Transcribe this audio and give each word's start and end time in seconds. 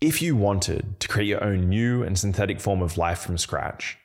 If 0.00 0.20
you 0.20 0.36
wanted 0.36 1.00
to 1.00 1.08
create 1.08 1.28
your 1.28 1.42
own 1.42 1.70
new 1.70 2.02
and 2.02 2.18
synthetic 2.18 2.60
form 2.60 2.82
of 2.82 2.98
life 2.98 3.20
from 3.20 3.38
scratch, 3.38 3.96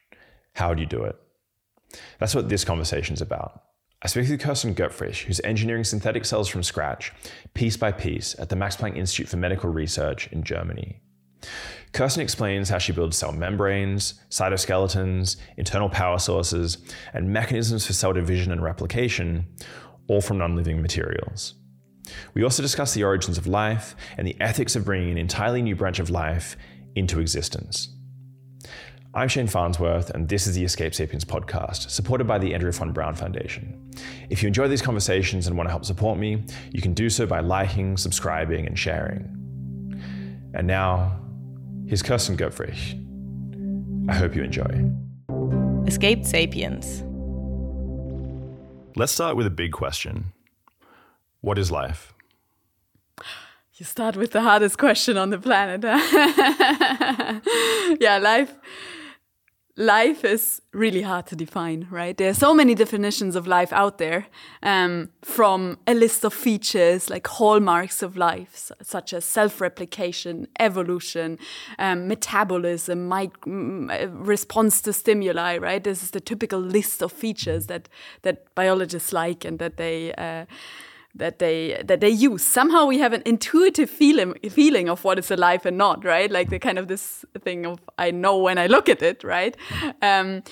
how 0.54 0.70
would 0.70 0.80
you 0.80 0.86
do 0.86 1.04
it? 1.04 1.18
That's 2.18 2.34
what 2.34 2.48
this 2.48 2.64
conversation 2.64 3.14
is 3.14 3.22
about. 3.22 3.64
I 4.02 4.08
speak 4.08 4.30
with 4.30 4.42
Kerstin 4.42 4.74
Goepfrich, 4.74 5.24
who's 5.26 5.42
engineering 5.44 5.84
synthetic 5.84 6.24
cells 6.24 6.48
from 6.48 6.64
scratch, 6.64 7.12
piece 7.54 7.76
by 7.76 7.92
piece, 7.92 8.40
at 8.40 8.50
the 8.50 8.56
Max 8.56 8.78
Planck 8.78 8.96
Institute 8.96 9.28
for 9.28 9.38
Medical 9.38 9.70
Research 9.70 10.28
in 10.32 10.44
Germany. 10.44 11.02
Kerstin 11.92 12.20
explains 12.20 12.70
how 12.70 12.78
she 12.78 12.94
builds 12.94 13.18
cell 13.18 13.34
membranes, 13.34 14.14
cytoskeletons, 14.30 15.36
internal 15.58 15.90
power 15.90 16.20
sources, 16.20 16.78
and 17.14 17.34
mechanisms 17.34 17.86
for 17.86 17.92
cell 17.92 18.14
division 18.14 18.54
and 18.54 18.64
replication, 18.64 19.46
all 20.08 20.22
from 20.22 20.38
non 20.38 20.56
living 20.56 20.82
materials. 20.82 21.56
We 22.34 22.44
also 22.44 22.62
discuss 22.62 22.94
the 22.94 23.04
origins 23.04 23.38
of 23.38 23.48
life 23.48 23.96
and 24.18 24.28
the 24.28 24.36
ethics 24.40 24.76
of 24.76 24.86
bringing 24.86 25.12
an 25.12 25.18
entirely 25.18 25.62
new 25.62 25.76
branch 25.76 26.00
of 26.00 26.10
life 26.10 26.58
into 26.96 27.20
existence. 27.20 27.90
I'm 29.14 29.28
Shane 29.28 29.48
Farnsworth, 29.48 30.10
and 30.12 30.30
this 30.30 30.48
is 30.48 30.56
the 30.56 30.64
Escaped 30.64 30.96
Sapiens 30.96 31.26
podcast, 31.26 31.90
supported 31.90 32.28
by 32.28 32.38
the 32.38 32.54
Andrea 32.54 32.72
von 32.72 32.94
Braun 32.94 33.14
Foundation. 33.14 33.92
If 34.30 34.42
you 34.42 34.48
enjoy 34.48 34.70
these 34.70 34.82
conversations 34.82 35.48
and 35.48 35.58
want 35.58 35.68
to 35.68 35.72
help 35.72 35.84
support 35.84 36.18
me, 36.18 36.46
you 36.72 36.82
can 36.82 36.94
do 36.94 37.10
so 37.10 37.26
by 37.26 37.42
liking, 37.42 37.98
subscribing, 37.98 38.66
and 38.66 38.80
sharing. 38.80 39.24
And 40.54 40.66
now, 40.66 41.20
here's 41.88 42.02
Kerstin 42.02 42.38
Goepfrich. 42.38 42.98
I 44.10 44.14
hope 44.14 44.34
you 44.34 44.44
enjoy. 44.44 44.90
Escaped 45.88 46.26
Sapiens. 46.26 47.04
Let's 48.96 49.12
start 49.12 49.36
with 49.36 49.46
a 49.46 49.52
big 49.52 49.74
question 49.74 50.32
What 51.42 51.58
is 51.58 51.72
life? 51.72 52.14
You 53.74 53.86
start 53.86 54.16
with 54.16 54.32
the 54.32 54.42
hardest 54.42 54.78
question 54.78 55.18
on 55.18 55.32
the 55.32 55.40
planet. 55.40 55.84
Yeah, 58.00 58.20
life 58.20 58.56
life 59.78 60.24
is 60.24 60.62
really 60.74 61.02
hard 61.02 61.26
to 61.28 61.36
define, 61.36 61.88
right? 61.90 62.18
There 62.18 62.30
are 62.30 62.36
so 62.36 62.54
many 62.54 62.76
definitions 62.76 63.36
of 63.36 63.48
life 63.48 63.74
out 63.74 63.98
there, 63.98 64.28
um, 64.62 65.10
from 65.24 65.80
a 65.88 65.94
list 65.94 66.24
of 66.24 66.34
features 66.34 67.10
like 67.10 67.28
hallmarks 67.28 68.04
of 68.04 68.18
life, 68.18 68.72
such 68.82 69.14
as 69.14 69.26
self-replication, 69.26 70.48
evolution, 70.60 71.40
um, 71.80 72.08
metabolism, 72.08 73.12
response 73.46 74.82
to 74.82 74.94
stimuli, 74.94 75.58
right? 75.58 75.84
This 75.84 76.04
is 76.04 76.12
the 76.12 76.22
typical 76.22 76.60
list 76.60 77.02
of 77.02 77.12
features 77.12 77.68
that 77.68 77.90
that 78.22 78.54
biologists 78.56 79.12
like 79.14 79.46
and 79.46 79.60
that 79.60 79.78
they. 79.78 80.14
Uh, 80.14 80.46
that 81.16 81.40
they 81.40 81.82
that 81.86 82.00
they 82.00 82.10
use. 82.10 82.44
Somehow 82.44 82.86
we 82.86 83.00
have 83.00 83.14
an 83.14 83.22
intuitive 83.26 83.90
feeling 83.90 84.34
feeling 84.50 84.90
of 84.90 85.04
what 85.04 85.20
is 85.20 85.32
alive 85.32 85.66
and 85.66 85.78
not, 85.78 86.04
right? 86.04 86.32
Like 86.32 86.50
the 86.50 86.60
kind 86.60 86.78
of 86.80 86.88
this 86.88 87.26
thing 87.44 87.66
of 87.66 87.80
I 87.98 88.12
know 88.12 88.38
when 88.38 88.58
I 88.58 88.68
look 88.68 88.90
at 88.90 89.02
it, 89.02 89.24
right? 89.24 89.56
Um, 90.02 90.44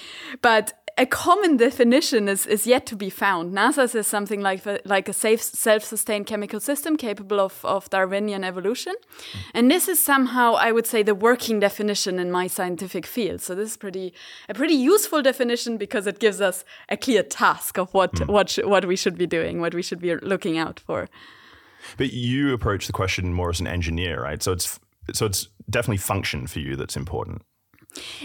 but 0.41 0.73
a 0.99 1.05
common 1.05 1.55
definition 1.55 2.27
is, 2.27 2.45
is 2.45 2.67
yet 2.67 2.85
to 2.87 2.95
be 2.95 3.09
found. 3.09 3.53
NASA 3.53 3.89
says 3.89 4.05
something 4.05 4.41
like, 4.41 4.65
like 4.85 5.07
a 5.07 5.13
safe, 5.13 5.41
self-sustained 5.41 6.27
chemical 6.27 6.59
system 6.59 6.97
capable 6.97 7.39
of, 7.39 7.63
of 7.63 7.89
Darwinian 7.89 8.43
evolution. 8.43 8.93
And 9.53 9.71
this 9.71 9.87
is 9.87 10.03
somehow, 10.03 10.55
I 10.55 10.73
would 10.73 10.85
say, 10.85 11.01
the 11.01 11.15
working 11.15 11.61
definition 11.61 12.19
in 12.19 12.29
my 12.31 12.47
scientific 12.47 13.05
field. 13.05 13.39
So 13.39 13.55
this 13.55 13.71
is 13.71 13.77
pretty 13.77 14.13
a 14.49 14.53
pretty 14.53 14.73
useful 14.73 15.21
definition 15.21 15.77
because 15.77 16.05
it 16.05 16.19
gives 16.19 16.41
us 16.41 16.65
a 16.89 16.97
clear 16.97 17.23
task 17.23 17.77
of 17.77 17.93
what, 17.93 18.13
mm. 18.15 18.27
what, 18.27 18.59
what 18.65 18.85
we 18.85 18.97
should 18.97 19.17
be 19.17 19.25
doing, 19.25 19.61
what 19.61 19.73
we 19.73 19.81
should 19.81 20.01
be 20.01 20.13
looking 20.17 20.57
out 20.57 20.81
for. 20.81 21.07
But 21.95 22.11
you 22.11 22.53
approach 22.53 22.87
the 22.87 22.93
question 22.93 23.33
more 23.33 23.51
as 23.51 23.61
an 23.61 23.67
engineer, 23.67 24.21
right? 24.21 24.43
So 24.43 24.51
it's 24.51 24.79
so 25.13 25.25
it's 25.25 25.47
definitely 25.69 25.97
function 25.97 26.45
for 26.45 26.59
you 26.59 26.75
that's 26.75 26.97
important. 26.97 27.41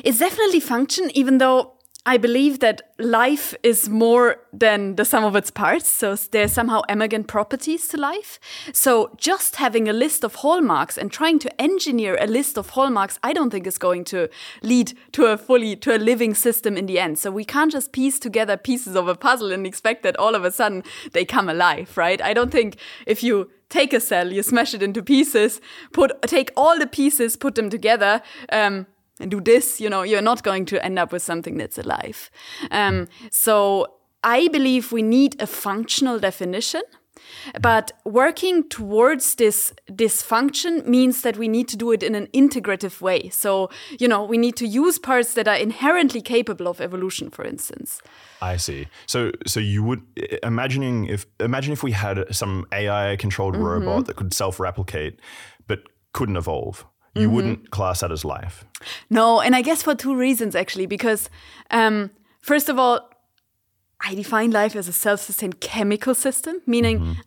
It's 0.03 0.19
definitely 0.19 0.61
function, 0.61 1.11
even 1.15 1.39
though 1.39 1.75
I 2.07 2.19
believe 2.19 2.61
that 2.61 2.83
life 2.99 3.55
is 3.63 3.89
more 3.89 4.37
than 4.53 4.97
the 4.97 5.07
sum 5.07 5.25
of 5.25 5.35
its 5.35 5.51
parts. 5.51 5.89
So 5.89 6.15
there's 6.15 6.53
somehow 6.53 6.83
emergent 6.89 7.29
properties 7.29 7.89
to 7.89 7.97
life. 7.97 8.39
So 8.75 9.15
just 9.17 9.57
having 9.57 9.89
a 9.89 9.93
list 9.95 10.23
of 10.23 10.35
hallmarks 10.37 10.99
and 10.99 11.11
trying 11.11 11.39
to 11.41 11.61
engineer 11.61 12.19
a 12.21 12.27
list 12.27 12.59
of 12.59 12.71
hallmarks, 12.71 13.19
I 13.23 13.33
don't 13.33 13.49
think 13.49 13.67
is 13.67 13.79
going 13.79 14.05
to 14.07 14.29
lead 14.63 14.93
to 15.13 15.27
a 15.27 15.39
fully, 15.39 15.77
to 15.77 15.97
a 15.97 15.99
living 15.99 16.35
system 16.35 16.77
in 16.77 16.85
the 16.85 16.99
end. 16.99 17.19
So 17.19 17.31
we 17.31 17.45
can't 17.45 17.73
just 17.73 17.93
piece 17.93 18.19
together 18.19 18.59
pieces 18.59 18.97
of 18.97 19.09
a 19.09 19.15
puzzle 19.15 19.51
and 19.51 19.67
expect 19.67 20.03
that 20.03 20.17
all 20.19 20.35
of 20.35 20.45
a 20.45 20.51
sudden 20.51 20.85
they 21.13 21.25
come 21.25 21.49
alive, 21.49 21.97
right? 21.97 22.21
I 22.21 22.35
don't 22.35 22.51
think 22.51 22.77
if 23.07 23.23
you 23.23 23.51
take 23.71 23.95
a 23.95 24.01
cell, 24.01 24.31
you 24.31 24.43
smash 24.43 24.75
it 24.75 24.83
into 24.83 25.03
pieces, 25.03 25.61
put, 25.93 26.21
take 26.23 26.53
all 26.55 26.79
the 26.79 26.87
pieces, 26.87 27.35
put 27.35 27.55
them 27.55 27.71
together, 27.71 28.23
um, 28.53 28.87
and 29.21 29.31
do 29.31 29.41
this, 29.41 29.81
you 29.81 29.89
know, 29.89 30.03
you're 30.03 30.23
not 30.23 30.43
going 30.43 30.67
to 30.67 30.85
end 30.85 30.99
up 30.99 31.13
with 31.13 31.23
something 31.23 31.57
that's 31.57 31.79
alive. 31.79 32.31
Um, 32.71 33.09
so 33.31 33.87
I 34.23 34.49
believe 34.49 34.93
we 34.93 35.03
need 35.03 35.41
a 35.41 35.47
functional 35.47 36.19
definition. 36.19 36.83
But 37.61 37.93
working 38.05 38.69
towards 38.69 39.37
this 39.37 39.73
dysfunction 39.91 40.87
means 40.87 41.23
that 41.23 41.37
we 41.37 41.49
need 41.49 41.69
to 41.69 41.77
do 41.77 41.93
it 41.93 42.03
in 42.03 42.15
an 42.15 42.27
integrative 42.35 43.01
way. 43.01 43.29
So, 43.29 43.71
you 43.99 44.09
know, 44.09 44.25
we 44.25 44.37
need 44.37 44.57
to 44.57 44.67
use 44.67 44.99
parts 44.99 45.35
that 45.35 45.49
are 45.49 45.57
inherently 45.57 46.21
capable 46.21 46.69
of 46.69 46.81
evolution, 46.81 47.31
for 47.31 47.45
instance. 47.45 48.01
I 48.43 48.57
see. 48.57 48.89
So, 49.07 49.31
so 49.47 49.61
you 49.61 49.83
would 49.85 50.03
imagining 50.43 51.07
if 51.07 51.27
imagine 51.41 51.73
if 51.73 51.83
we 51.83 51.93
had 51.93 52.25
some 52.35 52.67
AI 52.73 53.17
controlled 53.17 53.55
mm 53.55 53.61
-hmm. 53.61 53.73
robot 53.73 54.07
that 54.07 54.17
could 54.17 54.35
self 54.35 54.61
replicate, 54.61 55.17
but 55.67 55.79
couldn't 56.13 56.37
evolve 56.37 56.85
you 57.15 57.27
mm-hmm. 57.27 57.35
wouldn't 57.35 57.71
class 57.71 58.01
that 58.01 58.11
as 58.11 58.25
life. 58.25 58.65
No, 59.11 59.41
and 59.41 59.55
I 59.55 59.63
guess 59.63 59.83
for 59.83 59.95
two 59.95 60.17
reasons 60.17 60.55
actually. 60.55 60.87
Because 60.87 61.31
um, 61.71 62.11
first 62.41 62.69
of 62.69 62.79
all, 62.79 63.11
I 64.01 64.15
define 64.15 64.51
life 64.51 64.77
as 64.77 64.89
a 64.89 64.93
self-sustained 64.93 65.61
chemical 65.61 66.15
system, 66.15 66.61
meaning. 66.67 67.01
Mm-hmm. 67.01 67.21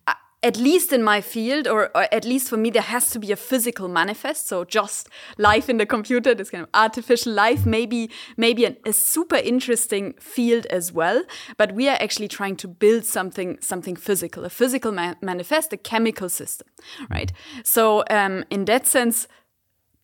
At 0.44 0.56
least 0.56 0.94
in 0.94 1.02
my 1.02 1.20
field, 1.20 1.68
or, 1.68 1.90
or, 1.98 2.08
at 2.14 2.24
least 2.24 2.48
for 2.48 2.58
me, 2.58 2.70
there 2.70 2.84
has 2.84 3.10
to 3.10 3.20
be 3.20 3.32
a 3.32 3.36
physical 3.36 3.88
manifest. 3.88 4.48
So 4.48 4.64
just 4.64 5.10
life 5.40 5.68
in 5.68 5.78
the 5.78 5.86
computer, 5.86 6.36
this 6.36 6.52
kind 6.52 6.62
of 6.62 6.70
artificial 6.76 7.34
life, 7.34 7.66
maybe 7.66 8.12
maybe 8.38 8.64
an, 8.64 8.78
a 8.86 8.94
super 8.94 9.38
interesting 9.38 10.14
field 10.20 10.68
as 10.68 10.94
well. 10.94 11.24
But 11.58 11.72
we 11.72 11.90
are 11.90 11.98
actually 12.00 12.28
trying 12.28 12.56
to 12.58 12.68
build 12.68 13.04
something 13.04 13.58
something 13.62 13.96
physical, 13.96 14.46
a 14.46 14.50
physical 14.50 14.92
ma- 14.92 15.16
manifest, 15.22 15.74
a 15.74 15.78
chemical 15.78 16.30
system, 16.30 16.68
right? 17.10 17.34
So 17.64 18.04
um, 18.12 18.46
in 18.52 18.66
that 18.66 18.86
sense, 18.86 19.28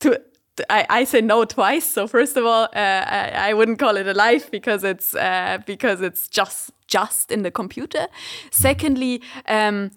to 0.03 0.21
I, 0.69 0.85
I 0.89 1.03
say 1.05 1.21
no 1.21 1.45
twice. 1.45 1.85
So 1.85 2.07
first 2.07 2.37
of 2.37 2.45
all, 2.45 2.63
uh, 2.63 2.69
I, 2.75 3.49
I, 3.49 3.53
wouldn't 3.53 3.79
call 3.79 3.97
it 3.97 4.07
a 4.07 4.13
life 4.13 4.51
because 4.51 4.83
it's 4.83 5.15
uh, 5.15 5.59
because 5.65 6.01
it's 6.01 6.27
just 6.27 6.71
just 6.87 7.31
in 7.31 7.41
the 7.41 7.51
computer. 7.51 8.07
Secondly, 8.51 9.21
um, 9.47 9.91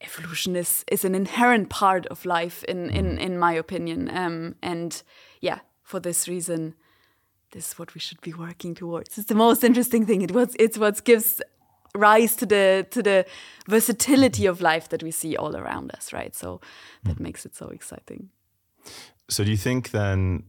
evolution 0.00 0.56
is 0.56 0.84
is 0.90 1.04
an 1.04 1.14
inherent 1.14 1.68
part 1.68 2.06
of 2.06 2.24
life 2.24 2.64
in 2.64 2.90
in 2.90 3.18
in 3.18 3.38
my 3.38 3.52
opinion. 3.52 4.10
Um, 4.16 4.56
and 4.62 5.02
yeah, 5.40 5.60
for 5.82 6.00
this 6.00 6.26
reason, 6.26 6.74
this 7.52 7.68
is 7.68 7.78
what 7.78 7.94
we 7.94 8.00
should 8.00 8.20
be 8.20 8.32
working 8.32 8.74
towards. 8.74 9.18
It's 9.18 9.28
the 9.28 9.34
most 9.36 9.62
interesting 9.62 10.06
thing. 10.06 10.22
It 10.22 10.32
was 10.32 10.56
it's 10.58 10.78
what 10.78 11.04
gives 11.04 11.40
rise 11.94 12.34
to 12.36 12.46
the 12.46 12.86
to 12.90 13.02
the 13.02 13.24
versatility 13.68 14.46
of 14.46 14.60
life 14.60 14.88
that 14.88 15.02
we 15.02 15.12
see 15.12 15.36
all 15.36 15.54
around 15.56 15.92
us. 15.92 16.12
Right. 16.12 16.34
So 16.34 16.60
that 17.04 17.20
makes 17.20 17.46
it 17.46 17.54
so 17.54 17.68
exciting. 17.68 18.30
So 19.32 19.44
do 19.44 19.50
you 19.50 19.56
think 19.56 19.90
then 19.90 20.44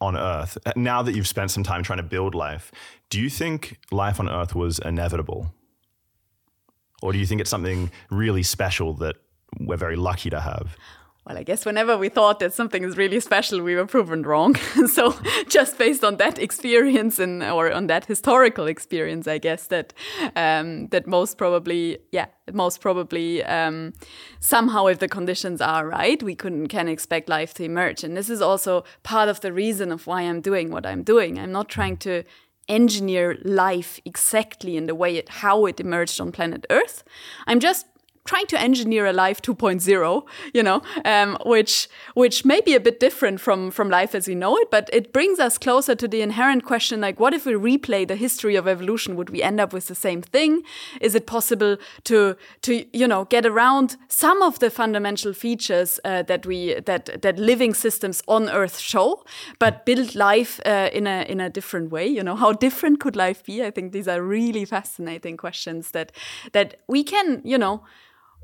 on 0.00 0.16
Earth, 0.16 0.58
now 0.74 1.02
that 1.02 1.14
you've 1.14 1.28
spent 1.28 1.50
some 1.50 1.62
time 1.62 1.82
trying 1.82 1.98
to 1.98 2.02
build 2.02 2.34
life, 2.34 2.72
do 3.10 3.20
you 3.20 3.28
think 3.28 3.78
life 3.90 4.18
on 4.18 4.28
Earth 4.28 4.54
was 4.54 4.78
inevitable? 4.78 5.54
Or 7.02 7.12
do 7.12 7.18
you 7.18 7.26
think 7.26 7.40
it's 7.40 7.50
something 7.50 7.90
really 8.10 8.42
special 8.42 8.94
that 8.94 9.16
we're 9.60 9.76
very 9.76 9.96
lucky 9.96 10.30
to 10.30 10.40
have? 10.40 10.76
Well, 11.24 11.38
I 11.38 11.44
guess 11.44 11.64
whenever 11.64 11.96
we 11.96 12.08
thought 12.08 12.40
that 12.40 12.52
something 12.52 12.82
is 12.82 12.96
really 12.96 13.20
special, 13.20 13.62
we 13.62 13.76
were 13.76 13.86
proven 13.86 14.22
wrong. 14.22 14.56
so, 14.88 15.14
just 15.48 15.78
based 15.78 16.02
on 16.02 16.16
that 16.16 16.36
experience 16.40 17.20
and 17.20 17.44
or 17.44 17.70
on 17.70 17.86
that 17.86 18.06
historical 18.06 18.66
experience, 18.66 19.28
I 19.28 19.38
guess 19.38 19.68
that 19.68 19.94
um, 20.34 20.88
that 20.88 21.06
most 21.06 21.38
probably, 21.38 21.98
yeah, 22.10 22.26
most 22.52 22.80
probably 22.80 23.44
um, 23.44 23.92
somehow, 24.40 24.86
if 24.86 24.98
the 24.98 25.06
conditions 25.06 25.60
are 25.60 25.86
right, 25.86 26.20
we 26.20 26.34
can 26.34 26.66
can 26.66 26.88
expect 26.88 27.28
life 27.28 27.54
to 27.54 27.62
emerge. 27.62 28.02
And 28.02 28.16
this 28.16 28.28
is 28.28 28.42
also 28.42 28.82
part 29.04 29.28
of 29.28 29.42
the 29.42 29.52
reason 29.52 29.92
of 29.92 30.08
why 30.08 30.22
I'm 30.22 30.40
doing 30.40 30.72
what 30.72 30.84
I'm 30.84 31.04
doing. 31.04 31.38
I'm 31.38 31.52
not 31.52 31.68
trying 31.68 31.98
to 31.98 32.24
engineer 32.68 33.38
life 33.44 34.00
exactly 34.04 34.76
in 34.76 34.86
the 34.86 34.94
way 34.94 35.16
it 35.16 35.28
how 35.28 35.66
it 35.66 35.78
emerged 35.78 36.20
on 36.20 36.32
planet 36.32 36.66
Earth. 36.68 37.04
I'm 37.46 37.60
just 37.60 37.86
trying 38.24 38.46
to 38.46 38.60
engineer 38.60 39.06
a 39.06 39.12
life 39.12 39.42
2.0 39.42 40.22
you 40.54 40.62
know 40.62 40.82
um, 41.04 41.36
which 41.44 41.88
which 42.14 42.44
may 42.44 42.60
be 42.60 42.74
a 42.74 42.80
bit 42.80 43.00
different 43.00 43.40
from 43.40 43.70
from 43.70 43.90
life 43.90 44.14
as 44.14 44.28
we 44.28 44.34
know 44.34 44.56
it 44.56 44.70
but 44.70 44.88
it 44.92 45.12
brings 45.12 45.38
us 45.38 45.58
closer 45.58 45.94
to 45.94 46.06
the 46.06 46.22
inherent 46.22 46.64
question 46.64 47.00
like 47.00 47.18
what 47.18 47.34
if 47.34 47.46
we 47.46 47.52
replay 47.52 48.06
the 48.06 48.16
history 48.16 48.56
of 48.56 48.66
evolution? 48.68 49.16
Would 49.16 49.30
we 49.30 49.42
end 49.42 49.60
up 49.60 49.72
with 49.72 49.86
the 49.86 49.94
same 49.94 50.22
thing? 50.22 50.62
Is 51.00 51.14
it 51.14 51.26
possible 51.26 51.76
to 52.04 52.36
to 52.62 52.84
you 52.92 53.08
know 53.08 53.24
get 53.24 53.46
around 53.46 53.96
some 54.08 54.42
of 54.42 54.58
the 54.58 54.70
fundamental 54.70 55.32
features 55.32 56.00
uh, 56.04 56.22
that 56.22 56.46
we 56.46 56.80
that 56.80 57.22
that 57.22 57.38
living 57.38 57.74
systems 57.74 58.22
on 58.26 58.48
earth 58.48 58.78
show 58.78 59.24
but 59.58 59.84
build 59.86 60.14
life 60.14 60.60
uh, 60.66 60.88
in 60.92 61.06
a 61.06 61.24
in 61.28 61.40
a 61.40 61.50
different 61.50 61.90
way? 61.90 62.06
You 62.06 62.22
know 62.22 62.36
how 62.36 62.52
different 62.52 63.00
could 63.00 63.16
life 63.16 63.44
be? 63.44 63.64
I 63.64 63.70
think 63.70 63.92
these 63.92 64.08
are 64.08 64.22
really 64.22 64.64
fascinating 64.64 65.36
questions 65.36 65.90
that 65.90 66.12
that 66.52 66.74
we 66.88 67.04
can 67.04 67.42
you 67.44 67.58
know 67.58 67.82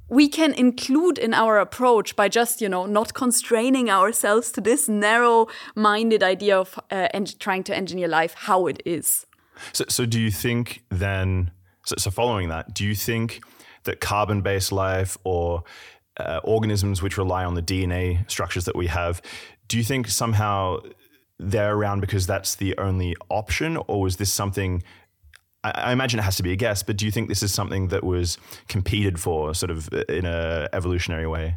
we 0.09 0.29
can 0.29 0.53
include 0.55 1.19
in 1.19 1.35
our 1.35 1.59
approach 1.59 2.17
by 2.17 2.29
just 2.29 2.61
you 2.61 2.69
know 2.69 2.87
not 2.87 3.15
constraining 3.15 3.91
ourselves 3.91 4.51
to 4.53 4.61
this 4.61 4.89
narrow 4.89 5.47
minded 5.75 6.23
idea 6.23 6.59
of 6.59 6.79
uh, 6.91 7.09
trying 7.39 7.65
to 7.65 7.77
engineer 7.77 8.09
life 8.09 8.35
how 8.35 8.67
it 8.67 8.83
is. 8.85 9.27
So, 9.73 9.85
so 9.89 10.07
do 10.07 10.21
you 10.21 10.31
think 10.31 10.85
then 10.89 11.51
so, 11.85 11.97
so 11.99 12.11
following 12.11 12.49
that 12.49 12.75
do 12.75 12.85
you 12.85 12.95
think 12.95 13.41
that 13.85 14.01
carbon 14.01 14.41
based 14.41 14.73
life 14.73 15.17
or 15.25 15.65
uh, 16.17 16.41
organisms 16.45 17.01
which 17.01 17.17
rely 17.17 17.45
on 17.45 17.55
the 17.55 17.63
dna 17.63 18.29
structures 18.29 18.65
that 18.65 18.75
we 18.75 18.89
have 18.89 19.23
do 19.69 19.77
you 19.77 19.85
think 19.85 20.09
somehow 20.09 20.81
they're 21.39 21.75
around 21.75 22.01
because 22.01 22.27
that's 22.27 22.57
the 22.57 22.77
only 22.79 23.15
option? 23.31 23.77
Or 23.87 24.01
was 24.01 24.17
this 24.17 24.33
something 24.33 24.83
I 25.65 25.93
imagine 25.93 26.21
it 26.21 26.23
has 26.23 26.37
to 26.37 26.43
be 26.43 26.53
a 26.53 26.57
guess, 26.57 26.83
but 26.83 26.97
do 26.97 27.05
you 27.05 27.11
think 27.11 27.29
this 27.29 27.43
is 27.43 27.53
something 27.53 27.89
that 27.89 28.05
was 28.05 28.39
competed 28.69 29.19
for, 29.19 29.55
sort 29.55 29.71
of 29.71 29.89
in 30.09 30.25
a 30.25 30.69
evolutionary 30.73 31.27
way? 31.27 31.57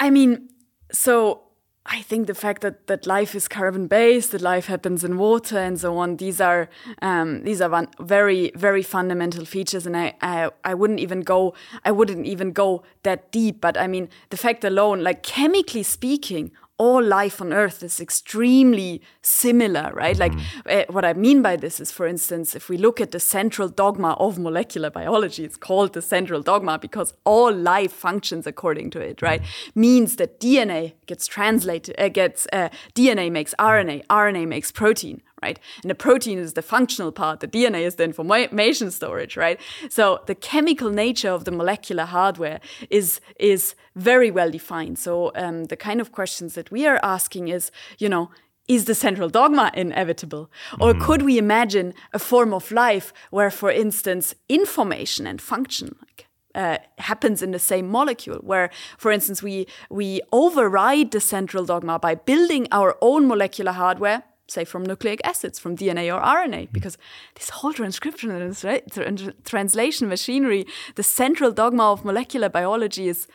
I 0.00 0.10
mean, 0.10 0.48
so 0.90 1.42
I 1.84 2.02
think 2.02 2.26
the 2.26 2.34
fact 2.34 2.60
that 2.62 2.86
that 2.86 3.06
life 3.06 3.34
is 3.34 3.48
carbon 3.48 3.86
based, 3.86 4.32
that 4.32 4.42
life 4.42 4.66
happens 4.66 5.04
in 5.04 5.16
water, 5.16 5.58
and 5.58 5.80
so 5.80 5.96
on. 5.96 6.16
These 6.16 6.40
are 6.40 6.68
um, 7.02 7.44
these 7.44 7.60
are 7.60 7.88
very 7.98 8.52
very 8.54 8.82
fundamental 8.82 9.44
features, 9.44 9.86
and 9.86 9.96
I, 9.96 10.14
I 10.20 10.50
I 10.64 10.74
wouldn't 10.74 11.00
even 11.00 11.22
go 11.22 11.54
I 11.84 11.92
wouldn't 11.92 12.26
even 12.26 12.52
go 12.52 12.82
that 13.02 13.32
deep. 13.32 13.60
But 13.60 13.78
I 13.78 13.86
mean, 13.86 14.08
the 14.28 14.36
fact 14.36 14.64
alone, 14.64 15.02
like 15.02 15.22
chemically 15.22 15.82
speaking, 15.82 16.50
all 16.78 17.02
life 17.02 17.40
on 17.40 17.52
earth 17.52 17.82
is 17.82 18.00
extremely 18.00 19.02
similar, 19.20 19.92
right? 19.94 20.16
Like 20.16 20.32
uh, 20.66 20.84
what 20.88 21.04
I 21.04 21.12
mean 21.12 21.42
by 21.42 21.56
this 21.56 21.80
is, 21.80 21.90
for 21.90 22.06
instance, 22.06 22.54
if 22.54 22.68
we 22.68 22.78
look 22.78 23.00
at 23.00 23.10
the 23.10 23.20
central 23.20 23.68
dogma 23.68 24.12
of 24.12 24.38
molecular 24.38 24.88
biology, 24.88 25.44
it's 25.44 25.56
called 25.56 25.92
the 25.92 26.02
central 26.02 26.40
dogma 26.40 26.78
because 26.78 27.12
all 27.24 27.52
life 27.52 27.92
functions 27.92 28.46
according 28.46 28.90
to 28.90 29.00
it, 29.00 29.20
right? 29.20 29.42
Mm. 29.42 29.76
Means 29.76 30.16
that 30.16 30.40
DNA 30.40 30.94
gets 31.06 31.26
translated, 31.26 31.96
uh, 31.98 32.08
gets 32.08 32.46
uh, 32.52 32.68
DNA 32.94 33.30
makes 33.30 33.54
RNA, 33.58 34.06
RNA 34.06 34.46
makes 34.46 34.70
protein, 34.70 35.20
right? 35.42 35.58
And 35.82 35.90
the 35.90 35.94
protein 35.94 36.38
is 36.38 36.54
the 36.54 36.62
functional 36.62 37.12
part, 37.12 37.40
the 37.40 37.48
DNA 37.48 37.82
is 37.82 37.96
the 37.96 38.04
information 38.04 38.90
storage, 38.90 39.36
right? 39.36 39.60
So 39.88 40.20
the 40.26 40.34
chemical 40.34 40.90
nature 40.90 41.30
of 41.30 41.44
the 41.44 41.50
molecular 41.50 42.04
hardware 42.04 42.60
is 42.90 43.20
is 43.38 43.74
very 43.94 44.30
well 44.30 44.50
defined. 44.50 44.98
So 44.98 45.32
um, 45.34 45.64
the 45.64 45.76
kind 45.76 46.00
of 46.00 46.12
questions 46.12 46.54
that 46.54 46.70
we 46.70 46.86
are 46.86 47.00
asking 47.02 47.48
is, 47.48 47.70
you 47.98 48.08
know, 48.08 48.30
is 48.68 48.84
the 48.84 48.94
central 48.94 49.28
dogma 49.28 49.70
inevitable? 49.74 50.50
Or 50.78 50.92
mm. 50.92 51.00
could 51.00 51.22
we 51.22 51.38
imagine 51.38 51.94
a 52.12 52.18
form 52.18 52.52
of 52.52 52.70
life 52.70 53.12
where, 53.30 53.50
for 53.50 53.70
instance, 53.70 54.34
information 54.48 55.26
and 55.26 55.40
function 55.40 55.96
like, 56.02 56.26
uh, 56.54 56.78
happens 56.98 57.42
in 57.42 57.50
the 57.52 57.58
same 57.58 57.88
molecule, 57.88 58.38
where, 58.38 58.70
for 58.98 59.10
instance, 59.10 59.42
we 59.42 59.66
we 59.90 60.20
override 60.32 61.10
the 61.10 61.20
central 61.20 61.64
dogma 61.64 61.98
by 61.98 62.14
building 62.14 62.68
our 62.72 62.96
own 63.00 63.26
molecular 63.26 63.72
hardware 63.72 64.22
say 64.48 64.64
from 64.64 64.82
nucleic 64.82 65.20
acids, 65.24 65.58
from 65.58 65.76
DNA 65.76 66.12
or 66.14 66.20
RNA, 66.20 66.72
because 66.72 66.98
this 67.34 67.50
whole 67.50 67.72
transcription 67.72 68.30
and 68.30 69.34
translation 69.44 70.08
machinery, 70.08 70.66
the 70.94 71.02
central 71.02 71.52
dogma 71.52 71.92
of 71.92 72.04
molecular 72.04 72.48
biology 72.48 73.08
is 73.08 73.28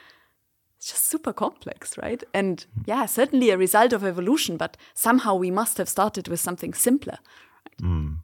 just 0.80 1.06
super 1.06 1.31
complex, 1.31 1.98
right? 1.98 2.24
And 2.33 2.65
yeah, 2.86 3.06
certainly 3.06 3.51
a 3.51 3.57
result 3.57 3.94
of 3.94 4.04
evolution, 4.04 4.57
but 4.57 4.75
somehow 4.94 5.36
we 5.36 5.51
must 5.51 5.77
have 5.77 5.88
started 5.88 6.27
with 6.27 6.39
something 6.39 6.74
simpler. 6.74 7.19
Right? 7.65 7.89
Mm. 7.89 8.18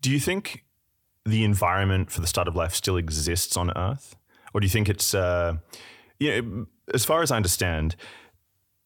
Do 0.00 0.10
you 0.10 0.18
think 0.18 0.64
the 1.24 1.44
environment 1.44 2.10
for 2.10 2.20
the 2.20 2.26
start 2.26 2.48
of 2.48 2.56
life 2.56 2.74
still 2.74 2.96
exists 2.96 3.56
on 3.56 3.70
Earth? 3.76 4.16
Or 4.52 4.60
do 4.60 4.64
you 4.64 4.70
think 4.70 4.88
it's, 4.88 5.14
uh, 5.14 5.58
you 6.18 6.42
know, 6.42 6.66
as 6.92 7.04
far 7.04 7.22
as 7.22 7.30
I 7.30 7.36
understand, 7.36 7.94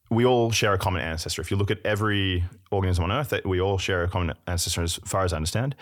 we 0.09 0.25
all 0.25 0.51
share 0.51 0.73
a 0.73 0.77
common 0.77 1.01
ancestor. 1.01 1.41
If 1.41 1.51
you 1.51 1.57
look 1.57 1.71
at 1.71 1.79
every 1.85 2.43
organism 2.71 3.05
on 3.05 3.11
Earth, 3.11 3.33
we 3.45 3.59
all 3.59 3.77
share 3.77 4.03
a 4.03 4.07
common 4.07 4.33
ancestor, 4.47 4.83
as 4.83 4.95
far 5.05 5.23
as 5.23 5.33
I 5.33 5.37
understand. 5.37 5.75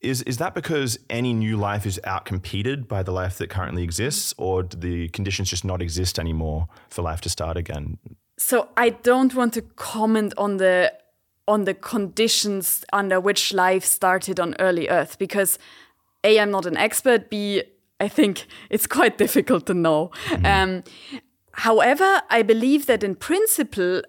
Is 0.00 0.22
is 0.22 0.36
that 0.36 0.54
because 0.54 0.98
any 1.08 1.32
new 1.32 1.56
life 1.56 1.86
is 1.86 1.98
outcompeted 2.04 2.88
by 2.88 3.02
the 3.02 3.10
life 3.10 3.38
that 3.38 3.48
currently 3.48 3.82
exists, 3.82 4.34
or 4.36 4.62
do 4.62 4.76
the 4.76 5.08
conditions 5.08 5.50
just 5.50 5.64
not 5.64 5.80
exist 5.80 6.18
anymore 6.18 6.68
for 6.90 7.02
life 7.02 7.20
to 7.22 7.28
start 7.28 7.56
again? 7.56 7.98
So 8.36 8.68
I 8.76 8.90
don't 8.90 9.34
want 9.34 9.54
to 9.54 9.62
comment 9.62 10.34
on 10.36 10.58
the 10.58 10.92
on 11.46 11.64
the 11.64 11.74
conditions 11.74 12.84
under 12.92 13.20
which 13.20 13.52
life 13.52 13.84
started 13.84 14.40
on 14.40 14.54
early 14.58 14.88
Earth 14.88 15.18
because 15.18 15.58
a 16.22 16.38
I'm 16.38 16.50
not 16.50 16.66
an 16.66 16.76
expert. 16.76 17.30
B 17.30 17.62
I 18.00 18.08
think 18.08 18.46
it's 18.70 18.86
quite 18.86 19.16
difficult 19.24 19.66
to 19.66 19.74
know. 19.74 20.10
Mm. 20.28 20.44
Um, 20.62 20.84
However, 21.58 22.22
I 22.30 22.42
believe 22.42 22.86
that 22.86 23.04
in 23.04 23.14
principle, 23.14 24.02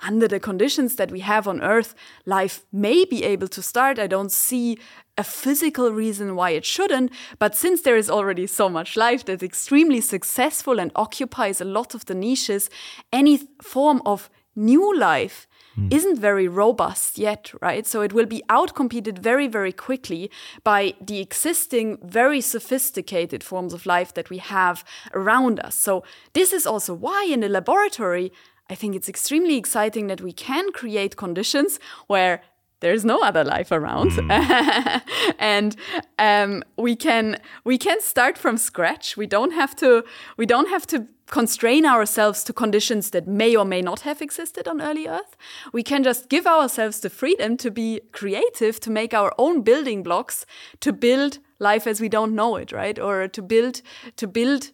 under 0.00 0.28
the 0.28 0.40
conditions 0.40 0.96
that 0.96 1.10
we 1.10 1.20
have 1.20 1.48
on 1.48 1.62
Earth, 1.62 1.94
life 2.26 2.64
may 2.72 3.04
be 3.04 3.24
able 3.24 3.48
to 3.48 3.62
start. 3.62 3.98
I 3.98 4.06
don't 4.06 4.32
see 4.32 4.78
a 5.16 5.24
physical 5.24 5.92
reason 5.92 6.36
why 6.36 6.50
it 6.50 6.64
shouldn't, 6.64 7.12
but 7.38 7.56
since 7.56 7.82
there 7.82 7.96
is 7.96 8.10
already 8.10 8.46
so 8.46 8.68
much 8.68 8.96
life 8.96 9.24
that's 9.24 9.42
extremely 9.42 10.00
successful 10.00 10.78
and 10.78 10.90
occupies 10.96 11.60
a 11.60 11.64
lot 11.64 11.94
of 11.94 12.04
the 12.06 12.14
niches, 12.14 12.68
any 13.12 13.48
form 13.62 14.02
of 14.04 14.28
new 14.56 14.96
life 14.96 15.46
mm. 15.78 15.92
isn't 15.92 16.18
very 16.18 16.48
robust 16.48 17.18
yet, 17.18 17.52
right? 17.60 17.86
So 17.86 18.02
it 18.02 18.12
will 18.12 18.26
be 18.26 18.42
outcompeted 18.48 19.18
very, 19.18 19.48
very 19.48 19.72
quickly 19.72 20.30
by 20.62 20.94
the 21.00 21.20
existing, 21.20 21.98
very 22.02 22.40
sophisticated 22.40 23.42
forms 23.42 23.72
of 23.72 23.86
life 23.86 24.14
that 24.14 24.30
we 24.30 24.38
have 24.38 24.84
around 25.12 25.60
us. 25.60 25.74
So 25.74 26.04
this 26.32 26.52
is 26.52 26.66
also 26.66 26.94
why 26.94 27.26
in 27.30 27.40
the 27.40 27.48
laboratory, 27.48 28.32
I 28.70 28.74
think 28.74 28.96
it's 28.96 29.08
extremely 29.08 29.56
exciting 29.56 30.06
that 30.06 30.20
we 30.20 30.32
can 30.32 30.72
create 30.72 31.16
conditions 31.16 31.78
where 32.06 32.42
there's 32.84 33.04
no 33.04 33.22
other 33.22 33.42
life 33.42 33.72
around. 33.72 34.10
Mm. 34.10 35.02
and 35.38 35.74
um, 36.18 36.62
we 36.76 36.94
can 36.94 37.38
we 37.64 37.78
can 37.78 38.00
start 38.00 38.36
from 38.36 38.58
scratch. 38.58 39.16
We 39.16 39.26
don't 39.26 39.52
have 39.52 39.74
to 39.76 40.04
we 40.36 40.44
don't 40.44 40.68
have 40.68 40.86
to 40.88 41.06
constrain 41.30 41.86
ourselves 41.86 42.44
to 42.44 42.52
conditions 42.52 43.10
that 43.10 43.26
may 43.26 43.56
or 43.56 43.64
may 43.64 43.80
not 43.80 44.00
have 44.00 44.20
existed 44.20 44.68
on 44.68 44.82
early 44.82 45.08
earth. 45.08 45.34
We 45.72 45.82
can 45.82 46.04
just 46.04 46.28
give 46.28 46.46
ourselves 46.46 47.00
the 47.00 47.08
freedom 47.08 47.56
to 47.56 47.70
be 47.70 48.00
creative 48.12 48.78
to 48.80 48.90
make 48.90 49.14
our 49.14 49.32
own 49.38 49.62
building 49.62 50.02
blocks 50.02 50.44
to 50.80 50.92
build 50.92 51.38
life 51.58 51.86
as 51.86 52.02
we 52.02 52.10
don't 52.10 52.34
know 52.34 52.56
it 52.56 52.70
right? 52.70 52.98
Or 52.98 53.28
to 53.28 53.42
build 53.42 53.80
to 54.16 54.26
build 54.26 54.72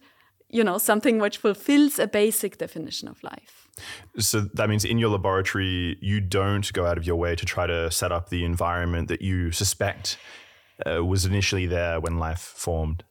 you 0.49 0.65
know 0.65 0.77
something 0.77 1.17
which 1.19 1.37
fulfills 1.37 1.97
a 1.97 2.07
basic 2.07 2.57
definition 2.57 3.07
of 3.07 3.23
life 3.23 3.60
so 4.17 4.41
that 4.53 4.69
means 4.69 4.85
in 4.85 4.97
your 4.97 5.09
laboratory, 5.09 5.97
you 6.01 6.21
don't 6.21 6.71
go 6.73 6.85
out 6.85 6.97
of 6.97 7.05
your 7.05 7.15
way 7.15 7.35
to 7.35 7.45
try 7.45 7.67
to 7.67 7.89
set 7.91 8.11
up 8.11 8.29
the 8.29 8.45
environment 8.45 9.07
that 9.07 9.21
you 9.21 9.51
suspect 9.51 10.17
uh, 10.85 11.03
was 11.03 11.25
initially 11.25 11.65
there 11.65 11.99
when 11.99 12.17
life 12.17 12.39
formed. 12.39 13.03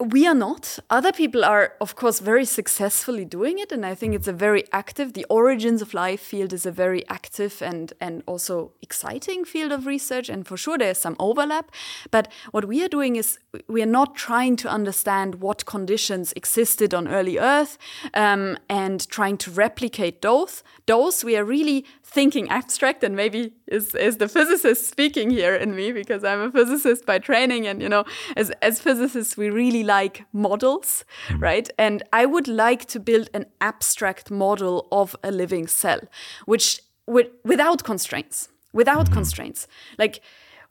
We 0.00 0.26
are 0.26 0.34
not. 0.34 0.78
Other 0.88 1.12
people 1.12 1.44
are, 1.44 1.74
of 1.78 1.94
course, 1.94 2.20
very 2.20 2.46
successfully 2.46 3.26
doing 3.26 3.58
it, 3.58 3.70
and 3.70 3.84
I 3.84 3.94
think 3.94 4.14
it's 4.14 4.28
a 4.28 4.32
very 4.32 4.64
active. 4.72 5.12
The 5.12 5.26
origins 5.28 5.82
of 5.82 5.92
life 5.92 6.22
field 6.22 6.54
is 6.54 6.64
a 6.64 6.72
very 6.72 7.06
active 7.10 7.60
and 7.60 7.92
and 8.00 8.22
also 8.24 8.72
exciting 8.80 9.44
field 9.44 9.72
of 9.72 9.84
research, 9.84 10.30
and 10.30 10.46
for 10.46 10.56
sure 10.56 10.78
there's 10.78 10.96
some 10.96 11.16
overlap. 11.18 11.70
But 12.10 12.32
what 12.50 12.64
we 12.64 12.82
are 12.82 12.88
doing 12.88 13.16
is 13.16 13.38
we 13.68 13.82
are 13.82 13.92
not 14.00 14.16
trying 14.16 14.56
to 14.56 14.70
understand 14.70 15.34
what 15.34 15.66
conditions 15.66 16.32
existed 16.32 16.94
on 16.94 17.06
early 17.06 17.38
Earth 17.38 17.76
um, 18.14 18.56
and 18.70 19.06
trying 19.10 19.36
to 19.36 19.50
replicate 19.50 20.22
those. 20.22 20.62
Those 20.86 21.22
we 21.22 21.36
are 21.36 21.44
really 21.44 21.84
thinking 22.10 22.48
abstract 22.48 23.04
and 23.04 23.14
maybe 23.14 23.52
is, 23.68 23.94
is 23.94 24.16
the 24.16 24.28
physicist 24.28 24.88
speaking 24.88 25.30
here 25.30 25.54
in 25.54 25.76
me 25.76 25.92
because 25.92 26.24
I'm 26.24 26.40
a 26.40 26.50
physicist 26.50 27.06
by 27.06 27.18
training 27.18 27.66
and 27.66 27.80
you 27.80 27.88
know 27.88 28.04
as, 28.36 28.50
as 28.62 28.80
physicists 28.80 29.36
we 29.36 29.48
really 29.48 29.84
like 29.84 30.24
models 30.32 31.04
mm. 31.28 31.40
right 31.40 31.70
and 31.78 32.02
I 32.12 32.26
would 32.26 32.48
like 32.48 32.86
to 32.86 32.98
build 32.98 33.30
an 33.32 33.46
abstract 33.60 34.30
model 34.30 34.88
of 34.90 35.14
a 35.22 35.30
living 35.30 35.68
cell 35.68 36.00
which 36.46 36.80
with, 37.06 37.28
without 37.44 37.84
constraints 37.84 38.48
without 38.72 39.08
mm. 39.08 39.12
constraints 39.12 39.68
like 39.96 40.20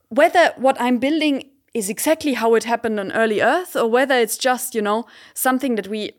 whether 0.10 0.54
what 0.58 0.80
I'm 0.82 0.98
building 0.98 1.50
is 1.74 1.90
exactly 1.90 2.34
how 2.34 2.56
it 2.56 2.64
happened 2.64 3.00
on 3.00 3.12
early 3.12 3.42
Earth, 3.42 3.76
or 3.76 3.88
whether 3.88 4.16
it's 4.16 4.38
just 4.38 4.76
you 4.76 4.82
know 4.82 5.06
something 5.34 5.76
that 5.76 5.88
we 5.88 6.12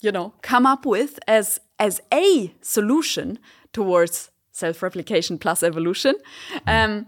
you 0.00 0.12
know 0.12 0.34
come 0.42 0.66
up 0.66 0.86
with 0.86 1.18
as 1.26 1.60
as 1.78 2.00
a 2.12 2.54
solution 2.60 3.38
towards 3.72 4.30
self-replication 4.52 5.38
plus 5.38 5.62
evolution. 5.62 6.14
Um, 6.66 7.06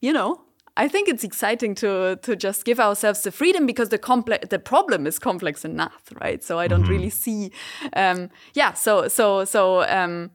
you 0.00 0.12
know, 0.12 0.40
I 0.76 0.88
think 0.88 1.08
it's 1.08 1.24
exciting 1.24 1.74
to 1.76 2.16
to 2.22 2.36
just 2.36 2.64
give 2.64 2.80
ourselves 2.80 3.22
the 3.22 3.30
freedom 3.30 3.66
because 3.66 3.88
the 3.90 3.98
complex 3.98 4.48
the 4.48 4.58
problem 4.58 5.06
is 5.06 5.18
complex 5.18 5.64
enough, 5.64 6.02
right? 6.20 6.42
So 6.42 6.58
I 6.58 6.68
don't 6.68 6.88
really 6.88 7.10
see, 7.10 7.50
um, 7.92 8.30
yeah. 8.54 8.74
So 8.74 9.08
so 9.08 9.44
so 9.44 9.82
um, 9.82 10.30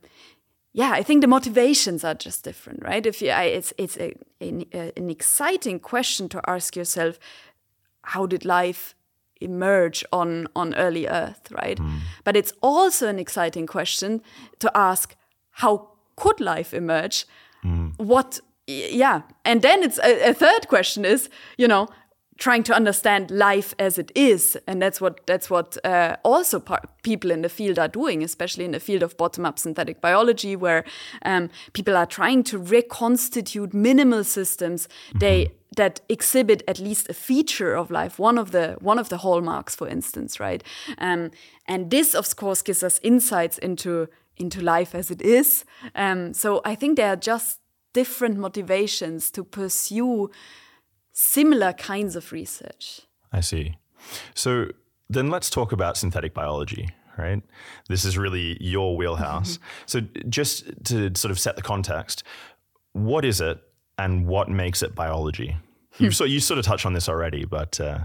yeah, 0.74 0.92
I 0.92 1.04
think 1.04 1.22
the 1.22 1.28
motivations 1.28 2.04
are 2.04 2.14
just 2.14 2.44
different, 2.44 2.84
right? 2.84 3.06
If 3.06 3.22
you, 3.22 3.30
I, 3.32 3.44
it's 3.44 3.74
it's 3.78 3.98
a, 3.98 4.14
an, 4.42 4.66
an 4.74 5.10
exciting 5.10 5.80
question 5.80 6.30
to 6.30 6.42
ask 6.48 6.76
yourself, 6.76 7.18
how 8.02 8.26
did 8.28 8.44
life 8.46 8.94
emerge 9.42 10.06
on 10.12 10.48
on 10.54 10.76
early 10.76 11.08
Earth, 11.08 11.50
right? 11.52 11.80
But 12.24 12.36
it's 12.36 12.54
also 12.62 13.08
an 13.08 13.20
exciting 13.20 13.68
question 13.68 14.22
to 14.60 14.70
ask, 14.76 15.16
how 15.52 15.95
could 16.16 16.40
life 16.40 16.74
emerge? 16.74 17.26
What, 17.98 18.40
yeah, 18.68 19.22
and 19.44 19.62
then 19.62 19.84
it's 19.84 20.00
a, 20.00 20.30
a 20.30 20.34
third 20.34 20.68
question 20.68 21.06
is, 21.06 21.30
you 21.58 21.68
know, 21.68 21.88
trying 22.38 22.64
to 22.64 22.74
understand 22.74 23.32
life 23.32 23.74
as 23.80 23.98
it 23.98 24.12
is. 24.14 24.58
And 24.68 24.82
that's 24.82 25.00
what 25.00 25.26
that's 25.26 25.50
what 25.50 25.78
uh, 25.86 26.18
also 26.24 26.60
par- 26.60 26.84
people 27.04 27.32
in 27.32 27.42
the 27.42 27.50
field 27.50 27.80
are 27.80 27.88
doing 27.88 28.24
especially 28.24 28.66
in 28.66 28.72
the 28.72 28.80
field 28.80 29.04
of 29.04 29.16
bottom-up 29.18 29.58
synthetic 29.58 30.02
biology 30.02 30.56
where 30.56 30.84
um, 31.24 31.50
people 31.74 31.96
are 31.96 32.06
trying 32.06 32.44
to 32.44 32.58
reconstitute 32.58 33.74
minimal 33.74 34.24
systems 34.24 34.90
they 35.20 35.52
that 35.78 36.02
exhibit 36.10 36.64
at 36.68 36.80
least 36.80 37.10
a 37.10 37.14
feature 37.14 37.74
of 37.74 37.92
life 37.92 38.18
one 38.20 38.38
of 38.38 38.52
the 38.52 38.76
one 38.80 39.00
of 39.00 39.10
the 39.10 39.18
hallmarks 39.18 39.76
for 39.76 39.88
instance 39.88 40.40
right? 40.40 40.64
Um, 40.98 41.32
and 41.68 41.90
this 41.90 42.16
of 42.16 42.36
course 42.36 42.62
gives 42.62 42.84
us 42.84 43.00
insights 43.04 43.58
into 43.58 44.08
into 44.38 44.62
life 44.62 44.94
as 44.96 45.12
it 45.12 45.22
is 45.22 45.66
um, 45.96 46.34
so 46.34 46.62
i 46.66 46.76
think 46.76 46.98
there 46.98 47.10
are 47.10 47.16
just 47.16 47.60
different 47.96 48.38
motivations 48.38 49.32
to 49.32 49.44
pursue 49.44 50.30
similar 51.14 51.72
kinds 51.74 52.16
of 52.18 52.32
research. 52.32 53.02
I 53.32 53.40
see. 53.40 53.78
So 54.36 54.68
then 55.10 55.30
let's 55.30 55.50
talk 55.50 55.72
about 55.72 55.96
synthetic 55.98 56.34
biology, 56.34 56.90
right? 57.18 57.42
This 57.88 58.04
is 58.04 58.18
really 58.18 58.58
your 58.60 58.98
wheelhouse. 58.98 59.58
so 59.86 60.02
just 60.30 60.66
to 60.86 61.16
sort 61.16 61.32
of 61.32 61.40
set 61.40 61.56
the 61.56 61.62
context, 61.62 62.24
what 62.92 63.24
is 63.24 63.40
it 63.40 63.64
and 63.98 64.28
what 64.28 64.50
makes 64.50 64.84
it 64.84 64.94
biology? 64.94 65.58
You 65.98 66.12
so 66.12 66.26
you 66.26 66.42
sort 66.42 66.60
of 66.60 66.66
touched 66.66 66.86
on 66.86 66.92
this 66.92 67.08
already, 67.08 67.46
but 67.46 67.80
uh, 67.80 68.00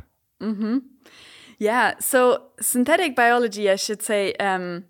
Yeah, 1.58 1.98
so 1.98 2.44
synthetic 2.60 3.16
biology, 3.16 3.68
I 3.68 3.76
should 3.76 4.00
say, 4.00 4.32
um, 4.34 4.84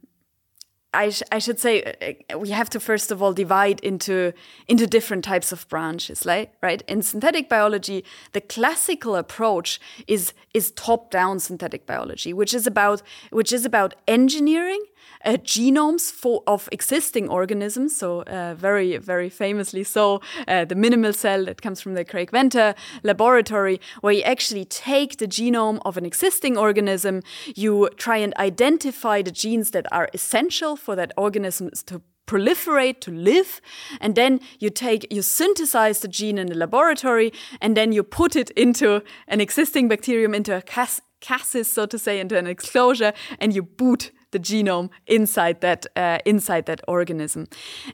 I, 0.93 1.11
sh- 1.11 1.23
I 1.31 1.39
should 1.39 1.61
say 1.61 2.17
uh, 2.33 2.39
we 2.39 2.51
have 2.51 2.69
to 2.71 2.81
first 2.81 3.13
of 3.13 3.23
all 3.23 3.33
divide 3.33 3.81
into 3.81 4.33
into 4.67 4.87
different 4.87 5.25
types 5.25 5.53
of 5.53 5.69
branches, 5.69 6.25
like, 6.25 6.53
right? 6.63 6.83
In 6.89 7.03
synthetic 7.03 7.49
biology, 7.49 8.05
the 8.33 8.41
classical 8.41 9.15
approach 9.15 9.81
is 10.09 10.33
is 10.53 10.73
top 10.73 11.11
down 11.11 11.39
synthetic 11.39 11.87
biology, 11.87 12.33
which 12.33 12.53
is 12.53 12.67
about 12.67 13.03
which 13.31 13.53
is 13.53 13.65
about 13.65 13.95
engineering 14.09 14.85
uh, 15.25 15.33
genomes 15.43 16.11
for 16.11 16.43
of 16.47 16.69
existing 16.73 17.29
organisms. 17.29 17.97
So 17.97 18.23
uh, 18.23 18.55
very 18.55 18.97
very 18.99 19.29
famously, 19.29 19.85
so 19.85 20.21
uh, 20.49 20.65
the 20.65 20.75
minimal 20.75 21.13
cell 21.13 21.45
that 21.45 21.63
comes 21.63 21.81
from 21.81 21.95
the 21.95 22.05
Craig 22.05 22.31
Venter 22.31 22.75
laboratory, 23.03 23.81
where 24.01 24.13
you 24.13 24.23
actually 24.23 24.65
take 24.65 25.19
the 25.19 25.27
genome 25.27 25.81
of 25.85 25.97
an 25.97 26.07
existing 26.07 26.57
organism, 26.57 27.23
you 27.55 27.89
try 27.97 28.17
and 28.17 28.37
identify 28.37 29.23
the 29.23 29.31
genes 29.31 29.71
that 29.71 29.87
are 29.93 30.09
essential 30.15 30.77
for 30.77 30.97
that 30.97 31.13
organism 31.17 31.71
to 31.87 32.03
proliferate 32.31 33.01
to 33.01 33.11
live 33.11 33.61
and 34.01 34.15
then 34.15 34.39
you 34.61 34.71
take 34.71 35.05
you 35.13 35.21
synthesize 35.21 35.99
the 35.99 36.07
gene 36.07 36.39
in 36.39 36.47
the 36.47 36.55
laboratory 36.55 37.33
and 37.61 37.77
then 37.77 37.91
you 37.91 38.05
put 38.05 38.37
it 38.37 38.51
into 38.51 39.03
an 39.27 39.41
existing 39.41 39.89
bacterium 39.89 40.33
into 40.33 40.57
a 40.57 40.63
cas- 40.63 41.01
chassis 41.21 41.65
so 41.65 41.87
to 41.87 41.99
say 41.99 42.21
into 42.21 42.39
an 42.39 42.47
enclosure 42.47 43.13
and 43.41 43.53
you 43.53 43.65
boot 43.65 44.13
the 44.31 44.39
genome 44.39 44.91
inside 45.07 45.61
that 45.61 45.87
uh, 45.97 46.19
inside 46.25 46.67
that 46.67 46.81
organism. 46.89 47.47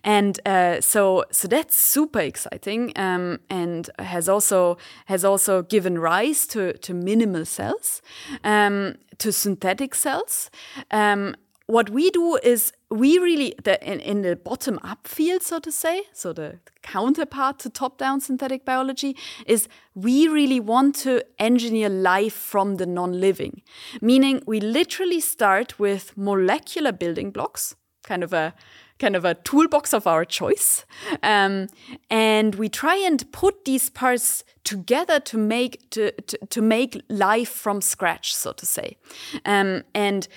And 0.04 0.40
uh, 0.46 0.80
so 0.80 1.24
so 1.30 1.48
that's 1.48 1.76
super 1.76 2.20
exciting 2.20 2.92
um, 2.96 3.40
and 3.50 3.90
has 3.98 4.28
also 4.28 4.78
has 5.06 5.24
also 5.24 5.62
given 5.62 5.98
rise 5.98 6.46
to 6.48 6.72
to 6.74 6.94
minimal 6.94 7.44
cells 7.44 8.02
um, 8.44 8.96
to 9.18 9.32
synthetic 9.32 9.94
cells. 9.94 10.50
Um, 10.90 11.36
what 11.66 11.90
we 11.90 12.10
do 12.10 12.38
is 12.42 12.72
we 12.90 13.18
really 13.18 13.54
the, 13.64 13.82
in, 13.84 14.00
in 14.00 14.22
the 14.22 14.36
bottom 14.36 14.78
up 14.82 15.08
field 15.08 15.42
so 15.42 15.58
to 15.58 15.72
say 15.72 16.02
so 16.12 16.32
the 16.32 16.60
counterpart 16.82 17.58
to 17.58 17.68
top 17.68 17.98
down 17.98 18.20
synthetic 18.20 18.64
biology 18.64 19.16
is 19.46 19.68
we 19.94 20.28
really 20.28 20.60
want 20.60 20.94
to 20.94 21.22
engineer 21.38 21.88
life 21.88 22.34
from 22.34 22.76
the 22.76 22.86
non-living. 22.86 23.62
Meaning 24.00 24.42
we 24.46 24.60
literally 24.60 25.20
start 25.20 25.78
with 25.78 26.16
molecular 26.16 26.92
building 26.92 27.30
blocks 27.30 27.74
kind 28.04 28.22
of 28.22 28.32
a 28.32 28.54
kind 28.98 29.16
of 29.16 29.24
a 29.24 29.34
toolbox 29.34 29.92
of 29.92 30.06
our 30.06 30.24
choice 30.24 30.86
um, 31.22 31.66
and 32.08 32.54
we 32.54 32.68
try 32.68 32.96
and 32.96 33.30
put 33.30 33.66
these 33.66 33.90
parts 33.90 34.42
together 34.64 35.20
to 35.20 35.36
make 35.36 35.90
to, 35.90 36.12
to, 36.22 36.38
to 36.46 36.62
make 36.62 37.02
life 37.10 37.50
from 37.50 37.80
scratch 37.80 38.34
so 38.34 38.52
to 38.52 38.64
say. 38.64 38.96
Um, 39.44 39.82
and 39.94 40.28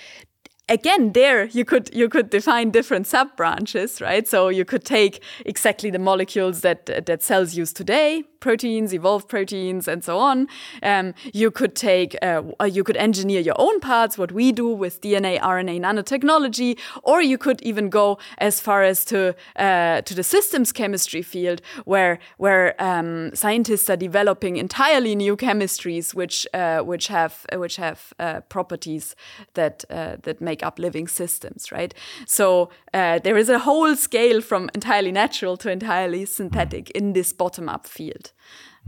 again 0.69 1.13
there 1.13 1.45
you 1.45 1.65
could 1.65 1.89
you 1.93 2.07
could 2.07 2.29
define 2.29 2.71
different 2.71 3.07
sub 3.07 3.35
branches 3.35 3.99
right? 4.01 4.27
So 4.27 4.49
you 4.49 4.65
could 4.65 4.85
take 4.85 5.21
exactly 5.45 5.89
the 5.89 5.99
molecules 5.99 6.61
that 6.61 6.85
that 6.85 7.23
cells 7.23 7.55
use 7.55 7.73
today 7.73 8.23
proteins 8.39 8.93
evolved 8.93 9.27
proteins 9.27 9.87
and 9.87 10.03
so 10.03 10.17
on 10.17 10.47
um, 10.83 11.13
you 11.33 11.51
could 11.51 11.75
take 11.75 12.15
uh, 12.21 12.41
you 12.65 12.83
could 12.83 12.97
engineer 12.97 13.39
your 13.39 13.55
own 13.57 13.79
parts 13.79 14.17
what 14.17 14.31
we 14.31 14.51
do 14.51 14.67
with 14.67 15.01
dna 15.01 15.39
rna 15.39 15.79
nanotechnology 15.79 16.77
or 17.03 17.21
you 17.21 17.37
could 17.37 17.61
even 17.61 17.89
go 17.89 18.17
as 18.37 18.59
far 18.59 18.83
as 18.83 19.05
to 19.05 19.35
uh, 19.55 20.01
to 20.01 20.13
the 20.13 20.23
systems 20.23 20.71
chemistry 20.71 21.21
field 21.21 21.61
where 21.85 22.19
where 22.37 22.75
um, 22.81 23.33
scientists 23.35 23.89
are 23.89 23.97
developing 23.97 24.57
entirely 24.57 25.15
new 25.15 25.35
chemistries 25.35 26.13
which 26.13 26.47
uh, 26.53 26.79
which 26.79 27.07
have 27.07 27.45
which 27.53 27.75
have 27.77 28.13
uh, 28.19 28.41
properties 28.49 29.15
that 29.53 29.85
uh, 29.89 30.17
that 30.23 30.41
make 30.41 30.63
up 30.63 30.79
living 30.79 31.07
systems, 31.07 31.71
right? 31.71 31.93
So 32.25 32.69
uh, 32.93 33.19
there 33.19 33.37
is 33.37 33.49
a 33.49 33.59
whole 33.59 33.95
scale 33.95 34.41
from 34.41 34.69
entirely 34.73 35.11
natural 35.11 35.57
to 35.57 35.71
entirely 35.71 36.25
synthetic 36.25 36.89
in 36.91 37.13
this 37.13 37.33
bottom 37.33 37.69
up 37.69 37.87
field. 37.87 38.28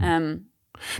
Um, 0.00 0.46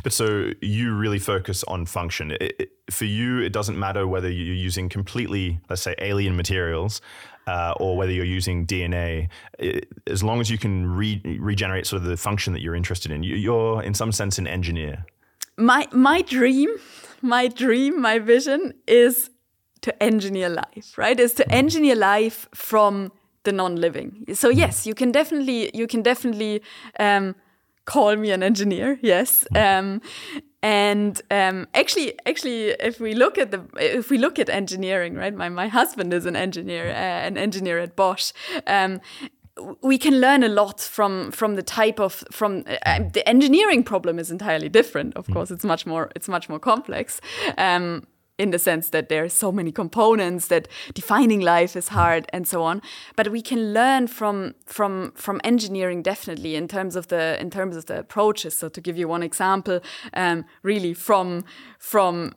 But 0.05 0.13
so 0.13 0.53
you 0.61 0.95
really 0.95 1.19
focus 1.19 1.65
on 1.65 1.87
function. 1.87 2.31
It, 2.31 2.55
it, 2.59 2.71
for 2.91 3.05
you, 3.05 3.41
it 3.41 3.53
doesn't 3.53 3.79
matter 3.79 4.07
whether 4.07 4.31
you're 4.31 4.55
using 4.55 4.89
completely, 4.89 5.59
let's 5.69 5.83
say, 5.83 5.95
alien 5.99 6.37
materials 6.37 7.01
uh, 7.47 7.75
or 7.81 7.97
whether 7.97 8.13
you're 8.13 8.25
using 8.25 8.67
DNA. 8.67 9.29
It, 9.59 9.89
as 10.07 10.23
long 10.23 10.41
as 10.41 10.51
you 10.51 10.59
can 10.59 10.87
re- 10.87 11.39
regenerate 11.41 11.87
sort 11.87 12.03
of 12.03 12.09
the 12.09 12.17
function 12.17 12.53
that 12.53 12.63
you're 12.63 12.77
interested 12.77 13.11
in, 13.11 13.23
you, 13.25 13.35
you're 13.35 13.83
in 13.83 13.95
some 13.95 14.13
sense 14.13 14.39
an 14.39 14.47
engineer. 14.47 15.05
my 15.57 15.87
my 15.93 16.23
dream, 16.23 16.69
my 17.21 17.49
dream, 17.49 18.01
my 18.01 18.19
vision 18.19 18.73
is 18.87 19.31
to 19.81 19.91
engineer 20.03 20.49
life, 20.49 20.97
right? 20.97 21.19
Is 21.19 21.35
to 21.35 21.45
engineer 21.53 21.97
life 21.97 22.49
from 22.55 23.11
the 23.45 23.53
non-living. 23.53 24.27
So 24.35 24.49
yes, 24.49 24.87
you 24.87 24.95
can 24.95 25.13
definitely 25.13 25.71
you 25.75 25.87
can 25.87 26.03
definitely 26.03 26.63
um, 27.01 27.35
call 27.85 28.17
me 28.17 28.31
an 28.31 28.43
engineer. 28.43 28.99
Yes. 29.03 29.47
Um, 29.55 30.01
and 30.63 31.21
um, 31.31 31.67
actually, 31.75 32.15
actually, 32.25 32.69
if 32.69 33.01
we 33.01 33.15
look 33.15 33.37
at 33.37 33.51
the 33.51 33.67
if 33.77 34.11
we 34.11 34.19
look 34.19 34.39
at 34.39 34.49
engineering, 34.49 35.17
right? 35.17 35.35
My 35.35 35.49
my 35.49 35.69
husband 35.69 36.15
is 36.15 36.25
an 36.25 36.37
engineer, 36.37 36.89
uh, 36.91 37.27
an 37.27 37.37
engineer 37.37 37.81
at 37.81 37.97
Bosch. 37.97 38.33
Um, 38.67 39.01
we 39.83 39.99
can 39.99 40.21
learn 40.21 40.43
a 40.43 40.49
lot 40.49 40.81
from 40.81 41.33
from 41.33 41.57
the 41.57 41.63
type 41.63 42.01
of 42.01 42.25
from 42.31 42.65
uh, 42.87 43.01
the 43.13 43.29
engineering 43.29 43.83
problem 43.83 44.19
is 44.19 44.31
entirely 44.31 44.69
different. 44.69 45.17
Of 45.17 45.27
course, 45.27 45.51
it's 45.51 45.65
much 45.65 45.85
more 45.85 46.11
it's 46.15 46.29
much 46.29 46.49
more 46.49 46.61
complex. 46.61 47.21
Um, 47.59 48.07
in 48.43 48.51
the 48.51 48.59
sense 48.59 48.91
that 48.91 49.09
there 49.09 49.23
are 49.25 49.29
so 49.29 49.53
many 49.53 49.71
components 49.73 50.49
that 50.49 50.67
defining 50.95 51.41
life 51.41 51.77
is 51.77 51.89
hard 51.89 52.27
and 52.33 52.49
so 52.49 52.63
on. 52.63 52.83
But 53.17 53.29
we 53.29 53.41
can 53.41 53.73
learn 53.73 54.09
from 54.09 54.55
from 54.67 55.13
from 55.15 55.41
engineering 55.45 56.03
definitely 56.03 56.57
in 56.57 56.67
terms 56.67 56.97
of 56.97 57.07
the 57.07 57.41
in 57.41 57.51
terms 57.51 57.77
of 57.77 57.85
the 57.87 57.99
approaches. 57.99 58.59
So 58.59 58.69
to 58.69 58.81
give 58.81 58.99
you 58.99 59.09
one 59.09 59.23
example 59.23 59.81
um, 60.15 60.45
really 60.63 60.95
from 60.95 61.45
from 61.79 62.35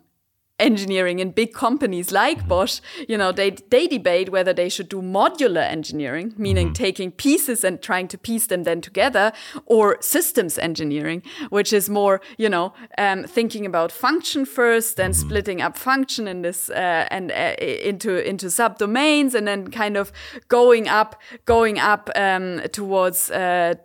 engineering 0.60 1.20
in 1.20 1.32
big 1.32 1.54
companies 1.54 2.12
like 2.12 2.48
Bosch, 2.48 2.80
you 3.08 3.18
know, 3.18 3.32
they 3.32 3.52
they 3.52 3.88
debate 3.88 4.30
whether 4.30 4.54
they 4.54 4.70
should 4.70 4.90
do 4.90 5.02
modular 5.02 5.64
engineering, 5.64 6.34
meaning 6.38 6.74
taking 6.74 7.12
pieces 7.12 7.64
and 7.64 7.82
trying 7.82 8.08
to 8.08 8.18
piece 8.18 8.48
them 8.48 8.64
then 8.64 8.82
together, 8.82 9.32
or 9.66 9.98
systems 10.02 10.58
engineering, 10.58 11.22
which 11.50 11.74
is 11.74 11.90
more, 11.90 12.22
you 12.38 12.50
know, 12.50 12.74
um, 12.98 13.24
thinking 13.24 13.66
about 13.66 13.92
function 13.92 14.46
first, 14.46 14.98
then 14.98 15.14
splitting 15.14 15.62
up 15.62 15.78
function 15.78 16.28
in 16.28 16.42
this 16.42 16.70
uh, 16.70 17.08
and 17.12 17.32
uh, 17.32 17.56
into 17.60 18.28
into 18.28 18.48
subdomains, 18.48 19.34
and 19.34 19.48
then 19.48 19.70
kind 19.70 19.98
of 19.98 20.12
going 20.48 20.88
up, 20.88 21.22
going 21.46 21.80
up 21.80 22.10
um, 22.16 22.62
towards. 22.72 23.30
Uh, 23.32 23.76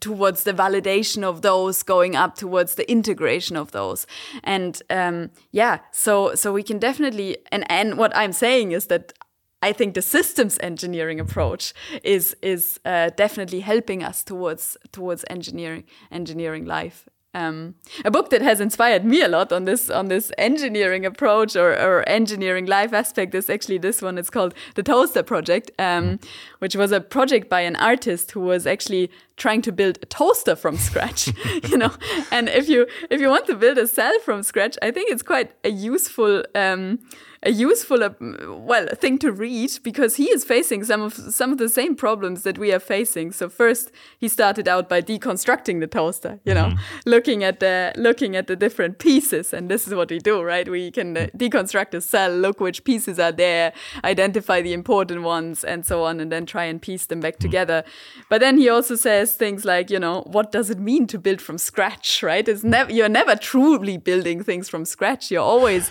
towards 0.00 0.44
the 0.44 0.52
validation 0.52 1.22
of 1.22 1.42
those 1.42 1.82
going 1.82 2.16
up 2.16 2.34
towards 2.36 2.74
the 2.74 2.90
integration 2.90 3.56
of 3.56 3.72
those. 3.72 4.06
And 4.44 4.80
um, 4.90 5.30
yeah 5.50 5.78
so 5.90 6.34
so 6.34 6.52
we 6.52 6.62
can 6.62 6.78
definitely 6.78 7.36
and 7.50 7.70
and 7.70 7.98
what 7.98 8.14
i'm 8.16 8.32
saying 8.32 8.72
is 8.72 8.86
that 8.86 9.12
i 9.62 9.72
think 9.72 9.94
the 9.94 10.02
systems 10.02 10.58
engineering 10.60 11.20
approach 11.20 11.72
is 12.02 12.36
is 12.42 12.80
uh, 12.84 13.10
definitely 13.16 13.60
helping 13.60 14.02
us 14.02 14.24
towards 14.24 14.76
towards 14.90 15.24
engineering 15.30 15.84
engineering 16.10 16.64
life 16.64 17.08
um, 17.34 17.74
a 18.04 18.10
book 18.10 18.28
that 18.30 18.42
has 18.42 18.60
inspired 18.60 19.04
me 19.04 19.22
a 19.22 19.28
lot 19.28 19.52
on 19.52 19.64
this 19.64 19.88
on 19.88 20.08
this 20.08 20.30
engineering 20.36 21.06
approach 21.06 21.56
or, 21.56 21.72
or 21.72 22.06
engineering 22.08 22.66
life 22.66 22.92
aspect 22.92 23.34
is 23.34 23.48
actually 23.48 23.78
this 23.78 24.02
one. 24.02 24.18
It's 24.18 24.28
called 24.28 24.54
the 24.74 24.82
Toaster 24.82 25.22
Project, 25.22 25.70
um, 25.78 26.18
which 26.58 26.76
was 26.76 26.92
a 26.92 27.00
project 27.00 27.48
by 27.48 27.60
an 27.60 27.76
artist 27.76 28.32
who 28.32 28.40
was 28.40 28.66
actually 28.66 29.10
trying 29.36 29.62
to 29.62 29.72
build 29.72 29.98
a 30.02 30.06
toaster 30.06 30.54
from 30.54 30.76
scratch. 30.76 31.32
you 31.68 31.78
know, 31.78 31.92
and 32.30 32.50
if 32.50 32.68
you 32.68 32.86
if 33.10 33.20
you 33.20 33.30
want 33.30 33.46
to 33.46 33.54
build 33.54 33.78
a 33.78 33.88
cell 33.88 34.18
from 34.24 34.42
scratch, 34.42 34.76
I 34.82 34.90
think 34.90 35.10
it's 35.10 35.22
quite 35.22 35.52
a 35.64 35.70
useful. 35.70 36.44
Um, 36.54 36.98
a 37.44 37.50
useful 37.50 38.04
uh, 38.04 38.10
well 38.48 38.86
thing 38.94 39.18
to 39.18 39.32
read 39.32 39.70
because 39.82 40.16
he 40.16 40.24
is 40.30 40.44
facing 40.44 40.84
some 40.84 41.02
of 41.02 41.14
some 41.14 41.50
of 41.50 41.58
the 41.58 41.68
same 41.68 41.96
problems 41.96 42.42
that 42.42 42.56
we 42.56 42.72
are 42.72 42.78
facing. 42.78 43.32
So 43.32 43.48
first 43.48 43.90
he 44.18 44.28
started 44.28 44.68
out 44.68 44.88
by 44.88 45.02
deconstructing 45.02 45.80
the 45.80 45.86
toaster 45.86 46.38
you 46.44 46.54
know 46.54 46.72
looking 47.04 47.42
at 47.42 47.60
the 47.60 47.92
looking 47.96 48.36
at 48.36 48.46
the 48.46 48.54
different 48.54 48.98
pieces 48.98 49.52
and 49.52 49.68
this 49.68 49.86
is 49.86 49.94
what 49.94 50.10
we 50.10 50.18
do 50.18 50.42
right? 50.42 50.68
We 50.68 50.90
can 50.90 51.16
uh, 51.16 51.26
deconstruct 51.36 51.94
a 51.94 52.00
cell 52.00 52.30
look 52.30 52.60
which 52.60 52.84
pieces 52.84 53.18
are 53.18 53.32
there 53.32 53.72
identify 54.04 54.62
the 54.62 54.72
important 54.72 55.22
ones 55.22 55.64
and 55.64 55.84
so 55.84 56.04
on 56.04 56.20
and 56.20 56.30
then 56.30 56.46
try 56.46 56.64
and 56.64 56.80
piece 56.80 57.06
them 57.06 57.20
back 57.20 57.38
together. 57.38 57.82
But 58.28 58.40
then 58.40 58.56
he 58.56 58.68
also 58.68 58.94
says 58.94 59.34
things 59.34 59.64
like 59.64 59.90
you 59.90 59.98
know 59.98 60.22
what 60.26 60.52
does 60.52 60.70
it 60.70 60.78
mean 60.78 61.08
to 61.08 61.18
build 61.18 61.40
from 61.40 61.58
scratch 61.58 62.22
right? 62.22 62.46
It's 62.46 62.62
never 62.62 62.92
you're 62.92 63.08
never 63.08 63.34
truly 63.34 63.96
building 63.96 64.44
things 64.44 64.68
from 64.68 64.84
scratch. 64.84 65.30
You're 65.30 65.42
always 65.42 65.90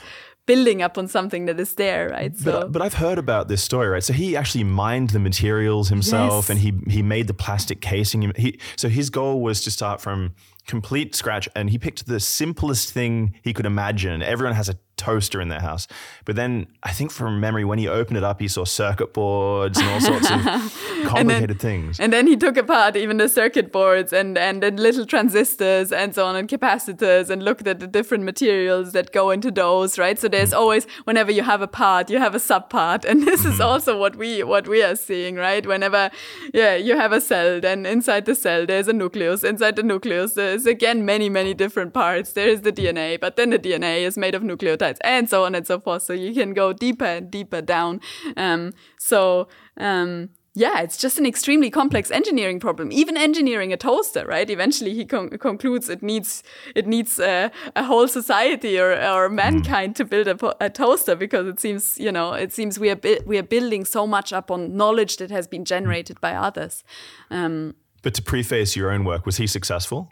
building 0.51 0.81
up 0.81 0.97
on 0.97 1.07
something 1.07 1.45
that 1.47 1.59
is 1.59 1.75
there, 1.75 2.09
right? 2.09 2.33
But, 2.43 2.71
but 2.73 2.81
I've 2.85 2.97
heard 3.05 3.17
about 3.17 3.47
this 3.47 3.61
story, 3.63 3.87
right? 3.87 4.03
So 4.03 4.13
he 4.13 4.35
actually 4.41 4.63
mined 4.65 5.09
the 5.11 5.19
materials 5.19 5.89
himself, 5.89 6.43
Yes. 6.43 6.49
and 6.51 6.59
he 6.59 6.71
he 6.95 7.01
made 7.03 7.25
the 7.27 7.33
plastic 7.45 7.79
casing. 7.91 8.19
He 8.35 8.49
so 8.75 8.87
his 8.89 9.09
goal 9.09 9.35
was 9.47 9.61
to 9.65 9.71
start 9.71 10.01
from 10.01 10.33
complete 10.67 11.15
scratch, 11.15 11.47
and 11.55 11.69
he 11.69 11.77
picked 11.77 12.05
the 12.05 12.19
simplest 12.19 12.93
thing 12.93 13.13
he 13.47 13.51
could 13.53 13.65
imagine. 13.65 14.21
Everyone 14.33 14.55
has 14.55 14.69
a 14.69 14.75
toaster 15.01 15.41
in 15.41 15.49
their 15.49 15.61
house, 15.61 15.87
but 16.25 16.35
then 16.35 16.67
I 16.83 16.91
think 16.91 17.11
from 17.11 17.39
memory, 17.39 17.65
when 17.65 17.79
he 17.79 17.87
opened 17.87 18.17
it 18.17 18.23
up, 18.23 18.39
he 18.39 18.47
saw 18.47 18.65
circuit 18.65 19.13
boards 19.13 19.79
and 19.79 19.87
all 19.89 19.99
sorts 19.99 20.29
of 20.29 20.39
complicated 21.05 21.59
things. 21.59 21.99
And 21.99 22.13
then 22.13 22.27
he 22.27 22.37
took 22.37 22.55
apart 22.57 22.95
even 22.95 23.17
the 23.17 23.27
circuit 23.27 23.71
boards 23.71 24.13
and, 24.13 24.37
and 24.37 24.61
the 24.61 24.71
little 24.71 25.05
transistors 25.05 25.91
and 25.91 26.13
so 26.13 26.25
on 26.25 26.35
and 26.35 26.47
capacitors 26.47 27.29
and 27.29 27.43
looked 27.43 27.67
at 27.67 27.79
the 27.79 27.87
different 27.87 28.23
materials 28.23 28.91
that 28.93 29.11
go 29.11 29.31
into 29.31 29.49
those, 29.49 29.97
right? 29.97 30.19
So 30.19 30.27
there's 30.27 30.51
hmm. 30.51 30.57
always 30.57 30.85
whenever 31.05 31.31
you 31.31 31.43
have 31.43 31.61
a 31.61 31.67
part, 31.67 32.09
you 32.09 32.19
have 32.19 32.35
a 32.35 32.39
subpart. 32.39 33.05
And 33.11 33.23
this 33.27 33.45
is 33.45 33.55
hmm. 33.55 33.63
also 33.63 33.97
what 33.97 34.15
we 34.15 34.43
what 34.43 34.67
we 34.67 34.83
are 34.83 34.95
seeing, 34.95 35.35
right? 35.35 35.65
Whenever 35.65 36.11
yeah, 36.53 36.75
you 36.75 36.95
have 36.95 37.11
a 37.11 37.21
cell, 37.21 37.59
then 37.59 37.85
inside 37.85 38.25
the 38.25 38.35
cell 38.35 38.65
there's 38.65 38.87
a 38.87 38.93
nucleus. 38.93 39.43
Inside 39.43 39.75
the 39.75 39.83
nucleus 39.83 40.33
there's 40.33 40.65
again 40.65 41.05
many, 41.05 41.29
many 41.29 41.53
different 41.53 41.93
parts. 41.93 42.33
There 42.33 42.47
is 42.47 42.61
the 42.61 42.71
DNA, 42.71 43.19
but 43.19 43.35
then 43.35 43.49
the 43.49 43.59
DNA 43.59 44.01
is 44.01 44.17
made 44.17 44.35
of 44.35 44.43
nucleotides 44.43 44.90
and 45.01 45.29
so 45.29 45.45
on 45.45 45.55
and 45.55 45.65
so 45.65 45.79
forth. 45.79 46.03
So 46.03 46.13
you 46.13 46.33
can 46.33 46.53
go 46.53 46.73
deeper 46.73 47.05
and 47.05 47.31
deeper 47.31 47.61
down. 47.61 48.01
Um, 48.37 48.73
so 48.97 49.47
um, 49.77 50.29
yeah, 50.53 50.81
it's 50.81 50.97
just 50.97 51.17
an 51.17 51.25
extremely 51.25 51.69
complex 51.69 52.11
engineering 52.11 52.59
problem. 52.59 52.91
Even 52.91 53.15
engineering 53.15 53.71
a 53.71 53.77
toaster, 53.77 54.25
right? 54.25 54.49
Eventually, 54.49 54.93
he 54.93 55.05
con- 55.05 55.29
concludes 55.29 55.87
it 55.89 56.03
needs 56.03 56.43
it 56.75 56.87
needs 56.87 57.19
a 57.19 57.51
whole 57.77 58.07
society 58.07 58.77
or, 58.77 58.91
or 58.91 59.29
mankind 59.29 59.95
to 59.95 60.05
build 60.05 60.27
a, 60.27 60.63
a 60.65 60.69
toaster 60.69 61.15
because 61.15 61.47
it 61.47 61.59
seems 61.59 61.97
you 61.97 62.11
know 62.11 62.33
it 62.33 62.51
seems 62.51 62.77
we 62.77 62.89
are 62.89 62.99
we 63.25 63.37
are 63.37 63.43
building 63.43 63.85
so 63.85 64.05
much 64.05 64.33
up 64.33 64.51
on 64.51 64.75
knowledge 64.75 65.17
that 65.17 65.31
has 65.31 65.47
been 65.47 65.63
generated 65.63 66.19
by 66.19 66.35
others. 66.35 66.83
Um, 67.29 67.75
But 68.03 68.13
to 68.15 68.21
preface 68.21 68.75
your 68.75 68.91
own 68.91 69.05
work, 69.05 69.25
was 69.25 69.37
he 69.37 69.47
successful? 69.47 70.11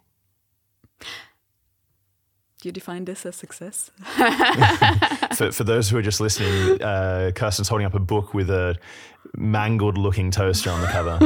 Do 2.61 2.67
you 2.67 2.73
define 2.73 3.05
this 3.05 3.25
as 3.25 3.37
success? 3.37 3.89
for, 5.35 5.51
for 5.51 5.63
those 5.63 5.89
who 5.89 5.97
are 5.97 6.01
just 6.01 6.19
listening, 6.19 6.81
uh, 6.81 7.31
Kerstin's 7.33 7.69
holding 7.69 7.85
up 7.85 7.93
a 7.93 7.99
book 7.99 8.33
with 8.33 8.49
a 8.49 8.75
mangled 9.37 9.97
looking 9.97 10.29
toaster 10.29 10.69
on 10.69 10.81
the 10.81 10.87
cover. 10.87 11.19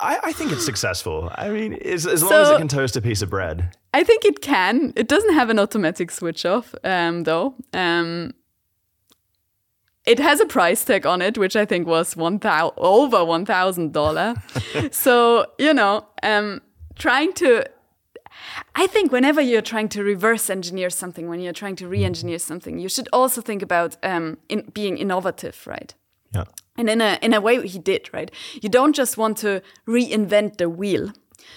I, 0.00 0.18
I 0.24 0.32
think 0.32 0.52
it's 0.52 0.64
successful. 0.64 1.30
I 1.34 1.50
mean, 1.50 1.74
as, 1.74 2.06
as 2.06 2.22
long 2.22 2.32
as 2.32 2.48
it 2.50 2.58
can 2.58 2.68
toast 2.68 2.96
a 2.96 3.02
piece 3.02 3.20
of 3.20 3.28
bread. 3.28 3.76
I 3.92 4.02
think 4.02 4.24
it 4.24 4.40
can. 4.40 4.94
It 4.96 5.08
doesn't 5.08 5.34
have 5.34 5.50
an 5.50 5.58
automatic 5.58 6.10
switch 6.10 6.46
off, 6.46 6.74
um, 6.84 7.24
though. 7.24 7.54
Um, 7.74 8.32
it 10.06 10.18
has 10.18 10.40
a 10.40 10.46
price 10.46 10.84
tag 10.84 11.04
on 11.04 11.20
it, 11.20 11.36
which 11.36 11.56
I 11.56 11.66
think 11.66 11.86
was 11.86 12.16
one 12.16 12.38
thou- 12.38 12.72
over 12.76 13.24
one 13.24 13.44
thousand 13.44 13.92
dollar. 13.92 14.34
so 14.90 15.46
you 15.58 15.74
know, 15.74 16.06
um, 16.22 16.62
trying 16.94 17.32
to. 17.34 17.66
I 18.74 18.86
think 18.86 19.12
whenever 19.12 19.40
you're 19.40 19.62
trying 19.62 19.88
to 19.90 20.02
reverse 20.02 20.50
engineer 20.50 20.90
something, 20.90 21.28
when 21.28 21.40
you're 21.40 21.52
trying 21.52 21.76
to 21.76 21.88
re-engineer 21.88 22.38
something, 22.38 22.78
you 22.78 22.88
should 22.88 23.08
also 23.12 23.40
think 23.40 23.62
about 23.62 23.96
um, 24.02 24.38
in 24.48 24.70
being 24.72 24.98
innovative, 24.98 25.66
right? 25.66 25.94
Yeah. 26.34 26.44
And 26.76 26.90
in 26.90 27.00
a 27.00 27.18
in 27.22 27.32
a 27.32 27.40
way 27.40 27.66
he 27.66 27.78
did, 27.78 28.10
right? 28.12 28.30
You 28.60 28.68
don't 28.68 28.94
just 28.94 29.16
want 29.16 29.38
to 29.38 29.62
reinvent 29.86 30.58
the 30.58 30.68
wheel. 30.68 31.12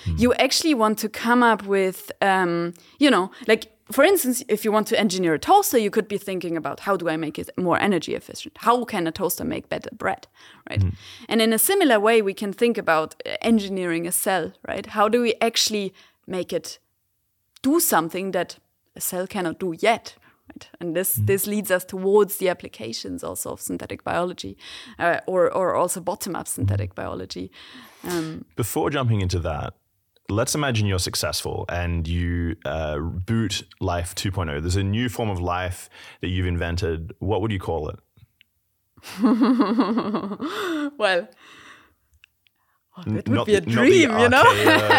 You 0.06 0.34
actually 0.36 0.76
want 0.76 1.00
to 1.00 1.10
come 1.10 1.44
up 1.44 1.66
with 1.66 2.12
um, 2.22 2.74
you 3.00 3.10
know, 3.10 3.32
like 3.48 3.72
for 3.92 4.04
instance, 4.04 4.44
if 4.48 4.64
you 4.64 4.72
want 4.72 4.88
to 4.88 5.00
engineer 5.00 5.34
a 5.34 5.40
toaster, 5.40 5.78
you 5.78 5.90
could 5.90 6.08
be 6.08 6.18
thinking 6.18 6.56
about 6.56 6.82
how 6.82 6.96
do 6.96 7.10
I 7.10 7.18
make 7.18 7.40
it 7.40 7.50
more 7.58 7.80
energy 7.82 8.14
efficient? 8.14 8.58
How 8.60 8.86
can 8.86 9.08
a 9.08 9.12
toaster 9.12 9.44
make 9.44 9.68
better 9.68 9.90
bread, 9.98 10.28
right? 10.70 10.84
And 11.28 11.42
in 11.42 11.54
a 11.54 11.60
similar 11.60 12.00
way, 12.00 12.22
we 12.22 12.34
can 12.34 12.54
think 12.54 12.78
about 12.78 13.22
engineering 13.42 14.08
a 14.08 14.12
cell, 14.12 14.54
right? 14.68 14.86
How 14.86 15.10
do 15.10 15.22
we 15.22 15.34
actually 15.42 15.94
make 16.28 16.54
it 16.54 16.80
do 17.62 17.80
something 17.80 18.32
that 18.32 18.58
a 18.96 19.02
cell 19.02 19.28
cannot 19.28 19.60
do 19.60 19.74
yet. 19.80 20.16
Right? 20.50 20.70
And 20.80 20.96
this 20.96 21.14
this 21.26 21.46
leads 21.48 21.70
us 21.72 21.86
towards 21.86 22.38
the 22.38 22.50
applications 22.50 23.24
also 23.24 23.52
of 23.52 23.62
synthetic 23.62 24.04
biology, 24.04 24.58
uh, 24.98 25.20
or 25.28 25.52
or 25.54 25.76
also 25.76 26.02
bottom 26.02 26.36
up 26.36 26.48
synthetic 26.48 26.96
biology. 26.96 27.52
Before 28.56 28.90
jumping 28.90 29.22
into 29.22 29.40
that, 29.40 29.74
let's 30.30 30.56
imagine 30.56 30.88
you're 30.88 31.00
successful 31.00 31.66
and 31.70 32.08
you 32.08 32.56
uh, 32.66 32.98
boot 33.00 33.64
Life 33.80 34.16
2.0. 34.16 34.62
There's 34.62 34.76
a 34.78 34.84
new 34.84 35.10
form 35.10 35.30
of 35.30 35.40
life 35.40 35.90
that 36.22 36.30
you've 36.30 36.48
invented. 36.48 37.12
What 37.20 37.42
would 37.42 37.52
you 37.52 37.60
call 37.60 37.90
it? 37.90 38.00
Well, 40.98 41.28
oh, 42.98 43.04
that 43.06 43.28
would 43.28 43.30
Not 43.30 43.46
be 43.48 43.56
a 43.56 43.62
the- 43.62 43.68
not 43.68 43.76
the 43.76 43.90
dream, 43.90 44.10
you 44.20 44.30
know. 44.30 44.44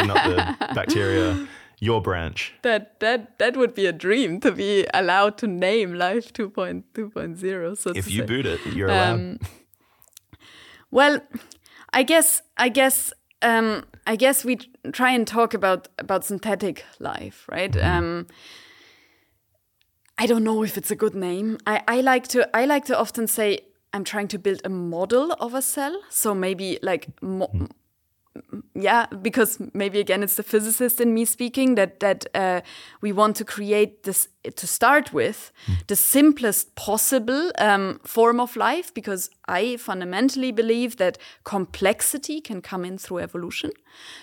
not 0.05 0.25
the 0.25 0.57
bacteria. 0.75 1.47
Your 1.83 2.03
branch. 2.03 2.53
that 2.63 3.01
that 3.01 3.39
that 3.39 3.57
would 3.57 3.75
be 3.75 3.87
a 3.87 3.93
dream 3.93 4.39
to 4.41 4.53
be 4.53 4.87
allowed 4.93 5.39
to 5.39 5.47
name 5.47 5.95
life 5.95 6.33
2.2.0. 6.33 7.77
So 7.79 7.91
If 7.97 8.11
you 8.11 8.21
say. 8.21 8.27
boot 8.27 8.47
it, 8.47 8.61
you're 8.67 8.89
allowed. 8.89 9.15
Um, 9.15 9.39
Well, 10.93 11.21
I 11.93 12.03
guess 12.03 12.43
I 12.57 12.69
guess 12.69 13.13
um, 13.43 13.85
I 14.07 14.17
guess 14.17 14.45
we 14.45 14.57
try 14.93 15.13
and 15.13 15.27
talk 15.27 15.55
about 15.55 15.89
about 15.99 16.25
synthetic 16.25 16.85
life, 16.99 17.47
right? 17.51 17.77
Um, 17.77 18.27
I 20.19 20.27
don't 20.27 20.45
know 20.45 20.63
if 20.65 20.77
it's 20.77 20.91
a 20.91 20.97
good 20.97 21.15
name. 21.15 21.59
I, 21.67 21.83
I 21.89 22.01
like 22.01 22.29
to 22.29 22.49
I 22.57 22.67
like 22.67 22.85
to 22.87 22.99
often 22.99 23.27
say 23.27 23.61
I'm 23.93 24.05
trying 24.05 24.29
to 24.29 24.39
build 24.39 24.61
a 24.65 24.69
model 24.69 25.33
of 25.41 25.55
a 25.55 25.63
cell. 25.63 25.97
So 26.11 26.35
maybe 26.35 26.79
like 26.83 27.09
mo- 27.23 27.69
yeah, 28.75 29.07
because 29.23 29.59
maybe 29.75 30.01
again 30.01 30.23
it's 30.23 30.37
the 30.37 30.43
physicist 30.43 31.01
in 31.01 31.15
me 31.15 31.25
speaking 31.25 31.75
that 31.75 32.01
that 32.01 32.27
uh, 32.35 32.61
we 33.01 33.13
want 33.13 33.37
to 33.37 33.45
create 33.45 34.03
this 34.03 34.29
to 34.57 34.67
start 34.67 35.13
with 35.13 35.53
the 35.87 35.97
simplest 35.97 36.75
possible 36.75 37.53
um, 37.59 38.01
form 38.05 38.41
of 38.41 38.57
life 38.57 38.93
because 38.95 39.31
I 39.47 39.77
fundamentally 39.77 40.51
believe 40.53 40.97
that 40.97 41.19
complexity 41.45 42.41
can 42.41 42.63
come 42.63 42.85
in 42.85 42.97
through 42.97 43.19
evolution. 43.19 43.73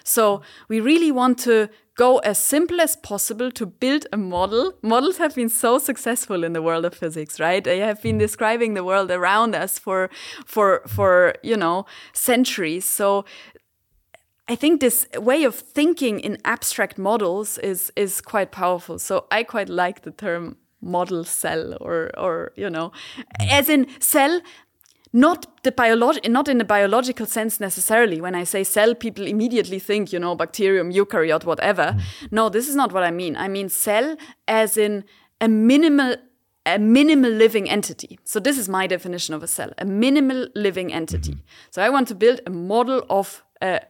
So 0.04 0.42
we 0.70 0.80
really 0.80 1.12
want 1.12 1.38
to 1.40 1.70
go 1.98 2.20
as 2.20 2.38
simple 2.38 2.80
as 2.80 2.96
possible 2.96 3.52
to 3.52 3.66
build 3.66 4.06
a 4.14 4.18
model. 4.18 4.74
Models 4.82 5.18
have 5.18 5.36
been 5.36 5.50
so 5.50 5.80
successful 5.80 6.44
in 6.44 6.54
the 6.54 6.62
world 6.62 6.86
of 6.86 6.94
physics, 6.94 7.40
right? 7.40 7.64
They 7.64 7.80
have 7.80 8.02
been 8.02 8.18
describing 8.18 8.76
the 8.76 8.84
world 8.84 9.12
around 9.12 9.56
us 9.56 9.78
for 9.78 10.10
for 10.46 10.84
for 10.88 11.34
you 11.44 11.58
know 11.58 11.86
centuries. 12.14 12.86
So 12.86 13.26
I 14.50 14.56
think 14.56 14.80
this 14.80 15.08
way 15.16 15.44
of 15.44 15.56
thinking 15.56 16.20
in 16.20 16.38
abstract 16.46 16.98
models 16.98 17.58
is 17.58 17.92
is 17.96 18.22
quite 18.22 18.52
powerful. 18.52 19.00
So 19.00 19.26
I 19.32 19.44
quite 19.44 19.70
like 19.70 20.02
the 20.02 20.12
term 20.12 20.58
model 20.82 21.24
cell 21.24 21.78
or 21.82 22.12
or 22.18 22.52
you 22.56 22.70
know 22.70 22.92
mm. 23.18 23.52
as 23.52 23.70
in 23.70 23.88
cell 24.00 24.42
not 25.14 25.64
the 25.64 25.72
biolog- 25.72 26.30
not 26.30 26.48
in 26.48 26.58
the 26.60 26.66
biological 26.66 27.26
sense 27.26 27.60
necessarily. 27.60 28.22
When 28.22 28.36
i 28.36 28.44
say 28.46 28.64
cell 28.64 28.96
people 28.96 29.26
immediately 29.28 29.80
think 29.80 30.14
you 30.14 30.20
know 30.20 30.36
bacterium 30.36 30.92
eukaryote 30.92 31.46
whatever. 31.46 31.96
Mm. 31.96 32.32
No 32.32 32.50
this 32.50 32.70
is 32.70 32.76
not 32.76 32.94
what 32.94 33.04
i 33.04 33.12
mean. 33.12 33.36
I 33.36 33.48
mean 33.48 33.70
cell 33.70 34.16
as 34.48 34.78
in 34.78 35.04
a 35.42 35.48
minimal 35.48 36.16
a 36.66 36.78
minimal 36.78 37.32
living 37.32 37.70
entity. 37.70 38.20
So 38.26 38.42
this 38.42 38.58
is 38.58 38.68
my 38.68 38.88
definition 38.88 39.34
of 39.36 39.44
a 39.44 39.48
cell 39.48 39.72
a 39.78 39.86
minimal 39.86 40.48
living 40.56 40.94
entity. 40.94 41.34
Mm-hmm. 41.34 41.72
So 41.72 41.82
i 41.82 41.90
want 41.90 42.08
to 42.08 42.16
build 42.16 42.40
a 42.46 42.50
model 42.50 43.06
of 43.10 43.44
a, 43.62 43.82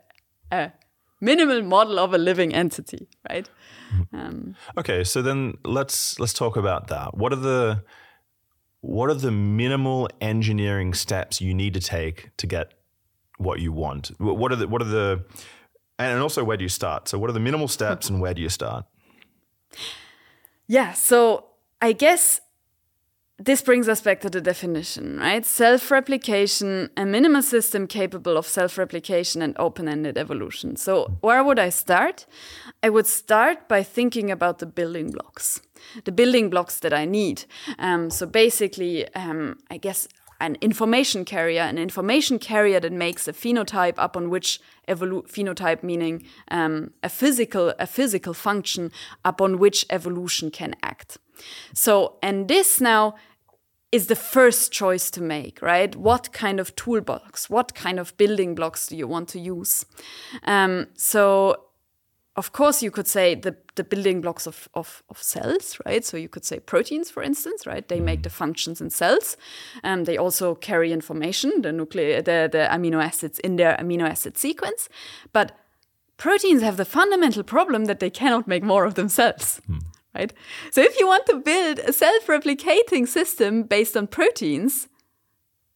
a 0.52 0.72
minimal 1.20 1.62
model 1.62 2.00
of 2.00 2.14
a 2.14 2.18
living 2.18 2.54
entity 2.54 3.08
right 3.30 3.50
um, 4.14 4.56
Okay, 4.78 5.04
so 5.04 5.22
then 5.22 5.58
let's 5.64 6.20
let's 6.20 6.34
talk 6.34 6.58
about 6.58 6.88
that. 6.88 7.18
What 7.18 7.34
are 7.34 7.38
the 7.38 7.84
what 8.82 9.10
are 9.10 9.16
the 9.16 9.32
minimal 9.32 10.10
engineering 10.22 10.94
steps 10.94 11.42
you 11.42 11.54
need 11.54 11.74
to 11.74 11.80
take 11.80 12.36
to 12.38 12.48
get 12.48 12.74
what 13.38 13.60
you 13.60 13.72
want? 13.72 14.12
What 14.20 14.52
are 14.52 14.56
the 14.56 14.68
what 14.68 14.82
are 14.82 14.86
the 14.86 15.26
and 16.00 16.22
also 16.22 16.44
where 16.44 16.58
do 16.58 16.64
you 16.64 16.70
start? 16.70 17.08
So 17.08 17.18
what 17.18 17.30
are 17.30 17.34
the 17.34 17.40
minimal 17.40 17.68
steps 17.68 18.10
and 18.10 18.22
where 18.22 18.34
do 18.34 18.42
you 18.42 18.50
start? 18.50 18.86
Yeah, 20.68 20.94
so 20.94 21.46
I 21.82 21.94
guess 21.94 22.42
this 23.40 23.62
brings 23.62 23.88
us 23.88 24.02
back 24.02 24.20
to 24.22 24.30
the 24.30 24.42
definition, 24.42 25.18
right? 25.20 25.46
Self 25.46 25.92
replication, 25.92 26.90
a 26.98 27.06
minimal 27.06 27.44
system 27.44 27.86
capable 27.86 28.36
of 28.36 28.48
self 28.48 28.78
replication 28.78 29.44
and 29.44 29.56
open 29.60 29.88
ended 29.88 30.18
evolution. 30.18 30.76
So, 30.76 31.18
where 31.22 31.44
would 31.44 31.60
I 31.60 31.70
start? 31.70 32.26
I 32.82 32.90
would 32.90 33.06
start 33.06 33.68
by 33.68 33.84
thinking 33.84 34.32
about 34.32 34.58
the 34.58 34.66
building 34.66 35.12
blocks, 35.12 35.62
the 36.04 36.12
building 36.12 36.50
blocks 36.50 36.80
that 36.80 36.94
I 36.94 37.06
need. 37.06 37.46
Um, 37.78 38.10
so, 38.10 38.26
basically, 38.26 39.08
um, 39.14 39.60
I 39.70 39.78
guess 39.78 40.08
an 40.40 40.58
information 40.62 41.24
carrier, 41.24 41.62
an 41.62 41.78
information 41.78 42.40
carrier 42.40 42.80
that 42.80 42.92
makes 42.92 43.28
a 43.28 43.34
phenotype 43.34 43.96
upon 43.98 44.32
which 44.32 44.60
evolu- 44.88 45.28
phenotype 45.30 45.84
meaning 45.84 46.24
um, 46.50 46.92
a 47.04 47.10
physical 47.10 47.74
a 47.78 47.86
physical 47.86 48.34
function 48.34 48.92
upon 49.24 49.60
which 49.60 49.86
evolution 49.92 50.50
can 50.50 50.76
act. 50.82 51.20
So, 51.74 52.16
and 52.22 52.48
this 52.48 52.82
now 52.82 53.16
is 53.92 54.08
the 54.08 54.16
first 54.16 54.72
choice 54.72 55.10
to 55.12 55.22
make, 55.22 55.62
right? 55.62 55.96
What 55.96 56.34
kind 56.34 56.60
of 56.60 56.76
toolbox, 56.76 57.50
what 57.50 57.74
kind 57.74 58.00
of 58.00 58.16
building 58.18 58.54
blocks 58.54 58.88
do 58.88 58.98
you 58.98 59.08
want 59.08 59.30
to 59.30 59.40
use? 59.40 59.86
Um, 60.44 60.88
so, 60.96 61.64
of 62.36 62.52
course, 62.52 62.84
you 62.84 62.92
could 62.92 63.08
say 63.08 63.34
the, 63.34 63.56
the 63.76 63.84
building 63.84 64.22
blocks 64.22 64.46
of, 64.46 64.70
of, 64.74 65.04
of 65.10 65.22
cells, 65.24 65.80
right? 65.86 66.06
So 66.06 66.18
you 66.18 66.30
could 66.30 66.46
say 66.46 66.60
proteins, 66.60 67.10
for 67.10 67.24
instance, 67.24 67.66
right? 67.66 67.88
They 67.88 68.00
make 68.00 68.24
the 68.24 68.30
functions 68.30 68.80
in 68.80 68.90
cells. 68.92 69.38
Um, 69.84 70.04
they 70.04 70.18
also 70.18 70.54
carry 70.54 70.92
information, 70.92 71.62
the 71.62 71.72
nuclei, 71.72 72.22
the, 72.22 72.48
the 72.52 72.68
amino 72.70 73.04
acids 73.04 73.40
in 73.40 73.56
their 73.56 73.76
amino 73.78 74.08
acid 74.08 74.38
sequence. 74.38 74.88
But 75.34 75.58
proteins 76.18 76.62
have 76.62 76.78
the 76.78 76.86
fundamental 76.86 77.44
problem 77.44 77.86
that 77.86 78.00
they 78.00 78.12
cannot 78.12 78.48
make 78.48 78.64
more 78.64 78.86
of 78.86 78.94
themselves. 78.94 79.62
Right? 80.18 80.34
So 80.72 80.82
if 80.82 81.00
you 81.00 81.06
want 81.06 81.28
to 81.28 81.36
build 81.38 81.80
a 81.80 81.94
self-replicating 81.94 83.08
system 83.08 83.64
based 83.64 83.96
on 83.96 84.08
proteins, 84.08 84.88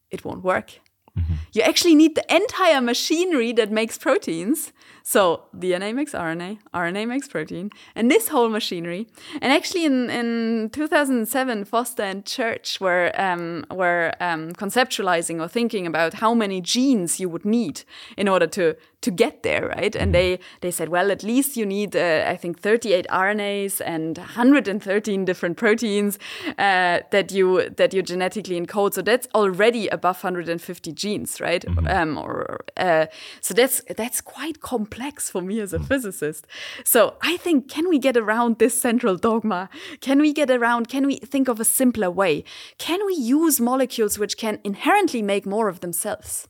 it 0.10 0.26
won't 0.26 0.44
work. 0.44 0.80
Mm-hmm. 1.18 1.34
You 1.54 1.62
actually 1.62 1.96
need 1.96 2.16
the 2.16 2.36
entire 2.36 2.82
machinery 2.82 3.54
that 3.54 3.72
makes 3.72 3.98
proteins. 3.98 4.74
So 5.04 5.44
DNA 5.56 5.94
makes 5.94 6.14
RNA, 6.14 6.60
RNA 6.74 7.08
makes 7.08 7.28
protein, 7.28 7.72
and 7.96 8.10
this 8.10 8.28
whole 8.30 8.50
machinery. 8.50 9.08
And 9.42 9.52
actually, 9.52 9.86
in, 9.86 10.10
in 10.10 10.70
2007, 10.72 11.66
Forster 11.66 12.04
and 12.04 12.26
Church 12.26 12.80
were 12.80 13.12
um, 13.16 13.66
were 13.72 14.14
um, 14.20 14.52
conceptualizing 14.54 15.42
or 15.42 15.48
thinking 15.48 15.88
about 15.88 16.16
how 16.16 16.34
many 16.34 16.62
genes 16.62 17.20
you 17.20 17.30
would 17.30 17.46
need 17.46 17.84
in 18.18 18.28
order 18.28 18.48
to 18.48 18.76
to 19.02 19.12
get 19.12 19.42
there, 19.44 19.68
right? 19.76 19.96
And 19.96 20.14
they 20.14 20.40
they 20.62 20.72
said, 20.72 20.90
well, 20.90 21.12
at 21.12 21.24
least 21.24 21.58
you 21.58 21.66
need, 21.66 21.96
uh, 21.96 22.26
I 22.28 22.38
think, 22.38 22.60
38 22.60 23.08
RNAs 23.10 23.82
and 23.84 24.18
113 24.18 25.26
different 25.26 25.58
proteins 25.58 26.20
uh, 26.58 27.00
that 27.12 27.32
you 27.32 27.70
that 27.78 27.94
you 27.94 28.02
genetically 28.04 28.60
encode. 28.60 28.94
So 28.94 29.02
that's 29.02 29.28
already 29.34 29.88
above 29.88 30.24
150 30.24 30.92
genes, 30.92 31.42
right? 31.42 31.66
Um, 31.88 32.18
or 32.18 32.62
uh, 32.78 33.08
so 33.42 33.54
that's 33.54 33.82
that's 33.98 34.22
quite 34.22 34.62
complex 34.82 35.30
for 35.30 35.42
me 35.42 35.60
as 35.60 35.74
a 35.74 35.80
physicist. 35.80 36.48
So 36.84 37.16
I 37.22 37.38
think, 37.38 37.70
can 37.70 37.88
we 37.88 38.00
get 38.00 38.18
around 38.18 38.58
this 38.58 38.82
central 38.82 39.16
dogma? 39.16 39.70
Can 40.08 40.20
we 40.20 40.34
get 40.34 40.50
around? 40.50 40.88
Can 40.88 41.06
we 41.06 41.18
think 41.34 41.48
of 41.48 41.60
a 41.60 41.66
simpler 41.66 42.10
way? 42.10 42.44
Can 42.78 43.00
we 43.06 43.14
use 43.14 43.60
molecules 43.60 44.18
which 44.18 44.38
can 44.38 44.60
inherently 44.64 45.22
make 45.22 45.46
more 45.46 45.68
of 45.70 45.80
themselves? 45.82 46.48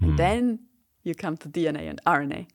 And 0.00 0.12
hmm. 0.12 0.16
then 0.16 0.58
you 1.02 1.14
come 1.14 1.36
to 1.38 1.48
DNA 1.48 1.84
and 1.90 2.00
RNA. 2.06 2.46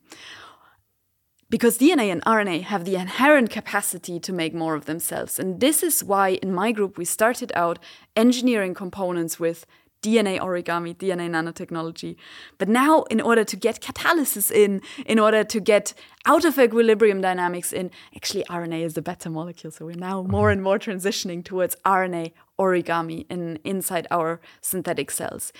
Because 1.48 1.78
DNA 1.78 2.10
and 2.10 2.22
RNA 2.24 2.62
have 2.62 2.84
the 2.84 2.96
inherent 2.96 3.50
capacity 3.50 4.18
to 4.20 4.32
make 4.32 4.54
more 4.54 4.74
of 4.74 4.86
themselves. 4.86 5.38
And 5.38 5.60
this 5.60 5.82
is 5.82 6.02
why 6.02 6.30
in 6.44 6.52
my 6.52 6.72
group 6.72 6.96
we 6.98 7.04
started 7.04 7.52
out 7.54 7.78
engineering 8.16 8.74
components 8.74 9.38
with 9.38 9.66
DNA 10.02 10.38
origami, 10.40 10.94
DNA 10.94 11.30
nanotechnology. 11.30 12.16
But 12.58 12.68
now, 12.68 13.02
in 13.04 13.20
order 13.20 13.44
to 13.44 13.56
get 13.56 13.80
catalysis 13.80 14.50
in, 14.50 14.82
in 15.06 15.18
order 15.18 15.44
to 15.44 15.60
get 15.60 15.94
out 16.26 16.44
of 16.44 16.58
equilibrium 16.58 17.20
dynamics 17.20 17.72
in, 17.72 17.90
actually, 18.14 18.44
RNA 18.44 18.82
is 18.82 18.94
the 18.94 19.02
better 19.02 19.30
molecule. 19.30 19.70
So 19.70 19.86
we're 19.86 19.94
now 19.96 20.22
more 20.22 20.50
and 20.50 20.62
more 20.62 20.78
transitioning 20.78 21.44
towards 21.44 21.76
RNA 21.84 22.32
origami 22.58 23.26
in, 23.30 23.58
inside 23.64 24.06
our 24.10 24.40
synthetic 24.60 25.10
cells. 25.10 25.52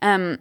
Um, 0.00 0.38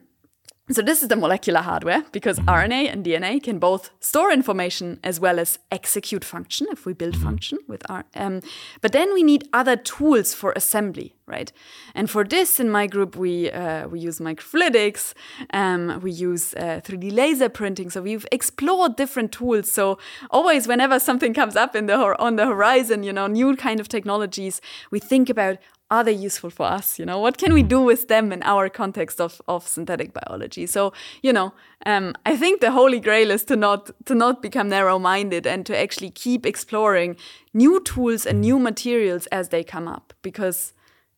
so 0.70 0.82
this 0.82 1.02
is 1.02 1.08
the 1.08 1.16
molecular 1.16 1.62
hardware 1.62 2.04
because 2.12 2.40
RNA 2.40 2.92
and 2.92 3.06
DNA 3.06 3.42
can 3.42 3.58
both 3.58 3.90
store 4.02 4.32
information 4.32 5.00
as 5.02 5.18
well 5.18 5.40
as 5.40 5.60
execute 5.72 6.26
function 6.26 6.68
if 6.72 6.86
we 6.86 6.92
build 6.92 7.16
function 7.16 7.60
with 7.68 7.90
R. 7.90 8.04
Um, 8.16 8.42
but 8.82 8.92
then 8.92 9.14
we 9.14 9.24
need 9.24 9.48
other 9.54 9.78
tools 9.78 10.34
for 10.34 10.52
assembly, 10.58 11.16
right? 11.26 11.54
And 11.96 12.10
for 12.10 12.26
this, 12.26 12.60
in 12.60 12.70
my 12.70 12.86
group, 12.86 13.16
we 13.16 13.50
uh, 13.50 13.88
we 13.88 14.02
use 14.02 14.20
microfluidics, 14.20 15.14
um, 15.54 16.02
we 16.02 16.12
use 16.12 16.54
uh, 16.56 16.82
3D 16.84 17.14
laser 17.14 17.48
printing. 17.48 17.90
So 17.90 18.02
we've 18.02 18.26
explored 18.32 18.98
different 18.98 19.32
tools. 19.32 19.72
So 19.72 19.98
always, 20.32 20.68
whenever 20.68 21.00
something 21.00 21.34
comes 21.34 21.56
up 21.56 21.78
in 21.78 21.86
the 21.86 21.98
hor- 21.98 22.20
on 22.20 22.36
the 22.36 22.46
horizon, 22.46 23.04
you 23.04 23.14
know, 23.14 23.28
new 23.28 23.56
kind 23.56 23.80
of 23.80 23.88
technologies, 23.88 24.60
we 24.92 25.00
think 25.00 25.30
about 25.30 25.60
are 25.90 26.04
they 26.04 26.12
useful 26.12 26.50
for 26.50 26.66
us? 26.66 27.00
You 27.00 27.06
know, 27.06 27.20
what 27.20 27.38
can 27.38 27.54
we 27.54 27.64
do 27.64 27.82
with 27.82 28.08
them 28.08 28.32
in 28.32 28.44
our 28.44 28.70
context 28.70 29.22
of, 29.22 29.42
of 29.48 29.68
synthetic 29.68 30.14
biology? 30.14 30.68
So, 30.68 30.92
you 31.22 31.32
know, 31.32 31.54
um, 31.86 32.14
I 32.26 32.36
think 32.36 32.62
the 32.62 32.72
holy 32.72 33.00
grail 33.00 33.32
is 33.32 33.46
to 33.46 33.56
not 33.56 33.92
to 34.06 34.16
not 34.16 34.42
become 34.42 34.70
narrow-minded 34.70 35.48
and 35.48 35.66
to 35.66 35.78
actually 35.78 36.12
keep 36.12 36.46
exploring 36.46 37.16
new 37.54 37.80
tools 37.82 38.26
and 38.26 38.42
new 38.42 38.60
materials 38.60 39.28
as 39.28 39.50
they 39.50 39.64
come 39.64 39.88
up. 39.88 40.14
Because, 40.22 40.74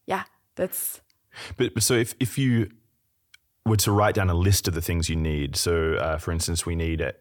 yeah, 0.06 0.24
that's 0.56 1.02
But, 1.58 1.82
so 1.82 1.94
if, 1.94 2.14
if 2.20 2.38
you 2.38 2.70
were 3.66 3.78
to 3.78 3.92
write 3.92 4.16
down 4.16 4.30
a 4.30 4.34
list 4.34 4.68
of 4.68 4.74
the 4.74 4.82
things 4.82 5.10
you 5.10 5.16
need, 5.16 5.56
so 5.56 5.96
uh, 5.96 6.18
for 6.18 6.32
instance, 6.32 6.66
we 6.66 6.76
need, 6.76 7.02
uh, 7.02 7.12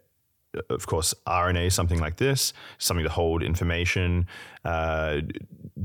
of 0.70 0.86
course, 0.86 1.14
RNA, 1.26 1.72
something 1.72 1.98
like 2.00 2.16
this, 2.16 2.52
something 2.78 3.04
to 3.04 3.10
hold 3.10 3.42
information. 3.42 4.26
Uh, 4.64 5.20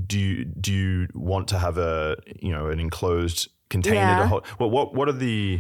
do 0.08 0.19
you 0.19 0.45
do 0.45 0.71
you 0.73 1.08
want 1.13 1.47
to 1.49 1.60
have 1.60 1.78
a 1.78 2.15
you 2.39 2.52
know 2.52 2.67
an 2.67 2.80
enclosed 2.80 3.49
container 3.69 3.95
Yeah. 3.95 4.19
to 4.19 4.28
hold? 4.28 4.45
What 4.58 4.71
what 4.71 4.93
what 4.95 5.10
are 5.10 5.13
the 5.13 5.60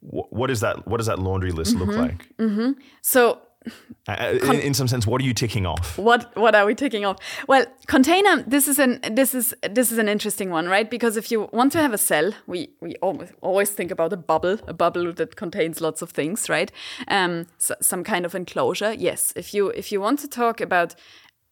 what 0.00 0.32
what 0.32 0.50
is 0.50 0.60
that? 0.60 0.86
What 0.86 0.98
does 0.98 1.06
that 1.06 1.18
laundry 1.18 1.50
list 1.52 1.76
look 1.76 1.94
like? 1.96 2.28
so 3.02 3.40
Uh, 4.06 4.38
in, 4.42 4.60
in 4.60 4.74
some 4.74 4.86
sense, 4.86 5.06
what 5.06 5.20
are 5.22 5.24
you 5.24 5.32
ticking 5.32 5.64
off? 5.64 5.96
what 5.96 6.36
what 6.36 6.54
are 6.54 6.66
we 6.66 6.74
ticking 6.74 7.06
off? 7.06 7.16
Well 7.48 7.64
container 7.86 8.42
this 8.46 8.68
is 8.68 8.78
an 8.78 9.00
this 9.10 9.34
is 9.34 9.54
this 9.70 9.90
is 9.90 9.98
an 9.98 10.08
interesting 10.08 10.50
one 10.50 10.68
right? 10.68 10.90
Because 10.90 11.16
if 11.16 11.30
you 11.30 11.48
want 11.52 11.72
to 11.72 11.78
have 11.78 11.94
a 11.94 11.98
cell 11.98 12.32
we 12.46 12.68
we 12.80 12.96
always, 12.96 13.32
always 13.40 13.70
think 13.70 13.90
about 13.90 14.12
a 14.12 14.16
bubble 14.16 14.58
a 14.68 14.74
bubble 14.74 15.12
that 15.14 15.36
contains 15.36 15.80
lots 15.80 16.02
of 16.02 16.10
things 16.10 16.48
right? 16.50 16.70
Um 17.08 17.46
so, 17.58 17.74
some 17.80 18.04
kind 18.04 18.26
of 18.26 18.34
enclosure 18.34 18.92
yes. 18.92 19.32
If 19.36 19.54
you 19.54 19.70
if 19.70 19.90
you 19.90 20.00
want 20.02 20.18
to 20.20 20.28
talk 20.28 20.60
about 20.60 20.94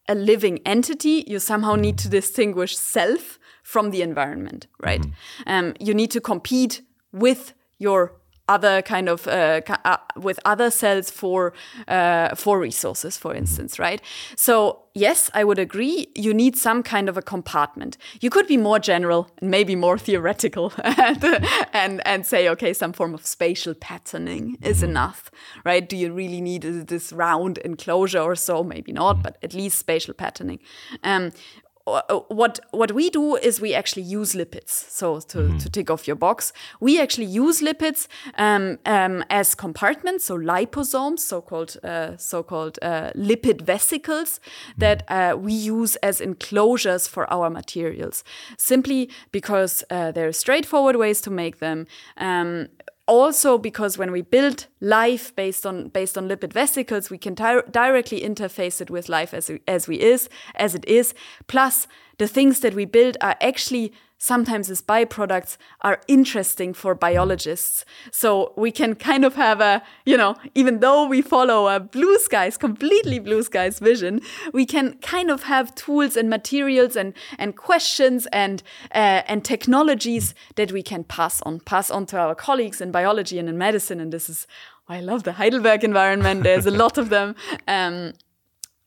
a 0.07 0.13
living 0.13 0.59
entity 0.65 1.23
you 1.27 1.39
somehow 1.39 1.75
need 1.75 1.97
to 1.97 2.09
distinguish 2.09 2.77
self 2.77 3.39
from 3.63 3.89
the 3.89 4.03
environment 4.03 4.67
right? 4.79 5.05
Um 5.47 5.73
you 5.79 5.95
need 5.95 6.11
to 6.11 6.21
compete 6.21 6.83
with 7.11 7.53
your 7.79 8.13
other 8.49 8.81
kind 8.81 9.07
of 9.07 9.27
uh, 9.27 9.61
uh, 9.85 9.97
with 10.17 10.39
other 10.43 10.69
cells 10.69 11.09
for 11.09 11.53
uh, 11.87 12.35
for 12.35 12.59
resources, 12.59 13.17
for 13.17 13.33
instance, 13.33 13.79
right? 13.79 14.01
So 14.35 14.83
yes, 14.93 15.29
I 15.33 15.43
would 15.43 15.59
agree. 15.59 16.07
You 16.15 16.33
need 16.33 16.57
some 16.57 16.83
kind 16.83 17.07
of 17.07 17.17
a 17.17 17.21
compartment. 17.21 17.97
You 18.19 18.29
could 18.29 18.47
be 18.47 18.57
more 18.57 18.79
general 18.79 19.29
and 19.39 19.49
maybe 19.49 19.75
more 19.75 19.97
theoretical, 19.97 20.73
and, 20.83 21.23
and 21.73 22.01
and 22.05 22.25
say, 22.25 22.49
okay, 22.49 22.73
some 22.73 22.91
form 22.91 23.13
of 23.13 23.25
spatial 23.25 23.73
patterning 23.73 24.57
is 24.61 24.83
enough, 24.83 25.31
right? 25.63 25.87
Do 25.87 25.95
you 25.95 26.11
really 26.11 26.41
need 26.41 26.63
this 26.63 27.13
round 27.13 27.59
enclosure 27.59 28.21
or 28.21 28.35
so? 28.35 28.63
Maybe 28.63 28.91
not, 28.91 29.23
but 29.23 29.37
at 29.41 29.53
least 29.53 29.79
spatial 29.79 30.13
patterning. 30.13 30.59
Um, 31.03 31.31
what 31.85 32.59
what 32.71 32.91
we 32.93 33.09
do 33.09 33.35
is 33.35 33.59
we 33.59 33.73
actually 33.73 34.03
use 34.03 34.33
lipids. 34.33 34.69
So 34.69 35.19
to, 35.19 35.57
to 35.57 35.69
tick 35.69 35.89
off 35.89 36.07
your 36.07 36.15
box, 36.15 36.53
we 36.79 37.01
actually 37.01 37.25
use 37.25 37.61
lipids 37.61 38.07
um, 38.37 38.79
um, 38.85 39.23
as 39.29 39.53
compartments, 39.53 40.25
so 40.25 40.37
liposomes, 40.37 41.19
so-called 41.19 41.77
uh, 41.83 42.15
so-called 42.17 42.79
uh, 42.81 43.11
lipid 43.15 43.61
vesicles 43.61 44.39
that 44.77 45.03
uh, 45.09 45.35
we 45.37 45.53
use 45.53 45.97
as 45.97 46.21
enclosures 46.21 47.07
for 47.07 47.31
our 47.31 47.49
materials. 47.49 48.23
Simply 48.57 49.09
because 49.31 49.83
uh, 49.89 50.11
there 50.11 50.27
are 50.27 50.33
straightforward 50.33 50.95
ways 50.95 51.19
to 51.21 51.29
make 51.29 51.59
them. 51.59 51.85
Um, 52.17 52.69
also 53.05 53.57
because 53.57 53.97
when 53.97 54.11
we 54.11 54.21
build 54.21 54.67
life 54.79 55.35
based 55.35 55.65
on 55.65 55.89
based 55.89 56.17
on 56.17 56.29
lipid 56.29 56.53
vesicles 56.53 57.09
we 57.09 57.17
can 57.17 57.33
di 57.33 57.61
directly 57.69 58.21
interface 58.21 58.79
it 58.79 58.89
with 58.89 59.09
life 59.09 59.33
as, 59.33 59.51
as 59.67 59.87
we 59.87 59.99
is 59.99 60.29
as 60.55 60.75
it 60.75 60.85
is. 60.85 61.13
Plus 61.47 61.87
the 62.17 62.27
things 62.27 62.59
that 62.61 62.73
we 62.73 62.85
build 62.85 63.17
are 63.21 63.35
actually 63.41 63.91
sometimes 64.23 64.69
as 64.69 64.81
byproducts 64.81 65.57
are 65.81 65.99
interesting 66.07 66.73
for 66.73 66.95
biologists. 66.95 67.83
So 68.09 68.53
we 68.55 68.71
can 68.71 68.95
kind 68.95 69.25
of 69.25 69.35
have 69.35 69.59
a 69.59 69.83
you 70.05 70.15
know 70.15 70.35
even 70.55 70.79
though 70.79 71.05
we 71.05 71.21
follow 71.21 71.67
a 71.67 71.79
blue 71.81 72.17
skies 72.19 72.55
completely 72.57 73.19
blue 73.19 73.43
skies 73.43 73.79
vision 73.79 74.21
we 74.53 74.65
can 74.65 74.97
kind 74.99 75.29
of 75.29 75.43
have 75.43 75.75
tools 75.75 76.15
and 76.15 76.29
materials 76.29 76.95
and 76.95 77.13
and 77.37 77.57
questions 77.57 78.25
and 78.31 78.63
uh, 78.95 79.21
and 79.27 79.43
technologies 79.43 80.33
that 80.55 80.71
we 80.71 80.81
can 80.81 81.03
pass 81.03 81.41
on 81.41 81.59
pass 81.59 81.91
on 81.91 82.05
to 82.05 82.17
our 82.17 82.35
colleagues 82.35 82.79
in 82.79 82.91
biology 82.91 83.37
and 83.39 83.49
in 83.49 83.57
medicine. 83.57 83.99
And 83.99 84.13
this 84.13 84.29
is 84.29 84.47
I 84.87 85.01
love 85.01 85.23
the 85.23 85.33
Heidelberg 85.33 85.83
environment. 85.83 86.43
There's 86.43 86.65
a 86.65 86.71
lot 86.71 86.97
of 86.97 87.09
them. 87.09 87.35
Um, 87.67 88.13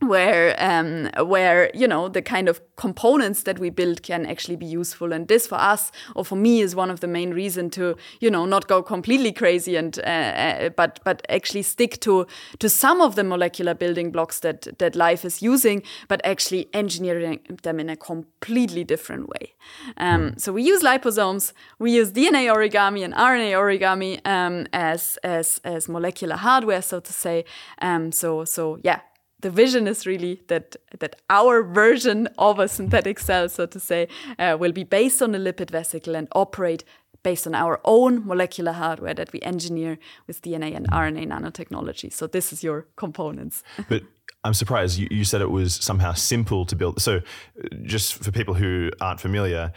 where 0.00 0.54
um, 0.58 1.10
where 1.26 1.70
you 1.72 1.88
know 1.88 2.08
the 2.08 2.20
kind 2.20 2.48
of 2.48 2.60
components 2.76 3.44
that 3.44 3.58
we 3.58 3.70
build 3.70 4.02
can 4.02 4.26
actually 4.26 4.56
be 4.56 4.66
useful. 4.66 5.12
And 5.12 5.26
this 5.26 5.46
for 5.46 5.54
us 5.54 5.90
or 6.14 6.24
for 6.24 6.36
me 6.36 6.60
is 6.60 6.76
one 6.76 6.90
of 6.90 7.00
the 7.00 7.08
main 7.08 7.32
reason 7.32 7.70
to 7.70 7.96
you 8.20 8.30
know 8.30 8.44
not 8.44 8.68
go 8.68 8.82
completely 8.82 9.32
crazy 9.32 9.74
and 9.74 9.98
uh, 10.00 10.02
uh, 10.02 10.68
but 10.70 11.00
but 11.04 11.24
actually 11.30 11.62
stick 11.62 11.98
to 12.00 12.26
to 12.58 12.68
some 12.68 13.00
of 13.00 13.14
the 13.14 13.24
molecular 13.24 13.72
building 13.72 14.10
blocks 14.10 14.40
that 14.40 14.78
that 14.78 14.94
life 14.94 15.24
is 15.24 15.40
using 15.40 15.82
but 16.08 16.20
actually 16.24 16.68
engineering 16.74 17.40
them 17.62 17.80
in 17.80 17.88
a 17.88 17.96
completely 17.96 18.84
different 18.84 19.28
way. 19.30 19.54
Um, 19.96 20.36
so 20.36 20.52
we 20.52 20.62
use 20.62 20.82
liposomes 20.82 21.52
we 21.78 21.92
use 21.92 22.12
DNA 22.12 22.52
origami 22.54 23.02
and 23.02 23.14
RNA 23.14 23.52
origami 23.52 24.26
um, 24.26 24.66
as 24.74 25.18
as 25.22 25.58
as 25.64 25.88
molecular 25.88 26.36
hardware 26.36 26.82
so 26.82 27.00
to 27.00 27.12
say. 27.14 27.46
Um, 27.80 28.12
so 28.12 28.44
so 28.44 28.78
yeah 28.82 29.00
the 29.46 29.52
vision 29.52 29.86
is 29.86 30.06
really 30.06 30.40
that 30.48 30.74
that 30.98 31.14
our 31.30 31.62
version 31.62 32.28
of 32.36 32.58
a 32.58 32.66
synthetic 32.66 33.18
cell, 33.20 33.48
so 33.48 33.64
to 33.66 33.78
say, 33.78 34.08
uh, 34.40 34.56
will 34.58 34.72
be 34.72 34.82
based 34.82 35.22
on 35.22 35.34
a 35.36 35.38
lipid 35.38 35.70
vesicle 35.70 36.16
and 36.16 36.26
operate 36.32 36.82
based 37.22 37.46
on 37.46 37.54
our 37.54 37.80
own 37.84 38.26
molecular 38.26 38.72
hardware 38.72 39.14
that 39.14 39.32
we 39.32 39.40
engineer 39.42 39.98
with 40.26 40.42
DNA 40.42 40.74
and 40.76 40.90
RNA 40.90 41.24
nanotechnology. 41.32 42.12
So 42.12 42.26
this 42.26 42.52
is 42.52 42.64
your 42.64 42.86
components. 42.96 43.62
but 43.88 44.02
I'm 44.42 44.54
surprised 44.54 44.98
you, 44.98 45.06
you 45.10 45.24
said 45.24 45.40
it 45.40 45.50
was 45.50 45.74
somehow 45.74 46.12
simple 46.14 46.66
to 46.66 46.74
build. 46.74 47.00
So 47.00 47.20
just 47.82 48.14
for 48.14 48.32
people 48.32 48.54
who 48.54 48.90
aren't 49.00 49.20
familiar, 49.20 49.72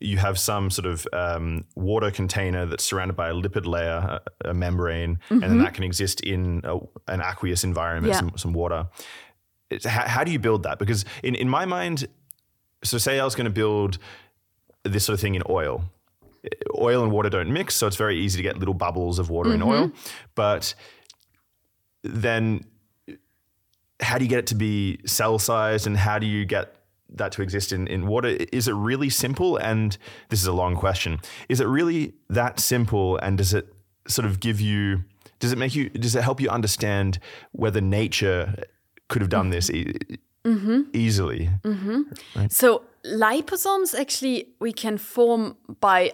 you 0.00 0.18
have 0.18 0.38
some 0.38 0.70
sort 0.70 0.86
of 0.86 1.06
um, 1.12 1.64
water 1.76 2.10
container 2.10 2.66
that's 2.66 2.84
surrounded 2.84 3.14
by 3.16 3.28
a 3.30 3.32
lipid 3.34 3.66
layer, 3.66 4.20
a, 4.44 4.50
a 4.50 4.54
membrane, 4.54 5.18
and 5.30 5.42
then 5.42 5.58
that 5.58 5.74
can 5.74 5.84
exist 5.84 6.20
in 6.20 6.60
a, 6.64 6.78
an 7.08 7.20
aqueous 7.20 7.64
environment, 7.64 8.12
Yeah. 8.12 8.18
some, 8.20 8.32
some 8.36 8.52
water. 8.52 8.88
It's, 9.70 9.86
how, 9.86 10.06
how 10.06 10.24
do 10.24 10.30
you 10.32 10.38
build 10.38 10.64
that? 10.64 10.78
Because 10.78 11.04
in, 11.22 11.34
in 11.34 11.48
my 11.48 11.64
mind, 11.64 12.06
so 12.82 12.98
say 12.98 13.18
I 13.18 13.24
was 13.24 13.34
going 13.34 13.46
to 13.46 13.50
build 13.50 13.98
this 14.82 15.04
sort 15.04 15.14
of 15.14 15.20
thing 15.20 15.34
in 15.36 15.42
oil. 15.48 15.84
Oil 16.78 17.02
and 17.02 17.10
water 17.10 17.30
don't 17.30 17.50
mix, 17.52 17.74
so 17.74 17.86
it's 17.86 17.96
very 17.96 18.18
easy 18.18 18.36
to 18.36 18.42
get 18.42 18.58
little 18.58 18.74
bubbles 18.74 19.18
of 19.18 19.30
water 19.30 19.54
in 19.54 19.62
oil. 19.62 19.90
But 20.34 20.74
then 22.02 22.64
how 24.00 24.18
do 24.18 24.24
you 24.24 24.28
get 24.28 24.40
it 24.40 24.46
to 24.48 24.54
be 24.54 24.98
cell 25.06 25.38
sized 25.38 25.86
and 25.86 25.96
how 25.96 26.18
do 26.18 26.26
you 26.26 26.44
get 26.44 26.74
that 27.14 27.32
to 27.32 27.42
exist 27.42 27.72
in, 27.72 27.86
in 27.86 28.06
water? 28.06 28.28
Is 28.52 28.68
it 28.68 28.74
really 28.74 29.08
simple? 29.08 29.56
And 29.56 29.96
this 30.28 30.40
is 30.40 30.46
a 30.46 30.52
long 30.52 30.76
question. 30.76 31.20
Is 31.48 31.60
it 31.60 31.66
really 31.66 32.14
that 32.28 32.60
simple? 32.60 33.16
And 33.18 33.38
does 33.38 33.54
it 33.54 33.72
sort 34.06 34.26
of 34.26 34.40
give 34.40 34.60
you, 34.60 35.04
does 35.38 35.52
it 35.52 35.58
make 35.58 35.74
you, 35.74 35.88
does 35.90 36.14
it 36.14 36.22
help 36.22 36.40
you 36.40 36.48
understand 36.48 37.18
whether 37.52 37.80
nature 37.80 38.54
could 39.08 39.22
have 39.22 39.30
done 39.30 39.50
this 39.50 39.70
e- 39.70 39.94
mm-hmm. 40.44 40.82
easily? 40.92 41.50
Mm-hmm. 41.62 42.46
So 42.48 42.82
liposomes 43.04 43.98
actually 43.98 44.48
we 44.60 44.72
can 44.72 44.98
form 44.98 45.56
by 45.80 46.12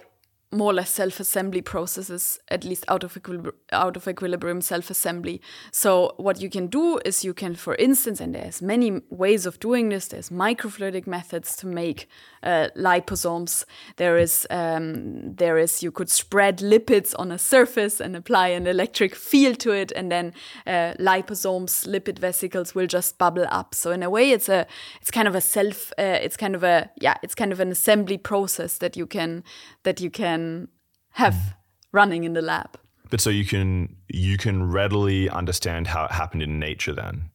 more 0.51 0.71
or 0.71 0.73
less 0.73 0.89
self-assembly 0.89 1.61
processes, 1.61 2.39
at 2.49 2.63
least 2.63 2.83
out 2.87 3.03
of 3.03 3.13
equilibri- 3.13 3.53
out 3.71 3.95
of 3.95 4.07
equilibrium 4.07 4.61
self-assembly. 4.61 5.41
So 5.71 6.13
what 6.17 6.41
you 6.41 6.49
can 6.49 6.67
do 6.67 6.99
is 7.05 7.23
you 7.23 7.33
can, 7.33 7.55
for 7.55 7.75
instance, 7.75 8.19
and 8.19 8.35
there's 8.35 8.61
many 8.61 9.01
ways 9.09 9.45
of 9.45 9.59
doing 9.59 9.89
this. 9.89 10.07
There's 10.07 10.29
microfluidic 10.29 11.07
methods 11.07 11.55
to 11.57 11.67
make 11.67 12.09
uh, 12.43 12.69
liposomes. 12.75 13.65
There 13.97 14.17
is 14.17 14.47
um, 14.49 15.35
there 15.35 15.57
is 15.57 15.83
you 15.83 15.91
could 15.91 16.09
spread 16.09 16.59
lipids 16.59 17.13
on 17.17 17.31
a 17.31 17.37
surface 17.37 17.99
and 17.99 18.15
apply 18.15 18.49
an 18.49 18.67
electric 18.67 19.15
field 19.15 19.59
to 19.59 19.71
it, 19.71 19.91
and 19.91 20.11
then 20.11 20.33
uh, 20.67 20.93
liposomes, 20.99 21.87
lipid 21.87 22.19
vesicles 22.19 22.75
will 22.75 22.87
just 22.87 23.17
bubble 23.17 23.45
up. 23.49 23.75
So 23.75 23.91
in 23.91 24.03
a 24.03 24.09
way, 24.09 24.31
it's 24.31 24.49
a 24.49 24.65
it's 25.01 25.11
kind 25.11 25.27
of 25.27 25.35
a 25.35 25.41
self 25.41 25.91
uh, 25.97 26.19
it's 26.21 26.37
kind 26.37 26.55
of 26.55 26.63
a 26.63 26.89
yeah 26.99 27.15
it's 27.23 27.35
kind 27.35 27.51
of 27.51 27.59
an 27.59 27.71
assembly 27.71 28.17
process 28.17 28.77
that 28.77 28.97
you 28.97 29.05
can 29.05 29.43
that 29.83 30.01
you 30.01 30.09
can 30.09 30.67
have 31.11 31.55
running 31.91 32.23
in 32.23 32.33
the 32.33 32.41
lab. 32.41 32.77
But 33.09 33.21
so 33.21 33.29
you 33.29 33.45
can 33.45 33.95
you 34.07 34.37
can 34.37 34.71
readily 34.71 35.29
understand 35.29 35.87
how 35.87 36.05
it 36.05 36.11
happened 36.11 36.41
in 36.41 36.59
nature. 36.59 36.93
Then 36.93 37.31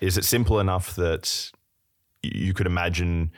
is 0.00 0.18
it 0.18 0.24
simple 0.24 0.60
enough 0.60 0.94
that 0.96 1.52
you 2.22 2.52
could 2.54 2.66
imagine 2.66 3.30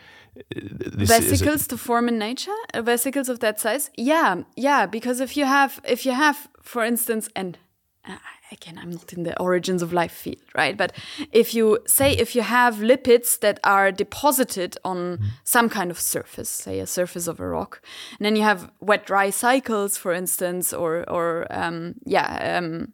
this 0.51 1.09
vesicles 1.09 1.67
to 1.69 1.77
form 1.77 2.09
in 2.09 2.19
nature? 2.19 2.55
Uh, 2.75 2.83
vesicles 2.83 3.29
of 3.29 3.41
that 3.41 3.61
size? 3.61 3.91
Yeah 3.97 4.43
yeah 4.57 4.87
because 4.87 5.21
if 5.21 5.37
you 5.37 5.45
have 5.45 5.81
if 5.85 6.05
you 6.07 6.13
have 6.13 6.49
for 6.63 6.85
instance 6.85 7.29
and 7.35 7.59
uh, 8.09 8.17
again 8.53 8.79
i'm 8.79 8.91
not 8.91 9.13
in 9.13 9.23
the 9.25 9.39
origins 9.41 9.83
of 9.83 9.93
life 9.93 10.13
field 10.13 10.43
right? 10.55 10.77
But 10.77 10.93
if 11.33 11.55
you 11.55 11.79
say 11.87 12.13
if 12.13 12.35
you 12.35 12.43
have 12.43 12.77
lipids 12.77 13.39
that 13.41 13.61
are 13.63 13.93
deposited 13.93 14.77
on 14.85 15.21
some 15.45 15.69
kind 15.69 15.91
of 15.91 15.99
surface 16.01 16.49
say 16.49 16.81
a 16.81 16.87
surface 16.87 17.27
of 17.27 17.41
a 17.41 17.47
rock 17.49 17.83
and 18.19 18.25
then 18.25 18.37
you 18.37 18.43
have 18.43 18.71
wet 18.81 19.07
dry 19.07 19.31
cycles 19.31 19.97
for 19.97 20.13
instance 20.13 20.73
or 20.73 21.09
or 21.11 21.47
um, 21.51 21.95
yeah 22.05 22.59
um, 22.59 22.93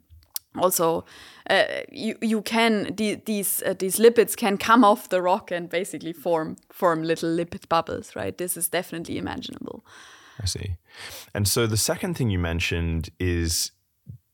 also 0.59 1.05
uh, 1.51 1.65
you 1.91 2.17
you 2.21 2.43
can 2.43 2.95
the, 2.97 3.15
these 3.27 3.63
uh, 3.67 3.75
these 3.79 3.99
lipids 3.99 4.37
can 4.37 4.57
come 4.59 4.85
off 4.85 5.09
the 5.09 5.21
rock 5.23 5.51
and 5.51 5.69
basically 5.69 6.13
form 6.13 6.57
form 6.71 7.03
little 7.03 7.29
lipid 7.37 7.69
bubbles 7.69 8.15
right 8.17 8.37
this 8.39 8.57
is 8.57 8.69
definitely 8.69 9.17
imaginable 9.19 9.85
I 10.43 10.47
see. 10.47 10.77
And 11.35 11.47
so 11.47 11.67
the 11.67 11.77
second 11.77 12.17
thing 12.17 12.31
you 12.31 12.39
mentioned 12.39 13.11
is 13.21 13.71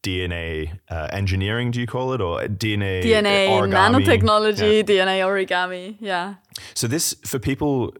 DNA 0.02 0.78
uh, 0.88 1.09
engineering. 1.12 1.70
Do 1.72 1.81
you 1.81 1.87
call 1.87 2.12
it 2.14 2.20
or 2.20 2.38
DNA 2.48 3.02
dna 3.02 3.48
origami? 3.48 3.72
nanotechnology 3.74 4.76
Yeah. 4.78 4.83
dna 5.07 5.20
origami 5.26 5.96
yeah 6.00 6.35
So 6.74 6.87
this 6.87 7.16
for 7.26 7.38
people 7.40 7.92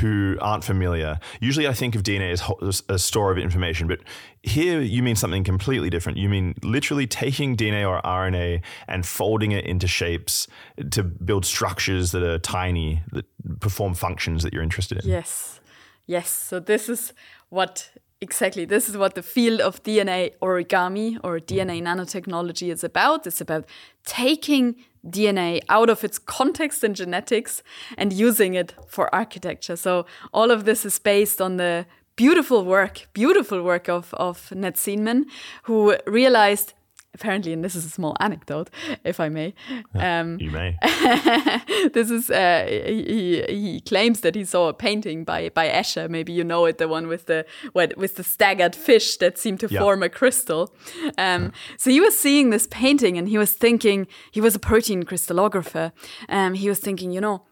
who 0.00 0.38
aren't 0.40 0.64
familiar, 0.64 1.18
usually 1.40 1.68
I 1.68 1.74
think 1.74 1.94
of 1.94 2.02
DNA 2.02 2.32
as 2.32 2.82
a 2.88 2.98
store 2.98 3.30
of 3.30 3.38
information, 3.38 3.86
but 3.86 4.00
here 4.42 4.80
you 4.80 5.02
mean 5.02 5.16
something 5.16 5.44
completely 5.44 5.90
different. 5.90 6.16
You 6.16 6.28
mean 6.28 6.54
literally 6.62 7.06
taking 7.06 7.56
DNA 7.56 7.86
or 7.86 8.00
RNA 8.02 8.62
and 8.88 9.04
folding 9.04 9.52
it 9.52 9.64
into 9.66 9.86
shapes 9.86 10.48
to 10.90 11.02
build 11.02 11.44
structures 11.44 12.12
that 12.12 12.22
are 12.22 12.38
tiny, 12.38 13.02
that 13.12 13.26
perform 13.60 13.94
functions 13.94 14.42
that 14.42 14.52
you're 14.52 14.62
interested 14.62 15.04
in. 15.04 15.10
Yes. 15.10 15.60
Yes. 16.06 16.30
So 16.30 16.60
this 16.60 16.88
is 16.88 17.12
what 17.50 17.90
exactly 18.20 18.64
this 18.64 18.88
is 18.88 18.96
what 18.96 19.14
the 19.14 19.22
field 19.22 19.60
of 19.60 19.82
DNA 19.82 20.32
origami 20.40 21.18
or 21.22 21.38
DNA 21.38 21.82
nanotechnology 21.82 22.72
is 22.72 22.82
about. 22.82 23.26
It's 23.26 23.40
about 23.40 23.66
taking 24.04 24.76
DNA 25.08 25.60
out 25.68 25.90
of 25.90 26.04
its 26.04 26.18
context 26.18 26.82
in 26.84 26.94
genetics 26.94 27.62
and 27.96 28.12
using 28.12 28.54
it 28.54 28.74
for 28.86 29.14
architecture. 29.14 29.76
So 29.76 30.06
all 30.32 30.50
of 30.50 30.64
this 30.64 30.84
is 30.84 30.98
based 30.98 31.40
on 31.40 31.56
the 31.56 31.86
beautiful 32.16 32.64
work, 32.64 33.06
beautiful 33.12 33.62
work 33.62 33.88
of, 33.88 34.14
of 34.14 34.52
Ned 34.52 34.74
Seeman, 34.76 35.24
who 35.64 35.96
realized 36.06 36.74
apparently, 37.14 37.52
and 37.52 37.64
this 37.64 37.74
is 37.76 37.84
a 37.84 37.88
small 37.90 38.16
anecdote, 38.20 38.70
if 39.04 39.20
I 39.20 39.28
may. 39.28 39.54
Um, 39.94 40.38
You 40.40 40.50
may. 40.50 40.76
this 41.92 42.10
is 42.10 42.30
uh, 42.30 42.66
he, 42.68 43.42
he 43.48 43.80
claims 43.80 44.20
that 44.20 44.34
he 44.34 44.44
saw 44.44 44.68
a 44.68 44.74
painting 44.74 45.24
by 45.24 45.48
by 45.50 45.68
Escher. 45.68 46.08
Maybe 46.08 46.32
you 46.32 46.44
know 46.44 46.66
it, 46.66 46.78
the 46.78 46.88
one 46.88 47.06
with 47.06 47.26
the 47.26 47.44
with 47.74 48.16
the 48.16 48.24
staggered 48.24 48.74
fish 48.76 49.16
that 49.18 49.38
seemed 49.38 49.60
to 49.60 49.68
Yeah. 49.70 49.80
form 49.80 50.02
a 50.02 50.08
crystal. 50.08 50.74
Um, 51.18 51.52
So 51.78 51.90
he 51.90 52.00
was 52.00 52.18
seeing 52.18 52.50
this 52.50 52.66
painting, 52.70 53.18
and 53.18 53.28
he 53.28 53.38
was 53.38 53.52
thinking 53.52 54.06
he 54.32 54.40
was 54.40 54.54
a 54.54 54.58
protein 54.58 55.02
crystallographer. 55.04 55.92
Um, 56.28 56.54
he 56.54 56.68
was 56.68 56.78
thinking, 56.80 57.12
you 57.14 57.20
know, 57.20 57.42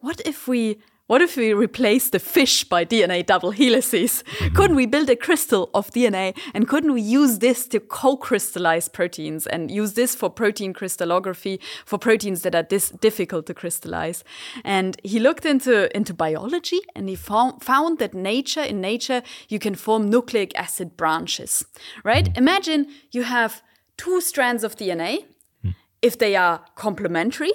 what 0.00 0.20
if 0.26 0.48
we 0.48 0.78
what 1.06 1.20
if 1.20 1.36
we 1.36 1.52
replace 1.52 2.08
the 2.08 2.18
fish 2.18 2.64
by 2.64 2.84
DNA 2.84 3.26
double 3.26 3.50
helices? 3.50 4.22
Mm-hmm. 4.22 4.56
Couldn't 4.56 4.76
we 4.76 4.86
build 4.86 5.10
a 5.10 5.16
crystal 5.16 5.70
of 5.74 5.90
DNA 5.90 6.34
and 6.54 6.66
couldn't 6.66 6.94
we 6.94 7.02
use 7.02 7.40
this 7.40 7.66
to 7.68 7.80
co-crystallize 7.80 8.88
proteins 8.88 9.46
and 9.46 9.70
use 9.70 9.92
this 9.92 10.14
for 10.14 10.30
protein 10.30 10.72
crystallography 10.72 11.60
for 11.84 11.98
proteins 11.98 12.40
that 12.42 12.54
are 12.54 12.62
dis- 12.62 12.88
difficult 12.88 13.44
to 13.46 13.54
crystallize? 13.54 14.24
And 14.64 14.98
he 15.04 15.20
looked 15.20 15.44
into 15.44 15.94
into 15.94 16.14
biology 16.14 16.80
and 16.96 17.08
he 17.08 17.16
found 17.16 17.62
found 17.62 17.98
that 17.98 18.14
nature 18.14 18.62
in 18.62 18.80
nature 18.80 19.22
you 19.50 19.58
can 19.58 19.74
form 19.74 20.08
nucleic 20.08 20.58
acid 20.58 20.96
branches. 20.96 21.66
Right? 22.02 22.24
Mm-hmm. 22.24 22.38
Imagine 22.38 22.86
you 23.10 23.24
have 23.24 23.62
two 23.98 24.22
strands 24.22 24.64
of 24.64 24.76
DNA 24.76 25.26
mm. 25.62 25.74
if 26.00 26.18
they 26.18 26.34
are 26.34 26.64
complementary, 26.74 27.52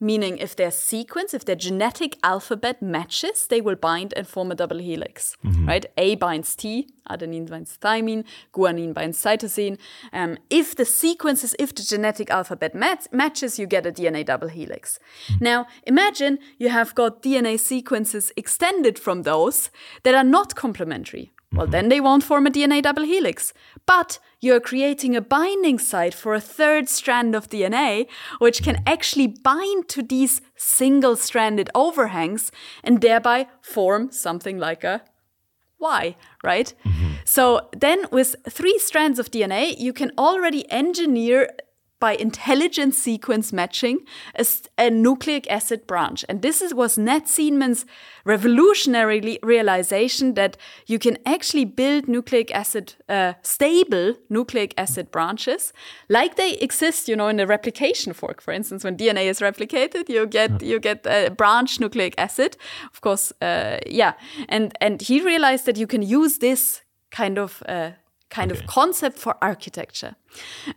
meaning 0.00 0.38
if 0.38 0.56
their 0.56 0.70
sequence, 0.70 1.34
if 1.34 1.44
their 1.44 1.56
genetic 1.56 2.18
alphabet 2.22 2.80
matches, 2.80 3.46
they 3.46 3.60
will 3.60 3.76
bind 3.76 4.14
and 4.16 4.26
form 4.26 4.50
a 4.50 4.54
double 4.54 4.78
helix, 4.78 5.36
right? 5.66 5.86
A 5.96 6.14
binds 6.16 6.56
T, 6.56 6.88
adenine 7.08 7.48
binds 7.48 7.78
thymine, 7.80 8.24
guanine 8.54 8.94
binds 8.94 9.22
cytosine. 9.22 9.78
Um, 10.12 10.38
if 10.48 10.74
the 10.74 10.84
sequences, 10.84 11.54
if 11.58 11.74
the 11.74 11.82
genetic 11.82 12.30
alphabet 12.30 12.74
mat- 12.74 13.08
matches, 13.12 13.58
you 13.58 13.66
get 13.66 13.86
a 13.86 13.92
DNA 13.92 14.24
double 14.24 14.48
helix. 14.48 14.98
Now, 15.40 15.66
imagine 15.86 16.38
you 16.58 16.70
have 16.70 16.94
got 16.94 17.22
DNA 17.22 17.58
sequences 17.58 18.32
extended 18.36 18.98
from 18.98 19.22
those 19.22 19.70
that 20.02 20.14
are 20.14 20.24
not 20.24 20.54
complementary. 20.54 21.32
Well, 21.52 21.66
then 21.66 21.88
they 21.88 22.00
won't 22.00 22.22
form 22.22 22.46
a 22.46 22.50
DNA 22.50 22.80
double 22.82 23.02
helix. 23.02 23.52
But 23.84 24.20
you're 24.40 24.60
creating 24.60 25.16
a 25.16 25.20
binding 25.20 25.78
site 25.78 26.14
for 26.14 26.32
a 26.32 26.40
third 26.40 26.88
strand 26.88 27.34
of 27.34 27.48
DNA, 27.48 28.06
which 28.38 28.62
can 28.62 28.82
actually 28.86 29.26
bind 29.26 29.88
to 29.88 30.02
these 30.02 30.40
single 30.56 31.16
stranded 31.16 31.68
overhangs 31.74 32.52
and 32.84 33.00
thereby 33.00 33.48
form 33.60 34.12
something 34.12 34.58
like 34.58 34.84
a 34.84 35.02
Y, 35.80 36.14
right? 36.44 36.72
Mm-hmm. 36.84 37.12
So 37.24 37.68
then 37.76 38.04
with 38.12 38.36
three 38.48 38.78
strands 38.78 39.18
of 39.18 39.30
DNA, 39.30 39.74
you 39.78 39.92
can 39.92 40.12
already 40.18 40.70
engineer 40.70 41.48
by 42.00 42.14
intelligent 42.14 42.94
sequence 42.94 43.52
matching 43.52 43.98
a 44.78 44.90
nucleic 44.90 45.48
acid 45.50 45.86
branch. 45.86 46.24
And 46.28 46.40
this 46.42 46.62
is, 46.62 46.74
was 46.74 46.96
Ned 46.96 47.24
Seeman's 47.24 47.84
revolutionary 48.24 49.38
realization 49.42 50.34
that 50.34 50.56
you 50.86 50.98
can 50.98 51.18
actually 51.26 51.66
build 51.66 52.08
nucleic 52.08 52.52
acid, 52.54 52.94
uh, 53.08 53.34
stable 53.42 54.14
nucleic 54.30 54.74
acid 54.78 55.10
branches 55.10 55.72
like 56.08 56.36
they 56.36 56.54
exist, 56.54 57.06
you 57.06 57.16
know, 57.16 57.28
in 57.28 57.38
a 57.38 57.46
replication 57.46 58.14
fork. 58.14 58.40
For 58.40 58.52
instance, 58.52 58.82
when 58.82 58.96
DNA 58.96 59.26
is 59.26 59.40
replicated, 59.40 60.08
you 60.08 60.26
get, 60.26 60.62
you 60.62 60.80
get 60.80 61.06
a 61.06 61.30
branch 61.30 61.80
nucleic 61.80 62.14
acid. 62.18 62.56
Of 62.92 63.02
course, 63.02 63.32
uh, 63.42 63.78
yeah. 63.86 64.14
And, 64.48 64.72
and 64.80 65.02
he 65.02 65.20
realized 65.20 65.66
that 65.66 65.76
you 65.76 65.86
can 65.86 66.02
use 66.02 66.38
this 66.38 66.80
kind 67.10 67.38
of, 67.38 67.62
uh, 67.68 67.90
kind 68.30 68.50
Okay. 68.52 68.60
of 68.60 68.66
concept 68.66 69.18
for 69.18 69.36
architecture. 69.42 70.14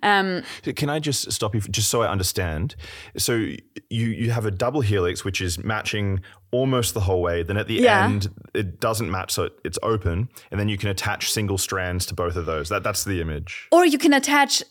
Um, 0.02 0.44
Can 0.76 0.90
I 0.90 1.00
just 1.00 1.32
stop 1.32 1.54
you, 1.56 1.62
for- 1.62 1.70
just 1.72 1.90
so 1.90 2.02
I 2.02 2.08
understand? 2.10 2.76
So 3.18 3.34
you 3.34 4.08
you 4.24 4.32
have 4.32 4.46
a 4.46 4.52
double 4.52 4.82
helix, 4.82 5.24
which 5.24 5.40
is 5.42 5.58
matching 5.64 6.20
almost 6.52 6.94
the 6.94 7.02
whole 7.02 7.22
way. 7.22 7.44
Then 7.44 7.58
at 7.58 7.68
the 7.68 7.76
Yeah. 7.76 8.06
end, 8.06 8.30
it 8.54 8.80
doesn't 8.80 9.10
match, 9.10 9.32
so 9.32 9.44
it- 9.44 9.60
it's 9.64 9.80
open, 9.84 10.30
and 10.52 10.60
then 10.60 10.70
you 10.70 10.78
can 10.78 10.90
attach 10.90 11.32
single 11.32 11.58
strands 11.58 12.06
to 12.08 12.14
both 12.14 12.36
of 12.36 12.46
those. 12.46 12.70
That 12.70 12.84
that's 12.84 13.04
the 13.04 13.22
image. 13.22 13.68
or 13.72 13.86
you 13.86 13.98
can 13.98 14.14
attach 14.14 14.64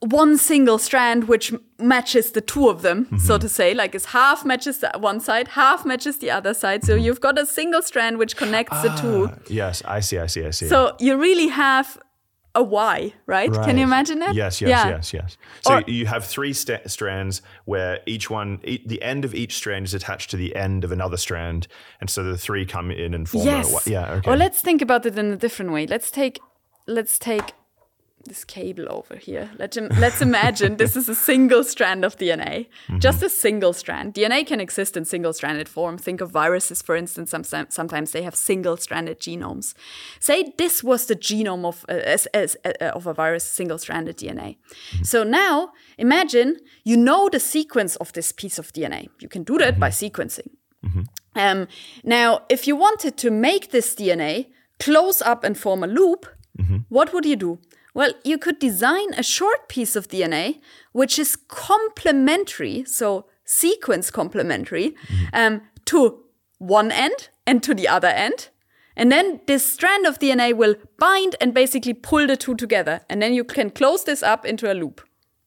one 0.00 0.36
single 0.36 0.78
strand 0.78 1.24
which 1.24 1.52
matches 1.78 2.32
the 2.32 2.40
two 2.40 2.68
of 2.68 2.82
them, 2.82 3.06
so 3.18 3.34
mm-hmm. 3.34 3.38
to 3.40 3.48
say, 3.48 3.72
like 3.74 3.94
it's 3.94 4.06
half 4.06 4.44
matches 4.44 4.78
the 4.78 4.90
one 4.98 5.20
side, 5.20 5.48
half 5.48 5.84
matches 5.86 6.18
the 6.18 6.30
other 6.30 6.52
side. 6.54 6.84
So 6.84 6.92
mm-hmm. 6.94 7.04
you've 7.04 7.20
got 7.20 7.38
a 7.38 7.46
single 7.46 7.82
strand 7.82 8.18
which 8.18 8.36
connects 8.36 8.82
the 8.82 8.90
two. 9.00 9.28
Ah, 9.32 9.38
yes, 9.48 9.82
I 9.86 10.00
see. 10.00 10.18
I 10.18 10.26
see. 10.26 10.44
I 10.44 10.50
see. 10.50 10.68
So 10.68 10.94
you 11.00 11.16
really 11.16 11.48
have 11.48 11.98
a 12.56 12.62
Y, 12.62 13.12
right? 13.26 13.52
Can 13.52 13.76
you 13.78 13.84
imagine 13.84 14.20
it? 14.22 14.34
Yes, 14.34 14.60
yes, 14.60 14.68
Yeah. 14.70 14.88
yes, 14.88 15.12
yes. 15.14 15.36
So 15.60 15.74
Or- 15.76 15.82
you 15.86 16.06
have 16.06 16.24
three 16.24 16.52
sta- 16.52 16.88
strands 16.88 17.42
where 17.66 18.00
each 18.06 18.30
one, 18.30 18.60
e- 18.64 18.82
the 18.84 19.00
end 19.02 19.24
of 19.24 19.34
each 19.34 19.54
strand 19.54 19.84
is 19.86 19.94
attached 19.94 20.30
to 20.30 20.36
the 20.36 20.56
end 20.56 20.82
of 20.82 20.90
another 20.90 21.16
strand, 21.18 21.68
and 22.00 22.08
so 22.10 22.24
the 22.24 22.38
three 22.38 22.64
come 22.66 22.90
in 22.90 23.14
and 23.14 23.28
form. 23.28 23.44
Yes. 23.46 23.86
A, 23.86 23.90
yeah. 23.90 24.12
Okay. 24.14 24.30
Or 24.30 24.36
let's 24.36 24.60
think 24.62 24.80
about 24.82 25.06
it 25.06 25.16
in 25.18 25.26
a 25.32 25.36
different 25.36 25.70
way. 25.72 25.86
Let's 25.86 26.10
take 26.10 26.40
let's 26.88 27.18
take 27.18 27.52
this 28.26 28.44
cable 28.44 28.86
over 28.90 29.16
here. 29.16 29.50
Let 29.58 29.76
let's 29.98 30.20
imagine 30.20 30.76
this 30.76 30.96
is 30.96 31.08
a 31.08 31.14
single 31.14 31.64
strand 31.64 32.04
of 32.04 32.16
DNA, 32.16 32.66
just 32.98 33.22
a 33.22 33.28
single 33.28 33.72
strand. 33.72 34.14
DNA 34.14 34.46
can 34.46 34.60
exist 34.60 34.96
in 34.96 35.04
single-stranded 35.04 35.68
form. 35.68 35.98
Think 35.98 36.20
of 36.20 36.30
viruses, 36.30 36.82
for 36.82 36.96
instance. 36.96 37.30
Sometimes, 37.30 37.74
sometimes 37.74 38.12
they 38.12 38.22
have 38.22 38.34
single-stranded 38.34 39.20
genomes. 39.20 39.74
Say 40.20 40.52
this 40.58 40.82
was 40.82 41.06
the 41.06 41.16
genome 41.16 41.64
of 41.64 41.84
uh, 41.88 41.92
as, 41.92 42.26
as, 42.26 42.56
uh, 42.64 42.84
of 42.94 43.06
a 43.06 43.14
virus, 43.14 43.44
single-stranded 43.44 44.16
DNA. 44.16 44.56
So 45.02 45.24
now 45.24 45.72
imagine 45.98 46.58
you 46.84 46.96
know 46.96 47.28
the 47.28 47.40
sequence 47.40 47.96
of 47.96 48.12
this 48.12 48.32
piece 48.32 48.58
of 48.58 48.72
DNA. 48.72 49.08
You 49.20 49.28
can 49.28 49.44
do 49.44 49.58
that 49.58 49.78
by 49.78 49.90
sequencing. 49.90 50.48
Um, 51.34 51.68
now, 52.04 52.42
if 52.48 52.66
you 52.66 52.76
wanted 52.76 53.16
to 53.18 53.30
make 53.30 53.70
this 53.70 53.94
DNA 53.94 54.46
close 54.78 55.20
up 55.22 55.44
and 55.44 55.56
form 55.56 55.84
a 55.84 55.86
loop, 55.86 56.26
what 56.88 57.12
would 57.12 57.26
you 57.26 57.36
do? 57.36 57.58
Well, 57.96 58.12
you 58.24 58.36
could 58.36 58.58
design 58.58 59.14
a 59.16 59.22
short 59.22 59.70
piece 59.70 59.96
of 59.96 60.08
DNA 60.08 60.60
which 60.92 61.18
is 61.18 61.34
complementary, 61.34 62.84
so 62.84 63.24
sequence 63.46 64.10
complementary, 64.10 64.94
um, 65.32 65.62
to 65.86 66.22
one 66.58 66.92
end 66.92 67.30
and 67.46 67.62
to 67.62 67.72
the 67.72 67.88
other 67.88 68.08
end. 68.08 68.50
And 68.96 69.10
then 69.10 69.40
this 69.46 69.64
strand 69.64 70.04
of 70.06 70.18
DNA 70.18 70.54
will 70.54 70.74
bind 70.98 71.36
and 71.40 71.54
basically 71.54 71.94
pull 71.94 72.26
the 72.26 72.36
two 72.36 72.54
together. 72.54 73.00
And 73.08 73.22
then 73.22 73.32
you 73.32 73.44
can 73.44 73.70
close 73.70 74.04
this 74.04 74.22
up 74.22 74.44
into 74.44 74.70
a 74.70 74.74
loop 74.74 75.00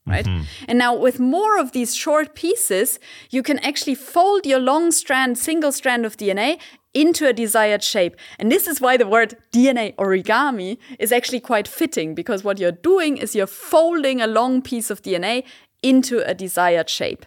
right? 0.09 0.27
And 0.67 0.79
now 0.79 0.95
with 0.95 1.19
more 1.19 1.59
of 1.59 1.71
these 1.71 1.95
short 1.95 2.33
pieces, 2.33 2.99
you 3.29 3.43
can 3.43 3.59
actually 3.59 3.93
fold 3.93 4.45
your 4.45 4.59
long 4.59 4.91
strand, 4.91 5.37
single 5.37 5.71
strand 5.71 6.03
of 6.03 6.17
DNA 6.17 6.57
into 6.93 7.27
a 7.27 7.33
desired 7.33 7.83
shape. 7.83 8.15
And 8.37 8.51
this 8.51 8.67
is 8.67 8.81
why 8.81 8.97
the 8.97 9.07
word 9.07 9.37
DNA 9.51 9.95
origami 9.95 10.77
is 10.97 11.11
actually 11.11 11.39
quite 11.39 11.67
fitting 11.67 12.15
because 12.15 12.43
what 12.43 12.59
you're 12.59 12.71
doing 12.71 13.17
is 13.17 13.35
you're 13.35 13.47
folding 13.47 14.21
a 14.21 14.27
long 14.27 14.61
piece 14.61 14.89
of 14.89 15.01
DNA 15.01 15.43
into 15.81 16.19
a 16.27 16.33
desired 16.33 16.89
shape. 16.89 17.25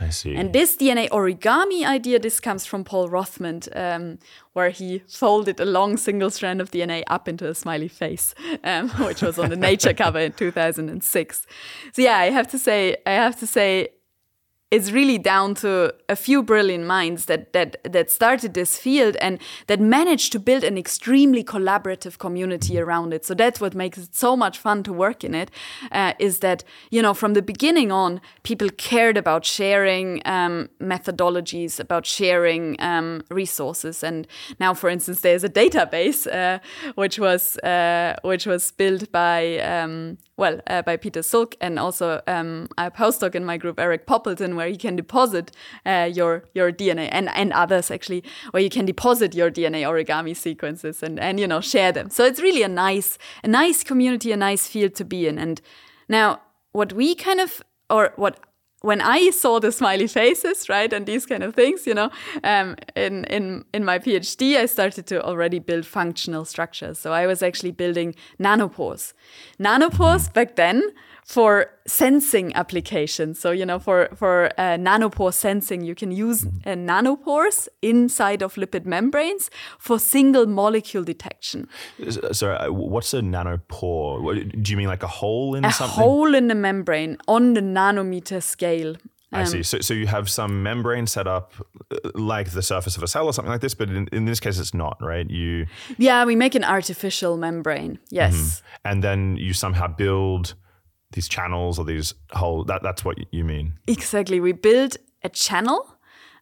I 0.00 0.08
see. 0.08 0.34
And 0.34 0.52
this 0.52 0.76
DNA 0.76 1.08
origami 1.10 1.86
idea, 1.86 2.18
this 2.18 2.40
comes 2.40 2.66
from 2.66 2.82
Paul 2.82 3.08
Rothemund, 3.08 3.68
um, 3.76 4.18
where 4.52 4.70
he 4.70 5.02
folded 5.06 5.60
a 5.60 5.64
long 5.64 5.96
single 5.96 6.30
strand 6.30 6.60
of 6.60 6.72
DNA 6.72 7.04
up 7.06 7.28
into 7.28 7.48
a 7.48 7.54
smiley 7.54 7.88
face, 7.88 8.34
um, 8.64 8.88
which 9.06 9.22
was 9.22 9.38
on 9.38 9.50
the 9.50 9.56
Nature 9.56 9.94
cover 9.94 10.18
in 10.18 10.32
2006. 10.32 11.46
So 11.92 12.02
yeah, 12.02 12.16
I 12.18 12.30
have 12.30 12.48
to 12.48 12.58
say, 12.58 12.96
I 13.06 13.12
have 13.12 13.38
to 13.38 13.46
say, 13.46 13.90
it's 14.74 14.90
really 14.90 15.18
down 15.18 15.54
to 15.54 15.94
a 16.08 16.16
few 16.16 16.42
brilliant 16.42 16.84
minds 16.84 17.26
that 17.26 17.52
that 17.52 17.76
that 17.84 18.10
started 18.10 18.54
this 18.54 18.76
field 18.76 19.14
and 19.20 19.38
that 19.68 19.80
managed 19.80 20.32
to 20.32 20.40
build 20.40 20.64
an 20.64 20.76
extremely 20.76 21.44
collaborative 21.44 22.18
community 22.18 22.80
around 22.80 23.14
it. 23.14 23.24
So 23.24 23.34
that's 23.34 23.60
what 23.60 23.74
makes 23.74 23.98
it 23.98 24.16
so 24.16 24.36
much 24.36 24.58
fun 24.58 24.82
to 24.82 24.92
work 24.92 25.22
in 25.22 25.32
it. 25.34 25.48
Uh, 25.92 26.14
is 26.18 26.40
that 26.40 26.64
you 26.90 27.00
know 27.02 27.14
from 27.14 27.34
the 27.34 27.42
beginning 27.42 27.92
on, 27.92 28.20
people 28.42 28.68
cared 28.76 29.16
about 29.16 29.44
sharing 29.44 30.20
um, 30.24 30.68
methodologies, 30.80 31.78
about 31.78 32.04
sharing 32.04 32.76
um, 32.80 33.22
resources, 33.30 34.02
and 34.02 34.26
now, 34.58 34.74
for 34.74 34.88
instance, 34.88 35.20
there's 35.20 35.44
a 35.44 35.48
database 35.48 36.26
uh, 36.26 36.58
which 36.96 37.20
was 37.20 37.56
uh, 37.58 38.16
which 38.22 38.44
was 38.44 38.72
built 38.72 39.12
by 39.12 39.58
um, 39.58 40.18
well 40.36 40.60
uh, 40.66 40.82
by 40.82 40.96
Peter 40.96 41.20
Šulc 41.20 41.54
and 41.60 41.78
also 41.78 42.20
um, 42.26 42.66
a 42.76 42.90
postdoc 42.90 43.36
in 43.36 43.44
my 43.44 43.56
group, 43.56 43.78
Erik 43.78 44.06
Poppleton, 44.06 44.56
where 44.64 44.72
you 44.72 44.78
can 44.78 44.96
deposit 44.96 45.52
uh, 45.84 46.08
your 46.12 46.44
your 46.54 46.72
DNA 46.72 47.08
and 47.12 47.28
and 47.28 47.52
others 47.52 47.90
actually, 47.90 48.24
where 48.52 48.62
you 48.62 48.70
can 48.70 48.86
deposit 48.86 49.34
your 49.34 49.50
DNA 49.50 49.82
origami 49.84 50.34
sequences 50.34 51.02
and 51.02 51.20
and 51.20 51.38
you 51.38 51.46
know 51.46 51.60
share 51.60 51.92
them. 51.92 52.10
So 52.10 52.24
it's 52.24 52.40
really 52.40 52.62
a 52.62 52.68
nice 52.68 53.18
a 53.42 53.48
nice 53.48 53.84
community, 53.84 54.32
a 54.32 54.36
nice 54.36 54.66
field 54.66 54.94
to 54.94 55.04
be 55.04 55.26
in. 55.28 55.38
And 55.38 55.60
now 56.08 56.40
what 56.72 56.92
we 56.92 57.14
kind 57.14 57.40
of 57.40 57.62
or 57.90 58.12
what 58.16 58.38
when 58.80 59.00
I 59.00 59.30
saw 59.30 59.60
the 59.60 59.72
smiley 59.72 60.06
faces, 60.06 60.68
right, 60.68 60.92
and 60.92 61.06
these 61.06 61.24
kind 61.26 61.42
of 61.42 61.54
things, 61.54 61.86
you 61.86 61.94
know, 61.94 62.10
um, 62.42 62.76
in 62.94 63.24
in 63.24 63.64
in 63.72 63.84
my 63.84 63.98
PhD, 63.98 64.56
I 64.56 64.66
started 64.66 65.06
to 65.06 65.22
already 65.22 65.58
build 65.58 65.86
functional 65.86 66.44
structures. 66.44 66.98
So 66.98 67.12
I 67.12 67.26
was 67.26 67.42
actually 67.42 67.72
building 67.72 68.14
nanopores. 68.38 69.14
Nanopores 69.58 70.32
back 70.32 70.56
then 70.56 70.82
for 71.24 71.66
sensing 71.86 72.54
applications. 72.54 73.40
So 73.40 73.50
you 73.50 73.66
know, 73.66 73.78
for 73.78 74.08
for 74.14 74.50
uh, 74.58 74.76
nanopore 74.76 75.32
sensing, 75.32 75.82
you 75.82 75.94
can 75.94 76.12
use 76.12 76.44
uh, 76.44 76.70
nanopores 76.70 77.68
inside 77.82 78.42
of 78.42 78.54
lipid 78.54 78.84
membranes 78.84 79.50
for 79.78 79.98
single 79.98 80.46
molecule 80.46 81.02
detection. 81.04 81.66
Sorry, 82.32 82.56
uh, 82.56 82.70
what's 82.70 83.14
a 83.14 83.20
nanopore? 83.20 84.62
Do 84.62 84.70
you 84.70 84.76
mean 84.76 84.88
like 84.88 85.02
a 85.02 85.08
hole 85.08 85.54
in 85.54 85.62
something? 85.62 85.70
a 85.70 85.72
something? 85.72 86.02
hole 86.04 86.34
in 86.34 86.48
the 86.48 86.54
membrane 86.54 87.16
on 87.26 87.54
the 87.54 87.62
nanometer 87.62 88.42
scale. 88.42 88.96
I 89.32 89.44
see. 89.44 89.62
So, 89.64 89.80
so 89.80 89.94
you 89.94 90.06
have 90.06 90.30
some 90.30 90.62
membrane 90.62 91.08
set 91.08 91.26
up 91.26 91.54
uh, 91.90 91.96
like 92.14 92.50
the 92.50 92.62
surface 92.62 92.96
of 92.96 93.02
a 93.02 93.08
cell 93.08 93.26
or 93.26 93.32
something 93.32 93.50
like 93.50 93.62
this, 93.62 93.74
but 93.74 93.88
in, 93.88 94.06
in 94.12 94.26
this 94.26 94.38
case, 94.38 94.60
it's 94.60 94.74
not, 94.74 94.96
right? 95.00 95.28
You 95.28 95.66
Yeah, 95.98 96.24
we 96.24 96.36
make 96.36 96.54
an 96.54 96.62
artificial 96.62 97.36
membrane. 97.36 97.98
Yes. 98.10 98.62
and 98.84 99.02
then 99.02 99.36
you 99.36 99.52
somehow 99.52 99.88
build 99.88 100.54
these 101.14 101.28
channels 101.28 101.78
or 101.78 101.84
these 101.84 102.14
whole. 102.32 102.64
That 102.64 102.82
that's 102.82 103.04
what 103.04 103.16
you 103.32 103.44
mean. 103.44 103.74
Exactly. 103.86 104.40
We 104.40 104.52
build 104.52 104.96
a 105.22 105.28
channel. 105.28 105.90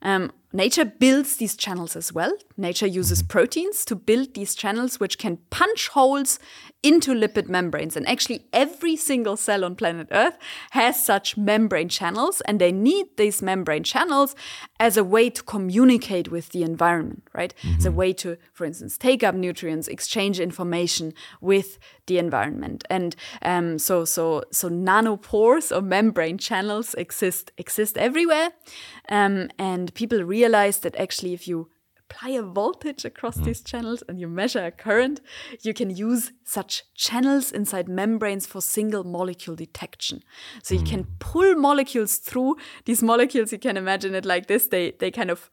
Um, 0.04 0.32
nature 0.52 0.84
builds 0.84 1.36
these 1.36 1.56
channels 1.56 1.94
as 1.94 2.12
well. 2.12 2.32
Nature 2.56 2.88
uses 2.88 3.22
proteins 3.22 3.84
to 3.84 3.94
build 3.94 4.34
these 4.34 4.56
channels, 4.56 4.98
which 4.98 5.16
can 5.16 5.38
punch 5.50 5.88
holes 5.88 6.40
into 6.82 7.14
lipid 7.14 7.48
membranes. 7.48 7.96
And 7.96 8.08
actually, 8.08 8.46
every 8.52 8.96
single 8.96 9.36
cell 9.36 9.64
on 9.64 9.76
planet 9.76 10.08
Earth 10.10 10.36
has 10.72 11.02
such 11.02 11.36
membrane 11.36 11.88
channels, 11.88 12.40
and 12.42 12.60
they 12.60 12.72
need 12.72 13.06
these 13.16 13.40
membrane 13.40 13.84
channels 13.84 14.34
as 14.80 14.96
a 14.96 15.04
way 15.04 15.30
to 15.30 15.42
communicate 15.44 16.32
with 16.32 16.48
the 16.48 16.64
environment, 16.64 17.22
right? 17.32 17.54
As 17.78 17.86
a 17.86 17.92
way 17.92 18.12
to, 18.14 18.36
for 18.52 18.64
instance, 18.64 18.98
take 18.98 19.22
up 19.22 19.36
nutrients, 19.36 19.86
exchange 19.86 20.40
information 20.40 21.14
with 21.40 21.78
the 22.06 22.18
environment. 22.18 22.84
And 22.90 23.14
um, 23.42 23.78
so, 23.78 24.04
so, 24.04 24.44
so 24.50 24.68
nanopores 24.68 25.74
or 25.74 25.82
membrane 25.82 26.38
channels 26.38 26.94
exist 26.94 27.52
exist 27.58 27.96
everywhere, 27.98 28.50
um, 29.08 29.50
and 29.58 29.94
people 29.94 30.22
realize 30.22 30.78
that 30.78 30.96
actually, 30.96 31.32
if 31.32 31.46
you 31.46 31.70
apply 32.12 32.30
a 32.30 32.42
voltage 32.42 33.04
across 33.04 33.36
these 33.36 33.62
channels 33.62 34.02
and 34.08 34.20
you 34.20 34.28
measure 34.28 34.64
a 34.64 34.70
current, 34.70 35.20
you 35.62 35.72
can 35.72 35.88
use 35.88 36.32
such 36.44 36.82
channels 36.94 37.50
inside 37.52 37.88
membranes 37.88 38.46
for 38.46 38.60
single 38.60 39.04
molecule 39.04 39.56
detection. 39.56 40.22
So 40.62 40.74
you 40.74 40.82
can 40.82 41.06
pull 41.20 41.54
molecules 41.54 42.16
through 42.18 42.56
these 42.84 43.02
molecules. 43.02 43.52
You 43.52 43.58
can 43.58 43.76
imagine 43.76 44.14
it 44.14 44.24
like 44.24 44.46
this: 44.46 44.66
they 44.66 44.92
they 44.98 45.10
kind 45.10 45.30
of 45.30 45.50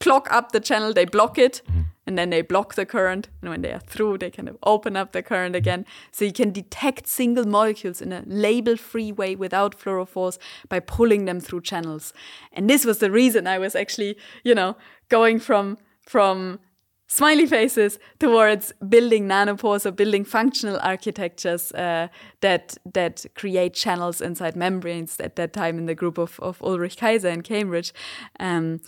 clog 0.00 0.28
up 0.30 0.52
the 0.52 0.60
channel, 0.60 0.92
they 0.92 1.04
block 1.04 1.38
it, 1.38 1.62
and 2.06 2.16
then 2.16 2.30
they 2.30 2.42
block 2.42 2.74
the 2.74 2.86
current. 2.86 3.28
And 3.40 3.50
when 3.50 3.62
they 3.62 3.72
are 3.72 3.80
through, 3.80 4.18
they 4.18 4.30
kind 4.30 4.48
of 4.48 4.56
open 4.62 4.96
up 4.96 5.12
the 5.12 5.22
current 5.22 5.56
again. 5.56 5.84
So 6.12 6.24
you 6.24 6.32
can 6.32 6.52
detect 6.52 7.06
single 7.06 7.44
molecules 7.44 8.00
in 8.00 8.12
a 8.12 8.22
label 8.26 8.76
free 8.76 9.10
way 9.10 9.34
without 9.34 9.78
fluorophores 9.78 10.38
by 10.68 10.80
pulling 10.80 11.24
them 11.24 11.40
through 11.40 11.62
channels. 11.62 12.12
And 12.52 12.70
this 12.70 12.84
was 12.84 12.98
the 12.98 13.10
reason 13.10 13.46
I 13.46 13.58
was 13.58 13.74
actually, 13.74 14.16
you 14.44 14.54
know, 14.54 14.76
going 15.08 15.40
from 15.40 15.78
from 16.00 16.60
smiley 17.08 17.46
faces 17.46 17.98
towards 18.18 18.72
building 18.88 19.28
nanopores 19.28 19.86
or 19.86 19.92
building 19.92 20.24
functional 20.24 20.78
architectures 20.80 21.72
uh, 21.72 22.08
that 22.40 22.76
that 22.92 23.24
create 23.34 23.74
channels 23.74 24.20
inside 24.20 24.54
membranes 24.54 25.18
at 25.20 25.34
that 25.36 25.52
time 25.52 25.78
in 25.78 25.86
the 25.86 25.94
group 25.94 26.18
of, 26.18 26.38
of 26.40 26.62
Ulrich 26.62 26.96
Keyser 26.96 27.32
in 27.32 27.42
Cambridge. 27.42 27.92
Um, 28.38 28.80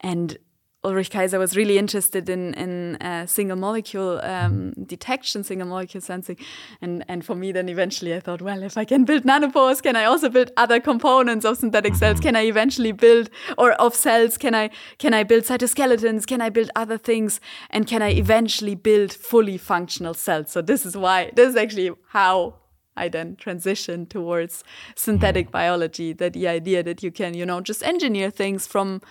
and 0.00 0.38
Ulrich 0.86 1.10
Keyser 1.10 1.38
was 1.38 1.56
really 1.56 1.78
interested 1.78 2.28
in 2.28 2.54
in 2.54 2.96
uh, 2.96 3.26
single 3.26 3.56
molecule 3.56 4.20
um, 4.22 4.72
detection, 4.86 5.42
single 5.44 5.66
molecule 5.66 6.00
sensing, 6.00 6.38
and 6.80 7.04
and 7.08 7.24
for 7.24 7.34
me, 7.34 7.52
then 7.52 7.68
eventually 7.68 8.14
I 8.14 8.20
thought, 8.20 8.40
well, 8.40 8.62
if 8.62 8.76
I 8.78 8.84
can 8.84 9.04
build 9.04 9.24
nanopores, 9.24 9.82
can 9.82 9.96
I 9.96 10.04
also 10.04 10.28
build 10.28 10.52
other 10.56 10.80
components 10.80 11.44
of 11.44 11.56
synthetic 11.58 11.94
cells? 11.96 12.20
Can 12.20 12.36
I 12.36 12.44
eventually 12.46 12.92
build 12.92 13.30
or 13.58 13.72
of 13.72 13.94
cells? 13.94 14.38
Can 14.38 14.54
I 14.54 14.70
can 14.98 15.12
I 15.12 15.24
build 15.24 15.44
cytoskeletons? 15.44 16.26
Can 16.26 16.40
I 16.40 16.50
build 16.50 16.70
other 16.76 16.98
things? 16.98 17.40
And 17.70 17.86
can 17.86 18.02
I 18.02 18.10
eventually 18.10 18.76
build 18.76 19.12
fully 19.12 19.58
functional 19.58 20.14
cells? 20.14 20.52
So 20.52 20.62
this 20.62 20.86
is 20.86 20.96
why 20.96 21.32
this 21.34 21.48
is 21.48 21.56
actually 21.56 21.90
how 22.08 22.54
I 22.96 23.08
then 23.08 23.36
transitioned 23.36 24.08
towards 24.08 24.64
synthetic 24.94 25.50
biology. 25.50 26.12
That 26.12 26.32
the 26.32 26.48
idea 26.48 26.82
that 26.82 27.02
you 27.02 27.10
can, 27.10 27.34
you 27.34 27.44
know, 27.44 27.60
just 27.60 27.82
engineer 27.82 28.30
things 28.30 28.66
from, 28.66 29.02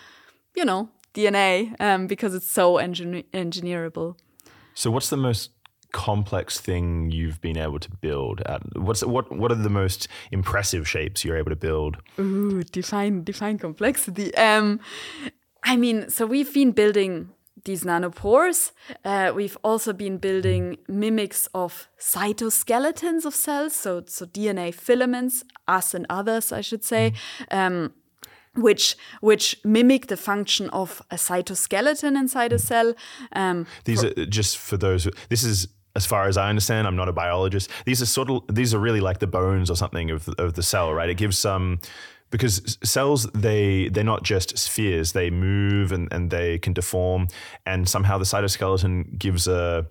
you 0.56 0.66
know, 0.66 0.90
DNA 1.16 1.76
um, 1.80 2.08
because 2.08 2.36
it's 2.36 2.50
so 2.50 2.74
engin- 2.76 3.26
engineerable. 3.34 4.18
So, 4.74 4.92
what's 4.92 5.10
the 5.10 5.18
most 5.18 5.52
complex 5.92 6.60
thing 6.60 7.10
you've 7.10 7.40
been 7.40 7.58
able 7.58 7.80
to 7.80 7.90
build? 7.90 8.42
At, 8.46 8.62
what's 8.78 9.04
what? 9.04 9.32
What 9.32 9.52
are 9.52 9.56
the 9.56 9.70
most 9.70 10.08
impressive 10.32 10.88
shapes 10.88 11.24
you're 11.24 11.38
able 11.38 11.52
to 11.52 11.56
build? 11.56 11.98
Ooh, 12.20 12.64
define 12.64 13.24
define 13.24 13.58
complexity. 13.58 14.36
Um, 14.36 14.80
I 15.64 15.78
mean, 15.78 16.10
so 16.10 16.26
we've 16.26 16.54
been 16.54 16.72
building 16.72 17.30
these 17.64 17.84
nanopores. 17.84 18.72
Uh, 19.04 19.32
we've 19.34 19.58
also 19.64 19.94
been 19.94 20.18
building 20.18 20.78
mimics 20.88 21.48
of 21.54 21.88
cytoskeletons 22.00 23.26
of 23.26 23.34
cells, 23.34 23.76
so 23.76 24.04
so 24.08 24.26
DNA 24.26 24.74
filaments, 24.74 25.44
us 25.68 25.94
and 25.94 26.06
others, 26.10 26.52
I 26.52 26.62
should 26.62 26.84
say. 26.84 27.14
Um, 27.52 27.94
which 28.56 28.96
which 29.22 29.58
mimic 29.64 30.08
the 30.08 30.18
function 30.18 30.70
of 30.72 31.02
a 31.12 31.16
cytoskeleton 31.16 32.18
inside 32.18 32.54
a 32.54 32.60
cell. 32.60 32.94
Um, 33.34 33.68
These 33.84 34.04
are 34.04 34.26
just 34.26 34.58
for 34.58 34.78
those. 34.78 35.04
Who, 35.04 35.12
this 35.30 35.44
is 35.44 35.68
as 35.96 36.06
far 36.06 36.28
as 36.28 36.38
I 36.38 36.50
understand. 36.50 36.88
I'm 36.88 36.96
not 36.96 37.10
a 37.10 37.14
biologist. 37.14 37.70
These 37.86 38.02
are 38.02 38.06
sort 38.06 38.30
of 38.30 38.44
these 38.54 38.74
are 38.74 38.80
really 38.80 39.02
like 39.02 39.20
the 39.20 39.28
bones 39.28 39.70
or 39.70 39.76
something 39.76 40.12
of 40.12 40.28
of 40.38 40.54
the 40.54 40.64
cell, 40.64 40.94
right? 40.94 41.10
It 41.10 41.18
gives 41.18 41.38
some. 41.38 41.80
Because 42.32 42.78
cells, 42.84 43.28
they 43.34 43.88
they're 43.90 44.04
not 44.04 44.24
just 44.24 44.58
spheres. 44.58 45.12
They 45.12 45.30
move 45.30 45.92
and, 45.92 46.12
and 46.12 46.32
they 46.32 46.58
can 46.58 46.74
deform, 46.74 47.28
and 47.66 47.88
somehow 47.88 48.18
the 48.18 48.26
cytoskeleton 48.26 49.18
gives 49.18 49.48
a 49.48 49.86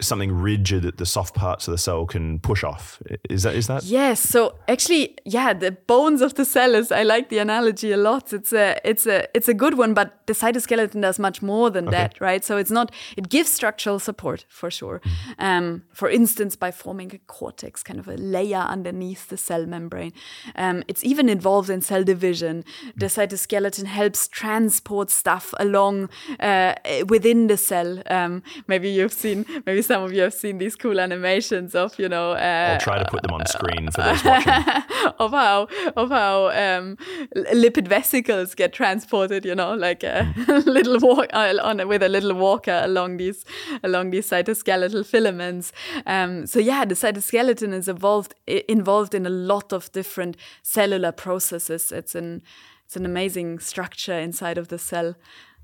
something 0.00 0.32
rigid 0.32 0.82
that 0.82 0.96
the 0.96 1.06
soft 1.06 1.34
parts 1.34 1.68
of 1.68 1.72
the 1.72 1.78
cell 1.78 2.06
can 2.06 2.38
push 2.38 2.64
off. 2.64 3.00
Is 3.28 3.42
that 3.42 3.54
is 3.54 3.66
that? 3.66 3.84
Yes. 3.84 4.20
So 4.20 4.54
actually, 4.68 5.16
yeah, 5.24 5.52
the 5.52 5.72
bones 5.72 6.22
of 6.22 6.34
the 6.34 6.44
cell 6.44 6.74
is. 6.74 6.90
I 6.92 7.02
like 7.02 7.28
the 7.28 7.38
analogy 7.38 7.92
a 7.92 7.96
lot. 7.96 8.32
It's 8.32 8.52
a 8.52 8.80
it's 8.84 9.06
a 9.06 9.26
it's 9.34 9.48
a 9.48 9.54
good 9.54 9.76
one, 9.76 9.94
but 9.94 10.26
the 10.26 10.32
cytoskeleton 10.32 11.02
does 11.02 11.18
much 11.18 11.42
more 11.42 11.70
than 11.70 11.86
that, 11.86 12.20
right? 12.20 12.44
So 12.44 12.56
it's 12.56 12.70
not. 12.70 12.92
It 13.16 13.28
gives 13.28 13.50
structural 13.50 13.98
support 13.98 14.44
for 14.48 14.70
sure. 14.70 15.00
Um, 15.38 15.82
for 15.92 16.08
instance, 16.08 16.56
by 16.56 16.70
forming 16.70 17.14
a 17.14 17.18
cortex, 17.18 17.82
kind 17.82 17.98
of 17.98 18.08
a 18.08 18.16
layer 18.16 18.58
underneath 18.58 19.28
the 19.28 19.36
cell 19.36 19.66
membrane. 19.66 20.12
Um, 20.56 20.82
it's 20.88 21.04
even 21.04 21.28
involved 21.28 21.70
in 21.70 21.80
cell 21.80 22.04
division. 22.04 22.64
The 22.96 23.06
cytoskeleton 23.06 23.86
helps 23.86 24.28
transport 24.28 25.10
stuff 25.10 25.54
along 25.58 26.10
uh, 26.38 26.74
within 27.08 27.46
the 27.46 27.56
cell. 27.56 28.02
Um, 28.06 28.42
maybe 28.66 28.90
you've 28.90 29.12
seen. 29.12 29.44
Maybe 29.66 29.82
some 29.90 30.04
of 30.04 30.12
you 30.12 30.22
have 30.22 30.32
seen 30.32 30.58
these 30.58 30.76
cool 30.76 31.00
animations 31.00 31.74
of 31.74 31.98
you 31.98 32.08
know. 32.08 32.30
Uh, 32.30 32.74
I'll 32.74 32.80
try 32.80 33.02
to 33.02 33.10
put 33.10 33.22
them 33.22 33.32
on 33.32 33.44
screen 33.46 33.90
for 33.90 34.02
those 34.02 34.22
watching. 34.22 34.52
of 35.18 35.32
how 35.32 35.66
of 35.96 36.10
how 36.10 36.46
um, 36.50 36.96
lipid 37.34 37.88
vesicles 37.88 38.54
get 38.54 38.72
transported, 38.72 39.44
you 39.44 39.56
know, 39.56 39.74
like 39.74 40.04
a 40.04 40.32
little 40.64 41.00
walk 41.00 41.26
uh, 41.32 41.56
on 41.60 41.88
with 41.88 42.04
a 42.04 42.08
little 42.08 42.34
walker 42.34 42.80
along 42.84 43.16
these 43.16 43.44
along 43.82 44.10
these 44.10 44.30
cytoskeletal 44.30 45.04
filaments. 45.04 45.72
Um, 46.06 46.46
so 46.46 46.60
yeah, 46.60 46.84
the 46.84 46.94
cytoskeleton 46.94 47.72
is 47.72 47.88
involved 47.88 48.34
involved 48.46 49.12
in 49.12 49.26
a 49.26 49.30
lot 49.30 49.72
of 49.72 49.90
different 49.90 50.36
cellular 50.62 51.10
processes. 51.10 51.90
It's 51.90 52.14
an 52.14 52.42
it's 52.86 52.96
an 52.96 53.06
amazing 53.06 53.58
structure 53.58 54.18
inside 54.18 54.56
of 54.56 54.68
the 54.68 54.78
cell. 54.78 55.16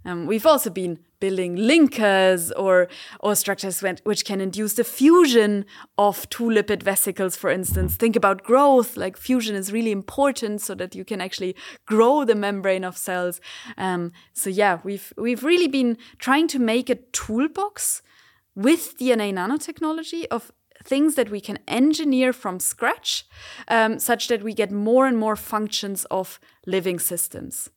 Um, 0.07 0.27
we've 0.27 0.47
also 0.47 0.71
been 0.71 1.01
building 1.19 1.57
linkers 1.57 2.53
or 2.57 2.89
or 3.21 3.35
structures 3.35 3.83
which 4.05 4.25
can 4.25 4.41
induce 4.41 4.75
the 4.75 4.85
fusion 4.85 5.65
of 5.99 6.29
two 6.31 6.45
lipid 6.45 6.83
vesicles, 6.83 7.37
for 7.37 7.51
instance. 7.51 7.97
Think 7.97 8.15
about 8.15 8.45
growth. 8.45 8.97
Like 8.97 9.17
fusion 9.17 9.57
is 9.57 9.73
really 9.73 9.91
important 9.91 10.61
so 10.61 10.75
that 10.77 10.95
you 10.95 11.05
can 11.05 11.21
actually 11.21 11.57
grow 11.87 12.25
the 12.25 12.37
membrane 12.37 12.85
of 12.85 12.97
cells. 12.97 13.41
Um, 13.77 14.13
so 14.33 14.49
yeah, 14.49 14.79
we've 14.85 15.13
we've 15.17 15.43
really 15.43 15.69
been 15.69 15.99
trying 16.19 16.47
to 16.49 16.59
make 16.61 16.89
a 16.89 16.97
toolbox 17.13 18.03
with 18.55 18.97
DNA 18.99 19.33
nanotechnology 19.33 20.27
of 20.31 20.53
things 20.85 21.17
that 21.17 21.31
we 21.31 21.41
can 21.41 21.59
engineer 21.67 22.33
from 22.33 22.61
scratch, 22.61 23.27
um, 23.67 23.99
such 23.99 24.29
that 24.29 24.43
we 24.43 24.55
get 24.55 24.71
more 24.71 25.07
and 25.07 25.19
more 25.19 25.35
functions 25.35 26.05
of 26.11 26.39
living 26.65 27.01
systems. 27.01 27.71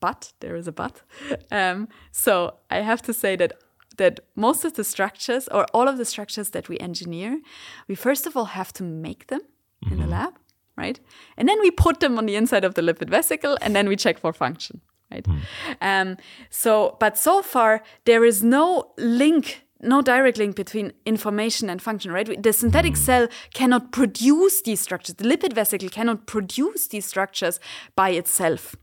But 0.00 0.32
there 0.40 0.56
is 0.56 0.68
a 0.68 0.72
but. 0.72 1.02
Um, 1.50 1.88
so 2.12 2.54
I 2.70 2.78
have 2.78 3.02
to 3.02 3.12
say 3.12 3.36
that 3.36 3.52
that 3.98 4.20
most 4.36 4.64
of 4.64 4.74
the 4.74 4.84
structures 4.84 5.48
or 5.48 5.66
all 5.74 5.88
of 5.88 5.98
the 5.98 6.04
structures 6.04 6.50
that 6.50 6.68
we 6.68 6.78
engineer, 6.78 7.40
we 7.88 7.94
first 7.94 8.26
of 8.26 8.36
all 8.36 8.46
have 8.46 8.72
to 8.72 8.84
make 8.84 9.26
them 9.26 9.40
mm-hmm. 9.40 9.92
in 9.92 10.00
the 10.00 10.06
lab, 10.06 10.34
right? 10.76 11.00
And 11.36 11.48
then 11.48 11.60
we 11.60 11.70
put 11.70 12.00
them 12.00 12.16
on 12.16 12.26
the 12.26 12.36
inside 12.36 12.64
of 12.64 12.74
the 12.74 12.82
lipid 12.82 13.10
vesicle, 13.10 13.58
and 13.60 13.74
then 13.74 13.88
we 13.88 13.96
check 13.96 14.18
for 14.18 14.32
function, 14.32 14.80
right? 15.10 15.24
Mm. 15.24 15.40
Um, 15.80 16.16
so, 16.48 16.96
but 17.00 17.18
so 17.18 17.42
far 17.42 17.82
there 18.04 18.24
is 18.24 18.42
no 18.42 18.92
link 18.96 19.64
no 19.80 20.02
direct 20.02 20.38
link 20.38 20.56
between 20.56 20.92
information 21.06 21.70
and 21.70 21.80
function, 21.80 22.10
right? 22.10 22.42
The 22.42 22.52
synthetic 22.52 22.94
mm. 22.94 22.96
cell 22.96 23.28
cannot 23.54 23.92
produce 23.92 24.62
these 24.62 24.80
structures. 24.80 25.14
The 25.16 25.24
lipid 25.24 25.52
vesicle 25.52 25.88
cannot 25.88 26.26
produce 26.26 26.88
these 26.88 27.06
structures 27.06 27.60
by 27.94 28.10
itself. 28.10 28.74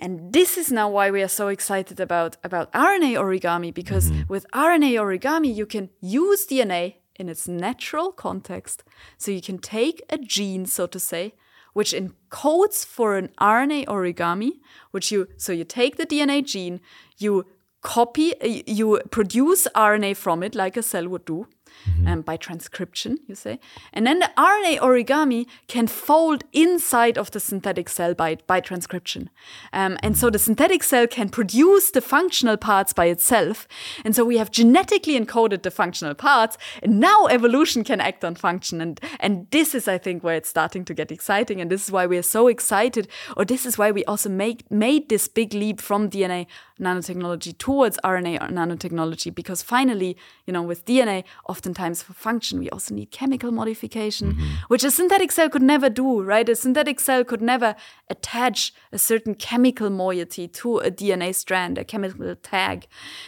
And 0.00 0.32
this 0.32 0.56
is 0.56 0.72
now 0.72 0.88
why 0.88 1.10
we 1.10 1.22
are 1.22 1.28
so 1.28 1.48
excited 1.48 2.00
about, 2.00 2.38
about 2.42 2.72
RNA 2.72 3.16
origami, 3.16 3.72
because 3.72 4.10
mm-hmm. 4.10 4.32
with 4.32 4.50
RNA 4.52 4.94
origami, 4.94 5.54
you 5.54 5.66
can 5.66 5.90
use 6.00 6.46
DNA 6.46 6.94
in 7.16 7.28
its 7.28 7.46
natural 7.46 8.10
context. 8.10 8.82
So 9.18 9.30
you 9.30 9.42
can 9.42 9.58
take 9.58 10.02
a 10.08 10.16
gene, 10.16 10.64
so 10.64 10.86
to 10.86 10.98
say, 10.98 11.34
which 11.74 11.92
encodes 11.92 12.84
for 12.84 13.18
an 13.18 13.28
RNA 13.38 13.84
origami, 13.86 14.52
which 14.90 15.12
you, 15.12 15.28
so 15.36 15.52
you 15.52 15.64
take 15.64 15.96
the 15.96 16.06
DNA 16.06 16.46
gene, 16.46 16.80
you 17.18 17.44
copy, 17.82 18.34
you 18.66 19.00
produce 19.10 19.68
RNA 19.74 20.16
from 20.16 20.42
it 20.42 20.54
like 20.54 20.78
a 20.78 20.82
cell 20.82 21.08
would 21.08 21.26
do 21.26 21.46
mm-hmm. 21.88 22.08
um, 22.08 22.22
by 22.22 22.36
transcription, 22.36 23.18
you 23.26 23.34
say. 23.34 23.58
And 23.92 24.06
then 24.06 24.18
the 24.18 24.30
RNA 24.36 24.78
origami 24.78 25.46
can 25.68 25.86
fold 25.86 26.44
inside 26.52 27.18
of 27.18 27.30
the 27.30 27.40
synthetic 27.40 27.88
cell 27.88 28.14
by, 28.14 28.36
by 28.46 28.60
transcription. 28.60 29.30
Um, 29.72 29.98
and 30.02 30.16
so 30.16 30.30
the 30.30 30.38
synthetic 30.38 30.82
cell 30.82 31.06
can 31.06 31.28
produce 31.28 31.90
the 31.90 32.00
functional 32.00 32.56
parts 32.56 32.92
by 32.92 33.06
itself. 33.06 33.66
And 34.04 34.14
so 34.14 34.24
we 34.24 34.38
have 34.38 34.50
genetically 34.50 35.18
encoded 35.18 35.62
the 35.62 35.70
functional 35.70 36.14
parts, 36.14 36.56
and 36.82 37.00
now 37.00 37.26
evolution 37.26 37.84
can 37.84 38.00
act 38.00 38.24
on 38.24 38.34
function. 38.34 38.80
And, 38.80 39.00
and 39.18 39.46
this 39.50 39.74
is, 39.74 39.88
I 39.88 39.98
think, 39.98 40.22
where 40.22 40.36
it's 40.36 40.48
starting 40.48 40.84
to 40.86 40.94
get 40.94 41.12
exciting. 41.12 41.60
And 41.60 41.70
this 41.70 41.84
is 41.84 41.90
why 41.90 42.06
we 42.06 42.18
are 42.18 42.22
so 42.22 42.48
excited, 42.48 43.08
or 43.36 43.44
this 43.44 43.66
is 43.66 43.78
why 43.78 43.90
we 43.90 44.04
also 44.04 44.28
make, 44.28 44.70
made 44.70 45.08
this 45.08 45.28
big 45.28 45.54
leap 45.54 45.80
from 45.80 46.10
DNA 46.10 46.46
nanotechnology 46.80 47.56
towards 47.58 47.98
RNA 48.02 48.50
nanotechnology, 48.50 49.34
because 49.34 49.62
finally, 49.62 50.16
you 50.46 50.52
know, 50.52 50.62
with 50.62 50.84
DNA, 50.86 51.24
oftentimes 51.70 52.02
for 52.02 52.12
function, 52.12 52.58
we 52.58 52.68
also 52.70 52.94
need 52.94 53.10
chemical 53.10 53.52
modification, 53.52 54.32
mm-hmm. 54.32 54.46
which 54.68 54.84
a 54.84 54.90
synthetic 54.90 55.30
cell 55.30 55.48
could 55.48 55.62
never 55.62 55.88
do, 55.88 56.22
right? 56.22 56.48
A 56.48 56.56
synthetic 56.56 56.98
cell 57.00 57.24
could 57.24 57.40
never 57.40 57.76
attach 58.08 58.72
a 58.92 58.98
certain 58.98 59.34
chemical 59.34 59.88
moiety 59.88 60.48
to 60.48 60.78
a 60.78 60.90
DNA 60.90 61.32
strand, 61.34 61.78
a 61.78 61.84
chemical 61.84 62.34
tag. 62.36 62.86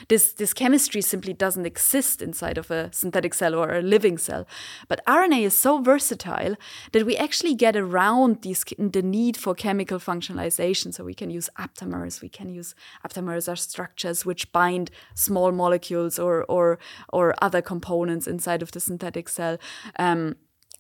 This, 0.09 0.33
this 0.33 0.53
chemistry 0.53 1.03
simply 1.03 1.33
doesn't 1.33 1.67
exist 1.67 2.21
inside 2.21 2.59
of 2.59 2.71
a 2.71 2.91
synthetic 2.93 3.35
cell 3.35 3.55
or 3.55 3.75
a 3.75 3.83
living 3.83 4.19
cell. 4.19 4.47
But 4.89 5.01
RNA 5.07 5.43
is 5.47 5.59
so 5.59 5.81
versatile 5.81 6.57
that 6.93 7.07
we 7.07 7.17
actually 7.17 7.55
get 7.55 7.77
around 7.77 8.43
these, 8.43 8.65
the 8.79 9.03
need 9.03 9.37
for 9.37 9.55
chemical 9.55 9.99
functionalization. 9.99 10.93
So 10.93 11.05
we 11.05 11.15
can 11.15 11.31
use 11.31 11.49
aptamers, 11.59 12.21
we 12.21 12.29
can 12.29 12.49
use 12.49 12.75
aptamers 13.07 13.49
are 13.49 13.57
structures 13.57 14.27
which 14.27 14.51
bind 14.53 14.91
small 15.15 15.53
molecules 15.53 16.19
or, 16.19 16.45
or, 16.45 16.79
or 17.13 17.35
other 17.41 17.63
components 17.63 18.27
inside 18.33 18.63
of 18.63 18.73
the 18.73 18.81
synthetic 18.81 19.29
cell. 19.29 19.59
Um, 19.99 20.37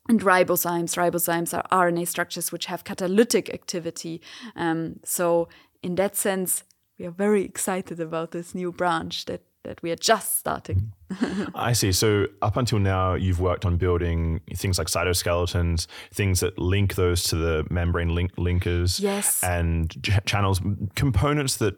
and 0.08 0.20
ribozymes. 0.20 0.96
Ribozymes 0.96 1.56
are 1.56 1.64
RNA 1.70 2.08
structures 2.08 2.50
which 2.50 2.66
have 2.66 2.82
catalytic 2.82 3.50
activity. 3.54 4.20
Um, 4.56 4.98
so, 5.04 5.48
in 5.82 5.94
that 5.94 6.16
sense, 6.16 6.64
we 6.98 7.06
are 7.06 7.12
very 7.12 7.44
excited 7.44 8.00
about 8.00 8.32
this 8.32 8.54
new 8.54 8.72
branch 8.72 9.26
that 9.26 9.42
that 9.64 9.80
we 9.82 9.92
are 9.92 9.96
just 9.96 10.38
starting. 10.38 10.92
I 11.54 11.72
see. 11.72 11.92
So 11.92 12.26
up 12.40 12.56
until 12.56 12.80
now, 12.80 13.14
you've 13.14 13.40
worked 13.40 13.64
on 13.64 13.76
building 13.76 14.40
things 14.56 14.76
like 14.76 14.88
cytoskeletons, 14.88 15.86
things 16.12 16.40
that 16.40 16.58
link 16.58 16.96
those 16.96 17.22
to 17.24 17.36
the 17.36 17.64
membrane 17.70 18.14
link 18.14 18.34
linkers, 18.36 19.00
yes, 19.00 19.42
and 19.42 19.94
channels, 20.26 20.60
components 20.96 21.58
that 21.58 21.76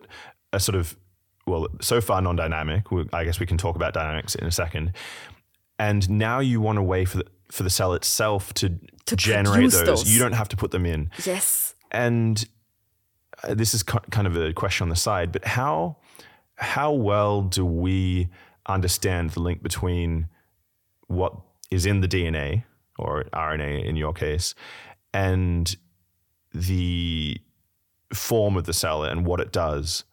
are 0.53 0.59
sort 0.59 0.77
of 0.77 0.97
well, 1.47 1.69
so 1.83 2.01
far 2.01 2.23
non-dynamic. 2.23 2.87
I 3.13 3.25
guess 3.25 3.39
we 3.39 3.45
can 3.45 3.59
talk 3.59 3.77
about 3.77 3.93
dynamics 3.93 4.35
in 4.35 4.47
a 4.47 4.51
second 4.51 4.95
and 5.85 6.09
now 6.09 6.39
you 6.41 6.61
want 6.61 6.79
a 6.79 6.83
way 6.83 7.05
for 7.05 7.19
the, 7.19 7.27
for 7.51 7.63
the 7.63 7.71
cell 7.71 7.93
itself 7.93 8.55
to, 8.55 8.79
to 9.07 9.17
generate 9.17 9.71
those. 9.71 9.85
those. 9.85 10.11
You 10.11 10.19
don't 10.19 10.33
have 10.33 10.49
to 10.49 10.57
put 10.57 10.71
them 10.71 10.87
in. 10.87 11.11
Yes. 11.25 11.75
And 11.91 12.43
uh, 13.43 13.55
this 13.55 13.75
is 13.75 13.83
kind 13.83 14.27
of 14.27 14.37
a 14.37 14.53
question 14.53 14.85
on 14.85 14.89
the 14.89 14.97
side, 14.97 15.31
but 15.31 15.45
how 15.45 15.99
how 16.57 16.93
well 16.93 17.43
do 17.43 17.67
we 17.67 18.29
understand 18.67 19.31
the 19.31 19.41
link 19.41 19.63
between 19.63 20.29
what 21.09 21.35
is 21.71 21.85
in 21.85 22.01
the 22.01 22.09
DNA 22.09 22.65
or 22.99 23.25
RNA 23.33 23.85
in 23.85 23.97
your 23.97 24.13
case 24.13 24.55
and 25.13 25.77
the 26.55 27.37
form 28.13 28.57
of 28.57 28.65
the 28.65 28.73
cell 28.73 29.03
and 29.03 29.27
what 29.27 29.41
it 29.41 29.53
does 29.53 30.05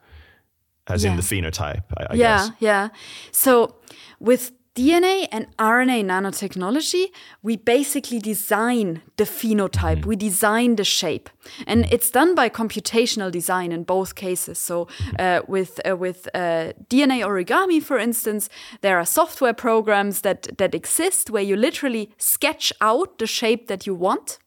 as 0.88 1.04
yeah. 1.04 1.12
in 1.12 1.18
the 1.18 1.22
phenotype 1.22 1.84
I, 1.96 2.08
I 2.10 2.14
yeah 2.16 2.38
guess. 2.38 2.52
yeah 2.60 2.90
so 3.32 3.76
with 4.20 4.52
DNA 4.74 5.28
and 5.34 5.48
RNA 5.58 6.06
nanotechnology, 6.06 7.08
we 7.44 7.58
basically 7.58 8.20
design 8.20 9.02
the 9.18 9.26
phenotype, 9.26 10.02
mm. 10.02 10.06
we 10.06 10.16
design 10.16 10.78
the 10.78 10.86
shape. 10.86 11.30
And 11.68 11.92
it's 11.92 12.10
done 12.10 12.36
by 12.36 12.48
computational 12.48 13.32
design 13.32 13.74
in 13.74 13.84
both 13.84 14.16
cases. 14.16 14.58
So, 14.58 14.88
uh, 15.20 15.42
with, 15.48 15.82
uh, 15.86 15.98
with 15.98 16.30
uh, 16.34 16.72
DNA 16.90 17.22
origami, 17.22 17.84
for 17.84 17.98
instance, 17.98 18.48
there 18.80 18.98
are 18.98 19.06
software 19.06 19.54
programs 19.54 20.22
that, 20.22 20.58
that 20.58 20.74
exist 20.74 21.30
where 21.30 21.44
you 21.44 21.58
literally 21.58 22.12
sketch 22.18 22.72
out 22.80 23.18
the 23.18 23.28
shape 23.28 23.68
that 23.68 23.86
you 23.86 23.94
want. 23.94 24.40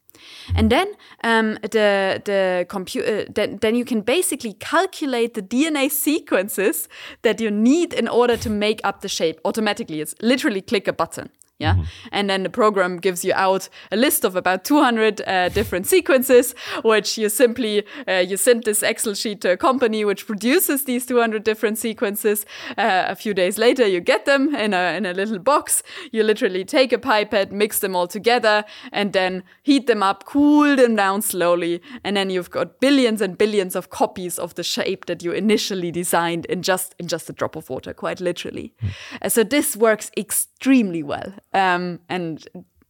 And 0.55 0.71
then 0.71 0.89
um, 1.23 1.55
the 1.63 2.21
the 2.25 2.67
computer 2.69 3.21
uh, 3.21 3.33
then, 3.35 3.59
then 3.61 3.75
you 3.75 3.85
can 3.85 4.03
basically 4.03 4.55
calculate 4.55 5.35
the 5.35 5.43
DNA 5.43 5.91
sequences 5.91 6.89
that 7.23 7.41
you 7.41 7.51
need 7.51 7.93
in 7.95 8.09
order 8.09 8.37
to 8.37 8.51
make 8.51 8.81
up 8.85 9.01
the 9.01 9.09
shape 9.09 9.41
automatically. 9.45 10.01
It's 10.01 10.15
literally 10.21 10.61
click 10.61 10.89
a 10.89 10.93
button. 10.93 11.31
Yeah. 11.59 11.75
Mm 11.75 11.81
-hmm. 11.81 12.09
And 12.11 12.29
then 12.29 12.43
the 12.43 12.51
program 12.51 13.01
gives 13.01 13.25
you 13.25 13.35
out 13.37 13.69
a 13.91 13.97
list 13.97 14.25
of 14.25 14.37
about 14.37 14.65
200 14.65 15.21
uh, 15.21 15.49
different 15.55 15.87
sequences, 15.87 16.55
which 16.83 17.17
you 17.19 17.29
simply, 17.29 17.85
uh, 18.09 18.29
you 18.29 18.37
send 18.37 18.65
this 18.65 18.83
Excel 18.83 19.15
sheet 19.15 19.41
to 19.41 19.51
a 19.51 19.57
company 19.57 20.05
which 20.05 20.27
produces 20.27 20.85
these 20.85 21.07
200 21.07 21.45
different 21.45 21.79
sequences. 21.79 22.45
Uh, 22.77 23.05
a 23.09 23.15
few 23.15 23.35
days 23.35 23.57
later, 23.59 23.87
you 23.87 24.01
get 24.01 24.25
them 24.25 24.55
in 24.55 24.75
a, 24.75 24.97
in 24.97 25.07
a 25.07 25.13
little 25.13 25.39
box. 25.39 25.83
You 26.13 26.25
literally 26.25 26.65
take 26.65 26.93
a 26.93 26.99
pipette, 26.99 27.53
mix 27.53 27.79
them 27.79 27.97
all 27.97 28.09
together, 28.09 28.65
and 28.93 29.13
then 29.13 29.43
heat 29.63 29.87
them 29.87 30.03
up, 30.03 30.25
cool 30.25 30.77
them 30.77 30.97
down 30.97 31.23
slowly. 31.23 31.81
And 32.03 32.17
then 32.17 32.31
you've 32.31 32.51
got 32.51 32.81
billions 32.81 33.21
and 33.23 33.39
billions 33.39 33.77
of 33.77 33.89
copies 33.89 34.39
of 34.39 34.55
the 34.55 34.63
shape 34.63 35.05
that 35.07 35.23
you 35.23 35.35
initially 35.35 35.93
designed 35.93 36.47
in 36.47 36.63
just, 36.63 36.95
in 36.99 37.07
just 37.07 37.31
a 37.31 37.33
drop 37.33 37.57
of 37.57 37.71
water, 37.71 37.95
quite 37.95 38.25
literally. 38.25 38.73
Mm. 38.83 39.31
so 39.31 39.45
this 39.45 39.77
works 39.77 40.11
extremely 40.17 41.03
well 41.03 41.33
um, 41.55 42.01
and 42.09 42.47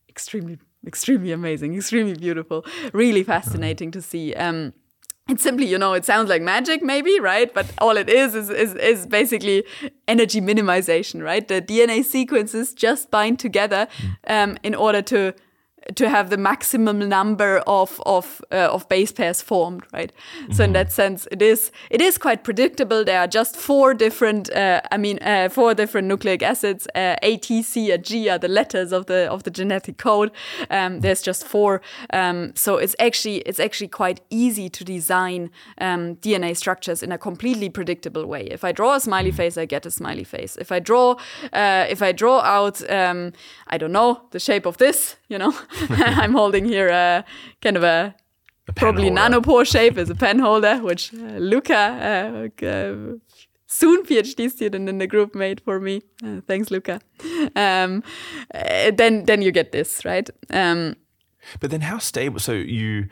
extremely, 0.08 0.58
extremely 0.86 1.32
amazing, 1.32 1.76
extremely 1.76 2.14
beautiful, 2.14 2.64
really 2.92 3.22
fascinating 3.22 3.90
to 3.92 4.02
see. 4.02 4.34
Um, 4.34 4.72
it's 5.28 5.42
simply, 5.42 5.66
you 5.66 5.78
know, 5.78 5.94
it 5.94 6.04
sounds 6.04 6.28
like 6.28 6.42
magic, 6.42 6.82
maybe, 6.82 7.18
right? 7.18 7.52
But 7.52 7.66
all 7.78 7.96
it 7.96 8.10
is 8.10 8.34
is, 8.34 8.50
is 8.50 8.74
is 8.74 9.06
basically 9.06 9.64
energy 10.06 10.40
minimization, 10.40 11.22
right? 11.22 11.46
The 11.48 11.62
DNA 11.62 12.04
sequences 12.04 12.74
just 12.74 13.10
bind 13.10 13.38
together 13.38 13.88
um, 14.26 14.58
in 14.62 14.74
order 14.74 15.00
to 15.02 15.34
to 15.94 16.08
have 16.08 16.30
the 16.30 16.36
maximum 16.36 17.08
number 17.08 17.58
of 17.66 18.00
of 18.06 18.42
uh, 18.50 18.68
of 18.72 18.88
base 18.88 19.12
pairs 19.12 19.42
formed, 19.42 19.84
right? 19.92 20.12
So 20.52 20.64
in 20.64 20.72
that 20.72 20.92
sense, 20.92 21.28
it 21.30 21.42
is 21.42 21.70
it 21.90 22.00
is 22.00 22.18
quite 22.18 22.44
predictable. 22.44 23.04
There 23.04 23.20
are 23.20 23.26
just 23.26 23.56
four 23.56 23.94
different, 23.94 24.50
uh, 24.50 24.80
I 24.90 24.96
mean, 24.96 25.18
uh, 25.22 25.48
four 25.48 25.74
different 25.74 26.08
nucleic 26.08 26.42
acids. 26.42 26.86
Uh, 26.94 27.16
A, 27.22 27.36
T, 27.36 27.62
C, 27.62 27.90
and 27.92 28.04
G 28.04 28.28
are 28.28 28.38
the 28.38 28.48
letters 28.48 28.92
of 28.92 29.06
the 29.06 29.30
of 29.30 29.42
the 29.42 29.50
genetic 29.50 29.98
code. 29.98 30.30
Um, 30.70 31.00
there's 31.00 31.22
just 31.22 31.44
four, 31.44 31.82
um, 32.12 32.52
so 32.54 32.76
it's 32.76 32.96
actually 32.98 33.38
it's 33.38 33.60
actually 33.60 33.88
quite 33.88 34.20
easy 34.30 34.68
to 34.70 34.84
design 34.84 35.50
um, 35.78 36.16
DNA 36.16 36.56
structures 36.56 37.02
in 37.02 37.12
a 37.12 37.18
completely 37.18 37.68
predictable 37.68 38.26
way. 38.26 38.46
If 38.50 38.64
I 38.64 38.72
draw 38.72 38.94
a 38.94 39.00
smiley 39.00 39.32
face, 39.32 39.58
I 39.58 39.66
get 39.66 39.86
a 39.86 39.90
smiley 39.90 40.24
face. 40.24 40.56
If 40.56 40.72
I 40.72 40.80
draw 40.80 41.16
uh, 41.52 41.86
if 41.88 42.02
I 42.02 42.12
draw 42.12 42.40
out, 42.40 42.88
um, 42.90 43.32
I 43.66 43.78
don't 43.78 43.92
know 43.92 44.22
the 44.30 44.40
shape 44.40 44.66
of 44.66 44.76
this, 44.78 45.16
you 45.28 45.38
know. 45.38 45.54
I'm 45.90 46.32
holding 46.32 46.64
here 46.64 46.88
a 46.88 47.24
kind 47.60 47.76
of 47.76 47.82
a, 47.82 48.14
probably 48.76 49.08
holder. 49.08 49.20
nanopore 49.20 49.66
shape 49.66 49.98
as 49.98 50.10
a 50.10 50.14
pen 50.14 50.38
holder, 50.38 50.78
which 50.78 51.12
uh, 51.14 51.38
Luca, 51.38 52.48
uh, 52.62 52.66
uh, 52.66 52.94
soon 53.66 54.04
PhD 54.04 54.50
student 54.50 54.88
in 54.88 54.98
the 54.98 55.06
group, 55.06 55.34
made 55.34 55.60
for 55.60 55.80
me. 55.80 56.02
Uh, 56.24 56.40
thanks, 56.46 56.70
Luca. 56.70 57.00
Um, 57.56 58.02
uh, 58.54 58.90
then 58.96 59.24
then 59.24 59.42
you 59.42 59.52
get 59.52 59.72
this 59.72 60.04
right. 60.04 60.28
Um, 60.50 60.96
But 61.60 61.70
then 61.70 61.82
how 61.82 61.98
stable? 61.98 62.40
So 62.40 62.52
you, 62.52 63.08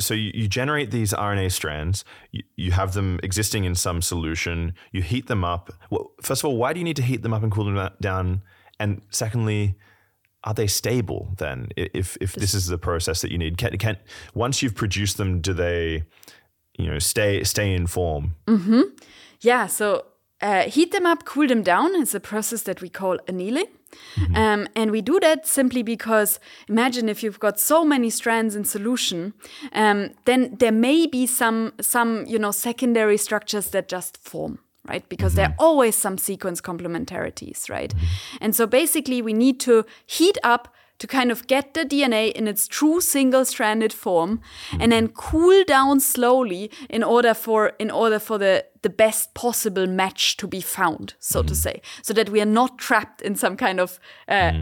so 0.00 0.14
you, 0.14 0.30
you 0.34 0.48
generate 0.48 0.90
these 0.90 1.12
RNA 1.12 1.50
strands. 1.52 2.04
You, 2.32 2.42
you 2.56 2.70
have 2.72 2.92
them 2.92 3.18
existing 3.22 3.64
in 3.64 3.74
some 3.74 4.00
solution. 4.00 4.72
You 4.92 5.02
heat 5.02 5.26
them 5.26 5.44
up. 5.44 5.70
Well, 5.90 6.12
first 6.22 6.42
of 6.42 6.48
all, 6.48 6.56
why 6.56 6.72
do 6.72 6.78
you 6.80 6.84
need 6.84 6.96
to 6.96 7.02
heat 7.02 7.22
them 7.22 7.34
up 7.34 7.42
and 7.42 7.52
cool 7.52 7.64
them 7.64 7.90
down? 8.00 8.42
And 8.80 9.02
secondly, 9.10 9.74
are 10.44 10.54
they 10.54 10.66
stable 10.66 11.34
then? 11.38 11.68
If 11.76 12.16
if 12.20 12.34
this 12.34 12.54
is 12.54 12.66
the 12.66 12.78
process 12.78 13.20
that 13.22 13.30
you 13.30 13.38
need, 13.38 13.58
can, 13.58 13.76
can 13.78 13.96
once 14.34 14.62
you've 14.62 14.74
produced 14.74 15.16
them, 15.16 15.40
do 15.40 15.52
they, 15.52 16.04
you 16.78 16.86
know, 16.90 16.98
stay 16.98 17.44
stay 17.44 17.74
in 17.74 17.86
form? 17.86 18.34
Yeah, 19.40 19.66
so 19.66 20.04
uh, 20.40 20.62
heat 20.64 20.92
them 20.92 21.06
up, 21.06 21.24
cool 21.24 21.46
them 21.48 21.62
down 21.62 21.94
is 21.96 22.14
a 22.14 22.20
process 22.20 22.62
that 22.62 22.80
we 22.80 22.88
call 22.88 23.18
annealing. 23.26 23.66
Um, 24.36 24.68
and 24.76 24.90
we 24.90 25.00
do 25.00 25.18
that 25.20 25.46
simply 25.46 25.82
because 25.82 26.38
imagine 26.68 27.08
if 27.08 27.22
you've 27.22 27.40
got 27.40 27.58
so 27.58 27.84
many 27.84 28.10
strands 28.10 28.54
in 28.54 28.64
solution, 28.64 29.32
um, 29.72 30.10
then 30.24 30.56
there 30.58 30.72
may 30.72 31.06
be 31.06 31.26
some 31.26 31.72
some 31.80 32.24
you 32.26 32.38
know 32.38 32.52
secondary 32.52 33.16
structures 33.16 33.70
that 33.70 33.88
just 33.88 34.18
form. 34.18 34.58
Right, 34.88 35.06
because 35.08 35.34
there 35.34 35.48
mm-hmm. 35.48 35.60
are 35.60 35.66
always 35.66 35.96
some 35.96 36.16
sequence 36.16 36.62
complementarities, 36.62 37.68
right? 37.68 37.94
Mm-hmm. 37.94 38.36
And 38.40 38.56
so 38.56 38.66
basically, 38.66 39.20
we 39.20 39.34
need 39.34 39.60
to 39.60 39.84
heat 40.06 40.38
up 40.42 40.74
to 40.98 41.06
kind 41.06 41.30
of 41.30 41.46
get 41.46 41.74
the 41.74 41.84
DNA 41.84 42.32
in 42.32 42.48
its 42.48 42.66
true 42.66 43.00
single-stranded 43.00 43.92
form, 43.92 44.40
and 44.72 44.80
mm-hmm. 44.80 44.90
then 44.90 45.08
cool 45.08 45.62
down 45.64 46.00
slowly 46.00 46.70
in 46.88 47.02
order 47.02 47.34
for 47.34 47.72
in 47.78 47.90
order 47.90 48.18
for 48.18 48.38
the 48.38 48.64
the 48.82 48.90
best 48.90 49.34
possible 49.34 49.86
match 49.86 50.36
to 50.36 50.46
be 50.46 50.60
found, 50.60 51.14
so 51.18 51.42
to 51.42 51.54
say, 51.54 51.80
so 52.02 52.12
that 52.14 52.30
we 52.30 52.40
are 52.40 52.46
not 52.46 52.78
trapped 52.78 53.22
in 53.22 53.34
some 53.34 53.56
kind 53.56 53.80
of 53.80 53.98
uh, 54.28 54.52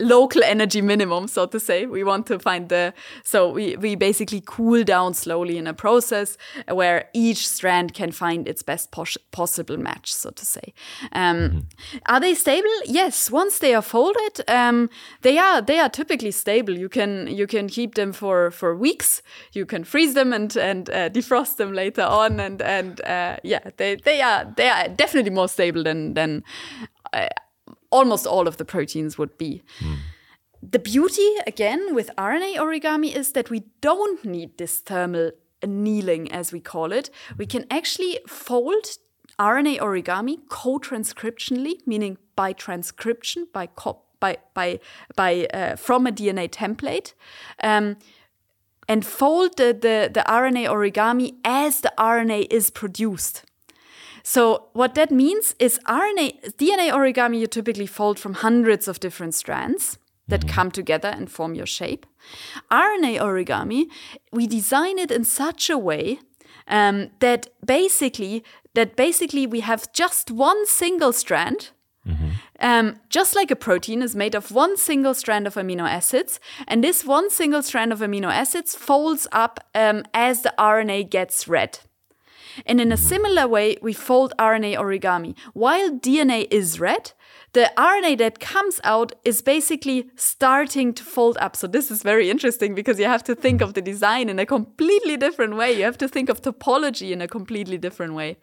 local 0.00 0.42
energy 0.44 0.80
minimum, 0.82 1.28
so 1.28 1.46
to 1.46 1.60
say. 1.60 1.86
We 1.86 2.04
want 2.04 2.26
to 2.26 2.38
find 2.38 2.68
the 2.68 2.92
so 3.24 3.50
we 3.50 3.76
we 3.76 3.94
basically 3.96 4.42
cool 4.46 4.84
down 4.84 5.14
slowly 5.14 5.58
in 5.58 5.66
a 5.66 5.74
process 5.74 6.38
where 6.68 7.08
each 7.12 7.48
strand 7.48 7.94
can 7.94 8.12
find 8.12 8.48
its 8.48 8.62
best 8.62 8.90
pos- 8.90 9.18
possible 9.30 9.76
match, 9.76 10.12
so 10.12 10.30
to 10.30 10.44
say. 10.44 10.74
Um, 11.12 11.68
Are 12.06 12.20
they 12.20 12.34
stable? 12.34 12.76
Yes. 12.84 13.30
Once 13.30 13.58
they 13.58 13.74
are 13.74 13.82
folded, 13.82 14.40
um, 14.48 14.88
they 15.22 15.38
are 15.38 15.62
they 15.62 15.78
are 15.78 15.88
typically 15.88 16.30
stable. 16.30 16.76
You 16.76 16.88
can 16.88 17.26
you 17.26 17.46
can 17.46 17.68
keep 17.68 17.94
them 17.94 18.12
for 18.12 18.50
for 18.50 18.74
weeks. 18.74 19.22
You 19.52 19.66
can 19.66 19.84
freeze 19.84 20.14
them 20.14 20.32
and 20.32 20.56
and 20.56 20.90
uh, 20.90 21.08
defrost 21.10 21.56
them 21.56 21.72
later 21.72 22.02
on, 22.02 22.40
and 22.40 22.62
and 22.62 23.00
uh, 23.02 23.36
yeah, 23.42 23.65
they 23.76 23.96
they 23.96 24.20
are 24.20 24.52
they 24.56 24.68
are 24.68 24.88
definitely 24.88 25.30
more 25.30 25.48
stable 25.48 25.82
than 25.82 26.14
than 26.14 26.44
uh, 27.12 27.28
almost 27.90 28.26
all 28.26 28.48
of 28.48 28.56
the 28.56 28.64
proteins 28.64 29.18
would 29.18 29.36
be. 29.38 29.62
The 30.62 30.78
beauty 30.78 31.28
again 31.46 31.94
with 31.94 32.10
RNA 32.16 32.56
origami 32.56 33.14
is 33.14 33.32
that 33.32 33.50
we 33.50 33.64
don't 33.80 34.24
need 34.24 34.58
this 34.58 34.78
thermal 34.78 35.30
annealing, 35.62 36.30
as 36.32 36.52
we 36.52 36.60
call 36.60 36.92
it. 36.92 37.10
We 37.36 37.46
can 37.46 37.66
actually 37.70 38.18
fold 38.26 38.98
RNA 39.38 39.78
origami 39.78 40.38
co-transcriptionally, 40.48 41.86
meaning 41.86 42.18
by 42.34 42.52
transcription, 42.52 43.46
by 43.52 43.66
co- 43.66 44.02
by 44.18 44.38
by 44.54 44.80
by 45.14 45.46
uh, 45.52 45.76
from 45.76 46.06
a 46.06 46.12
DNA 46.12 46.48
template. 46.48 47.12
Um, 47.62 47.96
and 48.88 49.04
fold 49.04 49.56
the, 49.56 49.72
the, 49.72 50.10
the 50.14 50.24
RNA 50.28 50.68
origami 50.68 51.34
as 51.44 51.80
the 51.80 51.92
RNA 51.98 52.46
is 52.52 52.70
produced. 52.70 53.42
So 54.28 54.64
what 54.72 54.96
that 54.96 55.12
means 55.12 55.54
is 55.60 55.78
RNA 55.86 56.56
DNA 56.56 56.90
origami 56.90 57.38
you 57.38 57.46
typically 57.46 57.86
fold 57.86 58.18
from 58.18 58.34
hundreds 58.34 58.88
of 58.88 58.98
different 58.98 59.36
strands 59.36 59.98
that 60.26 60.48
come 60.48 60.72
together 60.72 61.06
and 61.08 61.30
form 61.30 61.54
your 61.54 61.66
shape. 61.66 62.04
RNA 62.68 63.20
origami, 63.20 63.84
we 64.32 64.48
design 64.48 64.98
it 64.98 65.12
in 65.12 65.24
such 65.24 65.70
a 65.70 65.78
way 65.78 66.18
um, 66.66 67.10
that 67.20 67.46
basically 67.64 68.42
that 68.74 68.96
basically 68.96 69.46
we 69.46 69.60
have 69.60 69.92
just 69.92 70.32
one 70.32 70.66
single 70.66 71.12
strand 71.12 71.70
um, 72.60 72.96
just 73.08 73.36
like 73.36 73.52
a 73.52 73.56
protein 73.56 74.02
is 74.02 74.16
made 74.16 74.34
of 74.34 74.50
one 74.50 74.76
single 74.76 75.14
strand 75.14 75.46
of 75.46 75.54
amino 75.54 75.88
acids, 75.88 76.40
and 76.66 76.82
this 76.82 77.04
one 77.04 77.30
single 77.30 77.62
strand 77.62 77.92
of 77.92 78.00
amino 78.00 78.32
acids 78.32 78.74
folds 78.74 79.26
up 79.30 79.60
um, 79.74 80.02
as 80.14 80.42
the 80.42 80.54
RNA 80.58 81.10
gets 81.10 81.46
read. 81.46 81.78
And 82.64 82.80
in 82.80 82.92
a 82.92 82.96
similar 82.96 83.46
way, 83.46 83.76
we 83.82 83.92
fold 83.92 84.32
RNA 84.38 84.76
origami. 84.76 85.36
While 85.52 85.90
DNA 85.90 86.46
is 86.50 86.80
read, 86.80 87.12
the 87.52 87.70
RNA 87.76 88.18
that 88.18 88.38
comes 88.38 88.80
out 88.84 89.12
is 89.24 89.42
basically 89.42 90.10
starting 90.14 90.94
to 90.94 91.02
fold 91.02 91.36
up. 91.40 91.56
So 91.56 91.66
this 91.66 91.90
is 91.90 92.02
very 92.02 92.30
interesting 92.30 92.74
because 92.74 92.98
you 92.98 93.06
have 93.06 93.24
to 93.24 93.34
think 93.34 93.60
of 93.60 93.74
the 93.74 93.82
design 93.82 94.28
in 94.28 94.38
a 94.38 94.46
completely 94.46 95.16
different 95.16 95.56
way. 95.56 95.72
You 95.72 95.84
have 95.84 95.98
to 95.98 96.08
think 96.08 96.28
of 96.28 96.42
topology 96.42 97.10
in 97.10 97.20
a 97.20 97.28
completely 97.28 97.78
different 97.78 98.14
way. 98.14 98.36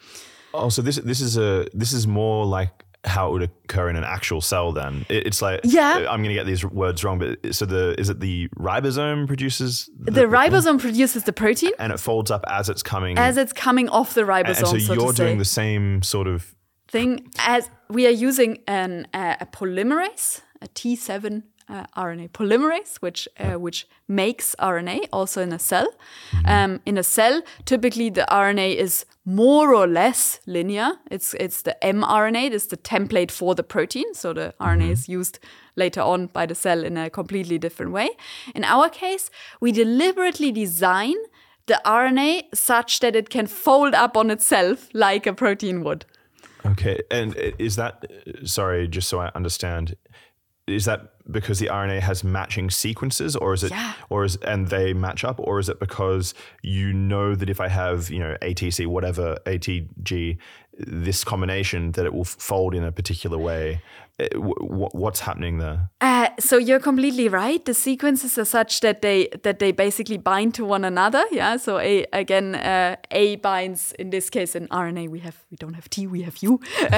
Oh, 0.53 0.69
so 0.69 0.81
this 0.81 0.97
this 0.97 1.21
is 1.21 1.37
a 1.37 1.65
this 1.73 1.93
is 1.93 2.05
more 2.05 2.45
like 2.45 2.85
how 3.05 3.27
it 3.27 3.31
would 3.33 3.43
occur 3.43 3.89
in 3.89 3.95
an 3.95 4.03
actual 4.03 4.39
cell. 4.41 4.71
Then 4.71 5.05
It- 5.09 5.27
it's 5.27 5.41
like 5.41 5.59
Yeah. 5.63 5.97
I'm 6.09 6.21
going 6.21 6.29
to 6.29 6.33
get 6.33 6.45
these 6.45 6.63
words 6.65 7.03
wrong, 7.03 7.19
but 7.19 7.53
so 7.53 7.65
the 7.65 7.99
is 7.99 8.09
it 8.09 8.19
the 8.19 8.47
ribosome 8.57 9.27
produces 9.27 9.89
The 9.99 10.21
ribosome 10.21 10.79
produces 10.79 11.23
the 11.23 11.33
protein 11.33 11.71
and 11.79 11.91
it 11.91 11.99
folds 11.99 12.31
up 12.31 12.45
as 12.47 12.69
it's 12.69 12.83
coming 12.83 13.17
as 13.17 13.37
it's 13.37 13.53
coming 13.53 13.89
off 13.89 14.13
the 14.13 14.21
ribosome. 14.21 14.47
and 14.47 14.57
so 14.57 14.77
so 14.77 14.93
you're 14.93 15.13
doing 15.13 15.35
say. 15.35 15.37
the 15.37 15.45
same 15.45 16.01
sort 16.01 16.27
of 16.27 16.55
thing 16.87 17.29
as 17.39 17.69
we 17.89 18.07
are 18.07 18.11
using 18.29 18.59
an, 18.67 19.07
uh, 19.13 19.35
a 19.41 19.45
polymerase, 19.47 20.41
a 20.61 20.67
T7 20.67 21.43
uh, 21.69 21.85
RNA 21.95 22.29
polymerase, 22.31 22.97
which 22.97 23.27
uh, 23.39 23.59
which 23.59 23.87
makes 24.07 24.55
RNA 24.59 25.07
also 25.11 25.41
in 25.41 25.53
a 25.53 25.59
cell. 25.59 25.87
Um, 26.45 26.81
in 26.85 26.97
a 26.97 27.03
cell, 27.03 27.41
typically 27.65 28.09
the 28.09 28.25
RNA 28.29 28.75
is 28.75 29.05
more 29.25 29.73
or 29.73 29.87
less 29.87 30.39
linear. 30.45 30.93
It's 31.09 31.33
it's 31.35 31.61
the 31.61 31.77
mRNA, 31.81 32.51
it's 32.51 32.67
the 32.67 32.77
template 32.77 33.31
for 33.31 33.55
the 33.55 33.63
protein. 33.63 34.13
So 34.13 34.33
the 34.33 34.53
RNA 34.59 34.89
is 34.91 35.09
used 35.09 35.39
later 35.75 36.01
on 36.01 36.27
by 36.27 36.45
the 36.45 36.55
cell 36.55 36.83
in 36.83 36.97
a 36.97 37.09
completely 37.09 37.57
different 37.57 37.91
way. 37.91 38.09
In 38.53 38.63
our 38.63 38.89
case, 38.89 39.29
we 39.59 39.71
deliberately 39.71 40.51
design 40.51 41.15
the 41.65 41.81
RNA 41.85 42.43
such 42.53 42.99
that 42.99 43.15
it 43.15 43.29
can 43.29 43.47
fold 43.47 43.93
up 43.93 44.17
on 44.17 44.29
itself 44.29 44.89
like 44.93 45.25
a 45.25 45.33
protein 45.33 45.83
would. 45.83 46.05
Okay, 46.65 47.01
and 47.11 47.35
is 47.59 47.75
that 47.75 48.05
sorry? 48.45 48.87
Just 48.87 49.09
so 49.09 49.19
I 49.19 49.31
understand, 49.35 49.95
is 50.67 50.85
that 50.85 51.13
because 51.31 51.59
the 51.59 51.67
RNA 51.67 51.99
has 52.01 52.23
matching 52.23 52.69
sequences, 52.69 53.35
or 53.35 53.53
is 53.53 53.63
it, 53.63 53.71
Yeah. 53.71 53.93
or 54.09 54.23
is 54.23 54.35
and 54.37 54.67
they 54.67 54.93
match 54.93 55.23
up, 55.23 55.37
or 55.39 55.59
is 55.59 55.69
it 55.69 55.79
because 55.79 56.33
you 56.61 56.93
know 56.93 57.35
that 57.35 57.49
if 57.49 57.59
I 57.59 57.67
have 57.67 58.09
you 58.09 58.19
know 58.19 58.37
ATC 58.41 58.85
whatever 58.87 59.37
ATG 59.45 60.37
this 60.75 61.23
combination 61.23 61.91
that 61.91 62.05
it 62.05 62.13
will 62.13 62.23
fold 62.23 62.73
in 62.75 62.83
a 62.83 62.91
particular 62.91 63.37
way? 63.37 63.81
Uh, 64.19 64.27
wh- 64.39 64.61
wh- 64.61 64.93
What's 64.93 65.21
happening 65.21 65.57
there? 65.57 65.89
Uh, 65.99 66.29
so 66.39 66.57
you're 66.57 66.79
completely 66.79 67.27
right. 67.27 67.65
The 67.65 67.73
sequences 67.73 68.37
are 68.37 68.45
such 68.45 68.81
that 68.81 69.01
they 69.01 69.27
that 69.41 69.57
they 69.57 69.71
basically 69.71 70.17
bind 70.17 70.53
to 70.53 70.63
one 70.65 70.85
another. 70.85 71.23
Yeah. 71.31 71.57
So 71.57 71.79
a 71.79 72.05
again 72.13 72.53
uh, 72.53 72.97
A 73.09 73.37
binds 73.37 73.91
in 73.93 74.11
this 74.11 74.29
case 74.29 74.55
in 74.55 74.67
RNA 74.67 75.09
we 75.09 75.19
have 75.21 75.43
we 75.49 75.57
don't 75.57 75.73
have 75.73 75.89
T 75.89 76.05
we 76.05 76.21
have 76.21 76.37
U. 76.43 76.59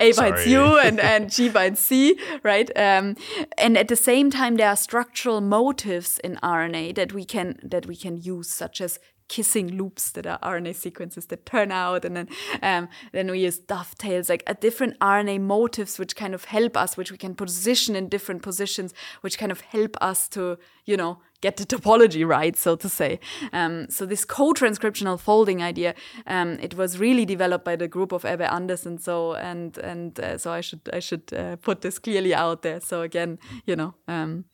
a 0.00 0.12
binds 0.16 0.46
U 0.46 0.78
and 0.78 0.98
and 0.98 1.30
G 1.30 1.50
binds 1.50 1.80
C. 1.80 2.18
Right. 2.42 2.70
Um, 2.74 3.16
and 3.58 3.76
at 3.76 3.88
the 3.88 3.96
same 3.96 4.30
time 4.30 4.56
there 4.56 4.68
are 4.68 4.76
structural 4.76 5.42
motives 5.42 6.18
in 6.24 6.36
RNA 6.36 6.94
that 6.94 7.12
we 7.12 7.26
can 7.26 7.58
that 7.62 7.84
we 7.84 7.96
can 7.96 8.16
use 8.16 8.48
such 8.48 8.80
as 8.80 8.98
kissing 9.28 9.76
loops 9.76 10.10
that 10.12 10.26
are 10.26 10.38
RNA 10.38 10.74
sequences 10.74 11.26
that 11.26 11.46
turn 11.46 11.72
out, 11.72 12.04
and 12.04 12.16
then 12.16 12.28
um, 12.62 12.88
then 13.12 13.30
we 13.30 13.40
use 13.40 13.58
dovetails, 13.58 14.28
like 14.28 14.42
a 14.46 14.54
different 14.54 14.98
RNA 15.00 15.40
motifs, 15.40 15.98
which 15.98 16.16
kind 16.16 16.34
of 16.34 16.46
help 16.46 16.76
us, 16.76 16.96
which 16.96 17.10
we 17.10 17.18
can 17.18 17.34
position 17.34 17.96
in 17.96 18.08
different 18.08 18.42
positions, 18.42 18.94
which 19.20 19.38
kind 19.38 19.52
of 19.52 19.60
help 19.60 19.96
us 20.00 20.28
to 20.28 20.58
you 20.84 20.96
know 20.96 21.18
get 21.40 21.56
the 21.56 21.66
topology 21.66 22.26
right, 22.26 22.56
so 22.56 22.76
to 22.76 22.88
say. 22.88 23.20
Um, 23.52 23.88
so 23.90 24.06
this 24.06 24.24
co-transcriptional 24.24 25.20
folding 25.20 25.62
idea, 25.62 25.94
um, 26.26 26.58
it 26.60 26.74
was 26.74 26.98
really 26.98 27.24
developed 27.24 27.64
by 27.64 27.76
the 27.76 27.88
group 27.88 28.12
of 28.12 28.24
Ebbe 28.24 28.52
Andersen. 28.52 28.98
So 28.98 29.34
and 29.34 29.76
and 29.78 30.18
uh, 30.20 30.38
so 30.38 30.52
I 30.52 30.60
should 30.60 30.80
I 30.92 31.00
should 31.00 31.32
uh, 31.32 31.56
put 31.56 31.80
this 31.80 31.98
clearly 31.98 32.34
out 32.34 32.62
there. 32.62 32.80
So 32.80 33.02
again, 33.02 33.38
you 33.64 33.76
know. 33.76 33.94
Um, 34.08 34.44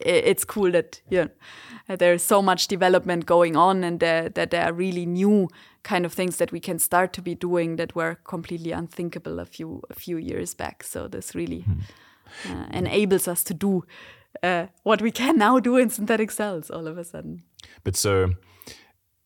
it's 0.00 0.44
cool 0.44 0.72
that 0.72 1.00
yeah, 1.08 1.26
there's 1.88 2.22
so 2.22 2.42
much 2.42 2.68
development 2.68 3.26
going 3.26 3.56
on, 3.56 3.84
and 3.84 4.02
uh, 4.02 4.28
that 4.34 4.50
there 4.50 4.64
are 4.64 4.72
really 4.72 5.06
new 5.06 5.48
kind 5.82 6.04
of 6.04 6.12
things 6.12 6.36
that 6.36 6.50
we 6.52 6.60
can 6.60 6.78
start 6.78 7.12
to 7.12 7.22
be 7.22 7.34
doing 7.34 7.76
that 7.76 7.94
were 7.94 8.16
completely 8.24 8.72
unthinkable 8.72 9.38
a 9.38 9.44
few 9.44 9.82
a 9.90 9.94
few 9.94 10.16
years 10.16 10.54
back. 10.54 10.82
So 10.82 11.08
this 11.08 11.34
really 11.34 11.64
uh, 12.48 12.66
enables 12.72 13.28
us 13.28 13.44
to 13.44 13.54
do 13.54 13.84
uh, 14.42 14.66
what 14.82 15.00
we 15.00 15.10
can 15.10 15.38
now 15.38 15.60
do 15.60 15.76
in 15.76 15.90
synthetic 15.90 16.30
cells 16.30 16.70
all 16.70 16.86
of 16.86 16.98
a 16.98 17.04
sudden. 17.04 17.42
But 17.84 17.96
so 17.96 18.34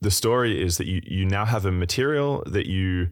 the 0.01 0.11
story 0.11 0.63
is 0.63 0.77
that 0.77 0.87
you, 0.87 1.01
you 1.05 1.25
now 1.27 1.45
have 1.45 1.67
a 1.67 1.73
material 1.73 2.43
that 2.47 2.67
you 2.67 3.09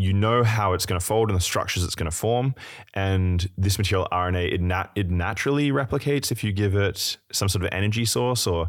you 0.00 0.14
know 0.14 0.42
how 0.42 0.72
it's 0.72 0.86
going 0.86 0.98
to 0.98 1.04
fold 1.04 1.28
and 1.28 1.36
the 1.36 1.42
structures 1.42 1.84
it's 1.84 1.94
going 1.94 2.10
to 2.10 2.16
form. 2.16 2.54
And 2.94 3.48
this 3.58 3.76
material 3.76 4.08
RNA, 4.10 4.54
it, 4.54 4.60
nat- 4.62 4.90
it 4.96 5.10
naturally 5.10 5.70
replicates 5.70 6.32
if 6.32 6.42
you 6.42 6.52
give 6.52 6.74
it 6.74 7.18
some 7.32 7.48
sort 7.48 7.64
of 7.64 7.68
energy 7.70 8.06
source 8.06 8.46
or 8.46 8.68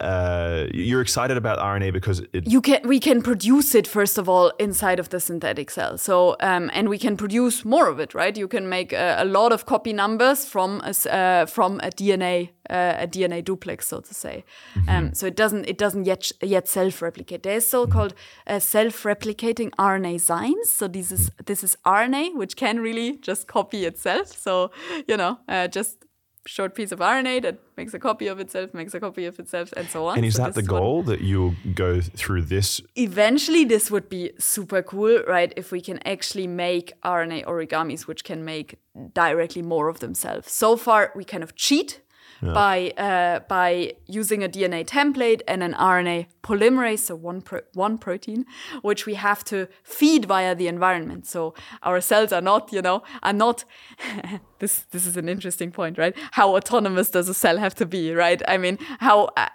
uh, 0.00 0.66
you're 0.72 1.00
excited 1.00 1.36
about 1.36 1.58
RNA 1.58 1.92
because 1.92 2.20
it. 2.32 2.46
You 2.46 2.60
can 2.60 2.80
we 2.86 3.00
can 3.00 3.22
produce 3.22 3.74
it 3.74 3.86
first 3.86 4.18
of 4.18 4.28
all 4.28 4.52
inside 4.58 5.00
of 5.00 5.08
the 5.08 5.20
synthetic 5.20 5.70
cell. 5.70 5.98
So 5.98 6.36
um, 6.40 6.70
and 6.74 6.88
we 6.88 6.98
can 6.98 7.16
produce 7.16 7.64
more 7.64 7.88
of 7.88 8.00
it, 8.00 8.14
right? 8.14 8.36
You 8.36 8.48
can 8.48 8.68
make 8.68 8.92
a, 8.92 9.16
a 9.18 9.24
lot 9.24 9.52
of 9.52 9.66
copy 9.66 9.92
numbers 9.92 10.44
from 10.44 10.82
a, 10.84 11.12
uh, 11.12 11.46
from 11.46 11.80
a 11.80 11.90
DNA 11.90 12.50
uh, 12.70 12.94
a 12.98 13.06
DNA 13.06 13.44
duplex, 13.44 13.86
so 13.88 14.00
to 14.00 14.14
say. 14.14 14.44
Mm 14.74 14.82
-hmm. 14.82 14.98
um, 14.98 15.14
so 15.14 15.26
it 15.26 15.36
doesn't 15.36 15.68
it 15.68 15.78
doesn't 15.78 16.06
yet 16.06 16.32
yet 16.40 16.68
self 16.68 17.02
replicate. 17.02 17.42
There's 17.42 17.68
so-called 17.68 18.14
uh, 18.50 18.58
self 18.58 19.04
replicating 19.04 19.70
RNA 19.76 20.18
signs. 20.18 20.76
So 20.76 20.88
this 20.88 21.10
is 21.10 21.30
this 21.44 21.62
is 21.62 21.76
RNA 21.84 22.36
which 22.36 22.54
can 22.56 22.82
really 22.82 23.18
just 23.20 23.46
copy 23.46 23.84
itself. 23.86 24.26
So 24.28 24.70
you 25.08 25.16
know 25.16 25.38
uh, 25.48 25.66
just 25.74 26.03
short 26.46 26.74
piece 26.74 26.92
of 26.92 26.98
RNA 26.98 27.42
that 27.42 27.58
makes 27.76 27.94
a 27.94 27.98
copy 27.98 28.26
of 28.26 28.38
itself, 28.40 28.74
makes 28.74 28.94
a 28.94 29.00
copy 29.00 29.26
of 29.26 29.38
itself, 29.38 29.72
and 29.76 29.88
so 29.88 30.06
on. 30.06 30.16
And 30.16 30.26
is 30.26 30.34
so 30.34 30.44
that 30.44 30.54
the 30.54 30.62
goal 30.62 31.02
that 31.04 31.20
you'll 31.20 31.54
go 31.74 32.00
through 32.00 32.42
this? 32.42 32.80
Eventually, 32.96 33.64
this 33.64 33.90
would 33.90 34.08
be 34.08 34.32
super 34.38 34.82
cool, 34.82 35.22
right? 35.26 35.52
If 35.56 35.72
we 35.72 35.80
can 35.80 35.98
actually 36.06 36.46
make 36.46 36.92
RNA 37.02 37.44
origamis 37.46 38.06
which 38.06 38.24
can 38.24 38.44
make 38.44 38.76
directly 39.14 39.62
more 39.62 39.88
of 39.88 40.00
themselves. 40.00 40.50
So 40.52 40.76
far, 40.76 41.12
we 41.16 41.24
kind 41.24 41.42
of 41.42 41.54
cheat 41.54 42.00
yeah. 42.44 42.52
by 42.52 42.90
uh, 42.96 43.40
by 43.48 43.94
using 44.06 44.42
a 44.42 44.48
DNA 44.48 44.84
template 44.86 45.42
and 45.48 45.62
an 45.62 45.74
RNA 45.74 46.26
polymerase, 46.42 47.00
so 47.00 47.14
one 47.16 47.40
pro 47.40 47.60
one 47.72 47.98
protein, 47.98 48.44
which 48.82 49.06
we 49.06 49.14
have 49.14 49.44
to 49.44 49.68
feed 49.82 50.24
via 50.26 50.54
the 50.54 50.68
environment. 50.68 51.26
So 51.26 51.54
our 51.82 52.00
cells 52.00 52.32
are 52.32 52.40
not, 52.40 52.72
you 52.72 52.82
know, 52.82 53.02
are 53.22 53.32
not. 53.32 53.64
this 54.58 54.84
this 54.90 55.06
is 55.06 55.16
an 55.16 55.28
interesting 55.28 55.70
point, 55.70 55.98
right? 55.98 56.16
How 56.32 56.56
autonomous 56.56 57.10
does 57.10 57.28
a 57.28 57.34
cell 57.34 57.58
have 57.58 57.74
to 57.76 57.86
be, 57.86 58.12
right? 58.12 58.42
I 58.48 58.58
mean, 58.58 58.78
how. 59.00 59.30
Uh, 59.36 59.48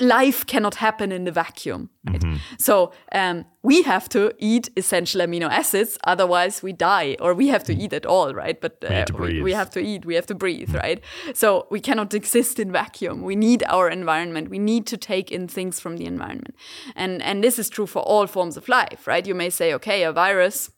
life 0.00 0.46
cannot 0.46 0.76
happen 0.76 1.12
in 1.12 1.24
the 1.24 1.32
vacuum. 1.32 1.90
Right? 2.04 2.22
Mm 2.22 2.32
-hmm. 2.32 2.38
So 2.58 2.92
um, 3.14 3.44
we 3.60 3.82
have 3.82 4.08
to 4.08 4.30
eat 4.38 4.70
essential 4.74 5.22
amino 5.22 5.48
acids, 5.48 5.98
otherwise 6.06 6.60
we 6.62 6.72
die, 6.72 7.16
or 7.20 7.36
we 7.36 7.50
have 7.50 7.64
to 7.64 7.72
eat 7.72 7.92
at 7.92 8.06
all, 8.06 8.34
right? 8.34 8.60
But 8.60 8.72
uh, 8.84 9.04
we, 9.18 9.26
we, 9.26 9.42
we, 9.42 9.54
have 9.54 9.70
to 9.70 9.80
eat, 9.80 10.04
we 10.04 10.14
have 10.14 10.26
to 10.26 10.34
breathe, 10.34 10.68
mm 10.68 10.74
-hmm. 10.74 10.86
right? 10.86 11.04
So 11.34 11.66
we 11.70 11.80
cannot 11.80 12.14
exist 12.14 12.58
in 12.58 12.72
vacuum. 12.72 13.22
We 13.22 13.36
need 13.36 13.62
our 13.68 13.90
environment. 13.90 14.48
We 14.48 14.58
need 14.58 14.86
to 14.90 14.96
take 14.96 15.34
in 15.34 15.48
things 15.48 15.80
from 15.80 15.96
the 15.96 16.04
environment, 16.04 16.54
and 16.94 17.22
and 17.22 17.42
this 17.42 17.58
is 17.58 17.68
true 17.68 17.86
for 17.86 18.02
all 18.02 18.26
forms 18.26 18.56
of 18.56 18.68
life, 18.68 19.10
right? 19.12 19.26
You 19.26 19.36
may 19.36 19.50
say, 19.50 19.74
okay, 19.74 20.06
a 20.06 20.12
virus 20.12 20.70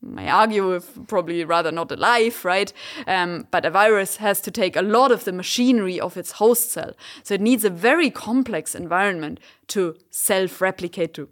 may 0.00 0.28
argue 0.28 0.68
with 0.68 1.08
probably 1.08 1.44
rather 1.44 1.72
not 1.72 1.90
alive, 1.90 2.44
right? 2.44 2.72
Um, 3.06 3.46
but 3.50 3.64
a 3.64 3.70
virus 3.70 4.16
has 4.16 4.40
to 4.42 4.50
take 4.50 4.76
a 4.76 4.82
lot 4.82 5.10
of 5.10 5.24
the 5.24 5.32
machinery 5.32 5.98
of 6.00 6.16
its 6.16 6.32
host 6.32 6.70
cell. 6.70 6.92
So 7.22 7.34
it 7.34 7.40
needs 7.40 7.64
a 7.64 7.70
very 7.70 8.10
complex 8.10 8.74
environment 8.74 9.40
to 9.68 9.96
self 10.10 10.60
replicate, 10.60 11.14
to 11.14 11.28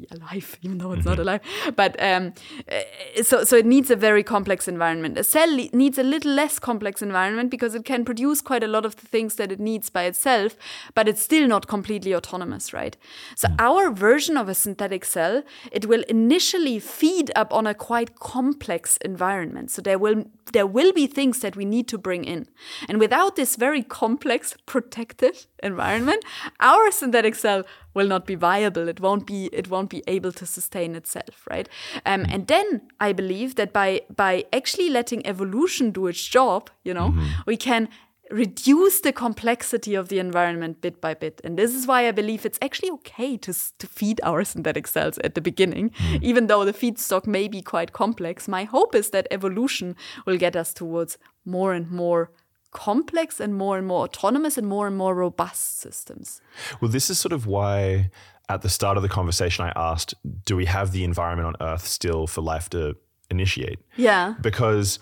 be 0.00 0.06
alive, 0.10 0.58
even 0.62 0.78
though 0.78 0.92
it's 0.92 1.04
not 1.04 1.18
mm-hmm. 1.18 1.22
alive. 1.22 1.40
But 1.76 1.96
um, 2.02 2.32
uh, 2.70 3.22
so 3.22 3.44
so 3.44 3.56
it 3.56 3.66
needs 3.66 3.90
a 3.90 3.96
very 3.96 4.22
complex 4.22 4.68
environment. 4.68 5.18
A 5.18 5.24
cell 5.24 5.54
needs 5.72 5.98
a 5.98 6.02
little 6.02 6.32
less 6.32 6.58
complex 6.58 7.02
environment 7.02 7.50
because 7.50 7.74
it 7.74 7.84
can 7.84 8.04
produce 8.04 8.40
quite 8.40 8.62
a 8.62 8.68
lot 8.68 8.84
of 8.84 8.96
the 8.96 9.06
things 9.06 9.36
that 9.36 9.52
it 9.52 9.60
needs 9.60 9.90
by 9.90 10.04
itself, 10.04 10.56
but 10.94 11.08
it's 11.08 11.22
still 11.22 11.46
not 11.48 11.66
completely 11.66 12.14
autonomous, 12.14 12.72
right? 12.72 12.96
So 13.36 13.48
mm. 13.48 13.56
our 13.58 13.90
version 13.90 14.36
of 14.36 14.48
a 14.48 14.54
synthetic 14.54 15.04
cell, 15.04 15.42
it 15.72 15.86
will 15.86 16.02
initially 16.08 16.78
feed 16.78 17.30
up 17.36 17.52
on 17.52 17.66
a 17.66 17.74
quite 17.74 18.18
complex 18.18 18.96
environment. 18.98 19.70
So 19.70 19.82
there 19.82 19.98
will 19.98 20.24
there 20.52 20.66
will 20.66 20.92
be 20.92 21.06
things 21.06 21.40
that 21.40 21.56
we 21.56 21.64
need 21.64 21.88
to 21.88 21.98
bring 21.98 22.24
in, 22.24 22.46
and 22.88 22.98
without 22.98 23.36
this 23.36 23.56
very 23.56 23.82
complex 23.82 24.56
protected 24.66 25.46
environment, 25.64 26.24
our 26.60 26.90
synthetic 26.90 27.34
cell 27.34 27.64
will 27.94 28.06
not 28.06 28.26
be 28.26 28.34
viable. 28.34 28.88
It 28.88 29.00
won't 29.00 29.26
be 29.26 29.46
it 29.52 29.68
won't 29.68 29.90
be 29.90 30.02
able 30.06 30.32
to 30.32 30.46
sustain 30.46 30.94
itself, 30.94 31.46
right? 31.50 31.68
Um, 32.06 32.26
and 32.28 32.46
then 32.46 32.82
I 33.00 33.12
believe 33.12 33.54
that 33.54 33.72
by 33.72 34.02
by 34.14 34.44
actually 34.52 34.90
letting 34.90 35.26
evolution 35.26 35.90
do 35.90 36.06
its 36.06 36.24
job, 36.26 36.70
you 36.84 36.94
know, 36.94 37.08
mm 37.08 37.18
-hmm. 37.18 37.46
we 37.46 37.56
can 37.56 37.88
reduce 38.30 39.00
the 39.00 39.12
complexity 39.12 39.94
of 39.94 40.08
the 40.08 40.18
environment 40.18 40.80
bit 40.80 41.00
by 41.00 41.14
bit. 41.14 41.40
And 41.44 41.58
this 41.58 41.74
is 41.74 41.86
why 41.86 42.08
I 42.08 42.12
believe 42.12 42.46
it's 42.46 42.58
actually 42.62 42.90
okay 42.90 43.36
to, 43.38 43.52
to 43.78 43.86
feed 43.86 44.20
our 44.22 44.44
synthetic 44.44 44.86
cells 44.86 45.18
at 45.18 45.34
the 45.34 45.40
beginning, 45.40 45.90
mm. 45.90 46.22
even 46.22 46.46
though 46.46 46.64
the 46.64 46.72
feedstock 46.72 47.26
may 47.26 47.48
be 47.48 47.62
quite 47.62 47.92
complex. 47.92 48.48
My 48.48 48.64
hope 48.64 48.94
is 48.94 49.10
that 49.10 49.28
evolution 49.30 49.94
will 50.26 50.38
get 50.38 50.56
us 50.56 50.72
towards 50.72 51.18
more 51.44 51.74
and 51.74 51.90
more 51.90 52.30
complex 52.74 53.40
and 53.40 53.54
more 53.54 53.78
and 53.78 53.86
more 53.86 54.02
autonomous 54.04 54.58
and 54.58 54.66
more 54.66 54.86
and 54.86 54.96
more 54.98 55.14
robust 55.14 55.80
systems. 55.80 56.42
Well, 56.80 56.90
this 56.90 57.08
is 57.08 57.18
sort 57.18 57.32
of 57.32 57.46
why 57.46 58.10
at 58.50 58.60
the 58.60 58.68
start 58.68 58.98
of 58.98 59.02
the 59.02 59.08
conversation 59.08 59.64
I 59.64 59.72
asked, 59.74 60.14
do 60.44 60.54
we 60.54 60.66
have 60.66 60.92
the 60.92 61.04
environment 61.04 61.56
on 61.58 61.66
Earth 61.66 61.86
still 61.86 62.26
for 62.26 62.42
life 62.42 62.68
to 62.70 62.94
initiate? 63.30 63.78
Yeah. 63.96 64.34
Because 64.42 64.98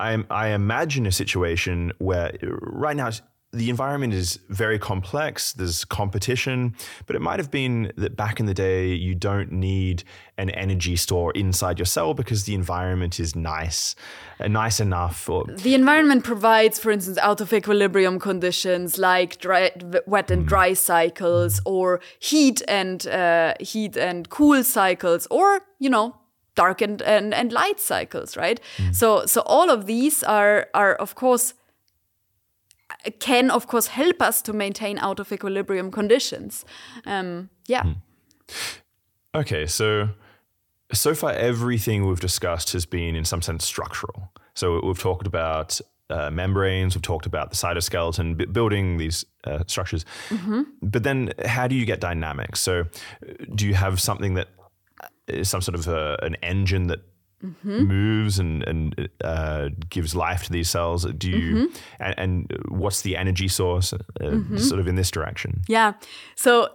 I, 0.00 0.24
I 0.30 0.48
imagine 0.48 1.04
a 1.04 1.12
situation 1.12 1.92
where 1.98 2.32
right 2.42 2.96
now 2.96 3.10
the 3.56 3.70
environment 3.70 4.12
is 4.12 4.38
very 4.48 4.78
complex. 4.78 5.52
There's 5.52 5.84
competition, 5.84 6.74
but 7.06 7.16
it 7.16 7.22
might 7.22 7.38
have 7.38 7.50
been 7.50 7.92
that 7.96 8.16
back 8.16 8.40
in 8.40 8.46
the 8.46 8.54
day, 8.54 8.92
you 8.92 9.14
don't 9.14 9.50
need 9.52 10.04
an 10.38 10.50
energy 10.50 10.96
store 10.96 11.32
inside 11.32 11.78
your 11.78 11.86
cell 11.86 12.12
because 12.14 12.44
the 12.44 12.54
environment 12.54 13.18
is 13.18 13.34
nice, 13.34 13.94
uh, 14.38 14.48
nice 14.48 14.80
enough. 14.80 15.28
Or 15.28 15.44
the 15.46 15.74
environment 15.74 16.24
provides, 16.24 16.78
for 16.78 16.90
instance, 16.90 17.18
out 17.18 17.40
of 17.40 17.52
equilibrium 17.52 18.18
conditions 18.18 18.98
like 18.98 19.38
dry, 19.38 19.70
wet 20.06 20.30
and 20.30 20.46
dry 20.46 20.74
cycles, 20.74 21.60
or 21.64 22.00
heat 22.18 22.62
and 22.68 23.06
uh, 23.06 23.54
heat 23.60 23.96
and 23.96 24.28
cool 24.28 24.62
cycles, 24.62 25.26
or 25.30 25.60
you 25.78 25.88
know 25.88 26.16
dark 26.54 26.80
and, 26.80 27.02
and, 27.02 27.32
and 27.32 27.52
light 27.52 27.78
cycles, 27.78 28.36
right? 28.36 28.60
Mm. 28.78 28.94
So 28.94 29.26
so 29.26 29.42
all 29.46 29.70
of 29.70 29.86
these 29.86 30.22
are 30.22 30.68
are 30.74 30.94
of 30.94 31.14
course 31.14 31.54
can 33.10 33.50
of 33.50 33.66
course 33.66 33.88
help 33.88 34.22
us 34.22 34.42
to 34.42 34.52
maintain 34.52 34.98
out 34.98 35.20
of 35.20 35.32
equilibrium 35.32 35.90
conditions. 35.90 36.64
Um, 37.04 37.50
yeah. 37.66 37.82
Hmm. 37.82 37.92
Okay, 39.34 39.66
so 39.66 40.08
so 40.92 41.14
far 41.14 41.32
everything 41.32 42.06
we've 42.06 42.20
discussed 42.20 42.72
has 42.72 42.86
been 42.86 43.16
in 43.16 43.24
some 43.24 43.42
sense 43.42 43.64
structural. 43.64 44.32
So 44.54 44.80
we've 44.82 44.98
talked 44.98 45.26
about 45.26 45.80
uh, 46.08 46.30
membranes, 46.30 46.94
we've 46.94 47.02
talked 47.02 47.26
about 47.26 47.50
the 47.50 47.56
cytoskeleton, 47.56 48.36
b- 48.36 48.46
building 48.46 48.96
these 48.96 49.24
uh, 49.44 49.64
structures. 49.66 50.04
Mm-hmm. 50.28 50.62
But 50.82 51.02
then, 51.02 51.32
how 51.44 51.66
do 51.66 51.74
you 51.74 51.84
get 51.84 52.00
dynamics? 52.00 52.60
So, 52.60 52.84
do 53.54 53.66
you 53.66 53.74
have 53.74 54.00
something 54.00 54.34
that 54.34 54.48
is 55.26 55.48
some 55.48 55.60
sort 55.60 55.74
of 55.74 55.88
a, 55.88 56.16
an 56.22 56.36
engine 56.36 56.86
that 56.86 57.00
mm-hmm. 57.44 57.78
moves 57.84 58.38
and 58.38 58.62
and 58.64 59.08
uh, 59.22 59.68
gives 59.90 60.14
life 60.14 60.44
to 60.44 60.52
these 60.52 60.70
cells? 60.70 61.04
Do 61.04 61.30
you 61.30 61.54
mm-hmm. 61.54 61.76
and, 62.00 62.14
and, 62.18 62.52
what's 62.68 63.02
the 63.02 63.16
energy 63.16 63.48
source 63.48 63.92
uh, 63.92 63.98
mm-hmm. 64.20 64.58
sort 64.58 64.80
of 64.80 64.88
in 64.88 64.96
this 64.96 65.10
direction? 65.10 65.62
Yeah, 65.68 65.94
so 66.34 66.70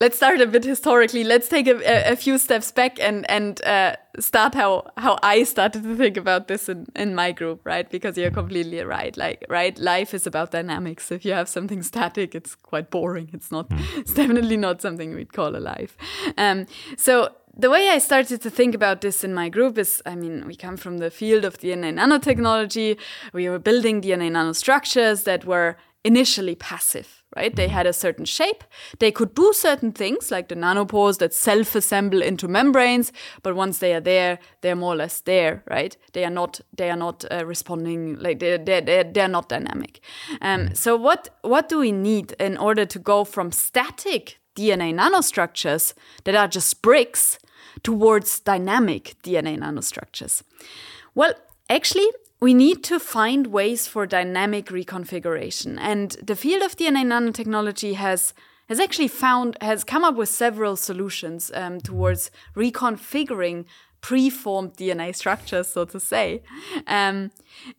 let's 0.00 0.16
start 0.16 0.40
a 0.40 0.46
bit 0.46 0.64
historically. 0.64 1.24
Let's 1.24 1.48
take 1.48 1.66
a, 1.66 2.10
a, 2.12 2.16
few 2.16 2.38
steps 2.38 2.70
back 2.72 3.00
and 3.00 3.28
and 3.30 3.62
uh, 3.64 3.96
start 4.18 4.54
how 4.54 4.90
how 4.96 5.18
I 5.22 5.44
started 5.44 5.82
to 5.82 5.96
think 5.96 6.16
about 6.16 6.48
this 6.48 6.68
in, 6.68 6.86
in 6.94 7.14
my 7.14 7.32
group, 7.32 7.60
right? 7.64 7.88
Because 7.88 8.16
you're 8.18 8.30
completely 8.30 8.82
right. 8.82 9.16
Like, 9.16 9.44
right, 9.48 9.78
life 9.78 10.14
is 10.14 10.26
about 10.26 10.50
dynamics. 10.50 11.10
If 11.10 11.24
you 11.24 11.32
have 11.32 11.48
something 11.48 11.82
static, 11.82 12.34
it's 12.34 12.54
quite 12.54 12.90
boring. 12.90 13.30
It's 13.32 13.50
not. 13.50 13.66
It's 13.96 14.12
definitely 14.12 14.56
not 14.56 14.82
something 14.82 15.14
we'd 15.14 15.32
call 15.32 15.56
alive. 15.56 15.96
Um, 16.36 16.66
so 16.96 17.30
the 17.56 17.70
way 17.70 17.88
I 17.88 17.98
started 17.98 18.42
to 18.42 18.50
think 18.50 18.74
about 18.74 19.00
this 19.00 19.24
in 19.24 19.32
my 19.32 19.48
group 19.48 19.78
is 19.78 20.02
I 20.04 20.14
mean, 20.14 20.46
we 20.46 20.56
come 20.56 20.76
from 20.76 20.98
the 20.98 21.10
field 21.10 21.44
of 21.44 21.58
DNA 21.58 21.94
nanotechnology. 21.94 22.98
We 23.32 23.48
were 23.48 23.58
building 23.58 24.02
DNA 24.02 24.30
nanostructures 24.30 25.24
that 25.24 25.44
were 25.44 25.76
initially 26.04 26.54
passive, 26.54 27.24
right? 27.34 27.56
They 27.56 27.66
had 27.66 27.86
a 27.86 27.92
certain 27.92 28.26
shape. 28.26 28.62
They 29.00 29.10
could 29.10 29.34
do 29.34 29.52
certain 29.52 29.90
things 29.90 30.30
like 30.30 30.48
the 30.48 30.54
nanopores 30.54 31.18
that 31.18 31.34
self 31.34 31.74
assemble 31.74 32.22
into 32.22 32.46
membranes, 32.46 33.10
but 33.42 33.56
once 33.56 33.78
they 33.78 33.92
are 33.94 34.00
there, 34.00 34.38
they're 34.60 34.76
more 34.76 34.92
or 34.92 34.96
less 34.96 35.20
there, 35.22 35.64
right? 35.68 35.96
They 36.12 36.24
are 36.24 36.30
not, 36.30 36.60
they 36.76 36.90
are 36.90 36.96
not 36.96 37.24
uh, 37.32 37.44
responding, 37.44 38.20
like 38.20 38.38
they're, 38.38 38.58
they're, 38.58 39.02
they're, 39.02 39.28
not 39.28 39.48
dynamic. 39.48 40.00
Um, 40.40 40.74
so 40.74 40.94
what, 40.96 41.30
what 41.42 41.68
do 41.68 41.80
we 41.80 41.90
need 41.90 42.32
in 42.38 42.56
order 42.56 42.86
to 42.86 42.98
go 43.00 43.24
from 43.24 43.50
static 43.50 44.38
DNA 44.54 44.94
nanostructures 44.94 45.92
that 46.24 46.36
are 46.36 46.48
just 46.48 46.82
bricks 46.82 47.38
towards 47.82 48.40
dynamic 48.40 49.16
DNA 49.22 49.58
nanostructures? 49.58 50.42
Well, 51.14 51.34
actually, 51.68 52.08
we 52.40 52.54
need 52.54 52.84
to 52.84 52.98
find 52.98 53.48
ways 53.48 53.86
for 53.86 54.06
dynamic 54.06 54.66
reconfiguration. 54.66 55.78
And 55.80 56.12
the 56.22 56.36
field 56.36 56.62
of 56.62 56.76
DNA 56.76 57.04
nanotechnology 57.04 57.94
has 57.94 58.34
has 58.68 58.80
actually 58.80 59.08
found 59.08 59.56
has 59.60 59.84
come 59.84 60.04
up 60.04 60.16
with 60.16 60.28
several 60.28 60.76
solutions 60.76 61.52
um, 61.54 61.80
towards 61.80 62.30
reconfiguring 62.56 63.64
preformed 64.00 64.74
DNA 64.74 65.14
structures, 65.14 65.68
so 65.68 65.84
to 65.84 65.98
say. 65.98 66.42
Um, 66.86 67.30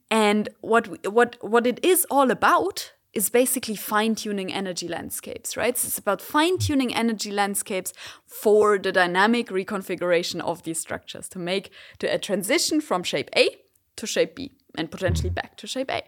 and 0.10 0.50
what 0.62 1.06
what 1.12 1.38
what 1.42 1.68
it 1.68 1.84
is 1.84 2.06
all 2.10 2.32
about 2.32 2.94
is 3.18 3.32
basically 3.32 3.76
fine 3.76 4.14
tuning 4.14 4.54
energy 4.54 4.88
landscapes, 4.88 5.58
right? 5.58 5.76
So 5.76 5.88
it's 5.88 5.98
about 5.98 6.22
fine 6.22 6.60
tuning 6.60 6.94
energy 6.94 7.32
landscapes 7.32 7.92
for 8.28 8.78
the 8.78 8.92
dynamic 8.92 9.48
reconfiguration 9.48 10.40
of 10.42 10.62
these 10.62 10.80
structures 10.80 11.28
to 11.30 11.40
make 11.40 11.72
to 11.98 12.06
a 12.06 12.20
transition 12.20 12.80
from 12.80 13.02
shape 13.02 13.32
A 13.36 13.58
to 13.96 14.06
shape 14.06 14.36
B 14.36 14.52
and 14.78 14.92
potentially 14.92 15.32
back 15.32 15.58
to 15.58 15.66
shape 15.66 15.90
A. 15.90 16.04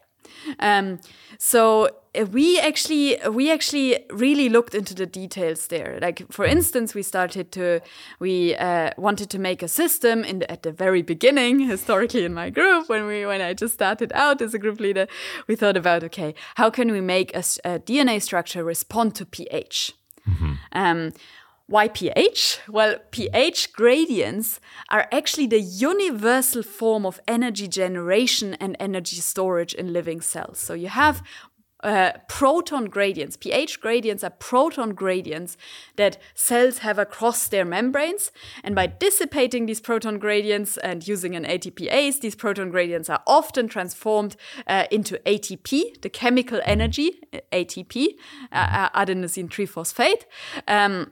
Um, 0.60 1.00
so 1.38 1.90
uh, 2.16 2.26
we 2.32 2.60
actually 2.60 3.18
we 3.30 3.52
actually 3.52 4.06
really 4.12 4.50
looked 4.50 4.74
into 4.74 4.96
the 4.96 5.06
details 5.06 5.68
there. 5.68 6.00
Like 6.02 6.32
for 6.32 6.46
instance, 6.46 6.96
we 6.96 7.04
started 7.04 7.52
to 7.54 7.82
we 8.20 8.56
uh, 8.56 8.92
wanted 8.98 9.30
to 9.30 9.40
make 9.40 9.62
a 9.62 9.68
system 9.68 10.24
in 10.24 10.40
the, 10.40 10.52
at 10.52 10.64
the 10.64 10.72
very 10.72 11.02
beginning, 11.02 11.60
historically 11.70 12.26
in 12.26 12.34
my 12.34 12.50
group 12.50 12.90
when 12.90 13.06
we 13.06 13.26
when 13.26 13.42
I 13.42 13.54
just 13.54 13.74
started 13.74 14.12
out 14.14 14.42
as 14.42 14.54
a 14.54 14.60
group 14.60 14.80
leader. 14.80 15.08
We 15.48 15.56
thought 15.56 15.78
about 15.78 16.04
okay, 16.04 16.34
how 16.56 16.70
can 16.70 16.92
we 16.92 17.02
make 17.02 17.36
a, 17.36 17.44
a 17.64 17.80
DNA 17.80 18.22
structure 18.22 18.64
respond 18.64 19.16
to 19.16 19.26
pH? 19.26 19.94
Um, 20.74 21.14
why 21.70 21.88
pH? 21.88 22.60
Well, 22.68 22.96
pH 23.12 23.74
gradients 23.74 24.60
are 24.90 25.08
actually 25.12 25.46
the 25.46 25.62
universal 25.62 26.64
form 26.64 27.06
of 27.06 27.20
energy 27.28 27.68
generation 27.68 28.56
and 28.56 28.76
energy 28.80 29.18
storage 29.18 29.76
in 29.76 29.94
living 29.94 30.20
cells. 30.20 30.58
So 30.58 30.74
you 30.74 30.88
have 30.88 31.22
uh, 31.82 32.14
proton 32.28 32.86
gradients. 32.86 33.38
pH 33.38 33.80
gradients 33.80 34.24
are 34.24 34.32
proton 34.32 34.94
gradients 34.94 35.56
that 35.96 36.18
cells 36.34 36.80
have 36.80 36.98
across 36.98 37.48
their 37.48 37.64
membranes. 37.64 38.32
And 38.64 38.74
by 38.74 38.88
dissipating 38.88 39.68
these 39.68 39.80
proton 39.80 40.18
gradients 40.18 40.76
and 40.78 41.08
using 41.08 41.36
an 41.36 41.46
ATPase, 41.46 42.20
these 42.20 42.36
proton 42.36 42.72
gradients 42.72 43.10
are 43.10 43.22
often 43.28 43.68
transformed 43.68 44.36
uh, 44.66 44.86
into 44.92 45.20
ATP, 45.20 46.02
the 46.02 46.10
chemical 46.10 46.60
energy, 46.66 47.22
ATP, 47.54 48.08
uh, 48.52 48.90
adenosine 48.90 49.50
triphosphate. 49.50 50.24
Um, 50.68 51.12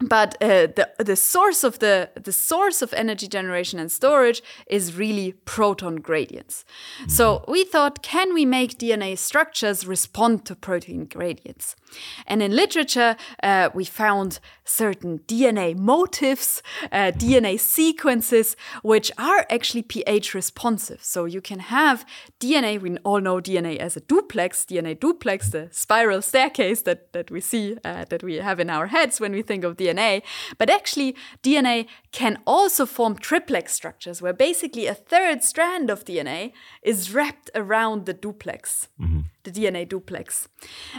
but 0.00 0.34
uh, 0.42 0.66
the 0.66 0.90
the 0.98 1.14
source 1.14 1.62
of 1.62 1.78
the 1.78 2.10
the 2.20 2.32
source 2.32 2.82
of 2.82 2.92
energy 2.94 3.28
generation 3.28 3.78
and 3.78 3.92
storage 3.92 4.42
is 4.66 4.96
really 4.96 5.34
proton 5.44 5.96
gradients. 5.96 6.64
So 7.06 7.44
we 7.46 7.64
thought, 7.64 8.02
can 8.02 8.34
we 8.34 8.44
make 8.44 8.78
DNA 8.78 9.16
structures 9.16 9.86
respond 9.86 10.46
to 10.46 10.56
proton 10.56 11.04
gradients? 11.04 11.76
And 12.26 12.42
in 12.42 12.56
literature, 12.56 13.16
uh, 13.40 13.70
we 13.72 13.84
found 13.84 14.40
certain 14.64 15.20
DNA 15.28 15.76
motifs, 15.76 16.60
uh, 16.90 17.12
DNA 17.14 17.60
sequences, 17.60 18.56
which 18.82 19.12
are 19.16 19.46
actually 19.48 19.82
pH 19.82 20.34
responsive. 20.34 21.04
So 21.04 21.24
you 21.24 21.40
can 21.40 21.60
have 21.60 22.04
DNA. 22.40 22.80
We 22.80 22.96
all 23.04 23.20
know 23.20 23.40
DNA 23.40 23.76
as 23.76 23.96
a 23.96 24.00
duplex, 24.00 24.64
DNA 24.64 24.98
duplex, 24.98 25.50
the 25.50 25.68
spiral 25.70 26.20
staircase 26.20 26.82
that 26.82 27.12
that 27.12 27.30
we 27.30 27.40
see 27.40 27.76
uh, 27.84 28.06
that 28.08 28.24
we 28.24 28.34
have 28.40 28.58
in 28.58 28.70
our 28.70 28.88
heads 28.88 29.20
when 29.20 29.30
we 29.30 29.42
think 29.42 29.62
of 29.62 29.76
DNA. 29.76 29.83
DNA, 29.84 30.22
but 30.58 30.70
actually, 30.70 31.14
DNA 31.42 31.86
can 32.12 32.38
also 32.46 32.86
form 32.86 33.16
triplex 33.16 33.72
structures 33.72 34.22
where 34.22 34.32
basically 34.32 34.86
a 34.86 34.94
third 34.94 35.42
strand 35.42 35.90
of 35.90 36.04
DNA 36.04 36.52
is 36.82 37.12
wrapped 37.14 37.50
around 37.54 38.06
the 38.06 38.14
duplex, 38.14 38.88
the 39.44 39.50
DNA 39.50 39.88
duplex. 39.88 40.48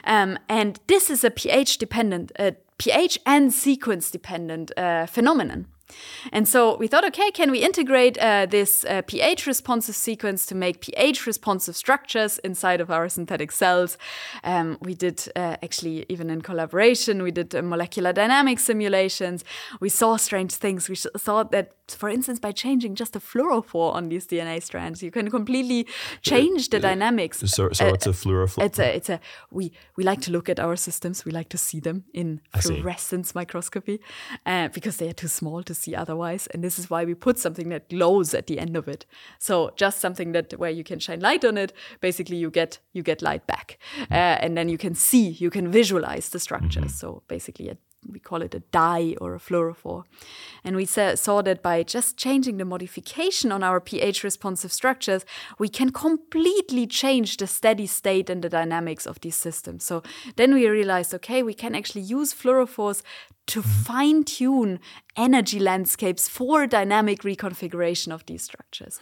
Um, 0.04 0.38
and 0.50 0.80
this 0.88 1.10
is 1.10 1.24
a 1.24 1.32
pH 1.32 1.78
dependent, 1.78 2.32
uh, 2.38 2.52
pH 2.78 3.20
and 3.26 3.54
sequence 3.54 4.12
dependent 4.12 4.72
uh, 4.78 5.06
phenomenon. 5.06 5.68
And 6.32 6.48
so 6.48 6.78
we 6.78 6.88
thought, 6.88 7.06
okay, 7.06 7.32
can 7.32 7.52
we 7.52 7.60
integrate 7.60 8.18
uh, 8.18 8.46
this 8.46 8.86
uh, 8.86 9.02
pH 9.06 9.46
responsive 9.48 9.96
sequence 9.96 10.46
to 10.48 10.56
make 10.56 10.82
pH 10.82 11.28
responsive 11.28 11.76
structures 11.76 12.40
inside 12.40 12.82
of 12.82 12.90
our 12.90 13.10
synthetic 13.10 13.52
cells? 13.52 13.98
Um, 14.44 14.78
we 14.82 14.96
did 14.96 15.28
uh, 15.36 15.58
actually, 15.62 16.06
even 16.10 16.30
in 16.30 16.42
collaboration, 16.42 17.22
we 17.22 17.32
did 17.32 17.54
uh, 17.54 17.62
molecular 17.62 18.14
dynamic 18.14 18.60
simulations. 18.60 19.44
We 19.80 19.90
saw 19.90 20.18
strange 20.18 20.54
things. 20.56 20.90
We 20.90 20.96
thought 20.96 21.52
that, 21.52 21.74
for 21.88 22.10
instance, 22.10 22.40
by 22.40 22.52
changing 22.52 22.96
just 22.96 23.16
a 23.16 23.20
fluorophore 23.20 23.94
on 23.94 24.10
these 24.10 24.26
DNA 24.26 24.62
strands, 24.64 25.04
you 25.04 25.12
can 25.12 25.30
completely 25.30 25.88
change 26.22 26.70
the 26.70 26.80
dynamics. 26.80 27.40
So, 27.46 27.70
so 27.72 27.86
Uh, 27.86 27.94
it's 27.94 28.08
a 28.08 28.14
fluorophore. 28.14 28.66
It's 28.66 28.80
a, 28.80 28.96
it's 28.96 29.10
a. 29.10 29.20
We 29.52 29.72
we 29.98 30.04
like 30.04 30.22
to 30.22 30.32
look 30.32 30.50
at 30.50 30.60
our 30.60 30.76
systems. 30.76 31.26
We 31.26 31.32
like 31.32 31.50
to 31.50 31.58
see 31.58 31.80
them 31.80 32.06
in 32.14 32.42
fluorescence 32.60 33.36
microscopy, 33.36 34.00
uh, 34.46 34.70
because 34.70 34.98
they 34.98 35.08
are 35.08 35.14
too 35.14 35.28
small 35.28 35.64
to 35.64 35.75
see 35.76 35.96
otherwise. 35.96 36.48
And 36.48 36.64
this 36.64 36.80
is 36.80 36.90
why 36.90 37.06
we 37.06 37.14
put 37.14 37.38
something 37.38 37.70
that 37.70 37.90
glows 37.90 38.34
at 38.34 38.48
the 38.48 38.60
end 38.60 38.76
of 38.76 38.88
it. 38.88 39.06
So 39.40 39.72
just 39.76 40.00
something 40.00 40.32
that 40.32 40.58
where 40.58 40.72
you 40.72 40.84
can 40.84 41.00
shine 41.00 41.20
light 41.20 41.46
on 41.46 41.58
it. 41.58 41.74
Basically, 42.02 42.38
you 42.38 42.50
get 42.50 42.80
you 42.94 43.04
get 43.04 43.22
light 43.22 43.46
back, 43.48 43.78
uh, 44.12 44.14
and 44.44 44.58
then 44.58 44.70
you 44.70 44.78
can 44.78 44.96
see, 44.96 45.30
you 45.30 45.50
can 45.50 45.72
visualize 45.72 46.30
the 46.30 46.40
structures. 46.40 46.96
So 46.96 47.24
basically, 47.28 47.70
a 47.70 47.78
we 48.12 48.20
call 48.20 48.42
it 48.42 48.54
a 48.54 48.60
dye 48.72 49.16
or 49.20 49.36
a 49.36 49.40
fluorophore. 49.40 50.04
And 50.64 50.76
we 50.76 50.86
saw 50.86 51.42
that 51.42 51.62
by 51.62 51.84
just 51.84 52.18
changing 52.18 52.58
the 52.58 52.66
modification 52.66 53.52
on 53.52 53.64
our 53.64 53.80
pH 53.80 54.24
responsive 54.24 54.72
structures, 54.72 55.26
we 55.60 55.70
can 55.70 55.92
completely 55.92 56.88
change 56.88 57.38
the 57.38 57.48
steady 57.48 57.88
state 57.88 58.30
and 58.30 58.42
the 58.42 58.50
dynamics 58.50 59.06
of 59.06 59.22
these 59.22 59.36
systems. 59.36 59.84
So 59.84 60.04
then 60.36 60.54
we 60.54 60.68
realized 60.68 61.14
okay, 61.14 61.44
we 61.44 61.54
can 61.54 61.76
actually 61.76 62.02
use 62.02 62.34
fluorophores 62.34 63.02
to 63.48 63.62
mm-hmm. 63.62 63.84
fine 63.84 64.24
tune 64.24 64.80
energy 65.16 65.60
landscapes 65.60 66.28
for 66.28 66.68
dynamic 66.68 67.22
reconfiguration 67.22 68.14
of 68.14 68.26
these 68.26 68.44
structures. 68.44 69.00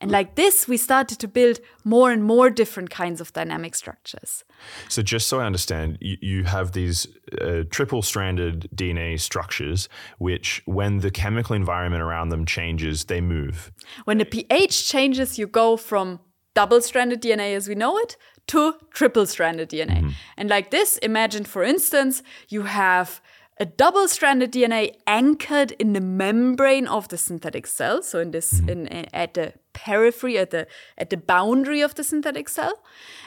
And 0.00 0.10
like 0.10 0.34
this, 0.34 0.66
we 0.66 0.76
started 0.78 1.18
to 1.18 1.28
build 1.28 1.60
more 1.84 2.10
and 2.10 2.24
more 2.24 2.48
different 2.48 2.88
kinds 2.88 3.20
of 3.20 3.32
dynamic 3.32 3.74
structures. 3.74 4.44
So, 4.88 5.02
just 5.02 5.26
so 5.26 5.40
I 5.40 5.44
understand, 5.44 5.98
you, 6.00 6.16
you 6.20 6.44
have 6.44 6.72
these 6.72 7.06
uh, 7.40 7.64
triple 7.70 8.00
stranded 8.00 8.68
DNA 8.74 9.20
structures, 9.20 9.88
which, 10.18 10.62
when 10.64 10.98
the 10.98 11.10
chemical 11.10 11.54
environment 11.54 12.02
around 12.02 12.30
them 12.30 12.46
changes, 12.46 13.04
they 13.04 13.20
move. 13.20 13.72
When 14.04 14.18
the 14.18 14.24
pH 14.24 14.88
changes, 14.88 15.38
you 15.38 15.46
go 15.46 15.76
from 15.76 16.20
double 16.54 16.80
stranded 16.80 17.22
DNA 17.22 17.54
as 17.54 17.68
we 17.68 17.74
know 17.74 17.98
it 17.98 18.16
to 18.48 18.74
triple 18.92 19.26
stranded 19.26 19.70
DNA. 19.70 20.12
And 20.36 20.48
like 20.48 20.70
this, 20.70 20.98
imagine, 20.98 21.44
for 21.44 21.62
instance, 21.62 22.22
you 22.48 22.62
have 22.62 23.20
a 23.60 23.66
double 23.66 24.08
stranded 24.08 24.52
DNA 24.52 24.96
anchored 25.06 25.72
in 25.72 25.92
the 25.92 26.00
membrane 26.00 26.88
of 26.88 27.08
the 27.08 27.18
synthetic 27.18 27.66
cell. 27.66 28.02
So 28.02 28.18
in 28.18 28.30
this, 28.30 28.54
mm-hmm. 28.54 28.70
in, 28.70 28.86
in- 28.86 29.08
at 29.12 29.34
the 29.34 29.52
periphery, 29.74 30.38
at 30.38 30.50
the 30.50 30.66
at 30.96 31.10
the 31.10 31.18
boundary 31.18 31.82
of 31.82 31.94
the 31.94 32.02
synthetic 32.02 32.48
cell, 32.48 32.82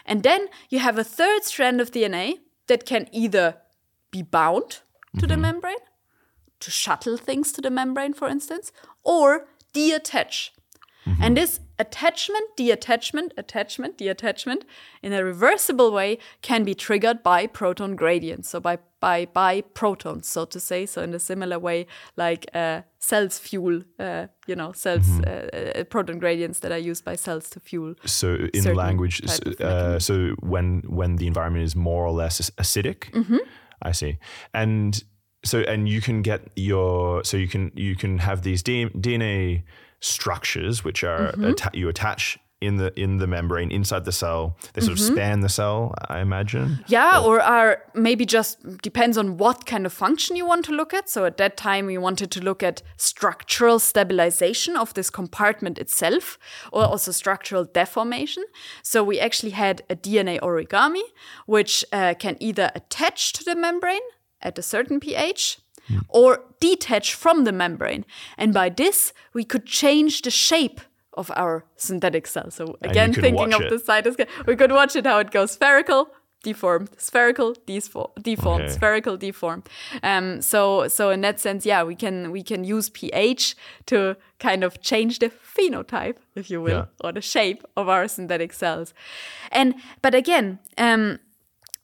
and 0.06 0.24
then 0.24 0.48
you 0.70 0.80
have 0.80 0.98
a 0.98 1.04
third 1.04 1.44
strand 1.44 1.80
of 1.80 1.92
DNA 1.92 2.40
that 2.68 2.86
can 2.86 3.08
either 3.12 3.58
be 4.10 4.24
bound 4.24 4.80
to 5.20 5.28
the 5.28 5.36
mm-hmm. 5.36 5.42
membrane 5.42 5.84
to 6.60 6.72
shuttle 6.72 7.18
things 7.18 7.52
to 7.52 7.62
the 7.62 7.70
membrane, 7.70 8.14
for 8.14 8.28
instance, 8.28 8.72
or 9.04 9.48
deattach. 9.74 10.50
Mm-hmm. 11.06 11.22
And 11.22 11.38
this 11.38 11.60
attachment, 11.78 12.56
deattachment, 12.58 13.32
attachment, 13.38 13.98
deattachment 13.98 14.62
in 15.02 15.12
a 15.12 15.24
reversible 15.24 15.92
way 15.92 16.18
can 16.42 16.64
be 16.64 16.74
triggered 16.74 17.22
by 17.22 17.48
proton 17.48 17.96
gradients. 17.96 18.50
So 18.50 18.60
by, 18.60 18.80
by 19.06 19.26
by 19.34 19.62
protons, 19.74 20.26
so 20.36 20.46
to 20.46 20.60
say. 20.60 20.86
So 20.88 21.02
in 21.08 21.14
a 21.14 21.20
similar 21.20 21.58
way, 21.68 21.86
like 22.16 22.44
uh, 22.54 22.82
cells 23.00 23.40
fuel, 23.48 23.82
uh, 24.00 24.28
you 24.48 24.56
know, 24.56 24.72
cells 24.74 25.08
Mm-hmm. 25.08 25.78
uh, 25.78 25.82
uh, 25.82 25.84
proton 25.94 26.20
gradients 26.20 26.60
that 26.60 26.72
are 26.72 26.84
used 26.92 27.04
by 27.10 27.16
cells 27.18 27.50
to 27.50 27.60
fuel. 27.60 27.94
So 28.06 28.28
in 28.54 28.64
language, 28.76 29.16
so, 29.28 29.66
uh, 29.66 30.00
so 30.00 30.16
when 30.54 30.82
when 31.00 31.18
the 31.18 31.28
environment 31.28 31.66
is 31.66 31.76
more 31.76 32.04
or 32.08 32.14
less 32.24 32.52
acidic, 32.58 33.00
Mm-hmm. 33.12 33.42
I 33.90 33.92
see, 33.94 34.18
and 34.54 35.04
so 35.46 35.58
and 35.74 35.90
you 35.90 36.02
can 36.02 36.22
get 36.24 36.40
your 36.56 37.24
so 37.24 37.38
you 37.38 37.48
can 37.50 37.72
you 37.76 37.96
can 37.96 38.20
have 38.20 38.42
these 38.42 38.64
D- 38.64 38.90
DNA 39.06 39.64
structures 40.00 40.84
which 40.86 41.04
are 41.04 41.32
Mm-hmm. 41.32 41.46
atta- 41.52 41.78
you 41.80 41.90
attach 41.90 42.38
in 42.66 42.78
the 42.78 42.92
in 43.00 43.18
the 43.18 43.28
membrane 43.28 43.72
inside 43.72 44.06
the 44.06 44.12
cell. 44.12 44.56
They 44.74 44.82
sort 44.82 44.98
Mm-hmm. 44.98 45.12
of 45.12 45.16
span 45.18 45.42
the 45.42 45.50
cell, 45.50 45.94
I 46.10 46.20
imagine. 46.20 46.84
Yeah, 46.88 47.20
or 47.26 47.40
are 47.42 47.84
maybe 47.94 48.26
just 48.26 48.58
depends 48.82 49.18
on 49.18 49.38
what 49.38 49.66
kind 49.66 49.86
of 49.86 49.94
function 49.94 50.36
you 50.36 50.46
want 50.48 50.66
to 50.66 50.72
look 50.72 50.94
at. 50.94 51.10
So 51.10 51.26
at 51.26 51.38
that 51.38 51.58
time, 51.58 51.86
we 51.88 51.98
wanted 51.98 52.30
to 52.32 52.42
look 52.42 52.64
at 52.64 52.82
structural 52.98 53.80
stabilization 53.80 54.78
of 54.78 54.94
this 54.94 55.10
compartment 55.10 55.80
itself, 55.80 56.38
or 56.72 56.84
also 56.84 57.12
structural 57.12 57.66
deformation. 57.66 58.44
So 58.84 59.04
we 59.04 59.20
actually 59.20 59.52
had 59.54 59.82
a 59.90 59.96
DNA 59.96 60.40
origami, 60.40 61.04
which 61.46 61.86
uh, 61.92 62.14
can 62.20 62.36
either 62.40 62.72
attach 62.76 63.34
to 63.34 63.44
the 63.44 63.56
membrane 63.56 64.08
at 64.42 64.58
a 64.60 64.62
certain 64.62 65.00
pH. 65.00 65.58
Or 66.08 66.40
detach 66.62 67.14
from 67.14 67.44
the 67.44 67.52
membrane. 67.52 68.06
And 68.38 68.54
by 68.54 68.70
this, 68.70 69.12
we 69.34 69.44
could 69.44 69.66
change 69.66 70.22
the 70.22 70.32
shape 70.32 70.80
of 71.16 71.32
our 71.36 71.64
synthetic 71.78 72.28
cell. 72.28 72.50
So 72.52 72.78
again, 72.82 73.14
thinking 73.14 73.54
of 73.54 73.62
it. 73.62 73.70
the 73.70 73.78
cytoscape, 73.78 74.28
we 74.48 74.56
could 74.56 74.72
watch 74.72 74.96
it 74.96 75.06
how 75.06 75.20
it 75.20 75.32
goes 75.32 75.52
spherical, 75.52 76.10
deformed, 76.44 76.90
spherical, 76.98 77.56
deformed, 77.66 78.64
Okay. 78.64 78.68
spherical, 78.74 79.18
deformed. 79.18 79.70
Um, 80.02 80.42
so 80.42 80.88
so 80.88 81.10
in 81.12 81.22
that 81.22 81.40
sense, 81.40 81.66
yeah, 81.66 81.84
we 81.84 81.96
can 81.96 82.32
we 82.32 82.44
can 82.44 82.64
use 82.64 82.90
pH 82.90 83.56
to 83.86 84.16
kind 84.40 84.64
of 84.64 84.82
change 84.82 85.20
the 85.20 85.30
phenotype, 85.30 86.18
if 86.36 86.50
you 86.50 86.62
will, 86.62 86.72
Yeah. 86.86 86.86
or 87.08 87.12
the 87.14 87.22
shape 87.22 87.64
of 87.78 87.88
our 87.88 88.08
synthetic 88.08 88.52
cells. 88.54 88.94
And 89.52 89.76
but 90.02 90.14
again, 90.16 90.60
um, 90.78 91.20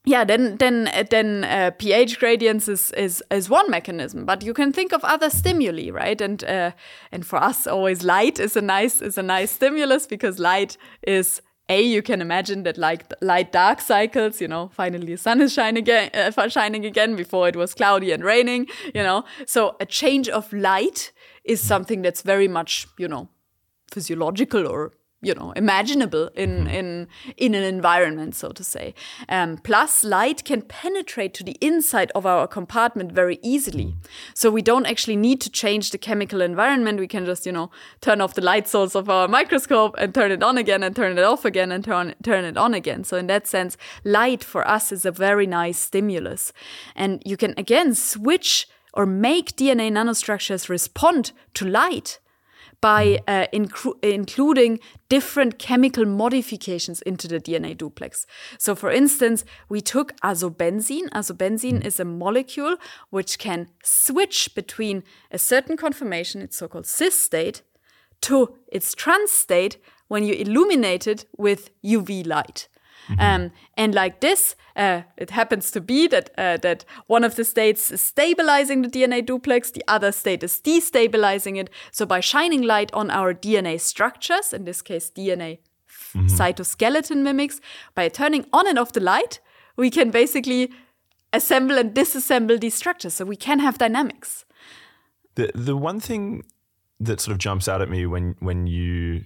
yeah, 0.09 0.23
then 0.23 0.57
then 0.57 0.89
then 1.11 1.43
uh, 1.43 1.69
pH 1.77 2.19
gradients 2.19 2.67
is, 2.67 2.89
is 2.91 3.23
is 3.29 3.47
one 3.47 3.69
mechanism, 3.69 4.25
but 4.25 4.43
you 4.43 4.55
can 4.55 4.73
think 4.73 4.91
of 4.91 5.03
other 5.03 5.29
stimuli, 5.29 5.91
right? 5.91 6.19
And 6.19 6.43
uh, 6.43 6.71
and 7.11 7.23
for 7.23 7.37
us, 7.37 7.67
always 7.67 8.03
light 8.03 8.39
is 8.39 8.55
a 8.55 8.61
nice 8.61 9.01
is 9.01 9.19
a 9.19 9.23
nice 9.23 9.51
stimulus 9.51 10.07
because 10.07 10.39
light 10.39 10.77
is 11.03 11.43
a 11.69 11.79
you 11.79 12.01
can 12.01 12.21
imagine 12.21 12.63
that 12.63 12.77
like 12.79 13.13
light 13.21 13.51
dark 13.51 13.81
cycles, 13.81 14.41
you 14.41 14.47
know, 14.47 14.71
finally 14.73 15.05
the 15.05 15.17
sun 15.17 15.41
is 15.41 15.53
shining 15.53 15.83
again, 15.83 16.09
uh, 16.15 16.49
shining 16.49 16.85
again. 16.85 17.15
Before 17.15 17.47
it 17.47 17.55
was 17.55 17.75
cloudy 17.75 18.11
and 18.11 18.23
raining, 18.23 18.65
you 18.95 19.03
know. 19.03 19.25
So 19.45 19.75
a 19.79 19.85
change 19.85 20.27
of 20.27 20.51
light 20.51 21.11
is 21.43 21.61
something 21.61 22.01
that's 22.01 22.23
very 22.23 22.47
much 22.47 22.87
you 22.97 23.07
know 23.07 23.29
physiological 23.91 24.65
or 24.65 24.91
you 25.21 25.33
know 25.33 25.51
imaginable 25.51 26.29
in 26.35 26.67
in 26.67 27.07
in 27.37 27.53
an 27.53 27.63
environment 27.63 28.35
so 28.35 28.49
to 28.49 28.63
say. 28.63 28.93
Um, 29.27 29.57
plus 29.57 30.03
light 30.03 30.45
can 30.45 30.61
penetrate 30.61 31.33
to 31.35 31.43
the 31.43 31.57
inside 31.59 32.11
of 32.15 32.25
our 32.25 32.47
compartment 32.47 33.11
very 33.11 33.39
easily. 33.41 33.95
So 34.33 34.49
we 34.49 34.61
don't 34.61 34.85
actually 34.85 35.17
need 35.17 35.41
to 35.41 35.49
change 35.49 35.91
the 35.91 35.97
chemical 35.97 36.41
environment. 36.41 36.99
We 36.99 37.07
can 37.07 37.25
just 37.25 37.45
you 37.45 37.51
know 37.51 37.69
turn 38.01 38.21
off 38.21 38.33
the 38.33 38.41
light 38.41 38.67
source 38.67 38.95
of 38.95 39.09
our 39.09 39.27
microscope 39.27 39.95
and 39.97 40.13
turn 40.13 40.31
it 40.31 40.43
on 40.43 40.57
again 40.57 40.83
and 40.83 40.95
turn 40.95 41.17
it 41.17 41.23
off 41.23 41.45
again 41.45 41.71
and 41.71 41.83
turn 41.83 42.15
turn 42.23 42.45
it 42.45 42.57
on 42.57 42.73
again. 42.73 43.03
So 43.03 43.17
in 43.17 43.27
that 43.27 43.47
sense 43.47 43.77
light 44.03 44.43
for 44.43 44.67
us 44.67 44.91
is 44.91 45.05
a 45.05 45.11
very 45.11 45.47
nice 45.47 45.79
stimulus. 45.79 46.53
And 46.95 47.21
you 47.25 47.37
can 47.37 47.53
again 47.57 47.93
switch 47.93 48.67
or 48.93 49.05
make 49.05 49.55
DNA 49.55 49.91
nanostructures 49.91 50.69
respond 50.69 51.31
to 51.53 51.65
light 51.65 52.19
by 52.81 53.19
uh, 53.27 53.47
inclu- 53.53 53.97
including 54.03 54.79
different 55.09 55.59
chemical 55.59 56.05
modifications 56.05 57.01
into 57.01 57.27
the 57.27 57.39
DNA 57.39 57.77
duplex. 57.77 58.25
So, 58.57 58.75
for 58.75 58.91
instance, 58.91 59.43
we 59.67 59.81
took 59.81 60.15
azobenzene. 60.21 61.09
Azobenzene 61.09 61.85
is 61.85 61.99
a 61.99 62.05
molecule 62.05 62.77
which 63.09 63.37
can 63.39 63.67
switch 63.83 64.53
between 64.55 65.03
a 65.31 65.37
certain 65.37 65.77
conformation, 65.77 66.41
its 66.41 66.57
so 66.57 66.67
called 66.67 66.85
cis 66.85 67.19
state, 67.19 67.61
to 68.21 68.55
its 68.67 68.93
trans 68.93 69.31
state 69.31 69.77
when 70.07 70.23
you 70.23 70.33
illuminate 70.33 71.07
it 71.07 71.25
with 71.37 71.69
UV 71.83 72.25
light. 72.25 72.67
Um, 73.17 73.51
and 73.75 73.95
like 73.95 74.19
this, 74.19 74.55
uh, 74.75 75.01
it 75.17 75.31
happens 75.31 75.71
to 75.71 75.81
be 75.81 76.07
that 76.07 76.29
uh, 76.37 76.57
that 76.57 76.85
one 77.07 77.23
of 77.23 77.35
the 77.35 77.43
states 77.43 77.91
is 77.91 78.01
stabilizing 78.01 78.81
the 78.81 78.89
DNA 78.89 79.25
duplex, 79.25 79.71
the 79.71 79.83
other 79.87 80.11
state 80.11 80.43
is 80.43 80.61
destabilizing 80.61 81.57
it. 81.57 81.69
So 81.91 82.05
by 82.05 82.19
shining 82.19 82.61
light 82.61 82.93
on 82.93 83.09
our 83.09 83.33
DNA 83.33 83.79
structures, 83.79 84.53
in 84.53 84.65
this 84.65 84.81
case 84.81 85.09
DNA 85.09 85.59
cytoskeleton 86.13 87.23
mimics, 87.23 87.61
by 87.95 88.09
turning 88.09 88.45
on 88.51 88.67
and 88.67 88.79
off 88.79 88.93
the 88.93 88.99
light, 88.99 89.39
we 89.75 89.89
can 89.89 90.11
basically 90.11 90.71
assemble 91.33 91.77
and 91.77 91.93
disassemble 91.93 92.59
these 92.59 92.73
structures. 92.73 93.13
So 93.13 93.25
we 93.25 93.35
can 93.35 93.59
have 93.59 93.77
dynamics. 93.77 94.45
The 95.35 95.51
the 95.55 95.75
one 95.77 95.99
thing 95.99 96.43
that 96.99 97.21
sort 97.21 97.33
of 97.33 97.37
jumps 97.37 97.67
out 97.67 97.81
at 97.81 97.89
me 97.89 98.05
when 98.05 98.35
when 98.39 98.67
you 98.67 99.25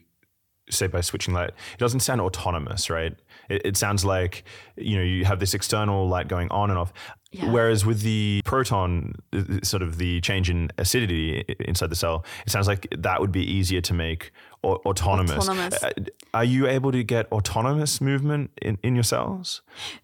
say 0.73 0.87
by 0.87 1.01
switching 1.01 1.33
light, 1.33 1.49
it 1.49 1.79
doesn't 1.79 2.01
sound 2.01 2.21
autonomous, 2.21 2.89
right? 2.89 3.15
It, 3.49 3.61
it 3.65 3.77
sounds 3.77 4.03
like 4.05 4.43
you 4.75 4.97
know 4.97 5.03
you 5.03 5.25
have 5.25 5.39
this 5.39 5.53
external 5.53 6.07
light 6.07 6.27
going 6.27 6.49
on 6.51 6.69
and 6.69 6.79
off. 6.79 6.93
Yeah. 7.31 7.51
Whereas 7.51 7.83
with 7.83 8.01
the 8.01 8.41
proton, 8.45 9.15
uh, 9.33 9.43
sort 9.63 9.81
of 9.81 9.97
the 9.97 10.21
change 10.21 10.51
in 10.51 10.69
acidity 10.77 11.43
inside 11.59 11.89
the 11.89 11.95
cell, 11.95 12.25
it 12.45 12.51
sounds 12.51 12.67
like 12.67 12.87
that 12.95 13.19
would 13.21 13.31
be 13.31 13.43
easier 13.43 13.81
to 13.81 13.93
make 13.93 14.31
autonomous. 14.63 15.49
Autonomous. 15.49 15.83
Uh, 15.83 15.91
Are 16.35 16.43
you 16.43 16.67
able 16.67 16.91
to 16.91 17.03
get 17.03 17.31
autonomous 17.31 17.99
movement 17.99 18.51
in, 18.61 18.77
in 18.83 18.93
your 18.93 19.03
cells? 19.03 19.63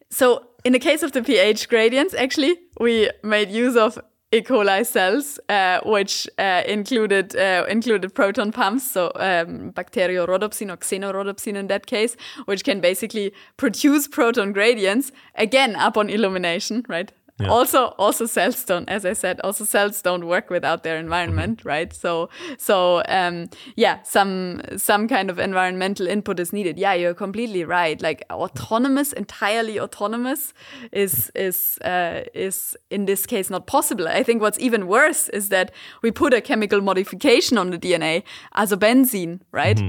So 0.10 0.48
in 0.66 0.74
the 0.74 0.80
case 0.80 1.04
of 1.04 1.12
the 1.12 1.22
pH 1.22 1.70
gradients, 1.70 2.16
actually, 2.16 2.58
we 2.80 3.10
made 3.24 3.50
use 3.52 3.78
of 3.78 4.00
E. 4.32 4.42
coli 4.42 4.86
cells, 4.86 5.40
uh, 5.50 5.80
which 5.84 6.28
uh, 6.38 6.62
included 6.68 7.36
uh, 7.36 7.66
included 7.68 8.14
proton 8.14 8.52
pumps, 8.52 8.92
so 8.92 9.12
um, 9.16 9.72
bacteriorhodopsin 9.74 10.72
or 10.72 10.78
xenorhodopsin 10.78 11.56
in 11.56 11.68
that 11.68 11.88
case, 11.88 12.16
which 12.46 12.64
can 12.64 12.80
basically 12.80 13.34
produce 13.58 14.08
proton 14.08 14.52
gradients 14.52 15.12
again 15.34 15.76
upon 15.76 16.12
illumination, 16.12 16.86
right? 16.88 17.12
Also, 17.48 17.94
also 17.98 18.26
cells 18.26 18.64
don't, 18.66 18.90
as 18.90 19.06
I 19.06 19.14
said, 19.14 19.40
also 19.44 19.64
cells 19.66 20.02
don't 20.02 20.26
work 20.26 20.50
without 20.50 20.84
their 20.84 20.98
environment, 20.98 21.64
right? 21.64 21.94
So, 21.94 22.30
so 22.58 23.02
um, 23.08 23.50
yeah, 23.76 24.00
some 24.04 24.62
some 24.78 25.08
kind 25.08 25.30
of 25.30 25.40
environmental 25.40 26.08
input 26.08 26.40
is 26.40 26.52
needed. 26.52 26.78
Yeah, 26.78 26.94
you're 26.94 27.14
completely 27.14 27.64
right. 27.64 28.02
Like 28.02 28.24
autonomous, 28.30 29.14
entirely 29.14 29.80
autonomous, 29.80 30.54
is 30.92 31.32
is 31.36 31.78
uh, 31.86 32.22
is 32.34 32.76
in 32.90 33.06
this 33.06 33.26
case 33.26 33.50
not 33.50 33.68
possible. 33.68 34.08
I 34.08 34.24
think 34.24 34.42
what's 34.42 34.60
even 34.60 34.88
worse 34.88 35.30
is 35.30 35.50
that 35.50 35.72
we 36.02 36.12
put 36.12 36.34
a 36.34 36.42
chemical 36.42 36.82
modification 36.82 37.58
on 37.58 37.70
the 37.70 37.78
DNA, 37.78 38.24
azobenzene, 38.58 39.40
right? 39.52 39.80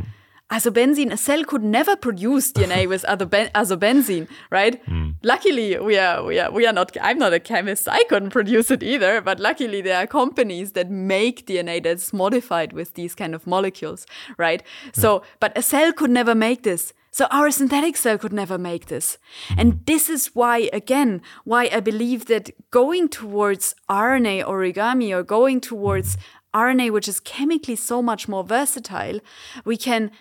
azobenzene, 0.50 1.12
a 1.12 1.16
cell 1.16 1.44
could 1.44 1.62
never 1.62 1.94
produce 1.96 2.52
DNA 2.52 2.88
with 2.92 3.04
azoben- 3.04 3.50
azobenzene, 3.54 4.26
right? 4.50 4.80
Luckily, 5.22 5.78
we 5.78 5.98
are, 5.98 6.24
we 6.24 6.38
are, 6.38 6.50
we 6.50 6.66
are 6.66 6.72
not, 6.72 6.96
I'm 7.00 7.18
not 7.18 7.34
a 7.34 7.40
chemist. 7.40 7.86
I 7.88 8.04
couldn't 8.04 8.30
produce 8.30 8.70
it 8.70 8.82
either, 8.82 9.20
but 9.20 9.38
luckily 9.38 9.82
there 9.82 9.98
are 9.98 10.06
companies 10.06 10.72
that 10.72 10.90
make 10.90 11.46
DNA 11.46 11.82
that's 11.82 12.12
modified 12.12 12.72
with 12.72 12.94
these 12.94 13.14
kind 13.14 13.34
of 13.34 13.46
molecules, 13.46 14.06
right? 14.38 14.62
So, 14.92 15.18
hmm. 15.18 15.24
but 15.38 15.56
a 15.56 15.62
cell 15.62 15.92
could 15.92 16.10
never 16.10 16.34
make 16.34 16.62
this. 16.62 16.94
So 17.12 17.26
our 17.30 17.50
synthetic 17.50 17.96
cell 17.96 18.18
could 18.18 18.32
never 18.32 18.56
make 18.56 18.86
this. 18.86 19.18
And 19.58 19.84
this 19.84 20.08
is 20.08 20.28
why, 20.28 20.70
again, 20.72 21.20
why 21.44 21.68
I 21.72 21.80
believe 21.80 22.26
that 22.26 22.50
going 22.70 23.08
towards 23.08 23.74
RNA 23.90 24.44
origami 24.44 25.14
or 25.14 25.22
going 25.22 25.60
towards 25.60 26.16
RNA, 26.54 26.92
which 26.92 27.08
is 27.08 27.20
chemically 27.20 27.76
so 27.76 28.00
much 28.00 28.28
more 28.28 28.44
versatile, 28.44 29.20
we 29.64 29.76
can 29.76 30.12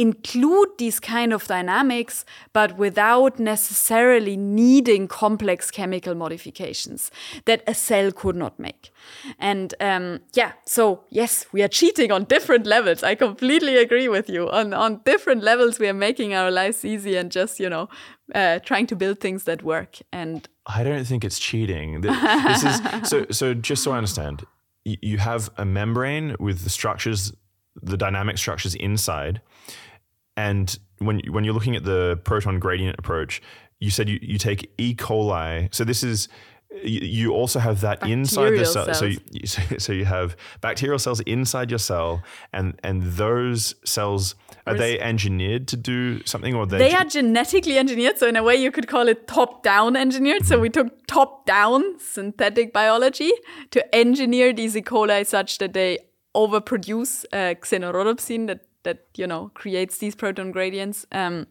include 0.00 0.68
these 0.78 0.98
kind 0.98 1.32
of 1.32 1.46
dynamics, 1.46 2.24
but 2.52 2.78
without 2.78 3.38
necessarily 3.38 4.36
needing 4.36 5.06
complex 5.08 5.70
chemical 5.70 6.14
modifications 6.14 7.10
that 7.44 7.62
a 7.66 7.74
cell 7.74 8.10
could 8.10 8.36
not 8.36 8.58
make. 8.58 8.90
And 9.38 9.74
um, 9.80 10.20
yeah, 10.32 10.52
so 10.64 11.04
yes, 11.10 11.46
we 11.52 11.62
are 11.62 11.68
cheating 11.68 12.10
on 12.10 12.24
different 12.24 12.66
levels. 12.66 13.02
I 13.02 13.14
completely 13.14 13.76
agree 13.76 14.08
with 14.08 14.28
you. 14.30 14.48
On 14.50 14.72
on 14.72 15.00
different 15.04 15.42
levels, 15.42 15.78
we 15.78 15.88
are 15.88 15.98
making 16.08 16.34
our 16.34 16.50
lives 16.50 16.84
easy 16.84 17.16
and 17.16 17.30
just 17.30 17.60
you 17.60 17.68
know 17.68 17.88
uh, 18.34 18.58
trying 18.60 18.86
to 18.86 18.96
build 18.96 19.20
things 19.20 19.44
that 19.44 19.62
work. 19.62 19.98
And 20.12 20.48
I 20.66 20.82
don't 20.82 21.04
think 21.04 21.24
it's 21.24 21.38
cheating. 21.38 22.00
This 22.00 22.64
is 22.64 22.80
so. 23.10 23.26
So 23.30 23.54
just 23.54 23.82
so 23.82 23.92
I 23.92 23.98
understand, 23.98 24.46
you 24.84 25.18
have 25.18 25.50
a 25.56 25.64
membrane 25.64 26.36
with 26.38 26.64
the 26.64 26.70
structures, 26.70 27.32
the 27.82 27.96
dynamic 27.96 28.38
structures 28.38 28.74
inside, 28.74 29.40
and 30.40 30.78
when 30.98 31.20
when 31.28 31.44
you're 31.44 31.54
looking 31.54 31.76
at 31.76 31.84
the 31.84 32.20
proton 32.24 32.58
gradient 32.58 32.96
approach, 32.98 33.42
you 33.78 33.90
said 33.90 34.08
you, 34.08 34.18
you 34.22 34.38
take 34.38 34.72
E. 34.78 34.94
coli. 34.94 35.72
So 35.74 35.84
this 35.84 36.02
is 36.02 36.28
you, 36.70 37.00
you 37.00 37.32
also 37.32 37.58
have 37.58 37.80
that 37.80 38.06
inside 38.06 38.50
the 38.50 38.64
Bacterial 38.64 38.72
cell. 38.72 38.94
So 38.94 39.06
you, 39.06 39.46
so, 39.86 39.92
you 39.92 40.04
have 40.04 40.36
bacterial 40.60 40.98
cells 40.98 41.20
inside 41.20 41.68
your 41.70 41.78
cell, 41.78 42.22
and 42.52 42.78
and 42.84 43.02
those 43.02 43.74
cells 43.84 44.34
are 44.66 44.74
they 44.74 45.00
engineered 45.00 45.66
to 45.68 45.76
do 45.76 46.24
something, 46.24 46.54
or 46.54 46.64
They 46.66 46.94
are 46.94 47.04
genetically 47.04 47.76
engineered, 47.76 48.18
so 48.18 48.28
in 48.28 48.36
a 48.36 48.42
way 48.42 48.56
you 48.56 48.70
could 48.70 48.86
call 48.86 49.08
it 49.08 49.26
top-down 49.26 49.96
engineered. 49.96 50.46
So 50.46 50.60
we 50.60 50.70
took 50.70 51.06
top-down 51.06 51.98
synthetic 51.98 52.72
biology 52.72 53.32
to 53.72 53.94
engineer 53.94 54.52
these 54.52 54.76
E. 54.76 54.82
coli 54.82 55.26
such 55.26 55.58
that 55.58 55.72
they 55.72 55.98
overproduce 56.36 57.24
uh, 57.32 57.54
xenorhodopsin 57.60 58.46
that 58.46 58.60
that 58.82 59.06
you 59.16 59.26
know 59.26 59.50
creates 59.54 59.98
these 59.98 60.14
proton 60.14 60.50
gradients 60.52 61.06
um, 61.12 61.46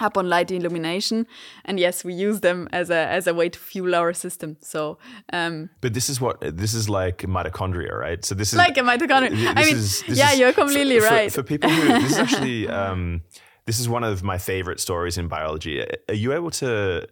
upon 0.00 0.28
light 0.28 0.50
illumination. 0.50 1.26
And 1.64 1.78
yes, 1.78 2.04
we 2.04 2.14
use 2.14 2.40
them 2.40 2.68
as 2.72 2.90
a 2.90 3.06
as 3.08 3.26
a 3.26 3.34
way 3.34 3.48
to 3.48 3.58
fuel 3.58 3.94
our 3.94 4.12
system. 4.12 4.56
So 4.60 4.98
um, 5.32 5.70
But 5.80 5.94
this 5.94 6.08
is 6.08 6.20
what 6.20 6.40
this 6.40 6.74
is 6.74 6.88
like 6.88 7.18
mitochondria, 7.18 7.92
right? 7.98 8.24
So 8.24 8.34
this 8.34 8.52
is 8.52 8.58
like 8.58 8.76
a 8.76 8.82
mitochondria. 8.82 9.52
I 9.56 9.64
mean, 9.64 9.76
is- 9.76 10.02
yeah, 10.08 10.32
is- 10.32 10.38
you're 10.38 10.52
completely 10.52 10.98
for, 11.00 11.06
for- 11.06 11.14
right. 11.14 11.32
For, 11.32 11.42
people 11.42 11.70
who 11.70 12.00
this 12.02 12.12
is 12.12 12.18
actually 12.18 12.68
um, 12.68 13.22
this 13.66 13.78
is 13.80 13.88
one 13.88 14.04
of 14.04 14.22
my 14.22 14.38
favorite 14.38 14.80
stories 14.80 15.16
in 15.18 15.28
biology. 15.28 15.80
Are 16.08 16.14
you 16.14 16.32
able 16.34 16.50
to 16.52 17.06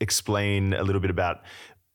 explain 0.00 0.74
a 0.74 0.82
little 0.82 1.00
bit 1.00 1.10
about 1.10 1.42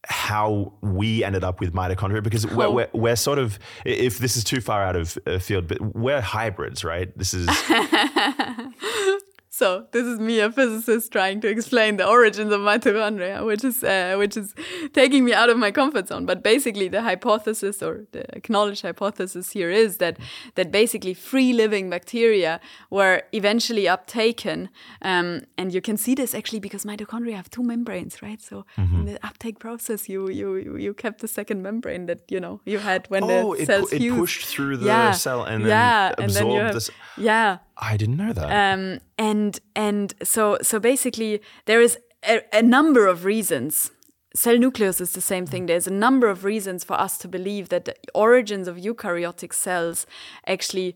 how 0.06 0.74
we 0.82 1.24
ended 1.24 1.44
up 1.44 1.60
with 1.60 1.74
mitochondria? 1.74 2.22
Because 2.24 2.46
we're, 2.48 2.66
Oh. 2.66 2.72
we're, 2.72 2.90
we're 2.94 3.16
sort 3.16 3.40
of 3.40 3.58
if 3.86 4.18
this 4.20 4.36
is 4.36 4.44
too 4.44 4.62
far 4.62 4.84
out 4.84 4.96
of 4.96 5.18
uh, 5.26 5.40
field, 5.40 5.68
but 5.68 5.80
we're 5.96 6.22
hybrids, 6.22 6.84
right? 6.84 7.16
This 7.18 7.34
is 7.34 7.48
So 9.56 9.86
this 9.92 10.08
is 10.08 10.18
me, 10.20 10.40
a 10.40 10.52
physicist, 10.52 11.12
trying 11.12 11.40
to 11.42 11.48
explain 11.48 11.98
the 11.98 12.08
origins 12.08 12.52
of 12.52 12.62
mitochondria, 12.62 13.46
which 13.46 13.64
is 13.64 13.84
uh, 13.84 14.16
which 14.18 14.36
is 14.36 14.56
taking 14.94 15.24
me 15.26 15.32
out 15.32 15.50
of 15.52 15.58
my 15.60 15.70
comfort 15.70 16.08
zone. 16.08 16.26
But 16.26 16.42
basically, 16.42 16.88
the 16.88 17.04
hypothesis 17.04 17.84
or 17.84 18.08
the 18.14 18.26
acknowledged 18.36 18.82
hypothesis 18.82 19.52
here 19.52 19.70
is 19.70 19.98
that 19.98 20.18
that 20.56 20.72
basically 20.72 21.14
free 21.14 21.54
living 21.54 21.88
bacteria 21.88 22.60
were 22.90 23.22
eventually 23.32 23.84
uptaken, 23.84 24.70
um, 25.04 25.42
and 25.56 25.72
you 25.72 25.82
can 25.82 25.98
see 25.98 26.16
this 26.16 26.34
actually 26.34 26.60
because 26.60 26.84
mitochondria 26.84 27.36
have 27.36 27.52
two 27.52 27.62
membranes, 27.62 28.24
right? 28.24 28.42
So 28.42 28.66
in 28.78 29.06
the 29.06 29.20
uptake 29.24 29.60
process, 29.60 30.10
you 30.10 30.32
you 30.32 30.56
you- 30.80 30.94
kept 30.96 31.20
the 31.22 31.28
second 31.28 31.62
membrane 31.62 32.08
that 32.08 32.22
you 32.32 32.40
know 32.40 32.60
you 32.66 32.80
had 32.80 33.06
when 33.10 33.24
oh, 33.24 33.54
the 33.56 33.62
it, 33.62 33.66
cells 33.68 33.94
it 33.94 34.00
fused. 34.00 34.18
pushed 34.18 34.46
through 34.46 34.78
the 34.78 34.88
yeah. 34.88 35.12
cell 35.12 35.44
and 35.44 35.64
then 35.64 35.70
yeah, 35.70 36.14
and 36.18 36.32
then 36.32 36.44
absorbed 36.44 36.64
have, 36.64 36.74
this. 36.74 36.90
yeah. 37.18 37.58
I 37.78 37.98
didn't 37.98 38.18
know 38.18 38.34
that. 38.34 38.74
Um, 38.74 39.00
and 39.18 39.60
and 39.76 40.14
so 40.24 40.58
so 40.62 40.80
basically 40.80 41.42
there 41.66 41.82
is 41.82 41.98
a, 42.28 42.42
a 42.54 42.62
number 42.62 43.08
of 43.08 43.26
reasons. 43.26 43.92
Cell 44.36 44.58
nucleus 44.58 45.00
is 45.00 45.12
the 45.14 45.22
same 45.22 45.46
thing. 45.46 45.68
There's 45.68 45.88
a 45.88 45.94
number 45.94 46.28
of 46.28 46.44
reasons 46.44 46.84
for 46.84 47.00
us 47.00 47.18
to 47.20 47.28
believe 47.28 47.70
that 47.70 47.86
the 47.86 47.96
origins 48.16 48.68
of 48.68 48.78
eukaryotic 48.78 49.54
cells 49.54 50.08
actually 50.48 50.96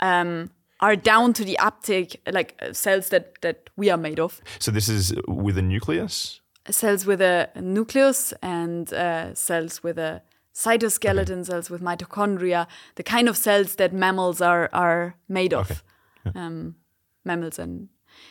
um, 0.00 0.50
are 0.80 0.96
down 0.96 1.32
to 1.34 1.44
the 1.44 1.58
uptake, 1.58 2.20
like 2.30 2.54
uh, 2.62 2.72
cells 2.72 3.08
that 3.10 3.40
that 3.42 3.70
we 3.76 3.90
are 3.90 3.98
made 3.98 4.18
of. 4.18 4.40
so 4.58 4.70
this 4.70 4.88
is 4.88 5.14
with 5.28 5.58
a 5.58 5.62
nucleus. 5.62 6.40
Cells 6.70 7.04
with 7.06 7.20
a 7.20 7.50
nucleus 7.60 8.32
and 8.40 8.92
uh, 8.92 9.34
cells 9.34 9.82
with 9.82 9.98
a 9.98 10.22
cytoskeleton, 10.54 11.44
cells 11.44 11.70
with 11.70 11.82
mitochondria, 11.82 12.66
the 12.94 13.02
kind 13.02 13.28
of 13.28 13.36
cells 13.36 13.76
that 13.76 13.92
mammals 13.92 14.40
are 14.40 14.68
are 14.72 15.14
made 15.28 15.52
of. 15.54 15.82
Um, 16.34 16.76
mammals 17.24 17.58
and 17.58 17.88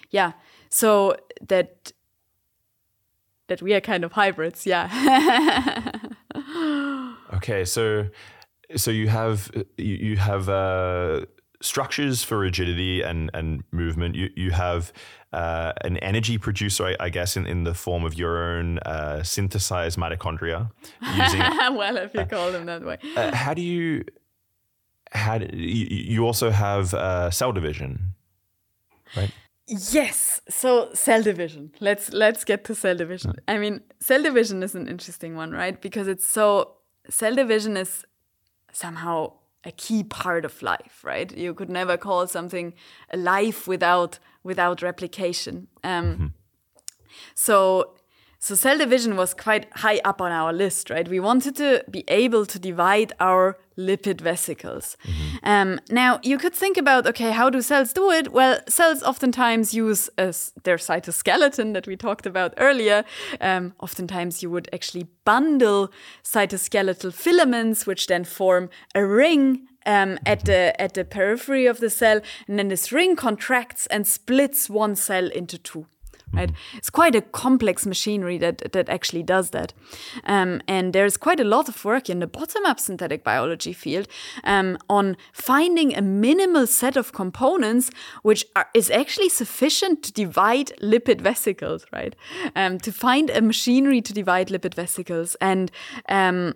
yeah, 0.09 0.33
so 0.69 1.15
that 1.47 1.91
that 3.47 3.61
we 3.61 3.73
are 3.73 3.81
kind 3.81 4.03
of 4.03 4.13
hybrids. 4.13 4.65
Yeah, 4.65 4.87
Okay, 7.33 7.65
so 7.65 8.07
so 8.75 8.91
you 8.91 9.07
have 9.09 9.51
you, 9.77 9.95
you 9.95 10.17
have 10.17 10.49
uh, 10.49 11.25
structures 11.61 12.23
for 12.23 12.37
rigidity 12.39 13.01
and 13.01 13.29
and 13.33 13.63
movement. 13.71 14.15
You 14.15 14.29
you 14.35 14.51
have 14.51 14.91
uh, 15.33 15.71
an 15.81 15.97
energy 15.97 16.37
producer, 16.37 16.87
I, 16.87 16.95
I 17.05 17.09
guess, 17.09 17.37
in, 17.37 17.45
in 17.47 17.63
the 17.63 17.73
form 17.73 18.03
of 18.03 18.15
your 18.15 18.37
own 18.37 18.79
uh, 18.79 19.23
synthesized 19.23 19.97
mitochondria. 19.97 20.71
Using 21.15 21.39
well, 21.75 21.97
if 21.97 22.13
you 22.13 22.25
call 22.25 22.51
them 22.51 22.65
that 22.65 22.83
way. 22.83 22.97
uh, 23.15 23.33
how 23.35 23.53
do 23.53 23.61
you 23.61 24.03
do, 25.37 25.47
you, 25.57 26.25
also 26.25 26.49
have 26.49 26.93
uh, 26.93 27.29
cell 27.31 27.51
division, 27.51 28.13
right? 29.15 29.31
Yes. 29.67 30.41
So 30.49 30.89
cell 30.93 31.21
division. 31.21 31.71
Let's 31.79 32.11
let's 32.11 32.43
get 32.43 32.63
to 32.65 32.75
cell 32.75 32.95
division. 32.95 33.33
I 33.47 33.57
mean, 33.57 33.81
cell 33.99 34.23
division 34.23 34.63
is 34.63 34.75
an 34.75 34.87
interesting 34.87 35.35
one, 35.35 35.51
right? 35.51 35.79
Because 35.81 36.07
it's 36.07 36.27
so 36.27 36.77
cell 37.09 37.35
division 37.35 37.77
is 37.77 38.05
somehow 38.73 39.33
a 39.63 39.71
key 39.71 40.03
part 40.03 40.45
of 40.45 40.61
life, 40.61 41.01
right? 41.03 41.35
You 41.37 41.53
could 41.53 41.69
never 41.69 41.97
call 41.97 42.27
something 42.27 42.73
alive 43.11 43.67
without 43.67 44.19
without 44.43 44.81
replication. 44.81 45.67
Um, 45.83 46.33
So 47.35 47.95
so 48.39 48.55
cell 48.55 48.77
division 48.77 49.15
was 49.15 49.33
quite 49.35 49.67
high 49.73 49.99
up 50.03 50.19
on 50.19 50.31
our 50.31 50.51
list, 50.51 50.89
right? 50.89 51.07
We 51.07 51.19
wanted 51.19 51.55
to 51.57 51.83
be 51.89 52.03
able 52.07 52.45
to 52.47 52.57
divide 52.57 53.13
our 53.19 53.59
lipid 53.87 54.21
vesicles. 54.21 54.97
Um, 55.43 55.79
now 55.89 56.19
you 56.23 56.37
could 56.37 56.53
think 56.53 56.77
about, 56.77 57.07
okay, 57.07 57.31
how 57.31 57.49
do 57.49 57.61
cells 57.61 57.93
do 57.93 58.11
it? 58.11 58.31
Well, 58.31 58.59
cells 58.67 59.03
oftentimes 59.03 59.73
use 59.73 60.09
their 60.17 60.77
cytoskeleton 60.77 61.73
that 61.73 61.87
we 61.87 61.95
talked 61.95 62.25
about 62.25 62.53
earlier. 62.57 63.03
Um, 63.39 63.73
oftentimes 63.79 64.43
you 64.43 64.49
would 64.49 64.69
actually 64.73 65.07
bundle 65.25 65.91
cytoskeletal 66.23 67.13
filaments, 67.13 67.85
which 67.85 68.07
then 68.07 68.23
form 68.23 68.69
a 68.95 69.05
ring 69.05 69.67
um, 69.85 70.19
at 70.25 70.45
the 70.45 70.79
at 70.79 70.93
the 70.93 71.03
periphery 71.03 71.65
of 71.65 71.79
the 71.79 71.89
cell, 71.89 72.21
and 72.47 72.59
then 72.59 72.67
this 72.67 72.91
ring 72.91 73.15
contracts 73.15 73.87
and 73.87 74.07
splits 74.07 74.69
one 74.69 74.95
cell 74.95 75.27
into 75.27 75.57
two 75.57 75.87
right? 76.33 76.51
It's 76.75 76.89
quite 76.89 77.15
a 77.15 77.21
complex 77.21 77.85
machinery 77.85 78.37
that 78.39 78.71
that 78.73 78.89
actually 78.89 79.23
does 79.23 79.51
that, 79.51 79.73
um, 80.25 80.61
and 80.67 80.93
there's 80.93 81.17
quite 81.17 81.39
a 81.39 81.43
lot 81.43 81.69
of 81.69 81.83
work 81.85 82.09
in 82.09 82.19
the 82.19 82.27
bottom-up 82.27 82.79
synthetic 82.79 83.23
biology 83.23 83.73
field 83.73 84.07
um, 84.43 84.77
on 84.89 85.17
finding 85.33 85.95
a 85.95 86.01
minimal 86.01 86.67
set 86.67 86.97
of 86.97 87.13
components 87.13 87.89
which 88.23 88.45
are, 88.55 88.69
is 88.73 88.89
actually 88.89 89.29
sufficient 89.29 90.03
to 90.03 90.11
divide 90.11 90.71
lipid 90.81 91.21
vesicles, 91.21 91.85
right? 91.91 92.15
Um, 92.55 92.79
to 92.79 92.91
find 92.91 93.29
a 93.29 93.41
machinery 93.41 94.01
to 94.01 94.13
divide 94.13 94.47
lipid 94.47 94.73
vesicles 94.73 95.35
and 95.41 95.71
um, 96.09 96.55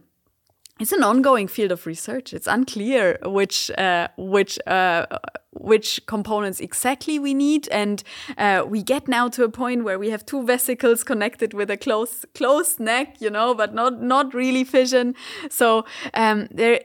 it's 0.80 0.92
an 0.92 1.04
ongoing 1.04 1.48
field 1.48 1.72
of 1.72 1.86
research. 1.86 2.34
It's 2.34 2.48
unclear 2.48 3.18
which 3.24 3.72
uh, 3.72 4.10
which 4.18 4.60
uh, 4.68 5.06
which 5.52 6.06
components 6.06 6.60
exactly 6.60 7.18
we 7.18 7.34
need, 7.34 7.70
and 7.70 8.04
uh, 8.38 8.66
we 8.68 8.84
get 8.84 9.08
now 9.08 9.30
to 9.30 9.44
a 9.44 9.50
point 9.50 9.86
where 9.86 9.98
we 9.98 10.10
have 10.10 10.26
two 10.26 10.44
vesicles 10.46 11.04
connected 11.04 11.54
with 11.54 11.72
a 11.72 11.78
close 11.78 12.26
close 12.34 12.78
neck, 12.78 13.22
you 13.22 13.30
know, 13.30 13.54
but 13.54 13.74
not 13.74 14.02
not 14.02 14.34
really 14.34 14.64
fission. 14.64 15.16
So 15.50 15.86
um, 16.14 16.48
there. 16.52 16.82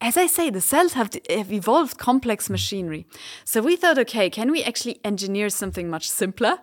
As 0.00 0.16
I 0.16 0.26
say, 0.26 0.48
the 0.48 0.60
cells 0.60 0.92
have, 0.92 1.10
have 1.28 1.52
evolved 1.52 1.98
complex 1.98 2.48
machinery. 2.48 3.06
So 3.44 3.60
we 3.60 3.74
thought, 3.74 3.98
okay, 3.98 4.30
can 4.30 4.52
we 4.52 4.62
actually 4.62 5.00
engineer 5.04 5.50
something 5.50 5.90
much 5.90 6.08
simpler? 6.08 6.58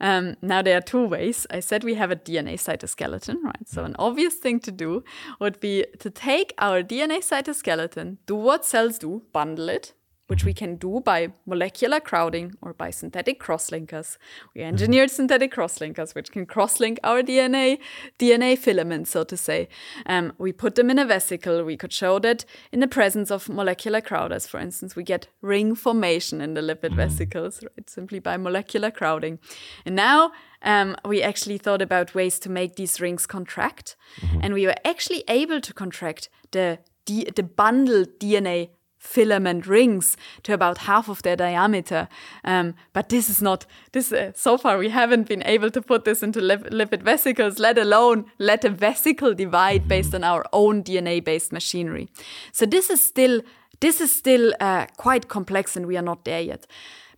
Um, 0.00 0.36
now 0.42 0.60
there 0.60 0.76
are 0.76 0.80
two 0.80 1.06
ways. 1.06 1.46
I 1.50 1.60
said 1.60 1.84
we 1.84 1.94
have 1.94 2.10
a 2.10 2.16
DNA 2.16 2.54
cytoskeleton, 2.54 3.36
right? 3.44 3.68
So 3.68 3.84
an 3.84 3.94
obvious 3.96 4.34
thing 4.34 4.58
to 4.60 4.72
do 4.72 5.04
would 5.38 5.60
be 5.60 5.86
to 6.00 6.10
take 6.10 6.52
our 6.58 6.82
DNA 6.82 7.18
cytoskeleton, 7.18 8.16
do 8.26 8.34
what 8.34 8.64
cells 8.64 8.98
do, 8.98 9.22
bundle 9.32 9.68
it, 9.68 9.92
which 10.30 10.44
we 10.44 10.54
can 10.54 10.76
do 10.76 11.00
by 11.00 11.32
molecular 11.44 11.98
crowding 11.98 12.54
or 12.62 12.72
by 12.72 12.88
synthetic 12.88 13.40
crosslinkers. 13.40 14.16
We 14.54 14.62
engineered 14.62 15.10
synthetic 15.10 15.52
crosslinkers, 15.52 16.14
which 16.14 16.30
can 16.30 16.46
crosslink 16.46 16.98
our 17.02 17.20
DNA, 17.20 17.80
DNA 18.16 18.56
filaments, 18.56 19.10
so 19.10 19.24
to 19.24 19.36
say. 19.36 19.68
Um, 20.06 20.32
we 20.38 20.52
put 20.52 20.76
them 20.76 20.88
in 20.88 21.00
a 21.00 21.04
vesicle. 21.04 21.64
We 21.64 21.76
could 21.76 21.92
show 21.92 22.20
that 22.20 22.44
in 22.70 22.78
the 22.78 22.86
presence 22.86 23.32
of 23.32 23.48
molecular 23.48 24.00
crowders, 24.00 24.46
for 24.46 24.60
instance, 24.60 24.94
we 24.94 25.02
get 25.02 25.26
ring 25.42 25.74
formation 25.74 26.40
in 26.40 26.54
the 26.54 26.60
lipid 26.60 26.94
vesicles, 26.94 27.64
right? 27.64 27.90
Simply 27.90 28.20
by 28.20 28.36
molecular 28.36 28.92
crowding. 28.92 29.40
And 29.84 29.96
now 29.96 30.30
um, 30.62 30.94
we 31.04 31.22
actually 31.22 31.58
thought 31.58 31.82
about 31.82 32.14
ways 32.14 32.38
to 32.38 32.48
make 32.48 32.76
these 32.76 33.00
rings 33.00 33.26
contract, 33.26 33.96
and 34.40 34.54
we 34.54 34.64
were 34.64 34.76
actually 34.84 35.24
able 35.26 35.60
to 35.60 35.74
contract 35.74 36.28
the 36.52 36.78
D- 37.06 37.30
the 37.34 37.42
bundled 37.42 38.20
DNA 38.20 38.70
filament 39.00 39.66
rings 39.66 40.16
to 40.44 40.52
about 40.52 40.78
half 40.78 41.08
of 41.08 41.22
their 41.22 41.34
diameter. 41.34 42.06
Um, 42.44 42.74
but 42.92 43.08
this 43.08 43.28
is 43.28 43.42
not 43.42 43.66
this. 43.92 44.12
Uh, 44.12 44.32
so 44.36 44.56
far, 44.56 44.78
we 44.78 44.90
haven't 44.90 45.26
been 45.26 45.42
able 45.44 45.70
to 45.70 45.82
put 45.82 46.04
this 46.04 46.22
into 46.22 46.40
lip- 46.40 46.70
lipid 46.70 47.02
vesicles, 47.02 47.58
let 47.58 47.78
alone 47.78 48.26
let 48.38 48.64
a 48.64 48.70
vesicle 48.70 49.34
divide 49.34 49.88
based 49.88 50.14
on 50.14 50.22
our 50.22 50.44
own 50.52 50.84
DNA-based 50.84 51.52
machinery. 51.52 52.08
So 52.52 52.66
this 52.66 52.90
is 52.90 53.04
still 53.04 53.40
this 53.80 54.00
is 54.02 54.14
still 54.14 54.52
uh, 54.60 54.86
quite 54.98 55.28
complex, 55.28 55.74
and 55.74 55.86
we 55.86 55.96
are 55.96 56.02
not 56.02 56.26
there 56.26 56.42
yet. 56.42 56.66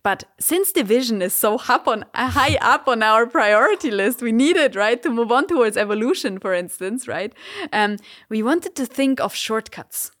But 0.01 0.25
since 0.39 0.71
division 0.71 1.21
is 1.21 1.33
so 1.33 1.59
up 1.67 1.87
on, 1.87 2.05
high 2.13 2.57
up 2.61 2.87
on 2.87 3.03
our 3.03 3.25
priority 3.25 3.91
list, 3.91 4.21
we 4.21 4.31
needed, 4.31 4.75
right, 4.75 5.01
to 5.01 5.09
move 5.09 5.31
on 5.31 5.47
towards 5.47 5.77
evolution, 5.77 6.39
for 6.39 6.53
instance, 6.53 7.07
right? 7.07 7.33
Um, 7.71 7.97
we 8.29 8.43
wanted 8.43 8.75
to 8.75 8.85
think 8.85 9.19
of 9.19 9.33
shortcuts. 9.33 10.11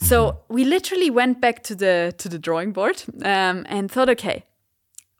So 0.00 0.40
we 0.48 0.64
literally 0.64 1.10
went 1.10 1.40
back 1.40 1.62
to 1.64 1.74
the 1.74 2.14
to 2.18 2.28
the 2.28 2.38
drawing 2.38 2.72
board 2.72 3.02
um, 3.22 3.66
and 3.68 3.90
thought, 3.90 4.08
okay, 4.10 4.44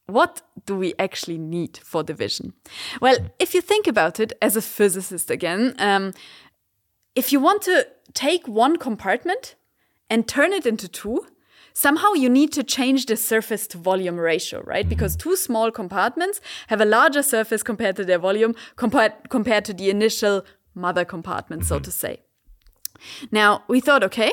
what 0.06 0.42
do 0.66 0.76
we 0.76 0.94
actually 0.98 1.38
need 1.38 1.78
for 1.78 2.02
division? 2.02 2.52
Well, 3.00 3.16
if 3.38 3.54
you 3.54 3.60
think 3.60 3.86
about 3.86 4.20
it 4.20 4.32
as 4.42 4.56
a 4.56 4.62
physicist 4.62 5.30
again, 5.30 5.74
um, 5.78 6.12
if 7.14 7.32
you 7.32 7.40
want 7.40 7.62
to 7.62 7.86
take 8.12 8.46
one 8.46 8.76
compartment 8.76 9.54
and 10.08 10.26
turn 10.26 10.52
it 10.52 10.66
into 10.66 10.88
two, 10.88 11.26
somehow 11.72 12.12
you 12.12 12.28
need 12.28 12.52
to 12.52 12.62
change 12.62 13.06
the 13.06 13.16
surface 13.16 13.66
to 13.68 13.78
volume 13.78 14.18
ratio, 14.18 14.62
right? 14.62 14.88
Because 14.88 15.16
two 15.16 15.36
small 15.36 15.70
compartments 15.70 16.40
have 16.68 16.80
a 16.80 16.84
larger 16.84 17.22
surface 17.22 17.62
compared 17.62 17.96
to 17.96 18.04
their 18.04 18.18
volume 18.18 18.54
compared, 18.76 19.12
compared 19.28 19.64
to 19.66 19.74
the 19.74 19.90
initial 19.90 20.44
mother 20.74 21.04
compartment, 21.04 21.64
so 21.64 21.78
to 21.78 21.90
say. 21.90 22.20
Now, 23.30 23.62
we 23.68 23.80
thought, 23.80 24.04
okay, 24.04 24.32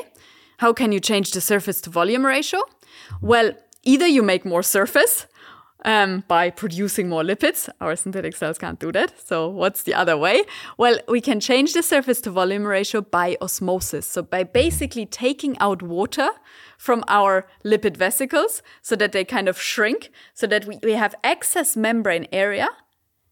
how 0.58 0.72
can 0.72 0.92
you 0.92 1.00
change 1.00 1.32
the 1.32 1.40
surface 1.40 1.80
to 1.82 1.90
volume 1.90 2.24
ratio? 2.24 2.60
Well, 3.20 3.52
either 3.84 4.06
you 4.06 4.22
make 4.22 4.44
more 4.44 4.62
surface 4.62 5.26
um, 5.84 6.24
by 6.26 6.50
producing 6.50 7.08
more 7.08 7.22
lipids. 7.22 7.68
Our 7.80 7.96
synthetic 7.96 8.36
cells 8.36 8.58
can't 8.58 8.78
do 8.78 8.92
that. 8.92 9.14
So, 9.24 9.48
what's 9.48 9.82
the 9.84 9.94
other 9.94 10.16
way? 10.16 10.42
Well, 10.76 10.98
we 11.08 11.20
can 11.20 11.40
change 11.40 11.72
the 11.72 11.82
surface 11.82 12.20
to 12.22 12.30
volume 12.30 12.64
ratio 12.66 13.00
by 13.00 13.36
osmosis. 13.40 14.06
So, 14.06 14.22
by 14.22 14.42
basically 14.44 15.06
taking 15.06 15.56
out 15.58 15.82
water 15.82 16.28
from 16.76 17.04
our 17.08 17.46
lipid 17.64 17.96
vesicles 17.96 18.62
so 18.82 18.96
that 18.96 19.12
they 19.12 19.24
kind 19.24 19.48
of 19.48 19.60
shrink, 19.60 20.10
so 20.34 20.46
that 20.48 20.66
we, 20.66 20.78
we 20.82 20.92
have 20.92 21.14
excess 21.22 21.76
membrane 21.76 22.26
area 22.32 22.68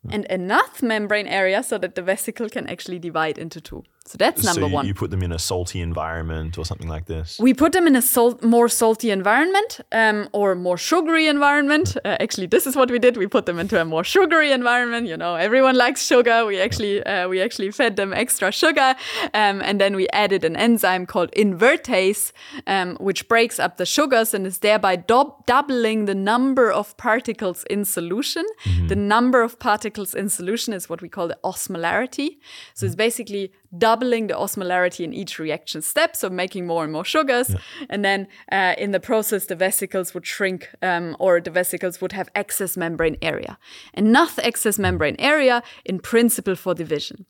and 0.08 0.24
enough 0.26 0.82
membrane 0.82 1.26
area 1.26 1.62
so 1.62 1.78
that 1.78 1.96
the 1.96 2.02
vesicle 2.02 2.48
can 2.48 2.68
actually 2.68 3.00
divide 3.00 3.38
into 3.38 3.60
two. 3.60 3.82
So 4.06 4.16
that's 4.18 4.44
number 4.44 4.60
so 4.60 4.66
you, 4.68 4.72
one. 4.72 4.86
you 4.86 4.94
put 4.94 5.10
them 5.10 5.22
in 5.22 5.32
a 5.32 5.38
salty 5.38 5.80
environment 5.80 6.58
or 6.58 6.64
something 6.64 6.88
like 6.88 7.06
this. 7.06 7.38
We 7.40 7.52
put 7.54 7.72
them 7.72 7.86
in 7.88 7.96
a 7.96 8.02
salt, 8.02 8.42
more 8.42 8.68
salty 8.68 9.10
environment 9.10 9.80
um, 9.90 10.28
or 10.32 10.54
more 10.54 10.78
sugary 10.78 11.26
environment. 11.26 11.96
Uh, 12.04 12.16
actually, 12.20 12.46
this 12.46 12.66
is 12.66 12.76
what 12.76 12.88
we 12.90 13.00
did. 13.00 13.16
We 13.16 13.26
put 13.26 13.46
them 13.46 13.58
into 13.58 13.80
a 13.80 13.84
more 13.84 14.04
sugary 14.04 14.52
environment. 14.52 15.08
You 15.08 15.16
know, 15.16 15.34
everyone 15.34 15.76
likes 15.76 16.06
sugar. 16.06 16.46
We 16.46 16.60
actually 16.60 17.02
uh, 17.04 17.28
we 17.28 17.42
actually 17.42 17.72
fed 17.72 17.96
them 17.96 18.12
extra 18.12 18.52
sugar, 18.52 18.94
um, 19.34 19.60
and 19.60 19.80
then 19.80 19.96
we 19.96 20.08
added 20.10 20.44
an 20.44 20.56
enzyme 20.56 21.04
called 21.06 21.32
invertase, 21.32 22.32
um, 22.66 22.96
which 23.00 23.28
breaks 23.28 23.58
up 23.58 23.76
the 23.76 23.86
sugars 23.86 24.34
and 24.34 24.46
is 24.46 24.58
thereby 24.58 24.96
doub- 24.96 25.44
doubling 25.46 26.04
the 26.04 26.14
number 26.14 26.70
of 26.70 26.96
particles 26.96 27.64
in 27.64 27.84
solution. 27.84 28.44
The 28.88 28.96
number 28.96 29.42
of 29.42 29.58
particles 29.58 30.14
in 30.14 30.28
solution 30.28 30.72
is 30.72 30.88
what 30.88 31.02
we 31.02 31.08
call 31.08 31.28
the 31.28 31.38
osmolarity. 31.42 32.38
So 32.74 32.86
it's 32.86 32.94
basically 32.94 33.52
doubling 33.78 34.26
the 34.26 34.34
osmolarity 34.34 35.04
in 35.04 35.12
each 35.12 35.38
reaction 35.38 35.82
step, 35.82 36.16
so 36.16 36.28
making 36.30 36.66
more 36.66 36.84
and 36.84 36.92
more 36.92 37.04
sugars. 37.04 37.54
And 37.88 38.04
then 38.04 38.28
uh, 38.52 38.74
in 38.78 38.90
the 38.92 39.00
process, 39.00 39.46
the 39.46 39.56
vesicles 39.56 40.14
would 40.14 40.26
shrink 40.26 40.70
um, 40.82 41.16
or 41.18 41.40
the 41.40 41.50
vesicles 41.50 42.00
would 42.00 42.12
have 42.12 42.28
excess 42.34 42.76
membrane 42.76 43.16
area. 43.22 43.58
Enough 43.94 44.38
excess 44.38 44.78
membrane 44.78 45.16
area 45.18 45.62
in 45.84 45.98
principle 45.98 46.56
for 46.56 46.74
division. 46.74 47.26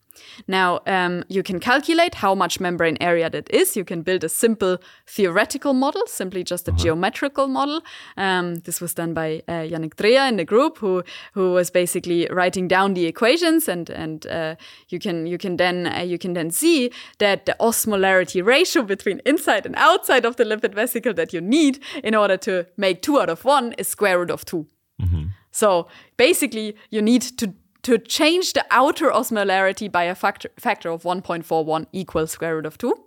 Now, 0.47 0.80
um, 0.86 1.24
you 1.28 1.43
can 1.43 1.60
calculate 1.60 2.16
how 2.16 2.34
much 2.34 2.60
membrane 2.60 2.97
area 3.01 3.30
that 3.30 3.51
is. 3.51 3.76
You 3.76 3.84
can 3.84 4.02
build 4.02 4.24
a 4.24 4.28
simple 4.28 4.78
theoretical 5.06 5.72
model, 5.72 6.02
simply 6.06 6.44
just 6.44 6.68
a 6.68 6.72
geometrical 6.72 7.48
model. 7.48 7.80
Um, 8.16 8.56
this 8.56 8.80
was 8.80 8.94
done 8.94 9.14
by 9.14 9.43
uh, 9.48 9.64
Yannick 9.64 9.94
Dreher 9.94 10.28
in 10.28 10.36
the 10.36 10.44
group, 10.44 10.78
who 10.78 11.02
who 11.32 11.52
was 11.52 11.70
basically 11.70 12.26
writing 12.30 12.68
down 12.68 12.94
the 12.94 13.06
equations, 13.06 13.68
and 13.68 13.90
and 13.90 14.26
uh, 14.26 14.55
you 14.88 14.98
can 14.98 15.26
you 15.26 15.38
can 15.38 15.56
then 15.56 15.86
uh, 15.86 16.01
you 16.01 16.18
can 16.18 16.34
then 16.34 16.51
see 16.51 16.90
that 17.18 17.47
the 17.47 17.56
osmolarity 17.60 18.44
ratio 18.44 18.82
between 18.82 19.20
inside 19.26 19.66
and 19.66 19.74
outside 19.76 20.24
of 20.24 20.36
the 20.36 20.44
lipid 20.44 20.74
vesicle 20.74 21.14
that 21.14 21.32
you 21.32 21.40
need 21.40 21.78
in 22.02 22.14
order 22.14 22.36
to 22.36 22.66
make 22.76 23.02
two 23.02 23.20
out 23.20 23.28
of 23.28 23.44
one 23.44 23.72
is 23.78 23.88
square 23.88 24.18
root 24.18 24.30
of 24.30 24.44
2 24.44 24.66
So 25.51 25.88
basically, 26.16 26.76
you 26.90 27.01
need 27.01 27.22
to 27.38 27.55
to 27.86 27.98
change 27.98 28.52
the 28.54 28.66
outer 28.72 29.10
osmolarity 29.10 29.88
by 29.88 30.02
a 30.02 30.14
factor, 30.16 30.50
factor 30.58 30.90
of 30.90 31.04
1.41 31.04 31.86
equals 31.92 32.32
square 32.32 32.56
root 32.56 32.66
of 32.66 32.76
2. 32.76 33.05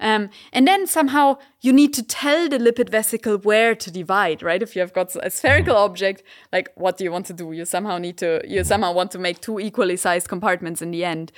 Um, 0.00 0.30
and 0.52 0.66
then 0.66 0.86
somehow 0.86 1.38
you 1.60 1.72
need 1.72 1.92
to 1.94 2.02
tell 2.02 2.48
the 2.48 2.58
lipid 2.58 2.90
vesicle 2.90 3.38
where 3.38 3.74
to 3.74 3.90
divide, 3.90 4.42
right? 4.42 4.62
If 4.62 4.76
you 4.76 4.80
have 4.80 4.92
got 4.92 5.16
a 5.22 5.30
spherical 5.30 5.76
object, 5.76 6.22
like 6.52 6.70
what 6.76 6.96
do 6.96 7.04
you 7.04 7.10
want 7.10 7.26
to 7.26 7.32
do? 7.32 7.52
You 7.52 7.64
somehow 7.64 7.98
need 7.98 8.18
to, 8.18 8.40
you 8.46 8.62
somehow 8.62 8.92
want 8.92 9.10
to 9.12 9.18
make 9.18 9.40
two 9.40 9.58
equally 9.58 9.96
sized 9.96 10.28
compartments 10.28 10.80
in 10.80 10.90
the 10.90 11.04
end. 11.04 11.32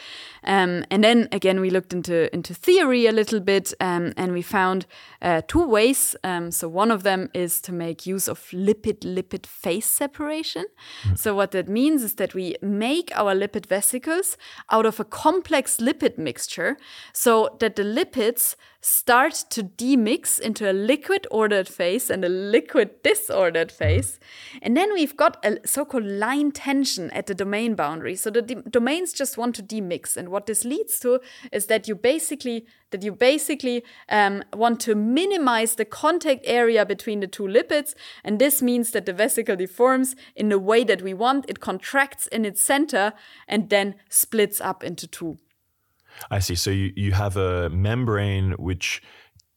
Um, 0.45 0.85
and 0.91 1.03
then 1.03 1.29
again, 1.33 1.61
we 1.61 1.71
looked 1.71 1.93
into, 1.93 2.33
into 2.35 2.53
theory 2.53 3.07
a 3.07 3.13
little 3.13 3.41
bit 3.41 3.73
um, 3.81 4.13
and 4.17 4.33
we 4.33 4.43
found 4.43 4.87
uh, 5.23 5.43
two 5.47 5.67
ways. 5.67 6.15
Um, 6.25 6.51
so 6.51 6.69
one 6.69 6.91
of 6.91 7.05
them 7.05 7.31
is 7.33 7.61
to 7.63 7.73
make 7.73 8.07
use 8.07 8.29
of 8.29 8.41
lipid 8.51 9.01
lipid 9.01 9.47
phase 9.47 9.87
separation. 9.87 10.67
So 11.15 11.35
what 11.35 11.53
that 11.53 11.69
means 11.69 12.03
is 12.03 12.15
that 12.17 12.35
we 12.35 12.57
make 12.61 13.11
our 13.15 13.35
lipid 13.35 13.67
vesicles 13.67 14.37
out 14.71 14.87
of 14.87 15.01
a 15.01 15.05
complex 15.05 15.79
lipid 15.79 16.19
mixture 16.19 16.77
so 17.13 17.57
that 17.61 17.77
the 17.77 17.83
lipids 18.09 18.57
start 18.81 19.35
to 19.51 19.63
demix 19.63 20.39
into 20.39 20.71
a 20.71 20.73
liquid 20.73 21.27
ordered 21.31 21.69
phase 21.69 22.11
and 22.11 22.25
a 22.25 22.29
liquid 22.29 23.03
disordered 23.03 23.73
phase. 23.73 24.21
And 24.63 24.77
then 24.77 24.93
we've 24.95 25.17
got 25.17 25.45
a 25.45 25.59
so 25.67 25.85
called 25.85 26.05
line 26.05 26.53
tension 26.53 27.11
at 27.11 27.27
the 27.27 27.35
domain 27.35 27.75
boundary. 27.75 28.15
So 28.15 28.31
the 28.31 28.43
domains 28.43 29.13
just 29.13 29.37
want 29.37 29.57
to 29.57 29.63
demix. 29.63 30.17
And 30.17 30.29
what 30.29 30.47
this 30.47 30.65
leads 30.65 31.01
to 31.01 31.21
is 31.53 31.67
that 31.67 31.89
you 31.89 31.95
basically 31.95 32.67
that 32.91 33.03
you 33.03 33.13
basically 33.13 33.85
um, 34.09 34.43
want 34.55 34.81
to 34.81 34.95
minimize 34.95 35.75
the 35.75 35.85
contact 35.85 36.43
area 36.47 36.87
between 36.87 37.21
the 37.21 37.27
two 37.27 37.43
lipids. 37.43 37.95
And 38.25 38.39
this 38.39 38.63
means 38.63 38.93
that 38.93 39.05
the 39.05 39.13
vesicle 39.13 39.57
deforms 39.57 40.17
in 40.35 40.49
the 40.49 40.59
way 40.59 40.85
that 40.85 41.03
we 41.03 41.13
want. 41.13 41.51
It 41.51 41.61
contracts 41.61 42.29
in 42.29 42.47
its 42.47 42.63
center 42.63 43.13
and 43.47 43.69
then 43.69 43.97
splits 44.09 44.59
up 44.59 44.83
into 44.83 45.07
two. 45.07 45.37
I 46.31 46.39
see. 46.41 46.55
So 46.55 46.71
you, 46.71 46.93
you 46.97 47.13
have 47.13 47.37
a 47.37 47.69
membrane 47.71 48.53
which 48.53 49.03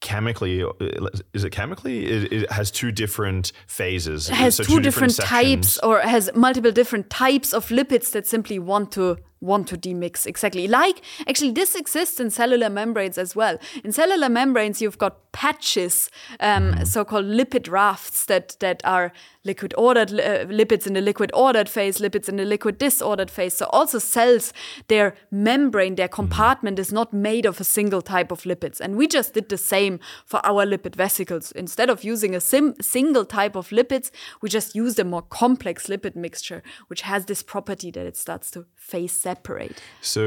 chemically 0.00 0.62
uh, 0.62 1.08
is 1.32 1.44
it 1.44 1.50
chemically? 1.50 2.04
It, 2.04 2.32
it 2.32 2.52
has 2.52 2.70
two 2.70 2.92
different 2.92 3.52
phases. 3.66 4.28
It 4.28 4.34
has 4.34 4.56
So 4.56 4.64
two, 4.64 4.80
different, 4.80 5.16
types 5.16 5.78
or 5.78 6.00
has 6.00 6.30
multiple 6.34 6.72
different 6.72 7.08
types 7.08 7.54
of 7.54 7.68
lipids 7.68 8.10
that 8.12 8.26
simply 8.26 8.58
want 8.58 8.92
to 8.92 9.16
want 9.42 9.68
to 9.68 9.76
demix 9.76 10.26
exactly. 10.26 10.66
Like 10.68 11.02
actually 11.26 11.50
this 11.50 11.74
exists 11.74 12.20
in 12.20 12.30
cellular 12.30 12.70
membranes 12.70 13.18
as 13.18 13.36
well. 13.36 13.58
In 13.84 13.92
cellular 13.92 14.28
membranes 14.28 14.80
you've 14.80 14.98
got 14.98 15.32
patches 15.32 16.10
um, 16.40 16.84
so-called 16.84 17.24
lipid 17.24 17.70
rafts 17.70 18.26
that 18.26 18.56
that 18.60 18.82
are 18.84 19.12
liquid 19.44 19.74
ordered 19.76 20.12
uh, 20.12 20.44
lipids 20.46 20.86
in 20.86 20.92
the 20.92 21.00
liquid 21.00 21.30
ordered 21.34 21.68
phase 21.68 21.98
lipids 21.98 22.28
in 22.28 22.36
the 22.36 22.44
liquid 22.44 22.78
disordered 22.78 23.30
phase. 23.30 23.54
So 23.54 23.66
also 23.66 23.98
cells 23.98 24.52
their 24.88 25.14
membrane 25.30 25.96
their 25.96 26.08
compartment 26.08 26.78
is 26.78 26.92
not 26.92 27.12
made 27.12 27.44
of 27.44 27.60
a 27.60 27.64
single 27.64 28.02
type 28.02 28.30
of 28.30 28.42
lipids. 28.42 28.80
And 28.80 28.96
we 28.96 29.08
just 29.08 29.34
did 29.34 29.48
the 29.48 29.58
same 29.58 29.98
for 30.24 30.44
our 30.46 30.64
lipid 30.64 30.94
vesicles. 30.94 31.50
Instead 31.52 31.90
of 31.90 32.04
using 32.04 32.34
a 32.34 32.40
sim- 32.40 32.80
single 32.80 33.24
type 33.24 33.56
of 33.56 33.70
lipids 33.70 34.10
we 34.40 34.48
just 34.48 34.74
used 34.74 34.98
a 34.98 35.04
more 35.04 35.22
complex 35.22 35.88
lipid 35.88 36.14
mixture 36.14 36.62
which 36.86 37.02
has 37.02 37.24
this 37.26 37.42
property 37.42 37.90
that 37.90 38.06
it 38.06 38.16
starts 38.16 38.50
to 38.52 38.66
phase 38.76 39.12
separate 39.32 39.82
So 40.00 40.22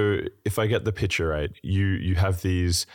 if 0.49 0.57
I 0.59 0.67
get 0.67 0.83
the 0.85 0.91
picture 0.91 1.27
right, 1.37 1.51
you 1.63 1.85
you 2.07 2.15
have 2.15 2.35
these 2.41 2.85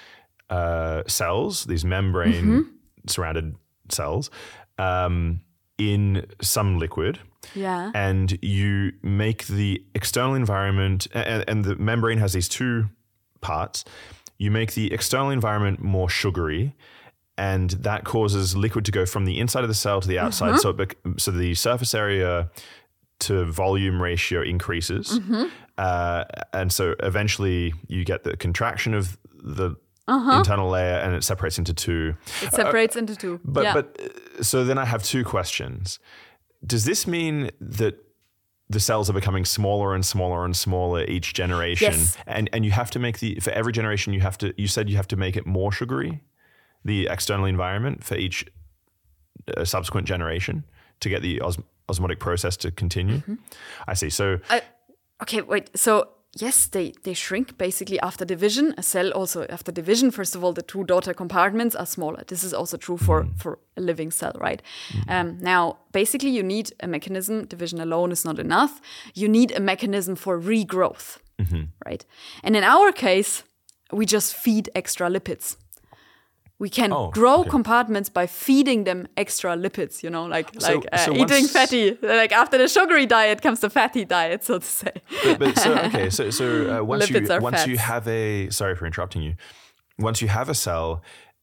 uh, 0.50 1.02
cells, 1.06 1.64
these 1.66 1.84
membrane 1.84 2.44
Mm-hmm. 2.44 2.68
surrounded 3.14 3.54
cells, 3.88 4.30
um, 4.78 5.40
in 5.78 6.26
some 6.40 6.78
liquid. 6.78 7.18
Yeah. 7.54 7.90
And 7.94 8.38
you 8.42 8.92
make 9.02 9.46
the 9.46 9.82
external 9.94 10.34
environment, 10.34 11.06
and, 11.14 11.44
and 11.50 11.64
the 11.64 11.74
membrane 11.76 12.18
has 12.18 12.32
these 12.32 12.48
two 12.48 12.74
parts. 13.40 13.84
You 14.38 14.50
make 14.50 14.70
the 14.74 14.92
external 14.92 15.30
environment 15.30 15.80
more 15.80 16.08
sugary, 16.10 16.74
and 17.38 17.70
that 17.70 18.04
causes 18.04 18.54
liquid 18.56 18.84
to 18.84 18.92
go 18.92 19.06
from 19.06 19.24
the 19.24 19.38
inside 19.38 19.62
of 19.64 19.68
the 19.68 19.74
cell 19.86 20.00
to 20.00 20.08
the 20.08 20.18
outside. 20.18 20.60
So, 20.60 20.70
it 20.70 20.76
bec- 20.76 20.96
so 21.16 21.30
the 21.30 21.54
surface 21.54 21.94
area 21.94 22.50
to 23.20 23.44
volume 23.46 24.00
ratio 24.02 24.42
increases. 24.42 25.18
Uh, 25.78 26.24
and 26.52 26.72
so 26.72 26.94
eventually 27.00 27.72
you 27.88 28.04
get 28.04 28.22
the 28.24 28.36
contraction 28.36 28.94
of 28.94 29.16
the 29.42 29.76
internal 30.08 30.68
layer 30.68 30.96
and 30.98 31.14
it 31.14 31.22
separates 31.24 31.58
into 31.58 31.72
two. 31.72 32.14
it 32.42 32.52
separates 32.52 32.96
into 32.96 33.14
two 33.16 33.40
But, 33.44 33.62
yeah. 33.64 33.74
but 33.74 34.00
uh, 34.38 34.42
so 34.42 34.64
then 34.64 34.76
I 34.78 34.84
have 34.84 35.02
two 35.04 35.24
questions. 35.24 35.98
Does 36.66 36.84
this 36.84 37.06
mean 37.06 37.50
that 37.60 37.94
the 38.68 38.80
cells 38.80 39.08
are 39.08 39.12
becoming 39.14 39.44
smaller 39.44 39.94
and 39.94 40.04
smaller 40.04 40.44
and 40.44 40.56
smaller 40.56 41.04
each 41.04 41.32
generation? 41.34 41.92
Yes. 41.92 42.16
And, 42.26 42.50
and 42.52 42.64
you 42.64 42.72
have 42.72 42.90
to 42.90 42.98
make 42.98 43.20
the, 43.20 43.36
for 43.40 43.50
every 43.52 43.72
generation, 43.72 44.12
you 44.12 44.20
have 44.20 44.36
to, 44.38 44.52
you 44.56 44.66
said 44.68 44.90
you 44.90 44.96
have 44.96 45.08
to 45.08 45.16
make 45.16 45.36
it 45.36 45.46
more 45.46 45.70
sugary, 45.72 46.20
the 46.84 47.06
external 47.10 47.46
environment 47.46 48.02
for 48.04 48.16
each 48.16 48.44
uh, 49.56 49.64
subsequent 49.64 50.06
generation. 50.06 50.64
to 51.00 51.08
get 51.08 51.22
the 51.22 51.40
os- 51.40 51.58
osmotic 51.90 52.18
process 52.18 52.56
to 52.58 52.70
continue. 52.70 53.18
Mm-hmm. 53.18 53.34
I 53.88 53.94
see. 53.94 54.10
So 54.10 54.38
I, 54.48 54.62
okay, 55.22 55.42
wait. 55.42 55.70
So 55.76 56.08
yes, 56.38 56.66
they 56.66 56.92
they 57.02 57.14
shrink 57.14 57.58
basically 57.58 57.98
after 58.00 58.24
division. 58.24 58.74
A 58.78 58.82
cell 58.82 59.10
also 59.12 59.46
after 59.48 59.72
division. 59.72 60.10
First 60.10 60.36
of 60.36 60.44
all, 60.44 60.52
the 60.52 60.62
two 60.62 60.84
daughter 60.84 61.14
compartments 61.14 61.76
are 61.76 61.86
smaller. 61.86 62.24
This 62.26 62.44
is 62.44 62.54
also 62.54 62.76
true 62.76 62.96
for 62.96 63.26
for 63.36 63.58
a 63.76 63.80
living 63.80 64.12
cell, 64.12 64.32
right? 64.40 64.62
Um, 65.08 65.38
now, 65.40 65.76
basically, 65.92 66.30
you 66.30 66.42
need 66.42 66.72
a 66.80 66.86
mechanism. 66.86 67.46
Division 67.46 67.80
alone 67.80 68.12
is 68.12 68.24
not 68.24 68.38
enough. 68.38 68.80
You 69.14 69.28
need 69.28 69.52
a 69.52 69.60
mechanism 69.60 70.16
for 70.16 70.40
regrowth, 70.40 71.18
right? 71.86 72.06
And 72.42 72.56
in 72.56 72.64
our 72.64 72.92
case, 72.92 73.44
we 73.92 74.06
just 74.06 74.34
feed 74.34 74.68
extra 74.74 75.08
lipids. 75.10 75.56
We 76.60 76.68
can 76.68 76.92
Oh, 76.92 77.08
grow 77.10 77.40
okay. 77.40 77.50
compartments 77.50 78.10
by 78.10 78.26
feeding 78.26 78.84
them 78.84 79.08
extra 79.16 79.56
lipids, 79.56 80.02
you 80.02 80.10
know, 80.10 80.26
like 80.26 80.48
So- 80.60 80.74
like 80.74 80.86
uh, 80.92 80.98
so 80.98 81.12
eating 81.14 81.46
fatty. 81.48 81.96
Like 82.02 82.32
after 82.32 82.58
the 82.58 82.68
sugary 82.68 83.06
diet 83.06 83.40
comes 83.40 83.60
the 83.60 83.70
fatty 83.70 84.04
diet, 84.04 84.44
so 84.44 84.58
to 84.58 84.64
say. 84.66 84.92
but, 85.24 85.38
but 85.38 85.58
so 85.58 85.72
okay, 85.86 86.10
so 86.10 86.30
so 86.30 86.44
uh, 86.44 86.84
once 86.84 87.06
Lipids 87.06 87.28
you 87.28 87.34
are 87.34 87.40
once 87.40 87.66
you 87.66 87.78
have 87.78 88.06
a 88.06 88.50
sorry 88.50 88.74
for 88.76 88.84
interrupting 88.86 89.22
you. 89.22 89.34
Once 89.98 90.20
you 90.22 90.28
have 90.28 90.50
a 90.50 90.54
cell 90.54 91.02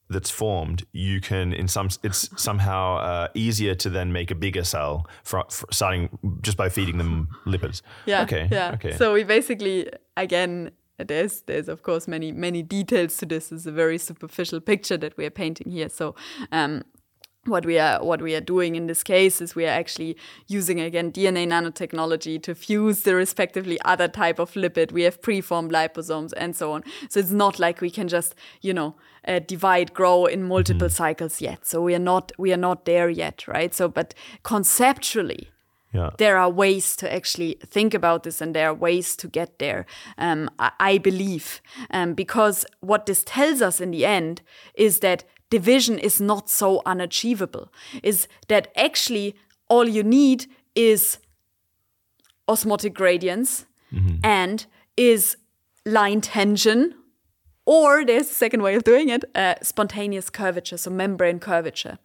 that's 0.10 0.30
formed, 0.30 0.86
you 0.94 1.20
can 1.20 1.52
in 1.52 1.68
some 1.68 1.90
it's 2.04 2.30
somehow 2.42 2.98
uh, 2.98 3.28
easier 3.34 3.76
to 3.76 3.90
then 3.90 4.12
make 4.14 4.30
a 4.32 4.36
bigger 4.36 4.64
cell 4.64 5.08
for, 5.24 5.44
starting 5.72 6.10
just 6.44 6.58
by 6.58 6.70
feeding 6.70 6.98
them 7.00 7.28
lipids. 7.46 7.82
Yeah. 8.06 8.22
Okay. 8.24 8.48
Yeah. 8.52 8.74
Okay. 8.76 8.96
So 8.98 9.14
we 9.14 9.24
basically 9.24 9.90
again 10.16 10.72
there's 10.98 11.42
there's 11.42 11.68
of 11.68 11.84
course 11.84 12.08
many 12.08 12.32
many 12.32 12.64
details 12.64 13.18
to 13.18 13.26
this. 13.26 13.52
It's 13.52 13.66
a 13.66 13.72
very 13.72 13.98
superficial 13.98 14.60
picture 14.60 14.98
that 14.98 15.18
we 15.18 15.26
are 15.26 15.32
painting 15.32 15.72
here. 15.72 15.90
So 15.90 16.16
um 16.52 16.84
what 17.48 17.66
we 17.66 17.80
are 17.80 18.04
what 18.04 18.22
we 18.22 18.36
are 18.36 18.42
doing 18.42 18.76
in 18.76 18.88
this 18.88 19.04
case 19.04 19.42
is 19.42 19.56
we 19.56 19.66
are 19.66 19.70
actually 19.70 20.18
using 20.48 20.80
again 20.80 21.12
DNA 21.12 21.48
nanotechnology 21.48 22.42
to 22.44 22.54
fuse 22.54 23.04
the 23.04 23.16
respectively 23.16 23.80
other 23.86 24.08
type 24.08 24.40
of 24.40 24.52
lipid. 24.54 24.92
We 24.92 25.04
have 25.04 25.22
preformed 25.22 25.72
liposomes 25.72 26.34
and 26.36 26.56
so 26.56 26.74
on. 26.74 26.84
So 27.10 27.20
it's 27.20 27.32
not 27.32 27.60
like 27.60 27.82
we 27.82 27.90
can 27.90 28.08
just 28.08 28.36
you 28.62 28.74
know 28.74 28.96
uh, 29.28 29.40
divide 29.40 29.94
grow 29.94 30.26
in 30.26 30.44
multiple 30.44 30.90
cycles 30.90 31.42
yet. 31.42 31.66
So 31.66 31.82
we 31.82 31.96
are 31.96 32.00
not 32.00 32.32
we 32.38 32.54
are 32.54 32.58
not 32.58 32.86
there 32.86 33.10
yet, 33.10 33.48
right? 33.48 33.74
So 33.74 33.88
but 33.88 34.14
conceptually 34.44 35.50
yeah. 35.94 36.10
there 36.18 36.38
are 36.38 36.50
ways 36.50 36.96
to 36.98 37.12
actually 37.14 37.58
think 37.66 37.94
about 37.94 38.24
this 38.24 38.42
and 38.42 38.56
there 38.56 38.70
are 38.70 38.74
ways 38.74 39.16
to 39.16 39.28
get 39.28 39.60
there 39.60 39.86
um, 40.18 40.50
I, 40.60 40.72
I 40.80 40.98
believe 40.98 41.62
um, 41.92 42.14
because 42.14 42.66
what 42.80 43.06
this 43.06 43.24
tells 43.24 43.62
us 43.62 43.82
in 43.82 43.92
the 43.92 44.06
end 44.06 44.42
is 44.76 45.00
that 45.00 45.24
division 45.50 45.98
is 46.00 46.20
not 46.20 46.50
so 46.50 46.82
unachievable 46.86 47.72
is 48.04 48.28
that 48.48 48.68
actually 48.76 49.36
all 49.70 49.88
you 49.88 50.04
need 50.04 50.46
is 50.76 51.20
osmotic 52.48 52.94
gradients 52.94 53.66
and 54.24 54.66
is 54.96 55.38
line 55.86 56.22
tension 56.22 56.94
or 57.68 58.06
there's 58.06 58.32
a 58.32 58.34
second 58.34 58.64
way 58.64 58.76
of 58.76 58.84
doing 58.86 59.10
it 59.10 59.26
uh, 59.36 59.56
spontaneous 59.62 60.30
curvature 60.30 60.78
so 60.78 60.90
membrane 60.90 61.38
curvature. 61.40 62.00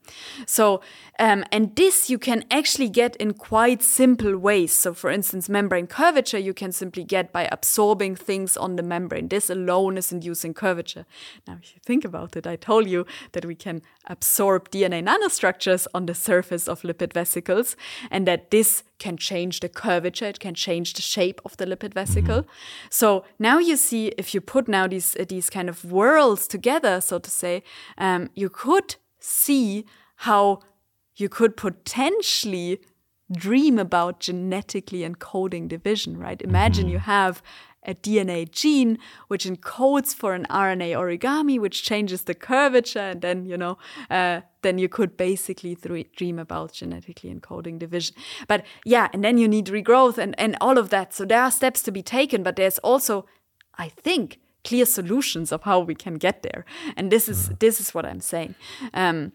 So 0.44 0.82
um, 1.18 1.44
and 1.52 1.74
this 1.76 2.10
you 2.10 2.18
can 2.18 2.44
actually 2.50 2.88
get 2.88 3.14
in 3.16 3.34
quite 3.34 3.80
simple 3.82 4.36
ways. 4.36 4.72
So 4.72 4.92
for 4.92 5.08
instance 5.08 5.48
membrane 5.48 5.86
curvature 5.86 6.38
you 6.38 6.52
can 6.52 6.72
simply 6.72 7.04
get 7.04 7.32
by 7.32 7.48
absorbing 7.52 8.16
things 8.16 8.56
on 8.56 8.76
the 8.76 8.82
membrane. 8.82 9.28
This 9.28 9.48
alone 9.48 9.96
is 9.96 10.10
inducing 10.10 10.52
curvature. 10.52 11.06
Now 11.46 11.58
if 11.62 11.74
you 11.74 11.80
think 11.84 12.04
about 12.04 12.36
it 12.36 12.46
i 12.46 12.56
told 12.56 12.88
you 12.88 13.06
that 13.32 13.44
we 13.44 13.54
can 13.54 13.82
absorb 14.06 14.70
dna 14.70 15.00
nanostructures 15.04 15.86
on 15.94 16.06
the 16.06 16.14
surface 16.14 16.68
of 16.68 16.82
lipid 16.82 17.12
vesicles 17.12 17.76
and 18.10 18.26
that 18.26 18.50
this 18.50 18.82
can 19.04 19.16
change 19.16 19.60
the 19.60 19.68
curvature 19.68 20.28
it 20.34 20.40
can 20.46 20.54
change 20.54 20.88
the 20.98 21.02
shape 21.02 21.40
of 21.44 21.56
the 21.56 21.66
lipid 21.66 21.94
vesicle. 21.94 22.44
So 22.90 23.24
now 23.38 23.58
you 23.58 23.76
see 23.76 24.04
if 24.22 24.34
you 24.34 24.40
put 24.40 24.68
now 24.68 24.86
these 24.94 25.10
uh, 25.20 25.24
these 25.34 25.50
kind 25.56 25.68
of 25.68 25.84
worlds 25.84 26.46
together 26.46 26.94
so 27.00 27.18
to 27.18 27.30
say 27.30 27.54
um, 27.98 28.30
you 28.42 28.48
could 28.62 28.96
see 29.18 29.84
how 30.28 30.60
you 31.22 31.28
could 31.28 31.56
potentially 31.56 32.80
dream 33.46 33.78
about 33.78 34.20
genetically 34.28 35.00
encoding 35.08 35.68
division 35.68 36.18
right? 36.26 36.40
Imagine 36.42 36.88
you 36.88 37.00
have 37.16 37.42
a 37.84 37.94
DNA 37.94 38.50
gene 38.50 38.98
which 39.28 39.44
encodes 39.44 40.14
for 40.14 40.34
an 40.34 40.46
RNA 40.50 40.92
origami, 40.96 41.58
which 41.58 41.82
changes 41.82 42.22
the 42.22 42.34
curvature, 42.34 42.98
and 42.98 43.20
then 43.22 43.46
you 43.46 43.56
know, 43.56 43.78
uh, 44.10 44.40
then 44.62 44.78
you 44.78 44.88
could 44.88 45.16
basically 45.16 45.76
dream 46.16 46.38
about 46.38 46.72
genetically 46.72 47.32
encoding 47.34 47.78
division. 47.78 48.14
But 48.46 48.64
yeah, 48.84 49.08
and 49.12 49.24
then 49.24 49.38
you 49.38 49.48
need 49.48 49.66
regrowth 49.66 50.18
and 50.18 50.34
and 50.38 50.56
all 50.60 50.78
of 50.78 50.90
that. 50.90 51.12
So 51.14 51.24
there 51.24 51.42
are 51.42 51.50
steps 51.50 51.82
to 51.82 51.92
be 51.92 52.02
taken, 52.02 52.42
but 52.42 52.56
there's 52.56 52.78
also, 52.78 53.26
I 53.76 53.88
think, 53.88 54.38
clear 54.64 54.86
solutions 54.86 55.52
of 55.52 55.62
how 55.62 55.80
we 55.80 55.94
can 55.94 56.14
get 56.14 56.42
there. 56.42 56.64
And 56.96 57.10
this 57.10 57.28
is 57.28 57.48
this 57.58 57.80
is 57.80 57.94
what 57.94 58.06
I'm 58.06 58.20
saying. 58.20 58.54
Um, 58.94 59.32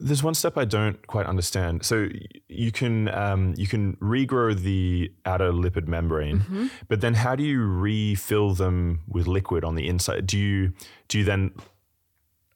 There's 0.00 0.22
one 0.22 0.34
step 0.34 0.56
I 0.56 0.64
don't 0.64 1.06
quite 1.06 1.26
understand. 1.26 1.84
So 1.84 2.08
you 2.48 2.72
can 2.72 3.08
um, 3.08 3.54
you 3.56 3.66
can 3.68 3.96
regrow 3.96 4.56
the 4.58 5.12
outer 5.26 5.52
lipid 5.52 5.86
membrane, 5.86 6.38
Mm-hmm. 6.40 6.66
but 6.88 7.00
then 7.02 7.14
how 7.14 7.36
do 7.36 7.42
you 7.44 7.60
refill 7.62 8.54
them 8.54 9.00
with 9.06 9.26
liquid 9.26 9.62
on 9.64 9.74
the 9.74 9.86
inside? 9.86 10.26
Do 10.26 10.38
you 10.38 10.72
do 11.08 11.18
you 11.18 11.24
then 11.24 11.52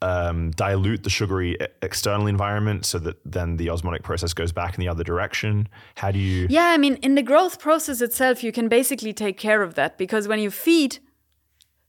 um, 0.02 0.50
dilute 0.50 1.02
the 1.02 1.10
sugary 1.10 1.56
external 1.82 2.26
environment 2.26 2.84
so 2.84 2.98
that 2.98 3.16
then 3.24 3.56
the 3.56 3.70
osmotic 3.70 4.02
process 4.02 4.34
goes 4.34 4.52
back 4.52 4.74
in 4.74 4.80
the 4.80 4.88
other 4.88 5.04
direction? 5.04 5.68
How 5.96 6.10
do 6.10 6.18
you? 6.18 6.46
Yeah, 6.50 6.66
I 6.66 6.76
mean, 6.78 6.96
in 6.96 7.14
the 7.14 7.22
growth 7.22 7.58
process 7.58 8.00
itself, 8.00 8.42
you 8.42 8.52
can 8.52 8.68
basically 8.68 9.12
take 9.12 9.38
care 9.38 9.62
of 9.62 9.74
that 9.74 9.96
because 9.98 10.28
when 10.28 10.40
you 10.40 10.50
feed 10.50 10.98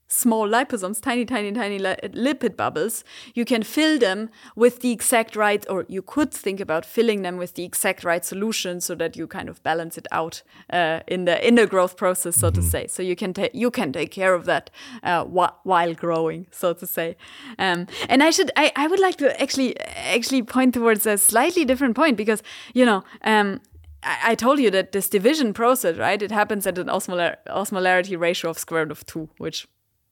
small 0.08 0.48
liposomes, 0.48 1.00
tiny, 1.00 1.24
tiny, 1.24 1.52
tiny 1.52 1.78
li- 1.78 1.96
lipid 2.12 2.56
bubbles, 2.56 3.04
you 3.34 3.44
can 3.44 3.62
fill 3.62 3.98
them 3.98 4.30
with 4.54 4.80
the 4.80 4.92
exact 4.92 5.36
right, 5.36 5.64
or 5.68 5.84
you 5.88 6.02
could 6.02 6.32
think 6.32 6.60
about 6.60 6.84
filling 6.84 7.22
them 7.22 7.36
with 7.36 7.54
the 7.54 7.64
exact 7.64 8.04
right 8.04 8.24
solution 8.24 8.80
so 8.80 8.94
that 8.94 9.16
you 9.16 9.26
kind 9.26 9.48
of 9.48 9.62
balance 9.62 9.98
it 9.98 10.06
out 10.12 10.42
uh, 10.72 11.00
in 11.06 11.24
the 11.24 11.46
in 11.46 11.56
the 11.56 11.66
growth 11.66 11.96
process, 11.96 12.36
so 12.36 12.50
to 12.50 12.62
say. 12.62 12.86
So 12.86 13.02
you 13.02 13.16
can 13.16 13.32
take 13.32 13.54
you 13.54 13.70
can 13.70 13.92
take 13.92 14.10
care 14.10 14.34
of 14.34 14.44
that 14.44 14.70
uh, 15.02 15.24
wh- 15.24 15.66
while 15.66 15.94
growing, 15.94 16.46
so 16.50 16.72
to 16.72 16.86
say. 16.86 17.16
Um, 17.58 17.86
and 18.08 18.22
I 18.22 18.30
should 18.30 18.50
I, 18.56 18.72
I 18.76 18.86
would 18.86 19.00
like 19.00 19.16
to 19.16 19.40
actually 19.40 19.78
actually 19.80 20.42
point 20.42 20.74
towards 20.74 21.06
a 21.06 21.18
slightly 21.18 21.64
different 21.64 21.96
point 21.96 22.16
because 22.16 22.42
you 22.74 22.84
know. 22.84 23.02
Um, 23.22 23.60
I 24.02 24.32
I 24.32 24.34
told 24.36 24.60
you 24.60 24.70
that 24.70 24.92
this 24.92 25.08
division 25.08 25.52
process, 25.52 25.96
right? 25.96 26.22
It 26.22 26.30
happens 26.30 26.66
at 26.66 26.78
an 26.78 26.86
osmolar- 26.86 27.38
osmolarity 27.48 28.16
ratio 28.18 28.50
of 28.50 28.58
square 28.58 28.82
root 28.84 28.92
of 28.92 29.04
two, 29.06 29.28
which 29.38 29.66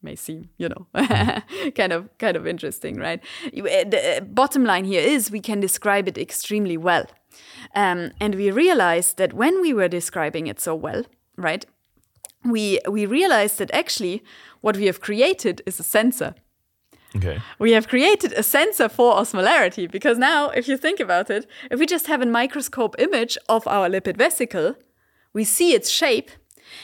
may 0.05 0.17
seem, 0.17 0.49
you 0.59 0.69
know, 0.69 0.87
kind 1.75 1.93
of 1.93 2.09
kind 2.19 2.37
of 2.37 2.47
interesting, 2.47 2.97
right? 3.01 3.21
Uh, 3.47 3.85
The 3.91 4.17
uh, 4.17 4.21
bottom 4.21 4.65
line 4.65 4.85
here 4.85 5.03
is 5.15 5.31
we 5.31 5.41
can 5.41 5.61
describe 5.61 6.09
it 6.09 6.19
extremely 6.19 6.77
well, 6.77 7.07
um, 7.75 8.11
and 8.21 8.35
we 8.35 8.51
realized 8.51 9.17
that 9.17 9.33
when 9.33 9.61
we 9.63 9.73
were 9.75 9.89
describing 9.89 10.47
it 10.49 10.61
so 10.61 10.75
well, 10.75 11.03
right? 11.37 11.67
We 12.45 12.79
we 12.89 13.07
realized 13.07 13.59
that 13.59 13.71
actually 13.75 14.23
what 14.61 14.77
we 14.77 14.87
have 14.87 15.01
created 15.01 15.61
is 15.67 15.81
a 15.81 15.83
sensor 15.83 16.35
Okay. 17.17 17.39
we 17.59 17.73
have 17.75 17.87
created 17.89 18.33
a 18.33 18.43
sensor 18.43 18.89
for 18.89 19.15
osmolarity 19.15 19.87
because 19.91 20.19
now, 20.19 20.51
if 20.51 20.67
you 20.69 20.77
think 20.77 21.01
about 21.01 21.31
it, 21.31 21.47
if 21.71 21.79
we 21.79 21.87
just 21.87 22.07
have 22.09 22.23
a 22.23 22.27
microscope 22.27 22.97
image 22.99 23.39
of 23.49 23.67
our 23.69 23.89
lipid 23.89 24.17
vesicle, 24.17 24.75
we 25.33 25.45
see 25.45 25.75
its 25.75 25.91
shape. 25.91 26.31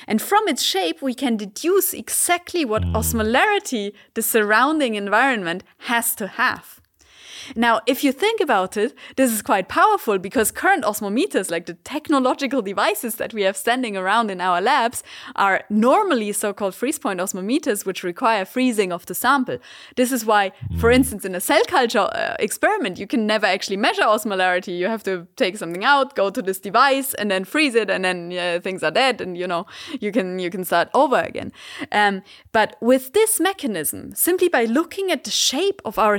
And 0.06 0.20
from 0.20 0.48
its 0.48 0.62
shape, 0.62 1.02
we 1.02 1.14
can 1.14 1.36
deduce 1.36 1.92
exactly 1.92 2.64
what 2.64 2.84
hmm. 2.84 2.96
osmolarity 2.96 3.92
the 4.14 4.22
surrounding 4.22 4.94
environment 4.94 5.64
has 5.78 6.14
to 6.16 6.26
have. 6.26 6.79
Now, 7.56 7.80
if 7.86 8.04
you 8.04 8.12
think 8.12 8.40
about 8.40 8.76
it, 8.76 8.94
this 9.16 9.32
is 9.32 9.42
quite 9.42 9.68
powerful 9.68 10.18
because 10.18 10.50
current 10.50 10.84
osmometers, 10.84 11.50
like 11.50 11.66
the 11.66 11.74
technological 11.74 12.62
devices 12.62 13.16
that 13.16 13.34
we 13.34 13.42
have 13.42 13.56
standing 13.56 13.96
around 13.96 14.30
in 14.30 14.40
our 14.40 14.60
labs, 14.60 15.02
are 15.36 15.64
normally 15.68 16.32
so 16.32 16.52
called 16.52 16.74
freeze 16.74 16.98
point 16.98 17.20
osmometers, 17.20 17.84
which 17.84 18.02
require 18.02 18.44
freezing 18.44 18.92
of 18.92 19.06
the 19.06 19.14
sample. 19.14 19.58
This 19.96 20.12
is 20.12 20.24
why, 20.24 20.52
for 20.78 20.90
instance, 20.90 21.24
in 21.24 21.34
a 21.34 21.40
cell 21.40 21.62
culture 21.66 22.08
uh, 22.12 22.36
experiment, 22.38 22.98
you 22.98 23.06
can 23.06 23.26
never 23.26 23.46
actually 23.46 23.76
measure 23.76 24.02
osmolarity. 24.02 24.76
You 24.78 24.86
have 24.86 25.02
to 25.04 25.26
take 25.36 25.56
something 25.56 25.84
out, 25.84 26.14
go 26.16 26.30
to 26.30 26.42
this 26.42 26.58
device, 26.58 27.14
and 27.14 27.30
then 27.30 27.44
freeze 27.44 27.74
it, 27.74 27.90
and 27.90 28.04
then 28.04 28.32
uh, 28.32 28.60
things 28.62 28.82
are 28.82 28.90
dead, 28.90 29.20
and 29.20 29.36
you 29.36 29.46
know 29.46 29.66
you 30.00 30.12
can 30.12 30.38
you 30.38 30.50
can 30.50 30.64
start 30.64 30.88
over 30.94 31.20
again. 31.20 31.52
Um, 31.92 32.22
but 32.52 32.76
with 32.80 33.12
this 33.12 33.40
mechanism, 33.40 34.14
simply 34.14 34.48
by 34.48 34.64
looking 34.64 35.10
at 35.10 35.24
the 35.24 35.30
shape 35.30 35.80
of 35.84 35.98
our 35.98 36.18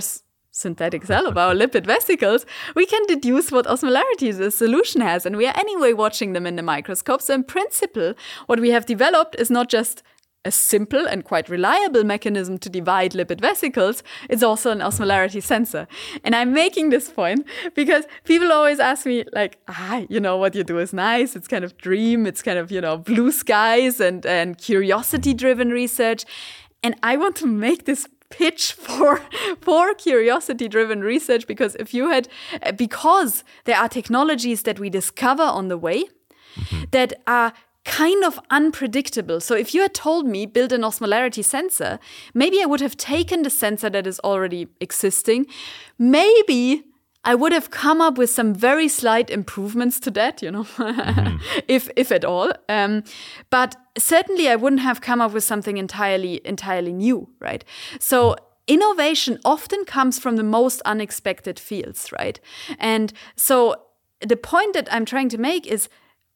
synthetic 0.51 1.05
cell 1.05 1.27
of 1.27 1.37
our 1.37 1.55
lipid 1.55 1.85
vesicles, 1.85 2.45
we 2.75 2.85
can 2.85 3.05
deduce 3.07 3.51
what 3.51 3.65
osmolarity 3.65 4.37
the 4.37 4.51
solution 4.51 5.01
has. 5.01 5.25
And 5.25 5.37
we 5.37 5.47
are 5.47 5.57
anyway 5.57 5.93
watching 5.93 6.33
them 6.33 6.45
in 6.45 6.57
the 6.57 6.63
microscope. 6.63 7.21
So 7.21 7.33
in 7.33 7.43
principle, 7.43 8.13
what 8.47 8.59
we 8.59 8.69
have 8.71 8.85
developed 8.85 9.35
is 9.39 9.49
not 9.49 9.69
just 9.69 10.03
a 10.43 10.51
simple 10.51 11.07
and 11.07 11.23
quite 11.23 11.49
reliable 11.49 12.03
mechanism 12.03 12.57
to 12.57 12.69
divide 12.69 13.11
lipid 13.11 13.39
vesicles, 13.39 14.01
it's 14.27 14.41
also 14.41 14.71
an 14.71 14.79
osmolarity 14.79 15.41
sensor. 15.41 15.87
And 16.23 16.35
I'm 16.35 16.51
making 16.51 16.89
this 16.89 17.09
point 17.09 17.45
because 17.75 18.05
people 18.23 18.51
always 18.51 18.79
ask 18.79 19.05
me, 19.05 19.23
like, 19.33 19.59
ah, 19.67 20.03
you 20.09 20.19
know, 20.19 20.37
what 20.37 20.55
you 20.55 20.63
do 20.63 20.79
is 20.79 20.93
nice. 20.93 21.35
It's 21.35 21.47
kind 21.47 21.63
of 21.63 21.77
dream. 21.77 22.25
It's 22.25 22.41
kind 22.41 22.57
of, 22.57 22.71
you 22.71 22.81
know, 22.81 22.97
blue 22.97 23.31
skies 23.31 23.99
and, 23.99 24.25
and 24.25 24.57
curiosity 24.57 25.33
driven 25.35 25.69
research. 25.69 26.25
And 26.81 26.95
I 27.03 27.17
want 27.17 27.35
to 27.37 27.45
make 27.45 27.85
this 27.85 28.07
pitch 28.31 28.73
for 28.73 29.21
for 29.61 29.93
curiosity 29.93 30.67
driven 30.67 31.01
research 31.01 31.45
because 31.47 31.75
if 31.75 31.93
you 31.93 32.09
had 32.09 32.27
because 32.75 33.43
there 33.65 33.77
are 33.77 33.89
technologies 33.89 34.63
that 34.63 34.79
we 34.79 34.89
discover 34.89 35.43
on 35.43 35.67
the 35.67 35.77
way 35.77 36.05
mm-hmm. 36.55 36.83
that 36.91 37.13
are 37.27 37.53
kind 37.83 38.23
of 38.23 38.39
unpredictable. 38.51 39.39
So 39.39 39.55
if 39.55 39.73
you 39.73 39.81
had 39.81 39.93
told 39.93 40.27
me 40.27 40.45
build 40.45 40.71
an 40.71 40.81
osmolarity 40.81 41.43
sensor, 41.43 41.99
maybe 42.33 42.61
I 42.61 42.65
would 42.65 42.81
have 42.81 42.95
taken 42.95 43.41
the 43.41 43.49
sensor 43.49 43.89
that 43.89 44.05
is 44.05 44.19
already 44.19 44.67
existing. 44.79 45.47
Maybe 45.97 46.83
I 47.23 47.35
would 47.35 47.51
have 47.53 47.69
come 47.69 48.01
up 48.01 48.17
with 48.17 48.29
some 48.29 48.53
very 48.53 48.87
slight 48.87 49.29
improvements 49.29 49.99
to 50.01 50.11
that, 50.11 50.41
you 50.41 50.51
know, 50.51 50.63
mm-hmm. 50.63 51.37
if 51.67 51.89
if 51.95 52.11
at 52.11 52.25
all. 52.25 52.51
Um, 52.67 53.03
but 53.49 53.75
certainly, 53.97 54.49
I 54.49 54.55
wouldn't 54.55 54.81
have 54.81 55.01
come 55.01 55.21
up 55.21 55.33
with 55.33 55.43
something 55.43 55.77
entirely 55.77 56.41
entirely 56.45 56.93
new, 56.93 57.29
right? 57.39 57.63
So 57.99 58.35
innovation 58.67 59.39
often 59.45 59.85
comes 59.85 60.17
from 60.19 60.35
the 60.37 60.43
most 60.43 60.81
unexpected 60.85 61.59
fields, 61.59 62.11
right? 62.11 62.39
And 62.79 63.13
so 63.35 63.75
the 64.21 64.37
point 64.37 64.73
that 64.73 64.87
I'm 64.91 65.05
trying 65.05 65.29
to 65.29 65.37
make 65.37 65.67
is 65.67 65.89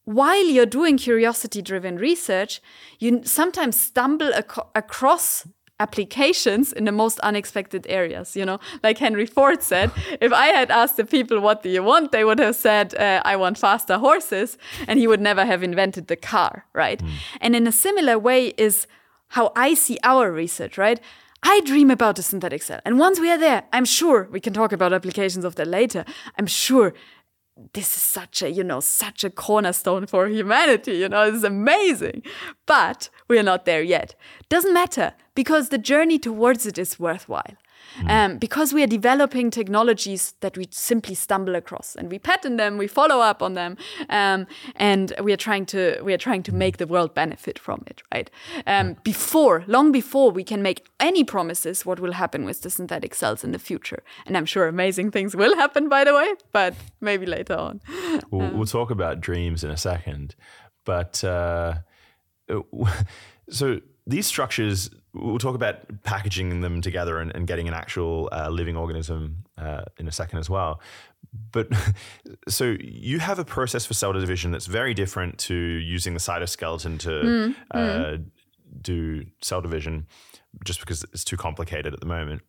while 0.05 0.45
you're 0.45 0.67
doing 0.67 0.97
curiosity 0.97 1.61
driven 1.61 1.97
research, 1.97 2.61
you 2.99 3.21
sometimes 3.23 3.79
stumble 3.79 4.31
ac 4.33 4.61
across 4.75 5.47
applications 5.79 6.71
in 6.71 6.85
the 6.85 6.91
most 6.91 7.19
unexpected 7.19 7.85
areas. 7.89 8.35
You 8.35 8.45
know, 8.45 8.59
like 8.83 8.97
Henry 8.97 9.25
Ford 9.25 9.61
said, 9.61 9.91
if 10.21 10.31
I 10.31 10.47
had 10.47 10.71
asked 10.71 10.97
the 10.97 11.05
people, 11.05 11.39
what 11.39 11.63
do 11.63 11.69
you 11.69 11.83
want? 11.83 12.11
They 12.11 12.23
would 12.23 12.39
have 12.39 12.55
said, 12.55 12.95
uh, 12.95 13.21
I 13.25 13.35
want 13.35 13.57
faster 13.57 13.97
horses. 13.97 14.57
And 14.87 14.99
he 14.99 15.07
would 15.07 15.21
never 15.21 15.45
have 15.45 15.63
invented 15.63 16.07
the 16.07 16.15
car, 16.15 16.65
right? 16.73 16.99
Mm. 16.99 17.09
And 17.41 17.55
in 17.55 17.67
a 17.67 17.71
similar 17.71 18.17
way 18.17 18.53
is 18.57 18.87
how 19.29 19.51
I 19.55 19.73
see 19.73 19.97
our 20.03 20.31
research, 20.31 20.77
right? 20.77 20.99
I 21.43 21.61
dream 21.65 21.91
about 21.91 22.15
the 22.15 22.23
synthetic 22.23 22.63
cell. 22.63 22.79
And 22.85 22.97
once 22.97 23.19
we 23.19 23.29
are 23.29 23.37
there, 23.37 23.63
I'm 23.71 23.85
sure 23.85 24.27
we 24.31 24.39
can 24.39 24.53
talk 24.53 24.71
about 24.71 24.93
applications 24.93 25.45
of 25.45 25.55
that 25.55 25.67
later. 25.67 26.05
I'm 26.39 26.47
sure 26.47 26.93
this 27.73 27.95
is 27.95 28.01
such 28.01 28.41
a, 28.41 28.49
you 28.49 28.63
know, 28.63 28.79
such 28.79 29.23
a 29.23 29.29
cornerstone 29.29 30.07
for 30.07 30.27
humanity, 30.27 30.93
you 30.93 31.07
know, 31.07 31.23
it's 31.23 31.43
amazing. 31.43 32.23
But 32.65 33.09
we 33.29 33.37
are 33.39 33.43
not 33.43 33.65
there 33.65 33.81
yet. 33.81 34.15
Doesn't 34.49 34.73
matter 34.73 35.13
because 35.35 35.69
the 35.69 35.77
journey 35.77 36.17
towards 36.17 36.65
it 36.65 36.77
is 36.77 36.99
worthwhile. 36.99 37.55
Mm. 37.99 38.09
Um, 38.09 38.37
because 38.37 38.73
we 38.73 38.83
are 38.83 38.87
developing 38.87 39.51
technologies 39.51 40.33
that 40.41 40.57
we 40.57 40.67
simply 40.71 41.15
stumble 41.15 41.55
across 41.55 41.95
and 41.95 42.09
we 42.09 42.19
patent 42.19 42.57
them, 42.57 42.77
we 42.77 42.87
follow 42.87 43.19
up 43.19 43.41
on 43.41 43.53
them, 43.53 43.77
um, 44.09 44.47
and 44.75 45.13
we 45.21 45.31
are 45.31 45.37
trying 45.37 45.65
to 45.67 46.01
we 46.01 46.13
are 46.13 46.17
trying 46.17 46.43
to 46.43 46.51
make 46.53 46.77
the 46.77 46.87
world 46.87 47.13
benefit 47.13 47.57
from 47.57 47.83
it, 47.87 48.01
right? 48.13 48.29
Um, 48.67 48.97
before, 49.03 49.63
long 49.67 49.91
before 49.91 50.31
we 50.31 50.43
can 50.43 50.61
make 50.61 50.85
any 50.99 51.23
promises, 51.23 51.85
what 51.85 51.99
will 51.99 52.13
happen 52.13 52.43
with 52.43 52.61
the 52.61 52.69
synthetic 52.69 53.13
cells 53.15 53.43
in 53.43 53.51
the 53.51 53.59
future? 53.59 54.03
And 54.25 54.35
I'm 54.35 54.45
sure 54.45 54.67
amazing 54.67 55.11
things 55.11 55.35
will 55.35 55.55
happen, 55.55 55.87
by 55.87 56.03
the 56.03 56.13
way, 56.13 56.33
but 56.51 56.73
maybe 56.99 57.25
later 57.25 57.55
on. 57.55 57.81
We'll, 58.31 58.51
we'll 58.51 58.65
talk 58.65 58.91
about 58.91 59.21
dreams 59.21 59.63
in 59.63 59.71
a 59.71 59.77
second, 59.77 60.35
but 60.83 61.23
uh, 61.23 61.75
so 63.49 63.79
these 64.07 64.27
structures 64.27 64.89
we'll 65.15 65.39
talk 65.39 65.55
about 65.55 66.03
packaging 66.03 66.61
them 66.61 66.81
together 66.81 67.19
and, 67.19 67.33
and 67.35 67.47
getting 67.47 67.67
an 67.67 67.73
actual 67.73 68.29
uh, 68.31 68.49
living 68.49 68.75
organism 68.75 69.45
uh, 69.57 69.83
in 69.97 70.07
a 70.07 70.11
second 70.11 70.39
as 70.39 70.49
well. 70.49 70.81
But 71.51 71.69
so 72.47 72.75
you 72.79 73.19
have 73.19 73.39
a 73.39 73.45
process 73.45 73.85
for 73.85 73.93
cell 73.93 74.13
division 74.13 74.51
that's 74.51 74.65
very 74.65 74.93
different 74.93 75.37
to 75.39 75.55
using 75.55 76.13
the 76.13 76.19
cytoskeleton 76.19 76.99
to 76.99 77.09
mm, 77.09 77.55
uh, 77.71 77.77
mm. 77.77 78.25
do 78.81 79.25
cell 79.41 79.61
division, 79.61 80.07
just 80.63 80.79
because 80.79 81.03
it's 81.05 81.23
too 81.23 81.37
complicated 81.37 81.93
at 81.93 81.99
the 81.99 82.05
moment. 82.05 82.41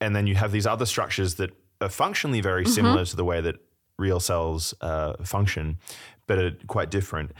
And 0.00 0.14
then 0.14 0.26
you 0.26 0.34
have 0.34 0.52
these 0.52 0.66
other 0.66 0.86
structures 0.86 1.34
that 1.36 1.50
are 1.80 1.88
functionally 1.88 2.40
very 2.40 2.64
mm-hmm. 2.64 2.72
similar 2.72 3.04
to 3.04 3.16
the 3.16 3.24
way 3.24 3.40
that 3.40 3.56
real 3.98 4.20
cells 4.20 4.74
uh, 4.80 5.14
function, 5.24 5.78
but 6.26 6.38
are 6.38 6.52
quite 6.66 6.90
different. 6.90 7.32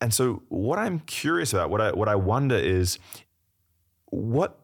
And 0.00 0.14
so, 0.14 0.42
what 0.48 0.78
I'm 0.78 1.00
curious 1.00 1.52
about, 1.52 1.70
what 1.70 1.80
I 1.80 1.92
what 1.92 2.08
I 2.08 2.14
wonder 2.14 2.56
is, 2.56 2.98
what 4.06 4.58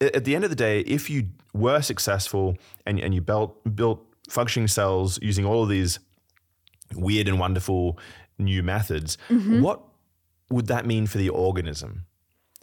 at 0.00 0.24
the 0.24 0.34
end 0.34 0.44
of 0.44 0.50
the 0.50 0.56
day, 0.56 0.80
if 0.80 1.10
you 1.10 1.28
were 1.52 1.82
successful 1.82 2.56
and, 2.86 2.98
and 2.98 3.14
you 3.14 3.20
built 3.20 3.76
built 3.76 4.04
functioning 4.28 4.68
cells 4.68 5.18
using 5.20 5.44
all 5.44 5.62
of 5.62 5.68
these 5.68 5.98
weird 6.94 7.28
and 7.28 7.38
wonderful 7.38 7.98
new 8.38 8.62
methods, 8.62 9.18
mm-hmm. 9.28 9.60
what 9.60 9.82
would 10.50 10.66
that 10.66 10.86
mean 10.86 11.06
for 11.06 11.18
the 11.18 11.28
organism? 11.28 12.06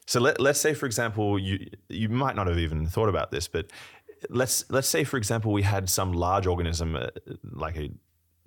So 0.08 0.22
let, 0.22 0.40
let's 0.40 0.60
say, 0.60 0.74
for 0.74 0.86
example, 0.86 1.38
you 1.38 1.68
you 1.90 2.10
might 2.10 2.36
not 2.36 2.48
have 2.48 2.58
even 2.58 2.88
thought 2.88 3.10
about 3.10 3.32
this, 3.32 3.48
but 3.48 3.68
let's 4.30 4.64
let's 4.70 4.88
say, 4.88 5.04
for 5.04 5.18
example, 5.18 5.52
we 5.52 5.64
had 5.64 5.90
some 5.90 6.14
large 6.14 6.48
organism 6.48 6.96
uh, 6.96 7.08
like 7.44 7.78
a 7.78 7.92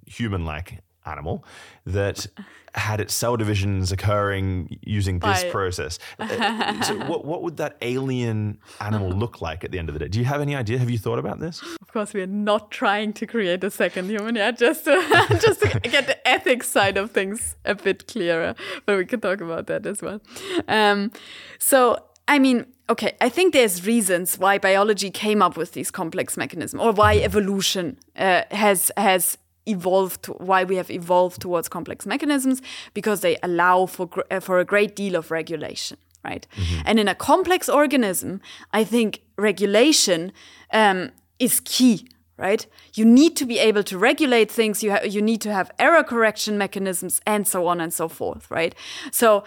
human-like 0.06 0.78
animal 1.10 1.44
that 1.86 2.26
had 2.74 3.00
its 3.00 3.12
cell 3.14 3.36
divisions 3.36 3.90
occurring 3.90 4.78
using 4.82 5.18
this 5.18 5.42
By, 5.42 5.50
process. 5.50 5.98
Uh, 6.18 6.82
so 6.82 6.96
what, 7.06 7.24
what 7.24 7.42
would 7.42 7.56
that 7.56 7.76
alien 7.82 8.58
animal 8.80 9.10
look 9.22 9.40
like 9.40 9.64
at 9.64 9.72
the 9.72 9.78
end 9.78 9.88
of 9.88 9.94
the 9.94 9.98
day? 9.98 10.08
Do 10.08 10.18
you 10.18 10.24
have 10.24 10.40
any 10.40 10.54
idea? 10.54 10.78
Have 10.78 10.90
you 10.90 10.98
thought 10.98 11.18
about 11.18 11.40
this? 11.40 11.62
Of 11.80 11.92
course, 11.92 12.14
we 12.14 12.22
are 12.22 12.26
not 12.26 12.70
trying 12.70 13.12
to 13.14 13.26
create 13.26 13.64
a 13.64 13.70
second 13.70 14.08
human 14.08 14.36
yet, 14.36 14.58
just 14.58 14.84
to, 14.84 15.02
just 15.40 15.62
to 15.62 15.80
get 15.80 16.06
the 16.06 16.26
ethics 16.26 16.68
side 16.68 16.96
of 16.96 17.10
things 17.10 17.56
a 17.64 17.74
bit 17.74 18.06
clearer. 18.06 18.54
But 18.86 18.98
we 18.98 19.06
can 19.06 19.20
talk 19.20 19.40
about 19.40 19.66
that 19.66 19.86
as 19.86 20.00
well. 20.00 20.20
Um, 20.68 21.10
so, 21.58 21.98
I 22.28 22.38
mean, 22.38 22.66
okay, 22.88 23.16
I 23.20 23.28
think 23.28 23.52
there's 23.52 23.84
reasons 23.84 24.38
why 24.38 24.58
biology 24.58 25.10
came 25.10 25.42
up 25.42 25.56
with 25.56 25.72
these 25.72 25.90
complex 25.90 26.36
mechanisms, 26.36 26.80
or 26.80 26.92
why 26.92 27.16
evolution 27.16 27.98
uh, 28.16 28.42
has 28.52 28.92
has 28.96 29.36
evolved 29.66 30.26
why 30.26 30.64
we 30.64 30.76
have 30.76 30.90
evolved 30.90 31.40
towards 31.40 31.68
complex 31.68 32.06
mechanisms 32.06 32.62
because 32.94 33.20
they 33.20 33.36
allow 33.42 33.86
for 33.86 34.08
uh, 34.30 34.40
for 34.40 34.58
a 34.58 34.64
great 34.64 34.96
deal 34.96 35.14
of 35.16 35.30
regulation 35.30 35.96
right? 36.24 36.46
Mm-hmm. 36.56 36.82
and 36.84 37.00
in 37.00 37.08
a 37.08 37.14
complex 37.14 37.68
organism 37.68 38.40
i 38.72 38.84
think 38.84 39.22
regulation 39.36 40.32
um, 40.72 41.10
is 41.38 41.60
key 41.60 42.08
right? 42.40 42.66
You 42.94 43.04
need 43.04 43.36
to 43.36 43.44
be 43.44 43.58
able 43.58 43.82
to 43.84 43.98
regulate 43.98 44.50
things 44.50 44.82
you 44.82 44.96
you 45.04 45.20
need 45.20 45.42
to 45.42 45.52
have 45.52 45.70
error 45.78 46.02
correction 46.02 46.56
mechanisms 46.56 47.20
and 47.26 47.46
so 47.46 47.66
on 47.66 47.80
and 47.80 47.92
so 47.92 48.08
forth 48.08 48.50
right? 48.50 48.74
So 49.12 49.44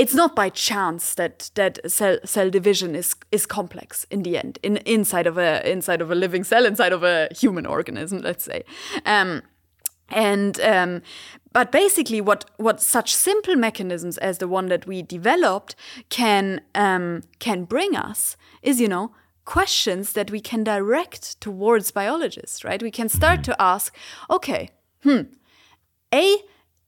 it's 0.00 0.14
not 0.14 0.34
by 0.34 0.48
chance 0.48 1.14
that 1.14 1.50
that 1.56 1.78
cell 1.90 2.18
cell 2.24 2.48
division 2.48 2.94
is 2.94 3.14
is 3.30 3.44
complex 3.44 4.06
in 4.10 4.22
the 4.22 4.38
end 4.38 4.58
in 4.62 4.78
inside 4.78 5.26
of 5.26 5.36
a 5.36 5.70
inside 5.70 6.00
of 6.00 6.10
a 6.10 6.14
living 6.14 6.42
cell 6.42 6.64
inside 6.64 6.94
of 6.94 7.02
a 7.02 7.28
human 7.32 7.66
organism 7.66 8.18
let's 8.20 8.44
say. 8.44 8.64
Um, 9.04 9.42
and 10.08 10.58
um, 10.60 11.02
but 11.52 11.70
basically 11.70 12.20
what 12.22 12.46
what 12.56 12.80
such 12.80 13.14
simple 13.14 13.56
mechanisms 13.56 14.16
as 14.18 14.38
the 14.38 14.48
one 14.48 14.68
that 14.68 14.86
we 14.86 15.02
developed 15.02 15.76
can 16.08 16.62
um, 16.74 17.22
can 17.38 17.64
bring 17.64 17.94
us 17.94 18.38
is 18.62 18.80
you 18.80 18.88
know 18.88 19.12
questions 19.44 20.14
that 20.14 20.30
we 20.30 20.40
can 20.40 20.64
direct 20.64 21.38
towards 21.42 21.90
biologists 21.90 22.64
right? 22.64 22.82
We 22.82 22.90
can 22.90 23.10
start 23.10 23.44
to 23.44 23.62
ask 23.62 23.94
okay 24.30 24.70
hmm 25.02 25.22
a 26.12 26.38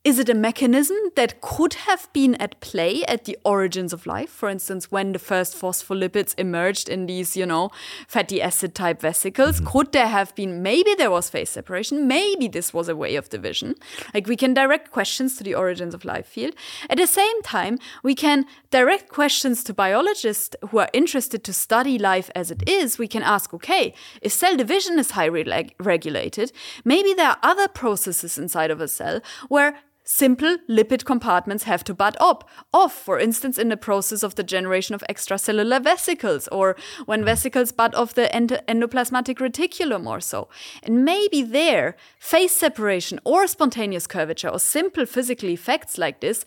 is 0.04 0.18
it 0.18 0.28
a 0.28 0.34
mechanism 0.34 0.96
that 1.14 1.40
could 1.40 1.74
have 1.74 2.12
been 2.12 2.34
at 2.36 2.60
play 2.60 3.04
at 3.04 3.24
the 3.24 3.38
origins 3.44 3.92
of 3.92 4.04
life? 4.04 4.30
For 4.30 4.48
instance, 4.48 4.90
when 4.90 5.12
the 5.12 5.18
first 5.20 5.56
phospholipids 5.56 6.34
emerged 6.36 6.88
in 6.88 7.06
these, 7.06 7.36
you 7.36 7.46
know, 7.46 7.70
fatty 8.08 8.42
acid 8.42 8.74
type 8.74 9.00
vesicles, 9.00 9.56
mm-hmm. 9.56 9.66
could 9.66 9.92
there 9.92 10.08
have 10.08 10.34
been, 10.34 10.60
maybe 10.60 10.96
there 10.96 11.10
was 11.10 11.30
phase 11.30 11.50
separation, 11.50 12.08
maybe 12.08 12.48
this 12.48 12.74
was 12.74 12.88
a 12.88 12.96
way 12.96 13.14
of 13.14 13.28
division. 13.28 13.76
Like 14.12 14.26
we 14.26 14.34
can 14.34 14.54
direct 14.54 14.90
questions 14.90 15.36
to 15.36 15.44
the 15.44 15.54
origins 15.54 15.94
of 15.94 16.04
life 16.04 16.26
field. 16.26 16.54
At 16.90 16.98
the 16.98 17.06
same 17.06 17.40
time, 17.42 17.78
we 18.02 18.16
can 18.16 18.46
direct 18.70 19.08
questions 19.08 19.62
to 19.64 19.72
biologists 19.72 20.56
who 20.70 20.78
are 20.78 20.90
interested 20.92 21.44
to 21.44 21.52
study 21.52 21.96
life 21.96 22.28
as 22.34 22.50
it 22.50 22.68
is. 22.68 22.98
We 22.98 23.06
can 23.06 23.22
ask, 23.22 23.54
okay, 23.54 23.94
if 24.20 24.32
cell 24.32 24.56
division 24.56 24.98
is 24.98 25.12
highly 25.12 25.44
reg- 25.44 25.76
regulated, 25.78 26.50
maybe 26.84 27.14
there 27.14 27.28
are 27.28 27.38
other 27.44 27.68
processes 27.68 28.36
inside 28.36 28.72
of 28.72 28.80
a 28.80 28.88
cell 28.88 29.20
where 29.48 29.76
simple 30.04 30.56
lipid 30.68 31.04
compartments 31.04 31.64
have 31.64 31.84
to 31.84 31.94
bud 31.94 32.16
up 32.20 32.48
off 32.72 32.92
for 32.92 33.18
instance 33.18 33.58
in 33.58 33.68
the 33.68 33.76
process 33.76 34.22
of 34.22 34.34
the 34.34 34.42
generation 34.42 34.94
of 34.94 35.04
extracellular 35.08 35.82
vesicles 35.82 36.48
or 36.48 36.76
when 37.06 37.24
vesicles 37.24 37.72
bud 37.72 37.94
off 37.94 38.14
the 38.14 38.34
end- 38.34 38.60
endoplasmatic 38.68 39.36
reticulum 39.36 40.06
or 40.06 40.20
so. 40.20 40.48
And 40.82 41.04
maybe 41.04 41.42
there 41.42 41.96
phase 42.18 42.54
separation 42.54 43.20
or 43.24 43.46
spontaneous 43.46 44.06
curvature 44.06 44.48
or 44.48 44.58
simple 44.58 45.06
physical 45.06 45.48
effects 45.48 45.98
like 45.98 46.20
this 46.20 46.44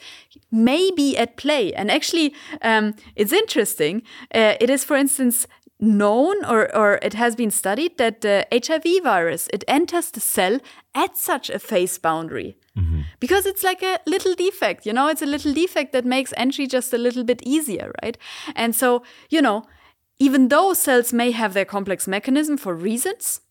may 0.51 0.91
be 0.91 1.17
at 1.17 1.37
play. 1.37 1.73
And 1.73 1.89
actually 1.89 2.33
um, 2.61 2.95
it's 3.15 3.31
interesting 3.31 4.01
uh, 4.33 4.55
it 4.59 4.69
is 4.69 4.83
for 4.83 4.95
instance 4.95 5.47
known 5.85 6.43
or, 6.45 6.73
or 6.75 6.99
it 7.01 7.13
has 7.13 7.35
been 7.35 7.51
studied 7.51 7.97
that 7.97 8.21
the 8.21 8.45
HIV 8.51 9.03
virus 9.03 9.47
it 9.53 9.63
enters 9.67 10.11
the 10.11 10.19
cell 10.19 10.59
at 10.93 11.17
such 11.17 11.49
a 11.49 11.59
phase 11.59 11.97
boundary 11.97 12.57
mm-hmm. 12.77 13.01
because 13.19 13.45
it's 13.45 13.63
like 13.63 13.81
a 13.83 13.99
little 14.07 14.33
defect 14.35 14.85
you 14.85 14.93
know 14.93 15.07
it's 15.07 15.21
a 15.21 15.25
little 15.25 15.53
defect 15.53 15.93
that 15.93 16.05
makes 16.05 16.33
entry 16.37 16.67
just 16.67 16.93
a 16.93 16.97
little 16.97 17.23
bit 17.23 17.41
easier 17.45 17.91
right 18.03 18.17
and 18.55 18.75
so 18.75 19.03
you 19.29 19.41
know 19.41 19.65
even 20.19 20.47
though 20.47 20.73
cells 20.73 21.13
may 21.13 21.31
have 21.31 21.53
their 21.53 21.65
complex 21.65 22.07
mechanism 22.07 22.57
for 22.57 22.73
reasons 22.73 23.41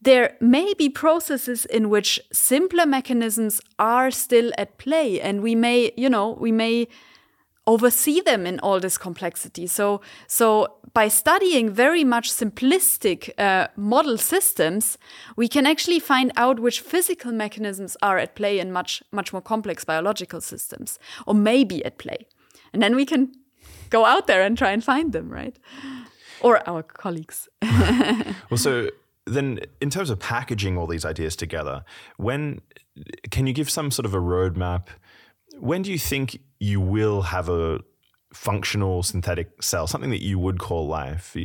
there 0.00 0.36
may 0.40 0.74
be 0.74 0.88
processes 0.88 1.64
in 1.66 1.88
which 1.88 2.20
simpler 2.32 2.86
mechanisms 2.86 3.60
are 3.78 4.10
still 4.10 4.52
at 4.58 4.78
play 4.78 5.20
and 5.20 5.42
we 5.42 5.54
may 5.54 5.92
you 5.96 6.08
know 6.08 6.36
we 6.40 6.52
may 6.52 6.86
oversee 7.66 8.20
them 8.20 8.46
in 8.46 8.60
all 8.60 8.80
this 8.80 8.96
complexity. 8.96 9.66
So, 9.66 10.00
so 10.26 10.76
by 10.92 11.08
studying 11.08 11.68
very 11.70 12.04
much 12.04 12.30
simplistic 12.30 13.30
uh, 13.38 13.68
model 13.76 14.18
systems, 14.18 14.98
we 15.36 15.48
can 15.48 15.66
actually 15.66 15.98
find 15.98 16.32
out 16.36 16.60
which 16.60 16.80
physical 16.80 17.32
mechanisms 17.32 17.96
are 18.02 18.18
at 18.18 18.34
play 18.34 18.58
in 18.58 18.72
much 18.72 19.02
much 19.12 19.32
more 19.32 19.42
complex 19.42 19.84
biological 19.84 20.40
systems, 20.40 20.98
or 21.26 21.34
maybe 21.34 21.84
at 21.84 21.98
play, 21.98 22.26
and 22.72 22.82
then 22.82 22.94
we 22.94 23.04
can 23.04 23.32
go 23.90 24.04
out 24.04 24.26
there 24.26 24.42
and 24.42 24.56
try 24.56 24.70
and 24.70 24.84
find 24.84 25.12
them, 25.12 25.28
right? 25.28 25.58
Or 26.40 26.66
our 26.68 26.82
colleagues. 26.82 27.48
well, 27.62 28.58
so 28.58 28.90
then 29.26 29.60
in 29.80 29.90
terms 29.90 30.10
of 30.10 30.18
packaging 30.18 30.78
all 30.78 30.86
these 30.86 31.04
ideas 31.04 31.36
together, 31.36 31.84
when 32.16 32.60
can 33.30 33.46
you 33.46 33.52
give 33.52 33.68
some 33.70 33.90
sort 33.90 34.06
of 34.06 34.14
a 34.14 34.20
roadmap? 34.20 34.88
When 35.58 35.82
do 35.82 35.90
you 35.90 35.98
think 35.98 36.38
you 36.60 36.80
will 36.80 37.22
have 37.22 37.48
a 37.48 37.80
functional 38.32 39.02
synthetic 39.02 39.62
cell, 39.62 39.86
something 39.86 40.10
that 40.10 40.22
you 40.22 40.38
would 40.38 40.58
call 40.58 40.86
life? 40.86 41.36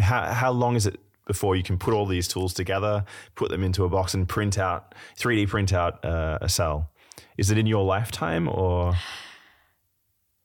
How, 0.00 0.32
how 0.32 0.50
long 0.50 0.76
is 0.76 0.86
it 0.86 0.98
before 1.26 1.54
you 1.54 1.62
can 1.62 1.78
put 1.78 1.94
all 1.94 2.06
these 2.06 2.26
tools 2.26 2.52
together, 2.52 3.04
put 3.34 3.50
them 3.50 3.62
into 3.62 3.84
a 3.84 3.88
box, 3.88 4.14
and 4.14 4.28
print 4.28 4.58
out 4.58 4.94
3D 5.18 5.48
print 5.48 5.72
out 5.72 6.04
uh, 6.04 6.38
a 6.40 6.48
cell? 6.48 6.90
Is 7.38 7.50
it 7.50 7.58
in 7.58 7.66
your 7.66 7.84
lifetime 7.84 8.48
or? 8.48 8.94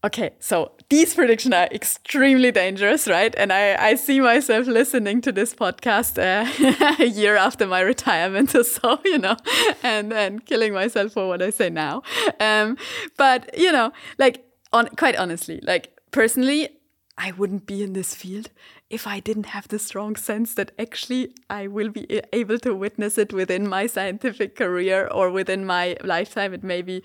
Okay, 0.03 0.35
so 0.39 0.73
these 0.89 1.15
predictions 1.15 1.55
are 1.55 1.67
extremely 1.71 2.51
dangerous, 2.51 3.07
right? 3.07 3.33
And 3.35 3.51
I, 3.51 3.75
I 3.83 3.95
see 3.95 4.19
myself 4.19 4.67
listening 4.67 5.21
to 5.21 5.31
this 5.31 5.55
podcast 5.55 6.19
uh, 6.19 6.95
a 7.03 7.07
year 7.07 7.35
after 7.35 7.65
my 7.65 7.79
retirement 7.81 8.53
or 8.53 8.63
so, 8.63 8.99
you 9.05 9.17
know, 9.17 9.35
and 9.81 10.13
and 10.13 10.45
killing 10.45 10.73
myself 10.73 11.13
for 11.13 11.27
what 11.27 11.41
I 11.41 11.49
say 11.49 11.71
now. 11.71 12.03
Um, 12.39 12.77
but 13.17 13.49
you 13.57 13.71
know, 13.71 13.91
like 14.19 14.45
on 14.71 14.87
quite 14.97 15.15
honestly, 15.15 15.61
like 15.63 15.99
personally, 16.11 16.69
I 17.17 17.31
wouldn't 17.31 17.65
be 17.65 17.81
in 17.81 17.93
this 17.93 18.13
field 18.13 18.51
if 18.91 19.07
I 19.07 19.19
didn't 19.19 19.47
have 19.47 19.67
the 19.67 19.79
strong 19.79 20.15
sense 20.15 20.53
that 20.53 20.73
actually 20.77 21.33
I 21.49 21.65
will 21.65 21.89
be 21.89 22.21
able 22.31 22.59
to 22.59 22.75
witness 22.75 23.17
it 23.17 23.33
within 23.33 23.67
my 23.67 23.87
scientific 23.87 24.55
career 24.55 25.07
or 25.07 25.31
within 25.31 25.65
my 25.65 25.97
lifetime. 26.03 26.53
It 26.53 26.63
may 26.63 26.83
be 26.83 27.01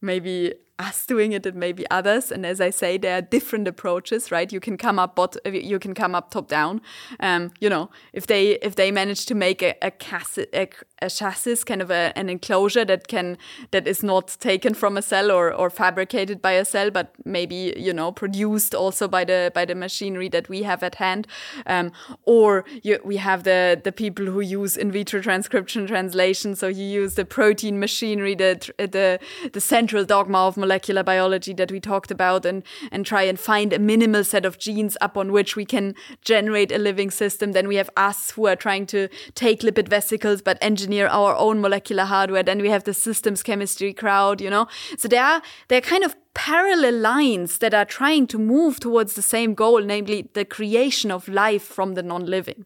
maybe 0.00 0.54
us 0.80 1.06
doing 1.06 1.32
it 1.32 1.46
and 1.46 1.56
maybe 1.56 1.84
others. 1.90 2.32
And 2.32 2.44
as 2.46 2.60
i 2.60 2.70
say 2.70 2.98
there 2.98 3.18
are 3.18 3.22
different 3.22 3.68
approaches 3.68 4.32
right? 4.32 4.52
You 4.52 4.60
can 4.60 4.76
come 4.76 4.98
up 4.98 5.14
bot 5.14 5.36
you 5.44 5.78
can 5.78 5.94
come 5.94 6.14
up 6.14 6.30
top 6.30 6.48
down. 6.48 6.80
Um, 7.20 7.52
you 7.60 7.68
know 7.68 7.90
if 8.12 8.26
they 8.26 8.58
if 8.68 8.74
they 8.74 8.90
manage 8.90 9.26
to 9.26 9.34
make 9.34 9.62
a, 9.62 9.74
a, 9.82 9.90
chassis, 9.90 10.46
a, 10.54 10.68
a 11.02 11.10
chassis 11.10 11.64
kind 11.64 11.82
of 11.82 11.90
a, 11.90 12.12
an 12.16 12.28
enclosure 12.28 12.84
that 12.86 13.08
can 13.08 13.36
that 13.70 13.86
is 13.86 14.02
not 14.02 14.36
taken 14.40 14.74
from 14.74 14.96
a 14.96 15.02
cell 15.02 15.30
or, 15.30 15.52
or 15.52 15.70
fabricated 15.70 16.40
by 16.40 16.52
a 16.52 16.64
cell 16.64 16.90
but 16.90 17.12
maybe 17.24 17.74
you 17.76 17.92
know 17.92 18.10
produced 18.12 18.74
also 18.74 19.06
by 19.08 19.24
the 19.24 19.52
by 19.54 19.64
the 19.64 19.74
machinery 19.74 20.28
that 20.28 20.48
we 20.48 20.62
have 20.62 20.82
at 20.82 20.96
hand. 20.96 21.26
Um, 21.66 21.92
or 22.24 22.64
you, 22.82 22.98
we 23.04 23.16
have 23.18 23.44
the 23.44 23.80
the 23.82 23.92
people 23.92 24.26
who 24.26 24.40
use 24.40 24.76
in 24.76 24.90
vitro 24.90 25.20
transcription 25.20 25.86
translation. 25.86 26.56
So 26.56 26.68
you 26.68 26.84
use 26.84 27.14
the 27.14 27.24
protein 27.24 27.78
machinery 27.78 28.34
the 28.34 28.72
the 28.78 29.18
the 29.52 29.60
central 29.60 30.04
dogma 30.04 30.38
of 30.38 30.56
biology 30.78 31.52
that 31.54 31.72
we 31.72 31.80
talked 31.80 32.10
about 32.10 32.46
and, 32.46 32.62
and 32.92 33.04
try 33.04 33.22
and 33.22 33.38
find 33.38 33.72
a 33.72 33.78
minimal 33.78 34.24
set 34.24 34.44
of 34.44 34.58
genes 34.58 34.96
upon 35.00 35.32
which 35.32 35.56
we 35.56 35.64
can 35.64 35.94
generate 36.22 36.72
a 36.72 36.78
living 36.78 37.10
system. 37.10 37.52
Then 37.52 37.68
we 37.68 37.76
have 37.76 37.90
us 37.96 38.30
who 38.32 38.46
are 38.46 38.56
trying 38.56 38.86
to 38.86 39.08
take 39.34 39.60
lipid 39.60 39.88
vesicles 39.88 40.42
but 40.42 40.58
engineer 40.60 41.06
our 41.08 41.34
own 41.36 41.60
molecular 41.60 42.04
hardware. 42.04 42.42
Then 42.42 42.62
we 42.62 42.70
have 42.70 42.84
the 42.84 42.94
systems 42.94 43.42
chemistry 43.42 43.92
crowd, 43.92 44.40
you 44.40 44.50
know. 44.50 44.66
So 44.96 45.08
there 45.08 45.24
are 45.24 45.42
there 45.68 45.78
are 45.78 45.82
kind 45.82 46.04
of 46.04 46.14
parallel 46.34 46.98
lines 46.98 47.58
that 47.58 47.74
are 47.74 47.84
trying 47.84 48.26
to 48.28 48.38
move 48.38 48.80
towards 48.80 49.14
the 49.14 49.22
same 49.22 49.54
goal, 49.54 49.82
namely 49.82 50.28
the 50.32 50.44
creation 50.44 51.10
of 51.10 51.28
life 51.28 51.62
from 51.62 51.94
the 51.94 52.02
non-living. 52.02 52.64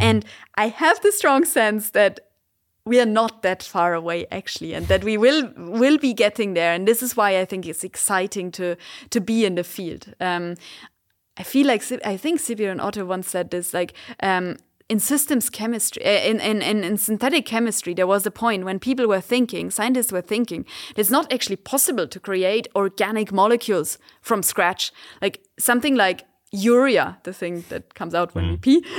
And 0.00 0.24
I 0.56 0.68
have 0.68 1.00
the 1.02 1.12
strong 1.12 1.44
sense 1.44 1.90
that 1.90 2.20
we 2.86 3.00
are 3.00 3.06
not 3.06 3.42
that 3.42 3.62
far 3.62 3.94
away 3.94 4.26
actually 4.30 4.74
and 4.74 4.88
that 4.88 5.04
we 5.04 5.16
will 5.16 5.50
will 5.56 5.98
be 5.98 6.12
getting 6.12 6.54
there. 6.54 6.74
And 6.74 6.86
this 6.86 7.02
is 7.02 7.16
why 7.16 7.38
i 7.38 7.44
think 7.44 7.66
it's 7.66 7.84
exciting 7.84 8.50
to 8.52 8.76
to 9.10 9.20
be 9.20 9.44
in 9.44 9.54
the 9.54 9.64
field. 9.64 10.14
Um, 10.20 10.54
i 11.36 11.42
feel 11.42 11.66
like 11.66 11.82
i 12.04 12.16
think 12.16 12.40
Sijbren 12.40 12.80
Otto 12.80 13.04
once 13.04 13.28
said 13.28 13.50
this 13.50 13.74
like 13.74 13.94
um, 14.20 14.56
in 14.88 15.00
systems 15.00 15.48
chemistry 15.50 16.04
uh, 16.04 16.30
in, 16.30 16.40
in, 16.40 16.62
in, 16.62 16.84
in 16.84 16.96
synthetic 16.98 17.46
chemistry 17.46 17.94
there 17.94 18.06
was 18.06 18.26
a 18.26 18.30
point 18.30 18.64
when 18.64 18.78
people 18.78 19.08
were 19.08 19.20
thinking 19.20 19.70
scientists 19.70 20.12
were 20.12 20.20
thinking 20.20 20.64
it's 20.96 21.10
not 21.10 21.32
actually 21.32 21.56
possible 21.56 22.06
to 22.06 22.20
create 22.20 22.68
organic 22.76 23.32
molecules 23.32 23.98
from 24.20 24.42
scratch. 24.42 24.92
Like 25.22 25.40
something 25.58 25.94
like 25.96 26.24
urea, 26.54 27.18
the 27.22 27.32
thing 27.32 27.64
that 27.68 27.94
comes 27.94 28.14
out 28.14 28.34
when 28.34 28.44
mm. 28.44 28.50
we 28.50 28.56
pee, 28.56 28.84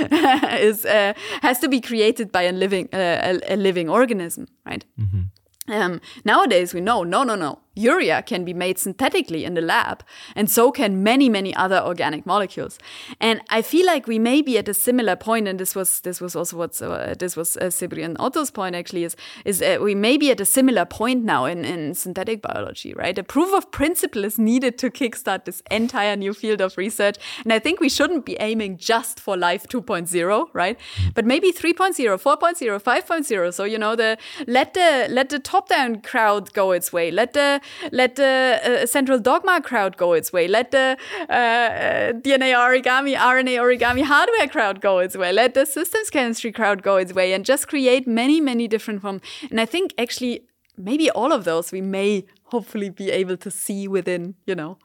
is 0.60 0.84
uh, 0.84 1.12
has 1.42 1.58
to 1.60 1.68
be 1.68 1.80
created 1.80 2.30
by 2.30 2.42
a 2.42 2.52
living 2.52 2.88
uh, 2.92 3.38
a, 3.48 3.54
a, 3.54 3.56
living 3.56 3.90
organism, 3.90 4.46
right? 4.64 4.84
Mm 4.96 5.08
-hmm. 5.10 5.84
um, 5.84 6.00
nowadays, 6.24 6.72
we 6.72 6.80
know 6.80 7.04
no, 7.04 7.24
no, 7.24 7.34
no 7.34 7.65
urea 7.76 8.22
can 8.22 8.44
be 8.44 8.54
made 8.54 8.78
synthetically 8.78 9.44
in 9.44 9.54
the 9.54 9.60
lab, 9.60 10.02
and 10.34 10.50
so 10.50 10.72
can 10.72 11.02
many, 11.02 11.28
many 11.28 11.54
other 11.54 11.80
organic 11.80 12.26
molecules. 12.26 12.78
And 13.20 13.40
I 13.50 13.62
feel 13.62 13.86
like 13.86 14.06
we 14.06 14.18
may 14.18 14.42
be 14.42 14.58
at 14.58 14.68
a 14.68 14.74
similar 14.74 15.14
point, 15.14 15.46
and 15.46 15.60
this 15.60 15.74
was 15.74 16.00
this 16.00 16.20
was 16.20 16.34
also 16.34 16.56
what 16.56 16.80
uh, 16.82 17.14
this 17.18 17.36
was 17.36 17.56
uh, 17.56 17.66
Sijbren 17.66 18.16
Otto's 18.18 18.50
point 18.50 18.74
actually 18.74 19.04
is 19.04 19.16
is 19.44 19.62
uh, 19.62 19.78
we 19.80 19.94
may 19.94 20.16
be 20.16 20.30
at 20.30 20.40
a 20.40 20.44
similar 20.44 20.84
point 20.84 21.24
now 21.24 21.44
in 21.44 21.64
in 21.64 21.94
synthetic 21.94 22.42
biology, 22.42 22.94
right? 22.94 23.18
A 23.18 23.22
proof 23.22 23.54
of 23.54 23.70
principle 23.70 24.24
is 24.24 24.38
needed 24.38 24.78
to 24.78 24.90
kickstart 24.90 25.44
this 25.44 25.62
entire 25.70 26.16
new 26.16 26.32
field 26.32 26.60
of 26.60 26.76
research, 26.78 27.16
and 27.44 27.52
I 27.52 27.58
think 27.58 27.80
we 27.80 27.88
shouldn't 27.88 28.24
be 28.24 28.36
aiming 28.40 28.78
just 28.78 29.20
for 29.20 29.36
life 29.36 29.66
2.0, 29.68 30.48
right? 30.52 30.78
But 31.14 31.26
maybe 31.26 31.52
3.0, 31.52 31.94
4.0, 32.22 32.82
5.0. 32.82 33.54
So 33.54 33.64
you 33.64 33.78
know 33.78 33.94
the 33.96 34.16
let 34.46 34.74
the 34.74 35.08
let 35.10 35.28
the 35.28 35.38
top 35.38 35.68
down 35.68 36.00
crowd 36.00 36.52
go 36.52 36.72
its 36.72 36.92
way. 36.92 37.10
Let 37.10 37.34
the 37.34 37.60
let 37.92 38.16
the 38.16 38.60
uh, 38.82 38.86
central 38.86 39.18
dogma 39.18 39.60
crowd 39.60 39.96
go 39.96 40.12
its 40.12 40.32
way. 40.32 40.48
Let 40.48 40.70
the 40.70 40.96
uh, 41.28 41.32
uh 41.32 42.12
DNA 42.12 42.54
origami, 42.54 43.16
RNA 43.16 43.56
origami 43.66 44.02
hardware 44.02 44.48
crowd 44.48 44.80
go 44.80 44.98
its 44.98 45.16
way. 45.16 45.32
Let 45.32 45.54
the 45.54 45.66
systems 45.66 46.10
chemistry 46.10 46.52
crowd 46.52 46.82
go 46.82 46.96
its 46.96 47.12
way 47.12 47.32
and 47.32 47.44
just 47.44 47.68
create 47.68 48.06
many, 48.06 48.40
many 48.40 48.68
different 48.68 49.02
forms. 49.02 49.22
And 49.50 49.60
I 49.60 49.66
think 49.66 49.94
actually 49.98 50.40
maybe 50.76 51.10
all 51.10 51.32
of 51.32 51.44
those 51.44 51.72
we 51.72 51.80
may 51.80 52.24
hopefully 52.44 52.90
be 52.90 53.10
able 53.10 53.36
to 53.38 53.50
see 53.50 53.88
within, 53.88 54.34
you 54.46 54.54
know, 54.54 54.78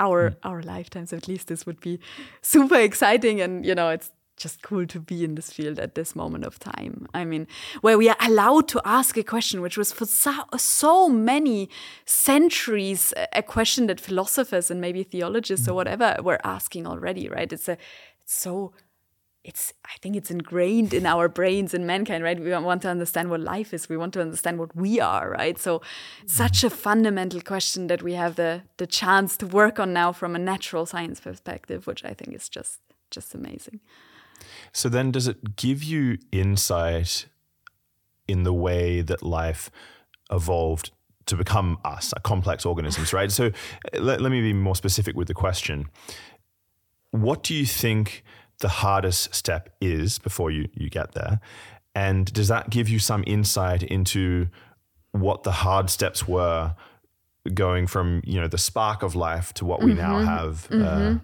our 0.00 0.30
mm. 0.30 0.36
our 0.42 0.62
lifetimes 0.62 1.12
at 1.12 1.28
least 1.28 1.46
this 1.48 1.66
would 1.66 1.80
be 1.80 2.00
super 2.42 2.76
exciting 2.76 3.40
and 3.40 3.64
you 3.64 3.74
know 3.74 3.90
it's 3.90 4.10
just 4.40 4.62
cool 4.62 4.86
to 4.86 4.98
be 4.98 5.22
in 5.22 5.34
this 5.34 5.52
field 5.52 5.78
at 5.78 5.94
this 5.94 6.16
moment 6.16 6.44
of 6.44 6.58
time. 6.58 7.06
I 7.12 7.24
mean, 7.24 7.46
where 7.82 7.98
we 7.98 8.08
are 8.08 8.16
allowed 8.20 8.68
to 8.68 8.80
ask 8.84 9.16
a 9.16 9.22
question, 9.22 9.60
which 9.60 9.76
was 9.76 9.92
for 9.92 10.06
so, 10.06 10.32
so 10.56 11.08
many 11.08 11.68
centuries 12.06 13.12
a 13.32 13.42
question 13.42 13.86
that 13.88 14.00
philosophers 14.00 14.70
and 14.70 14.80
maybe 14.80 15.02
theologists 15.02 15.68
or 15.68 15.72
mm. 15.72 15.76
whatever 15.76 16.16
were 16.22 16.40
asking 16.42 16.86
already, 16.86 17.28
right? 17.28 17.52
It's 17.52 17.68
a 17.68 17.76
it's 18.22 18.34
so 18.34 18.72
it's 19.44 19.72
I 19.84 19.96
think 20.00 20.16
it's 20.16 20.30
ingrained 20.30 20.92
in 20.94 21.06
our 21.06 21.28
brains 21.28 21.74
in 21.74 21.86
mankind, 21.86 22.24
right? 22.24 22.38
We 22.38 22.50
want 22.50 22.82
to 22.82 22.88
understand 22.88 23.30
what 23.30 23.40
life 23.40 23.74
is. 23.74 23.88
We 23.88 23.96
want 23.96 24.14
to 24.14 24.20
understand 24.20 24.58
what 24.58 24.74
we 24.74 25.00
are, 25.00 25.30
right? 25.30 25.58
So 25.58 25.82
such 26.26 26.64
a 26.64 26.70
fundamental 26.70 27.40
question 27.40 27.86
that 27.88 28.02
we 28.02 28.14
have 28.14 28.36
the 28.36 28.62
the 28.78 28.86
chance 28.86 29.36
to 29.38 29.46
work 29.46 29.78
on 29.78 29.92
now 29.92 30.12
from 30.12 30.34
a 30.34 30.38
natural 30.38 30.86
science 30.86 31.20
perspective, 31.20 31.86
which 31.86 32.04
I 32.04 32.14
think 32.14 32.34
is 32.34 32.48
just 32.48 32.80
just 33.10 33.34
amazing. 33.34 33.80
So 34.72 34.88
then, 34.88 35.10
does 35.10 35.28
it 35.28 35.56
give 35.56 35.82
you 35.82 36.18
insight 36.32 37.26
in 38.28 38.44
the 38.44 38.52
way 38.52 39.02
that 39.02 39.22
life 39.22 39.70
evolved 40.30 40.92
to 41.26 41.36
become 41.36 41.78
us, 41.84 42.12
a 42.16 42.20
complex 42.20 42.66
organisms, 42.66 43.12
right? 43.12 43.30
So 43.30 43.50
let, 43.94 44.20
let 44.20 44.30
me 44.30 44.40
be 44.40 44.52
more 44.52 44.76
specific 44.76 45.16
with 45.16 45.28
the 45.28 45.34
question. 45.34 45.86
What 47.10 47.42
do 47.42 47.54
you 47.54 47.66
think 47.66 48.24
the 48.60 48.68
hardest 48.68 49.34
step 49.34 49.70
is 49.80 50.18
before 50.18 50.50
you, 50.50 50.68
you 50.74 50.90
get 50.90 51.12
there? 51.12 51.40
And 51.94 52.32
does 52.32 52.48
that 52.48 52.70
give 52.70 52.88
you 52.88 52.98
some 52.98 53.24
insight 53.26 53.82
into 53.82 54.48
what 55.12 55.42
the 55.42 55.52
hard 55.52 55.90
steps 55.90 56.28
were 56.28 56.74
going 57.54 57.86
from, 57.86 58.22
you 58.24 58.40
know, 58.40 58.48
the 58.48 58.58
spark 58.58 59.02
of 59.02 59.14
life 59.16 59.52
to 59.54 59.64
what 59.64 59.82
we 59.82 59.92
mm-hmm. 59.92 60.00
now 60.00 60.18
have 60.18 60.68
uh, 60.70 60.74
mm-hmm. 60.74 61.16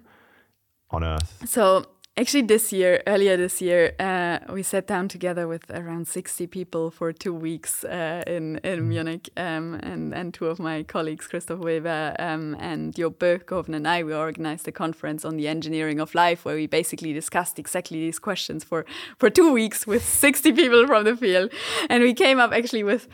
on 0.91 1.05
Earth? 1.05 1.43
So 1.47 1.85
Actually, 2.19 2.41
this 2.41 2.73
year, 2.73 3.03
earlier 3.07 3.37
this 3.37 3.61
year, 3.61 3.93
uh, 4.01 4.39
we 4.51 4.63
sat 4.63 4.87
down 4.87 5.07
together 5.07 5.47
with 5.47 5.71
around 5.71 6.09
60 6.09 6.47
people 6.47 6.91
for 6.91 7.13
two 7.13 7.35
weeks 7.35 7.85
uh, 7.85 8.23
in, 8.27 8.57
in 8.65 8.81
mm. 8.81 8.87
Munich. 8.87 9.29
Um, 9.37 9.75
and, 9.83 10.15
and 10.15 10.33
two 10.33 10.47
of 10.47 10.59
my 10.59 10.83
colleagues, 10.83 11.27
Christoph 11.27 11.59
Weber 11.59 12.17
um, 12.19 12.57
and 12.59 12.95
Job 12.95 13.19
Boekhoven, 13.19 13.75
and 13.75 13.87
I, 13.87 14.03
we 14.03 14.15
organized 14.15 14.67
a 14.67 14.73
conference 14.73 15.27
on 15.27 15.37
the 15.37 15.47
engineering 15.47 16.01
of 16.01 16.15
life 16.15 16.47
where 16.47 16.57
we 16.57 16.67
basically 16.67 17.13
discussed 17.13 17.59
exactly 17.59 18.01
these 18.01 18.19
questions 18.19 18.65
for, 18.65 18.87
for 19.19 19.29
two 19.29 19.53
weeks 19.53 19.87
with 19.87 20.03
60 20.09 20.53
people 20.53 20.87
from 20.87 21.05
the 21.05 21.19
field. 21.19 21.53
And 21.91 22.03
we 22.03 22.15
came 22.15 22.41
up 22.41 22.51
actually 22.51 22.83
with 22.83 23.09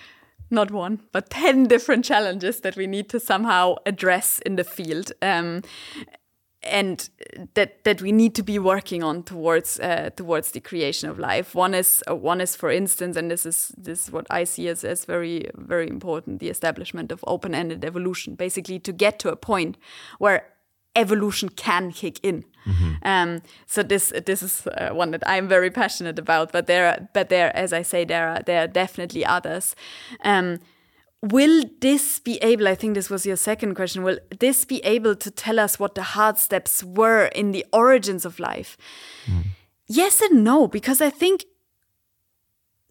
not 0.48 0.70
one, 0.70 1.00
but 1.10 1.28
10 1.28 1.64
different 1.64 2.04
challenges 2.04 2.60
that 2.60 2.76
we 2.76 2.86
need 2.86 3.08
to 3.08 3.18
somehow 3.18 3.76
address 3.84 4.38
in 4.46 4.54
the 4.54 4.64
field. 4.64 5.10
Um, 5.20 5.62
and 6.64 7.10
that 7.55 7.84
that 7.84 8.01
we 8.02 8.12
need 8.12 8.34
to 8.34 8.43
be 8.43 8.59
working 8.59 9.02
on 9.02 9.22
towards 9.22 9.80
uh, 9.80 10.10
towards 10.16 10.52
the 10.52 10.60
creation 10.60 11.10
of 11.10 11.18
life. 11.18 11.55
One 11.55 11.74
is 11.74 12.02
uh, 12.09 12.14
one 12.14 12.40
is, 12.40 12.56
for 12.56 12.70
instance, 12.70 13.16
and 13.16 13.30
this 13.30 13.47
is 13.47 13.72
this 13.76 14.05
is 14.05 14.12
what 14.12 14.26
I 14.30 14.44
see 14.44 14.68
as 14.68 14.84
as 14.84 15.05
very 15.05 15.51
very 15.55 15.89
important: 15.89 16.40
the 16.40 16.48
establishment 16.48 17.12
of 17.12 17.24
open-ended 17.26 17.84
evolution. 17.84 18.34
Basically, 18.34 18.78
to 18.80 18.93
get 18.93 19.18
to 19.20 19.30
a 19.30 19.36
point 19.36 19.76
where 20.18 20.44
evolution 20.94 21.48
can 21.48 21.93
kick 21.93 22.18
in. 22.22 22.44
Mm 22.64 22.72
-hmm. 22.72 22.97
um, 23.05 23.40
so 23.66 23.82
this 23.82 24.12
this 24.24 24.43
is 24.43 24.66
uh, 24.66 25.01
one 25.01 25.18
that 25.18 25.28
I'm 25.28 25.48
very 25.48 25.70
passionate 25.70 26.20
about. 26.20 26.52
But 26.52 26.66
there, 26.66 27.09
but 27.14 27.28
there, 27.28 27.56
as 27.56 27.72
I 27.72 27.84
say, 27.84 28.05
there 28.05 28.26
are 28.26 28.43
there 28.43 28.59
are 28.59 28.72
definitely 28.72 29.26
others. 29.26 29.74
Um, 30.24 30.59
will 31.23 31.65
this 31.81 32.19
be 32.19 32.36
able 32.39 32.66
i 32.66 32.74
think 32.74 32.94
this 32.94 33.09
was 33.09 33.24
your 33.24 33.36
second 33.36 33.74
question 33.74 34.03
will 34.03 34.19
this 34.40 34.65
be 34.65 34.81
able 34.85 35.15
to 35.15 35.31
tell 35.31 35.61
us 35.61 35.78
what 35.78 35.94
the 35.94 36.03
hard 36.03 36.36
steps 36.36 36.82
were 36.82 37.27
in 37.27 37.53
the 37.53 37.65
origins 37.73 38.24
of 38.24 38.40
life 38.40 38.77
mm. 39.27 39.44
yes 39.86 40.20
and 40.20 40.43
no 40.43 40.66
because 40.66 41.01
i 41.01 41.09
think 41.09 41.44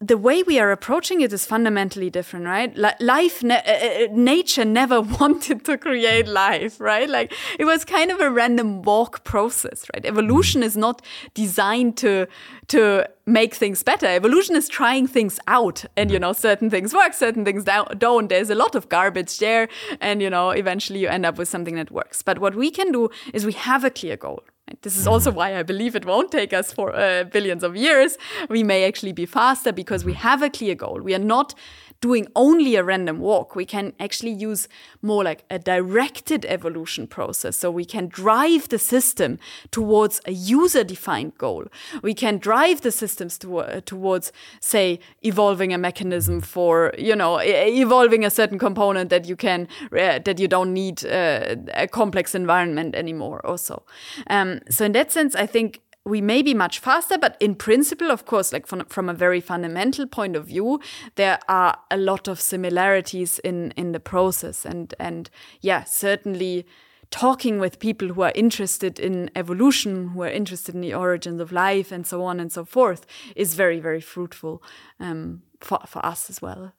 the 0.02 0.18
way 0.18 0.42
we 0.42 0.58
are 0.58 0.72
approaching 0.72 1.20
it 1.20 1.32
is 1.32 1.46
fundamentally 1.46 2.10
different, 2.10 2.46
right? 2.46 2.76
life, 3.00 3.42
ne 3.42 3.56
uh, 3.56 3.60
uh, 3.60 4.08
nature 4.12 4.64
never 4.64 5.00
wanted 5.20 5.64
to 5.64 5.78
create 5.78 6.26
life, 6.26 6.80
right? 6.80 7.08
Like 7.08 7.32
it 7.58 7.64
was 7.64 7.84
kind 7.84 8.10
of 8.10 8.20
a 8.20 8.30
random 8.30 8.82
walk 8.82 9.22
process, 9.22 9.86
right? 9.94 10.04
Evolution 10.04 10.62
is 10.62 10.76
not 10.76 11.02
designed 11.34 11.96
to 11.98 12.26
to 12.68 13.06
make 13.26 13.54
things 13.54 13.82
better. 13.84 14.06
Evolution 14.06 14.56
is 14.56 14.68
trying 14.68 15.06
things 15.06 15.38
out, 15.46 15.84
and 15.96 16.10
you 16.10 16.18
know, 16.18 16.32
certain 16.32 16.68
things 16.68 16.92
work, 16.92 17.14
certain 17.14 17.44
things 17.44 17.64
don't. 17.64 18.28
There's 18.28 18.50
a 18.50 18.56
lot 18.56 18.74
of 18.74 18.88
garbage 18.88 19.38
there, 19.38 19.68
and 20.00 20.20
you 20.20 20.30
know, 20.30 20.50
eventually 20.50 20.98
you 20.98 21.08
end 21.08 21.24
up 21.24 21.38
with 21.38 21.48
something 21.48 21.76
that 21.76 21.92
works. 21.92 22.22
But 22.22 22.40
what 22.40 22.56
we 22.56 22.70
can 22.70 22.90
do 22.90 23.08
is 23.32 23.46
we 23.46 23.52
have 23.52 23.84
a 23.84 23.90
clear 23.90 24.16
goal, 24.16 24.42
this 24.80 24.96
is 24.96 25.06
also 25.06 25.30
why 25.30 25.58
I 25.58 25.62
believe 25.62 25.94
it 25.94 26.04
won't 26.04 26.32
take 26.32 26.52
us 26.52 26.72
for 26.72 26.94
uh, 26.94 27.24
billions 27.24 27.62
of 27.62 27.76
years. 27.76 28.16
We 28.48 28.62
may 28.62 28.84
actually 28.84 29.12
be 29.12 29.26
faster 29.26 29.72
because 29.72 30.04
we 30.04 30.14
have 30.14 30.42
a 30.42 30.50
clear 30.50 30.74
goal. 30.74 31.00
We 31.00 31.14
are 31.14 31.18
not 31.18 31.54
doing 32.02 32.26
only 32.34 32.74
a 32.74 32.82
random 32.82 33.20
walk. 33.20 33.56
We 33.56 33.64
can 33.64 33.94
actually 33.98 34.32
use 34.32 34.68
more 35.00 35.22
like 35.24 35.44
a 35.48 35.58
directed 35.58 36.44
evolution 36.44 37.06
process. 37.06 37.56
So 37.56 37.70
we 37.70 37.84
can 37.84 38.08
drive 38.08 38.68
the 38.68 38.78
system 38.78 39.38
towards 39.70 40.20
a 40.26 40.32
user 40.32 40.84
defined 40.84 41.38
goal. 41.38 41.66
We 42.02 42.12
can 42.12 42.38
drive 42.38 42.80
the 42.80 42.90
systems 42.90 43.38
to, 43.38 43.58
uh, 43.58 43.80
towards, 43.86 44.32
say, 44.60 44.98
evolving 45.22 45.72
a 45.72 45.78
mechanism 45.78 46.40
for, 46.40 46.92
you 46.98 47.14
know, 47.14 47.40
evolving 47.40 48.24
a 48.24 48.30
certain 48.30 48.58
component 48.58 49.08
that 49.10 49.26
you 49.28 49.36
can, 49.36 49.68
uh, 49.92 50.18
that 50.18 50.40
you 50.40 50.48
don't 50.48 50.72
need 50.74 51.06
uh, 51.06 51.54
a 51.72 51.86
complex 51.86 52.34
environment 52.34 52.96
anymore 52.96 53.46
also. 53.46 53.84
Um, 54.26 54.60
so 54.68 54.84
in 54.84 54.92
that 54.92 55.12
sense, 55.12 55.36
I 55.36 55.46
think 55.46 55.80
we 56.04 56.20
may 56.20 56.42
be 56.42 56.54
much 56.54 56.80
faster, 56.80 57.16
but 57.16 57.36
in 57.38 57.54
principle, 57.54 58.10
of 58.10 58.26
course, 58.26 58.52
like 58.52 58.66
from, 58.66 58.84
from 58.86 59.08
a 59.08 59.14
very 59.14 59.40
fundamental 59.40 60.06
point 60.06 60.34
of 60.34 60.46
view, 60.46 60.80
there 61.14 61.38
are 61.48 61.78
a 61.90 61.96
lot 61.96 62.26
of 62.26 62.40
similarities 62.40 63.38
in, 63.40 63.70
in 63.72 63.92
the 63.92 64.00
process. 64.00 64.66
And, 64.66 64.94
and 64.98 65.30
yeah, 65.60 65.84
certainly 65.84 66.66
talking 67.10 67.60
with 67.60 67.78
people 67.78 68.08
who 68.08 68.22
are 68.22 68.32
interested 68.34 68.98
in 68.98 69.30
evolution, 69.36 70.08
who 70.08 70.22
are 70.22 70.30
interested 70.30 70.74
in 70.74 70.80
the 70.80 70.94
origins 70.94 71.40
of 71.40 71.52
life, 71.52 71.92
and 71.92 72.06
so 72.06 72.24
on 72.24 72.40
and 72.40 72.50
so 72.50 72.64
forth, 72.64 73.06
is 73.36 73.54
very, 73.54 73.78
very 73.78 74.00
fruitful 74.00 74.62
um, 74.98 75.42
for, 75.60 75.78
for 75.86 76.04
us 76.04 76.28
as 76.28 76.42
well. 76.42 76.72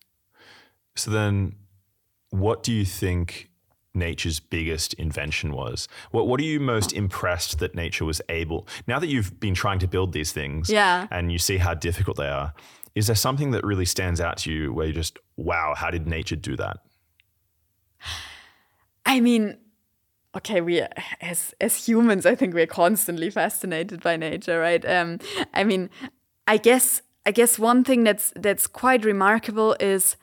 So 0.96 1.12
then, 1.12 1.56
what 2.32 2.64
do 2.64 2.74
you 2.74 2.84
think 2.84 3.50
nature's 3.94 4.40
biggest 4.40 4.94
invention 4.96 5.54
was. 5.54 5.88
What 6.12 6.28
what 6.28 6.40
are 6.40 6.44
you 6.44 6.60
most 6.60 6.94
impressed 6.94 7.60
that 7.60 7.76
nature 7.76 8.06
was 8.06 8.22
able 8.30 8.68
now 8.88 9.00
that 9.00 9.08
you've 9.08 9.40
been 9.40 9.54
trying 9.54 9.80
to 9.80 9.88
build 9.88 10.14
these 10.14 10.32
things 10.32 10.70
yeah. 10.70 11.08
and 11.12 11.32
you 11.32 11.38
see 11.38 11.58
how 11.58 11.74
difficult 11.74 12.18
they 12.18 12.28
are, 12.28 12.54
is 12.96 13.08
there 13.08 13.16
something 13.16 13.52
that 13.52 13.64
really 13.64 13.86
stands 13.86 14.22
out 14.22 14.38
to 14.38 14.52
you 14.52 14.74
where 14.74 14.88
you 14.88 14.94
just, 14.94 15.18
wow, 15.36 15.74
how 15.76 15.90
did 15.90 16.08
nature 16.08 16.36
do 16.36 16.56
that? 16.58 16.78
I 19.06 19.20
mean, 19.20 19.58
okay, 20.36 20.62
we 20.62 20.82
as 21.22 21.54
as 21.60 21.88
humans, 21.88 22.26
I 22.26 22.36
think 22.36 22.54
we're 22.54 22.68
constantly 22.68 23.30
fascinated 23.30 24.02
by 24.02 24.18
nature, 24.18 24.60
right? 24.60 24.84
Um, 24.86 25.20
I 25.54 25.64
mean, 25.64 25.90
I 26.48 26.58
guess 26.58 27.02
I 27.26 27.32
guess 27.32 27.60
one 27.60 27.84
thing 27.84 28.04
that's 28.04 28.32
that's 28.36 28.68
quite 28.68 29.06
remarkable 29.06 29.76
is 29.80 30.16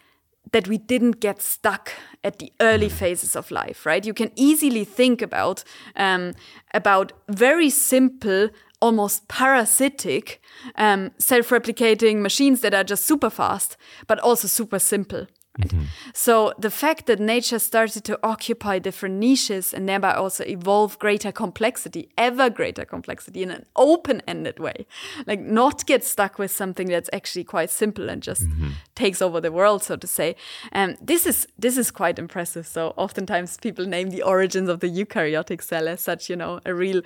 that 0.53 0.69
we 0.69 0.79
didn't 0.79 1.21
get 1.21 1.41
stuck 1.41 1.93
at 2.25 2.39
the 2.39 2.53
early 2.61 2.89
mm. 2.89 2.93
phases 2.93 3.37
of 3.37 3.51
life, 3.51 3.87
right? 3.87 4.05
You 4.05 4.15
can 4.15 4.33
easily 4.37 4.85
think 4.85 5.23
about 5.23 5.65
um, 5.97 6.35
about 6.75 7.13
very 7.29 7.71
simple, 7.71 8.51
almost 8.81 9.29
parasitic, 9.29 10.41
um, 10.77 11.13
self-replicating 11.19 12.21
machines 12.21 12.61
that 12.61 12.75
are 12.75 12.85
just 12.85 13.05
super 13.07 13.31
fast, 13.31 13.77
but 14.07 14.19
also 14.21 14.49
super 14.49 14.79
simple. 14.79 15.27
Mm-hmm. 15.59 15.83
So 16.15 16.55
the 16.59 16.71
fact 16.71 17.07
that 17.07 17.19
nature 17.19 17.59
started 17.59 18.05
to 18.05 18.19
occupy 18.23 18.79
different 18.79 19.17
niches 19.17 19.75
and 19.75 19.89
thereby 19.89 20.15
also 20.15 20.45
evolve 20.45 20.99
greater 21.01 21.33
complexity, 21.33 22.09
ever 22.17 22.49
greater 22.49 22.85
complexity 22.85 23.43
in 23.43 23.51
an 23.51 23.67
open-ended 23.75 24.61
way, 24.61 24.87
like 25.27 25.41
not 25.41 25.87
get 25.87 26.05
stuck 26.05 26.39
with 26.39 26.53
something 26.53 26.89
that's 26.89 27.11
actually 27.13 27.45
quite 27.45 27.71
simple 27.71 28.09
and 28.09 28.23
just 28.23 28.43
mm-hmm. 28.43 28.71
takes 28.95 29.21
over 29.21 29.41
the 29.41 29.51
world, 29.51 29.83
so 29.83 29.97
to 29.97 30.07
say. 30.07 30.37
And 30.71 30.93
um, 30.93 30.99
this 31.03 31.27
is 31.27 31.49
this 31.59 31.77
is 31.77 31.91
quite 31.91 32.19
impressive. 32.19 32.67
So 32.67 32.95
oftentimes 32.97 33.57
people 33.57 33.87
name 33.87 34.11
the 34.11 34.23
origins 34.23 34.69
of 34.69 34.79
the 34.81 34.89
eukaryotic 34.89 35.63
cell 35.63 35.89
as 35.89 36.01
such, 36.01 36.31
you 36.31 36.37
know, 36.37 36.61
a 36.65 36.73
real 36.73 37.03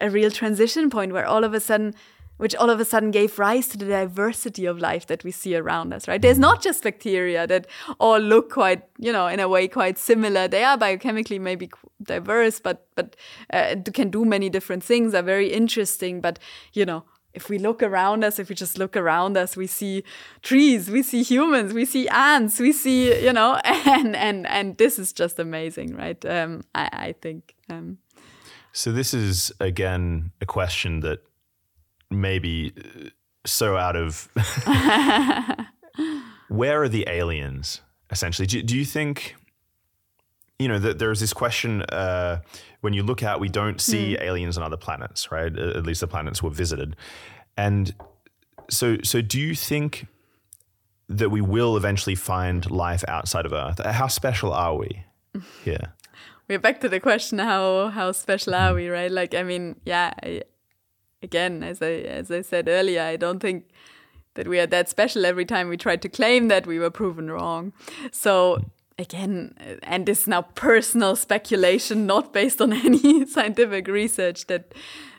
a 0.00 0.08
real 0.08 0.30
transition 0.30 0.88
point 0.88 1.12
where 1.12 1.26
all 1.26 1.44
of 1.44 1.52
a 1.52 1.60
sudden 1.60 1.94
which 2.42 2.56
all 2.56 2.70
of 2.70 2.80
a 2.80 2.84
sudden 2.84 3.12
gave 3.12 3.38
rise 3.38 3.68
to 3.68 3.78
the 3.78 3.84
diversity 3.84 4.66
of 4.66 4.80
life 4.80 5.06
that 5.06 5.22
we 5.22 5.30
see 5.30 5.54
around 5.54 5.94
us, 5.94 6.08
right? 6.08 6.20
There's 6.20 6.40
not 6.40 6.60
just 6.60 6.82
bacteria 6.82 7.46
that 7.46 7.68
all 8.00 8.18
look 8.18 8.50
quite, 8.50 8.82
you 8.98 9.12
know, 9.12 9.28
in 9.28 9.38
a 9.38 9.48
way 9.48 9.68
quite 9.68 9.96
similar. 9.96 10.48
They 10.48 10.64
are 10.64 10.76
biochemically 10.76 11.40
maybe 11.40 11.70
diverse, 12.02 12.58
but 12.58 12.84
but 12.96 13.14
uh, 13.52 13.76
can 13.94 14.10
do 14.10 14.24
many 14.24 14.50
different 14.50 14.82
things. 14.82 15.14
Are 15.14 15.22
very 15.22 15.52
interesting, 15.52 16.20
but 16.20 16.40
you 16.72 16.84
know, 16.84 17.04
if 17.32 17.48
we 17.48 17.58
look 17.58 17.80
around 17.80 18.24
us, 18.24 18.40
if 18.40 18.48
we 18.48 18.56
just 18.56 18.76
look 18.76 18.96
around 18.96 19.36
us, 19.36 19.56
we 19.56 19.68
see 19.68 20.02
trees, 20.42 20.90
we 20.90 21.04
see 21.04 21.22
humans, 21.22 21.72
we 21.72 21.84
see 21.84 22.08
ants, 22.08 22.58
we 22.58 22.72
see, 22.72 23.24
you 23.24 23.32
know, 23.32 23.60
and 23.64 24.16
and 24.16 24.48
and 24.48 24.78
this 24.78 24.98
is 24.98 25.12
just 25.12 25.38
amazing, 25.38 25.94
right? 25.94 26.24
Um, 26.24 26.62
I, 26.74 26.88
I 26.92 27.14
think. 27.22 27.54
Um, 27.70 27.98
so 28.72 28.90
this 28.90 29.14
is 29.14 29.52
again 29.60 30.32
a 30.40 30.46
question 30.46 31.00
that 31.00 31.20
maybe 32.20 32.72
uh, 32.76 33.08
so 33.44 33.76
out 33.76 33.96
of 33.96 34.28
where 36.48 36.82
are 36.82 36.88
the 36.88 37.06
aliens 37.08 37.80
essentially? 38.10 38.46
Do, 38.46 38.62
do 38.62 38.76
you 38.76 38.84
think 38.84 39.36
you 40.58 40.68
know 40.68 40.78
that 40.78 40.98
there's 40.98 41.20
this 41.20 41.32
question 41.32 41.82
uh, 41.82 42.40
when 42.80 42.92
you 42.92 43.02
look 43.02 43.22
out 43.22 43.40
we 43.40 43.48
don't 43.48 43.80
see 43.80 44.14
mm. 44.14 44.22
aliens 44.22 44.56
on 44.56 44.62
other 44.62 44.76
planets 44.76 45.32
right? 45.32 45.56
At 45.56 45.84
least 45.84 46.00
the 46.00 46.06
planets 46.06 46.42
were 46.42 46.50
visited. 46.50 46.96
And 47.56 47.94
so 48.70 48.98
so 49.02 49.20
do 49.20 49.40
you 49.40 49.54
think 49.54 50.06
that 51.08 51.30
we 51.30 51.40
will 51.40 51.76
eventually 51.76 52.14
find 52.14 52.70
life 52.70 53.04
outside 53.08 53.44
of 53.44 53.52
earth? 53.52 53.84
How 53.84 54.06
special 54.06 54.52
are 54.52 54.76
we 54.76 55.04
here? 55.64 55.94
We're 56.48 56.58
back 56.58 56.80
to 56.80 56.88
the 56.88 57.00
question 57.00 57.38
how 57.38 57.88
how 57.88 58.12
special 58.12 58.54
are 58.54 58.70
hmm. 58.70 58.76
we 58.76 58.88
right? 58.88 59.10
Like 59.10 59.34
i 59.34 59.42
mean 59.42 59.80
yeah 59.84 60.12
I, 60.22 60.42
again, 61.22 61.62
as 61.62 61.80
I 61.82 61.92
as 61.92 62.30
I 62.30 62.42
said 62.42 62.68
earlier, 62.68 63.02
I 63.02 63.16
don't 63.16 63.40
think 63.40 63.64
that 64.34 64.48
we 64.48 64.58
are 64.58 64.66
that 64.66 64.88
special. 64.88 65.26
Every 65.26 65.44
time 65.44 65.68
we 65.68 65.76
tried 65.76 66.02
to 66.02 66.08
claim 66.08 66.48
that, 66.48 66.66
we 66.66 66.78
were 66.78 66.90
proven 66.90 67.30
wrong. 67.30 67.72
So 68.10 68.64
again, 68.98 69.54
and 69.82 70.06
this 70.06 70.22
is 70.22 70.28
now 70.28 70.42
personal 70.42 71.16
speculation, 71.16 72.06
not 72.06 72.32
based 72.32 72.60
on 72.60 72.72
any 72.86 73.26
scientific 73.26 73.88
research 73.88 74.46
that 74.46 74.74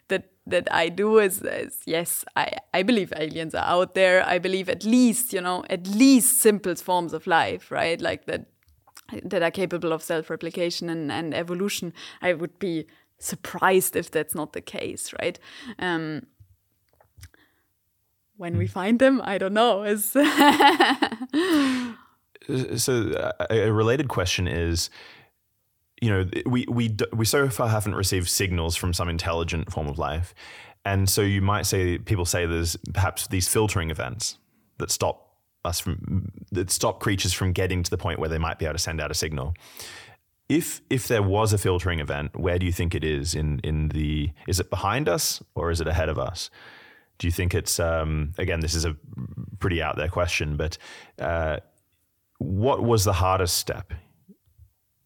that 0.08 0.32
that 0.46 0.68
I 0.72 0.90
do 0.90 1.20
is, 1.20 1.42
is 1.42 1.80
yes, 1.86 2.26
I, 2.36 2.54
I 2.74 2.84
believe 2.84 3.14
aliens 3.16 3.56
are 3.56 3.66
out 3.66 3.94
there. 3.94 4.26
I 4.26 4.40
believe 4.40 4.70
at 4.70 4.84
least, 4.84 5.34
you 5.34 5.42
know, 5.42 5.64
at 5.70 5.88
least 5.88 6.42
simple 6.42 6.76
forms 6.76 7.14
of 7.14 7.28
life, 7.28 7.72
right? 7.72 8.02
Like 8.02 8.26
that 8.26 8.48
that 9.24 9.44
are 9.44 9.52
capable 9.52 9.92
of 9.92 10.02
self-replication 10.02 10.90
and, 10.90 11.12
and 11.12 11.36
evolution. 11.36 11.94
I 12.22 12.34
would 12.34 12.58
be 12.58 12.88
surprised 13.24 13.95
if 13.95 14.12
that's 14.12 14.36
not 14.36 14.54
the 14.54 14.62
case, 14.62 15.14
right? 15.22 15.40
Um, 15.80 16.28
when 18.38 18.58
we 18.58 18.68
find 18.68 19.00
them, 19.00 19.22
I 19.24 19.38
don't 19.38 19.54
know. 19.54 19.86
So 22.78 23.34
a 23.50 23.72
related 23.72 24.10
question 24.10 24.50
is 24.50 24.90
you 26.02 26.10
know 26.10 26.30
we 26.45 26.66
we 26.70 26.94
we 27.14 27.24
so 27.24 27.48
far 27.48 27.70
haven't 27.70 27.95
received 27.95 28.28
signals 28.28 28.76
from 28.76 28.91
some 28.91 29.08
intelligent 29.08 29.72
form 29.72 29.88
of 29.88 29.98
life 29.98 30.36
and 30.84 31.10
so 31.10 31.22
you 31.22 31.41
might 31.41 31.66
say 31.66 31.98
people 31.98 32.26
say 32.26 32.45
there's 32.45 32.76
perhaps 32.94 33.28
these 33.28 33.48
filtering 33.48 33.90
events 33.90 34.38
that 34.80 34.91
stop 34.91 35.38
us 35.64 35.80
from 35.80 36.30
that 36.52 36.70
stop 36.70 37.00
creatures 37.00 37.32
from 37.32 37.54
getting 37.54 37.84
to 37.84 37.90
the 37.90 37.98
point 37.98 38.20
where 38.20 38.28
they 38.28 38.38
might 38.38 38.60
be 38.60 38.66
able 38.66 38.74
to 38.74 38.80
send 38.80 39.00
out 39.00 39.10
a 39.10 39.14
signal 39.14 39.54
if 40.49 40.82
if 40.90 41.07
there 41.07 41.24
was 41.24 41.53
a 41.53 41.57
filtering 41.57 41.99
event 41.99 42.36
where 42.36 42.60
do 42.60 42.65
you 42.65 42.72
think 42.72 42.94
it 42.94 43.03
is 43.03 43.34
in 43.34 43.60
in 43.60 43.90
the 43.90 44.30
is 44.48 44.60
it 44.60 44.70
behind 44.70 45.07
us 45.07 45.41
or 45.56 45.72
is 45.72 45.80
it 45.82 45.88
ahead 45.88 46.10
of 46.10 46.20
us 46.20 46.49
do 47.18 47.28
you 47.28 47.32
think 47.32 47.53
it's 47.53 47.80
um, 47.80 48.34
again 48.38 48.60
this 48.60 48.76
is 48.76 48.86
a 48.86 48.95
pretty 49.60 49.82
out 49.82 49.95
there 49.95 50.10
question 50.10 50.57
but 50.57 50.78
uh, 51.20 51.57
what 52.40 52.84
was 52.84 53.06
the 53.06 53.14
hardest 53.14 53.57
step 53.57 53.94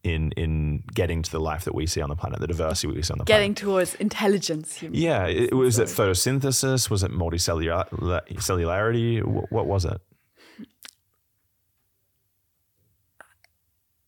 in 0.02 0.32
in 0.32 0.82
getting 0.94 1.22
to 1.22 1.30
the 1.30 1.38
life 1.40 1.64
that 1.64 1.74
we 1.74 1.86
see 1.86 2.00
on 2.00 2.08
the 2.08 2.16
planet, 2.16 2.40
the 2.40 2.46
diversity 2.46 2.86
we 2.88 3.02
see 3.02 3.12
on 3.12 3.18
the 3.18 3.24
getting 3.24 3.54
planet? 3.54 3.56
Getting 3.56 3.64
towards 3.70 3.94
intelligence. 3.96 4.82
yeah, 4.82 5.26
it, 5.26 5.52
was 5.54 5.76
Sorry. 5.76 5.88
it 5.88 5.90
photosynthesis? 5.90 6.88
Was 6.90 7.02
it 7.02 7.10
multicellularity? 7.12 9.22
What, 9.24 9.52
what 9.52 9.66
was 9.66 9.84
it? 9.84 10.00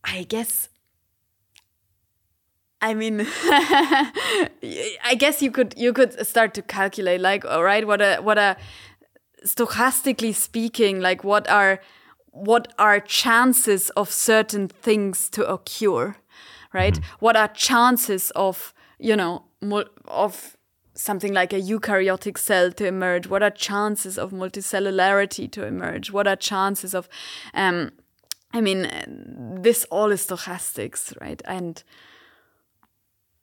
I 0.02 0.22
guess. 0.24 0.69
I 2.82 2.94
mean, 2.94 3.20
I 3.44 5.14
guess 5.18 5.42
you 5.42 5.50
could 5.50 5.74
you 5.76 5.92
could 5.92 6.26
start 6.26 6.54
to 6.54 6.62
calculate 6.62 7.20
like, 7.20 7.44
all 7.44 7.62
right, 7.62 7.86
what 7.86 8.00
a 8.00 8.16
what 8.16 8.38
a 8.38 8.56
stochastically 9.44 10.34
speaking, 10.34 11.00
like 11.00 11.22
what 11.24 11.48
are 11.48 11.80
what 12.32 12.72
are 12.78 13.00
chances 13.00 13.90
of 13.90 14.10
certain 14.10 14.68
things 14.68 15.28
to 15.30 15.46
occur, 15.46 16.16
right? 16.72 16.94
Mm. 16.94 17.04
What 17.18 17.36
are 17.36 17.48
chances 17.48 18.30
of, 18.32 18.72
you 18.98 19.16
know, 19.16 19.44
of 20.06 20.56
something 20.94 21.32
like 21.32 21.52
a 21.52 21.60
eukaryotic 21.60 22.38
cell 22.38 22.70
to 22.72 22.86
emerge? 22.86 23.26
What 23.26 23.42
are 23.42 23.50
chances 23.50 24.18
of 24.18 24.30
multicellularity 24.30 25.50
to 25.52 25.66
emerge? 25.66 26.10
What 26.10 26.28
are 26.28 26.36
chances 26.36 26.94
of, 26.94 27.08
um, 27.52 27.90
I 28.52 28.60
mean, 28.60 28.88
this 29.60 29.84
all 29.90 30.12
is 30.12 30.26
stochastics, 30.26 31.20
right? 31.20 31.42
And 31.44 31.82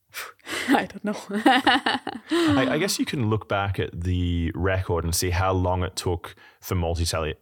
I 0.70 0.86
don't 0.86 1.04
know. 1.04 1.18
I, 2.32 2.68
I, 2.72 2.78
guess 2.78 3.00
you 3.00 3.06
can 3.06 3.30
look 3.30 3.48
back 3.48 3.80
at 3.80 4.04
the 4.04 4.52
record 4.56 5.04
and 5.04 5.14
see 5.14 5.30
how 5.30 5.52
long 5.54 5.84
it 5.84 5.96
took 5.96 6.36
for 6.62 6.76
multicellular 6.76 7.36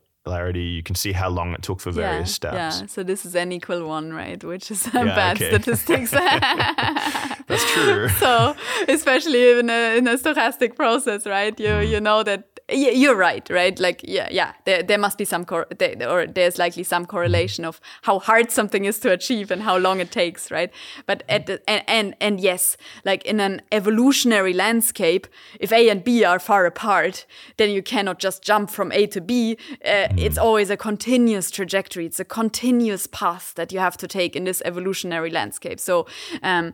you 0.55 0.83
can 0.83 0.95
see 0.95 1.11
how 1.11 1.29
long 1.29 1.53
it 1.53 1.61
took 1.61 1.79
for 1.79 1.91
various 1.91 2.29
yeah, 2.29 2.33
steps. 2.33 2.79
Yeah, 2.81 2.87
so 2.87 3.03
this 3.03 3.25
is 3.25 3.35
n 3.35 3.51
equal 3.51 3.87
one, 3.87 4.11
right? 4.11 4.43
Which 4.43 4.71
is 4.71 4.89
yeah, 4.93 5.03
bad 5.03 5.37
okay. 5.37 5.49
statistics. 5.49 6.11
That's 7.47 7.71
true. 7.73 8.09
so 8.09 8.55
especially 8.87 9.59
in 9.59 9.69
a, 9.69 9.97
in 9.97 10.07
a 10.07 10.17
stochastic 10.17 10.75
process, 10.75 11.25
right? 11.27 11.57
You 11.59 11.67
mm. 11.67 11.89
you 11.89 12.01
know 12.01 12.23
that 12.23 12.54
you're 12.69 13.15
right, 13.15 13.47
right? 13.49 13.79
Like, 13.79 14.01
yeah, 14.03 14.27
yeah. 14.31 14.53
There, 14.65 14.81
there 14.81 14.97
must 14.97 15.17
be 15.17 15.25
some 15.25 15.45
cor- 15.45 15.67
there, 15.77 16.09
or 16.09 16.25
there's 16.25 16.57
likely 16.57 16.83
some 16.83 17.05
correlation 17.05 17.63
of 17.63 17.79
how 18.01 18.19
hard 18.19 18.49
something 18.49 18.85
is 18.85 18.99
to 18.99 19.11
achieve 19.11 19.51
and 19.51 19.61
how 19.61 19.77
long 19.77 19.99
it 19.99 20.11
takes, 20.11 20.49
right? 20.49 20.71
But 21.05 21.23
at 21.29 21.45
the, 21.45 21.61
and, 21.69 21.83
and 21.87 22.15
and 22.19 22.39
yes, 22.39 22.75
like 23.03 23.23
in 23.25 23.39
an 23.39 23.61
evolutionary 23.71 24.53
landscape, 24.53 25.27
if 25.59 25.71
A 25.71 25.89
and 25.89 26.03
B 26.03 26.23
are 26.23 26.39
far 26.39 26.65
apart, 26.65 27.27
then 27.57 27.69
you 27.69 27.83
cannot 27.83 28.19
just 28.19 28.43
jump 28.43 28.71
from 28.71 28.91
A 28.91 29.05
to 29.07 29.21
B. 29.21 29.57
Uh. 29.85 30.07
It's 30.17 30.37
always 30.37 30.69
a 30.69 30.77
continuous 30.77 31.51
trajectory. 31.51 32.07
It's 32.07 32.19
a 32.19 32.25
continuous 32.25 33.05
path 33.05 33.53
that 33.55 33.71
you 33.71 33.79
have 33.79 33.97
to 33.97 34.07
take 34.07 34.35
in 34.35 34.43
this 34.45 34.61
evolutionary 34.65 35.29
landscape. 35.29 35.79
So. 35.79 36.07
Um, 36.41 36.73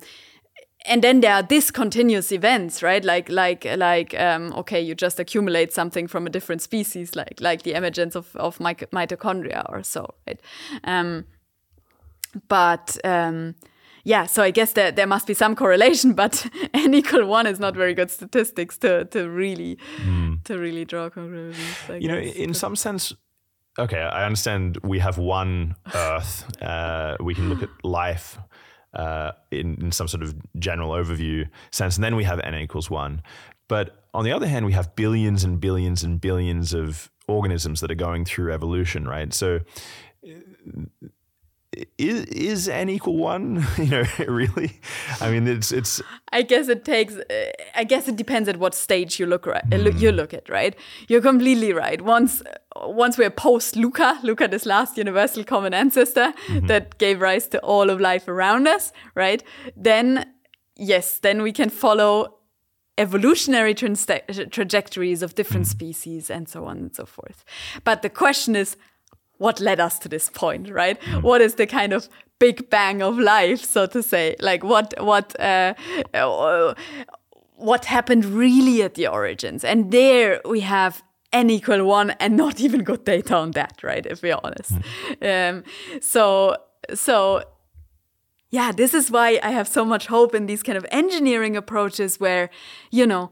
and 0.86 1.04
then 1.04 1.22
there 1.22 1.34
are 1.34 1.44
discontinuous 1.44 2.32
events 2.32 2.82
right 2.82 3.04
like 3.04 3.30
like 3.30 3.66
like 3.78 4.20
um, 4.20 4.54
okay 4.54 4.82
you 4.82 4.96
just 4.96 5.20
accumulate 5.20 5.74
something 5.74 6.08
from 6.08 6.26
a 6.26 6.30
different 6.30 6.62
species 6.62 7.16
like 7.16 7.40
like 7.40 7.64
the 7.64 7.74
emergence 7.74 8.16
of, 8.16 8.36
of 8.36 8.58
mitochondria 8.60 9.66
or 9.70 9.84
so 9.84 10.14
right 10.28 10.40
um, 10.84 11.26
but 12.48 12.98
um, 13.04 13.56
yeah 14.04 14.26
so 14.26 14.42
i 14.42 14.52
guess 14.52 14.74
there, 14.74 14.92
there 14.92 15.08
must 15.08 15.28
be 15.28 15.34
some 15.34 15.56
correlation 15.56 16.14
but 16.24 16.48
n 16.74 16.94
equal 16.94 17.26
one 17.26 17.46
is 17.46 17.60
not 17.60 17.76
very 17.76 17.94
good 17.94 18.10
statistics 18.10 18.78
to 18.78 19.06
to 19.06 19.30
really 19.30 19.78
mm. 19.98 20.44
to 20.44 20.58
really 20.58 20.86
draw 20.86 21.10
conclusions 21.10 21.60
I 21.88 21.96
you 21.96 22.08
guess. 22.08 22.10
know 22.10 22.44
in 22.44 22.54
some 22.54 22.76
sense 22.76 23.14
okay 23.78 24.02
i 24.02 24.26
understand 24.26 24.78
we 24.84 25.00
have 25.00 25.18
one 25.18 25.76
earth 25.94 26.46
uh, 26.62 27.18
we 27.20 27.36
can 27.36 27.50
look 27.50 27.62
at 27.62 27.70
life 27.84 28.38
uh, 28.94 29.32
in, 29.52 29.76
in 29.82 29.92
some 29.92 30.08
sort 30.08 30.24
of 30.24 30.36
general 30.60 30.92
overview 30.92 31.48
sense. 31.72 31.98
And 31.98 32.04
then 32.04 32.16
we 32.16 32.24
have 32.24 32.40
n 32.40 32.56
equals 32.56 32.90
one. 32.90 33.22
But 33.68 34.04
on 34.14 34.26
the 34.26 34.32
other 34.32 34.48
hand, 34.48 34.66
we 34.66 34.74
have 34.74 34.96
billions 34.96 35.44
and 35.44 35.60
billions 35.60 36.04
and 36.04 36.20
billions 36.20 36.74
of 36.74 37.10
organisms 37.28 37.80
that 37.82 37.90
are 37.92 37.96
going 37.96 38.26
through 38.26 38.52
evolution, 38.52 39.08
right? 39.08 39.34
So 39.34 39.62
is 41.98 42.26
is 42.26 42.68
n 42.68 42.90
equal 42.90 43.16
one 43.16 43.66
you 43.78 43.86
know 43.86 44.04
really 44.28 44.80
i 45.22 45.32
mean 45.32 45.48
it's 45.48 45.72
it's 45.72 46.02
i 46.34 46.42
guess 46.42 46.68
it 46.68 46.84
takes 46.84 47.16
uh, 47.16 47.52
i 47.76 47.84
guess 47.84 48.08
it 48.08 48.18
depends 48.18 48.50
at 48.50 48.58
what 48.58 48.76
stage 48.76 49.20
you 49.20 49.26
look 49.26 49.46
right 49.46 49.70
mm. 49.70 50.00
you 50.00 50.12
look 50.12 50.34
at 50.34 50.50
right 50.50 50.76
you're 51.08 51.22
completely 51.22 51.72
right 51.72 52.02
once 52.02 52.44
once 52.76 53.18
we're 53.18 53.30
post 53.30 53.76
LUCA 53.76 54.20
LUCA 54.24 54.50
this 54.50 54.66
last 54.66 54.98
universal 54.98 55.44
common 55.44 55.74
ancestor 55.74 56.34
mm-hmm. 56.48 56.68
that 56.68 56.98
gave 56.98 57.22
rise 57.22 57.48
to 57.48 57.60
all 57.60 57.90
of 57.90 58.02
life 58.02 58.28
around 58.28 58.68
us 58.68 58.92
right 59.16 59.44
then 59.78 60.26
yes 60.76 61.20
then 61.20 61.42
we 61.42 61.54
can 61.54 61.70
follow 61.70 62.38
evolutionary 62.98 63.74
tra- 63.74 64.46
trajectories 64.50 65.24
of 65.24 65.36
different 65.36 65.66
mm. 65.66 65.70
species 65.70 66.30
and 66.30 66.50
so 66.50 66.66
on 66.66 66.78
and 66.78 66.96
so 66.96 67.06
forth 67.06 67.46
but 67.86 68.02
the 68.02 68.10
question 68.10 68.58
is 68.58 68.76
what 69.42 69.60
led 69.60 69.80
us 69.80 69.98
to 69.98 70.08
this 70.08 70.30
point, 70.30 70.70
right? 70.70 71.02
Mm. 71.02 71.24
What 71.24 71.42
is 71.42 71.56
the 71.56 71.66
kind 71.66 71.94
of 71.94 72.08
big 72.38 72.70
bang 72.70 73.02
of 73.02 73.18
life, 73.18 73.66
so 73.66 73.88
to 73.88 74.04
say? 74.04 74.36
Like 74.40 74.64
what 74.64 74.94
what 75.00 75.36
uh, 75.40 75.74
uh, 76.14 76.76
what 77.56 77.86
happened 77.86 78.26
really 78.26 78.84
at 78.84 78.94
the 78.94 79.08
origins? 79.08 79.64
And 79.64 79.92
there 79.92 80.42
we 80.46 80.60
have 80.60 81.02
n 81.34 81.50
equal 81.50 81.84
one, 81.86 82.12
and 82.20 82.38
not 82.38 82.60
even 82.66 82.84
good 82.84 83.04
data 83.04 83.36
on 83.36 83.52
that, 83.52 83.82
right? 83.82 84.06
If 84.06 84.22
we're 84.22 84.38
honest. 84.44 84.74
Mm. 84.74 85.24
Um, 85.32 85.64
so 86.02 86.56
so 86.94 87.44
yeah, 88.52 88.72
this 88.72 88.94
is 88.94 89.10
why 89.10 89.40
I 89.42 89.52
have 89.52 89.68
so 89.68 89.84
much 89.84 90.06
hope 90.06 90.36
in 90.36 90.46
these 90.46 90.62
kind 90.62 90.78
of 90.78 90.86
engineering 90.92 91.58
approaches 91.58 92.20
where, 92.20 92.50
you 92.92 93.08
know, 93.08 93.32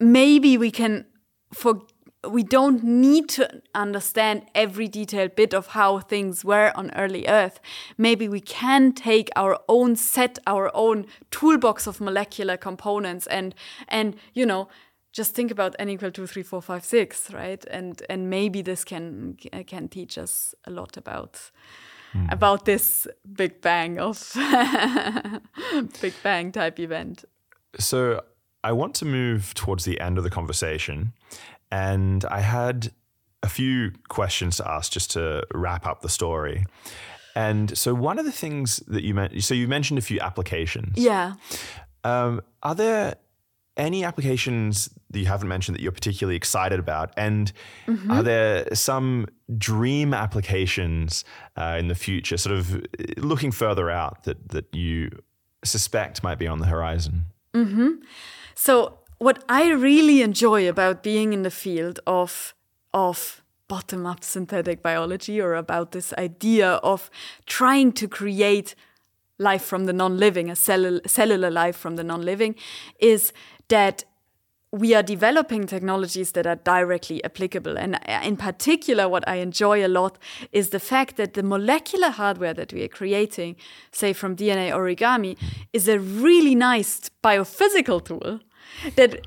maybe 0.00 0.58
we 0.58 0.70
can 0.70 1.06
for 1.54 1.82
we 2.28 2.42
don't 2.42 2.84
need 2.84 3.28
to 3.30 3.62
understand 3.74 4.42
every 4.54 4.88
detailed 4.88 5.34
bit 5.36 5.54
of 5.54 5.68
how 5.68 6.00
things 6.00 6.44
were 6.44 6.70
on 6.74 6.90
early 6.94 7.26
Earth. 7.26 7.60
Maybe 7.96 8.28
we 8.28 8.40
can 8.40 8.92
take 8.92 9.30
our 9.36 9.58
own 9.68 9.96
set, 9.96 10.38
our 10.46 10.70
own 10.74 11.06
toolbox 11.30 11.86
of 11.86 12.00
molecular 12.00 12.56
components, 12.56 13.26
and 13.28 13.54
and 13.88 14.16
you 14.34 14.44
know 14.44 14.68
just 15.12 15.34
think 15.34 15.50
about 15.50 15.74
n 15.78 15.88
equal 15.88 16.10
two, 16.10 16.26
three, 16.26 16.42
four, 16.42 16.60
five, 16.60 16.84
six, 16.84 17.32
right? 17.32 17.64
And 17.70 18.02
and 18.10 18.28
maybe 18.28 18.60
this 18.62 18.84
can 18.84 19.36
can 19.66 19.88
teach 19.88 20.18
us 20.18 20.54
a 20.66 20.70
lot 20.70 20.96
about 20.98 21.50
mm. 22.12 22.30
about 22.30 22.66
this 22.66 23.06
Big 23.32 23.62
Bang 23.62 23.98
of 23.98 24.32
Big 26.02 26.14
Bang 26.22 26.52
type 26.52 26.78
event. 26.78 27.24
So 27.78 28.22
I 28.62 28.72
want 28.72 28.94
to 28.96 29.06
move 29.06 29.54
towards 29.54 29.84
the 29.84 29.98
end 30.00 30.18
of 30.18 30.24
the 30.24 30.30
conversation 30.30 31.14
and 31.70 32.24
I 32.24 32.40
had 32.40 32.92
a 33.42 33.48
few 33.48 33.92
questions 34.08 34.56
to 34.58 34.70
ask 34.70 34.92
just 34.92 35.10
to 35.12 35.42
wrap 35.54 35.86
up 35.86 36.02
the 36.02 36.08
story. 36.08 36.66
And 37.34 37.76
so, 37.78 37.94
one 37.94 38.18
of 38.18 38.24
the 38.24 38.32
things 38.32 38.78
that 38.88 39.04
you 39.04 39.14
mentioned, 39.14 39.44
so 39.44 39.54
you 39.54 39.68
mentioned 39.68 39.98
a 39.98 40.02
few 40.02 40.20
applications. 40.20 40.98
Yeah. 40.98 41.34
Um, 42.02 42.40
are 42.62 42.74
there 42.74 43.16
any 43.76 44.04
applications 44.04 44.90
that 45.10 45.18
you 45.18 45.26
haven't 45.26 45.48
mentioned 45.48 45.76
that 45.76 45.82
you're 45.82 45.92
particularly 45.92 46.36
excited 46.36 46.78
about? 46.78 47.12
And 47.16 47.52
are 48.10 48.22
there 48.22 48.74
some 48.74 49.26
dream 49.56 50.12
applications 50.12 51.24
uh, 51.56 51.76
in 51.78 51.88
the 51.88 51.94
future, 51.94 52.36
sort 52.36 52.56
of 52.56 52.84
looking 53.16 53.52
further 53.52 53.90
out, 53.90 54.24
that 54.24 54.50
that 54.50 54.74
you 54.74 55.10
suspect 55.64 56.22
might 56.22 56.38
be 56.38 56.46
on 56.46 56.58
the 56.58 56.66
horizon? 56.66 57.26
So 58.54 58.99
what 59.20 59.44
I 59.50 59.70
really 59.70 60.22
enjoy 60.22 60.66
about 60.68 61.02
being 61.02 61.32
in 61.32 61.42
the 61.42 61.50
field 61.50 62.00
of 62.06 62.54
of 62.92 63.42
bottom 63.68 64.04
up 64.04 64.24
synthetic 64.24 64.82
biology 64.82 65.40
or 65.40 65.54
about 65.54 65.92
this 65.92 66.12
idea 66.14 66.72
of 66.82 67.08
trying 67.46 67.92
to 67.92 68.08
create 68.08 68.74
life 69.38 69.62
from 69.62 69.84
the 69.84 69.92
non-living, 69.92 70.50
a 70.50 70.54
cellul- 70.54 71.08
cellular 71.08 71.50
life 71.50 71.76
from 71.76 71.94
the 71.94 72.02
non-living 72.02 72.56
is 72.98 73.32
that 73.68 74.04
we 74.72 74.92
are 74.94 75.02
developing 75.02 75.66
technologies 75.66 76.32
that 76.32 76.46
are 76.46 76.56
directly 76.56 77.22
applicable. 77.22 77.78
And 77.78 77.94
uh, 77.94 78.20
in 78.24 78.36
particular, 78.36 79.08
what 79.08 79.28
I 79.28 79.36
enjoy 79.36 79.84
a 79.84 79.88
lot 79.88 80.18
is 80.50 80.70
the 80.70 80.80
fact 80.80 81.16
that 81.16 81.34
the 81.34 81.42
molecular 81.42 82.10
hardware 82.10 82.54
that 82.54 82.72
we 82.72 82.82
are 82.82 82.88
creating, 82.88 83.56
say 83.92 84.12
from 84.12 84.34
DNA 84.34 84.72
origami, 84.72 85.36
is 85.72 85.86
a 85.86 85.98
really 85.98 86.54
nice 86.54 87.10
biophysical 87.22 88.04
tool 88.04 88.40
that 88.96 89.26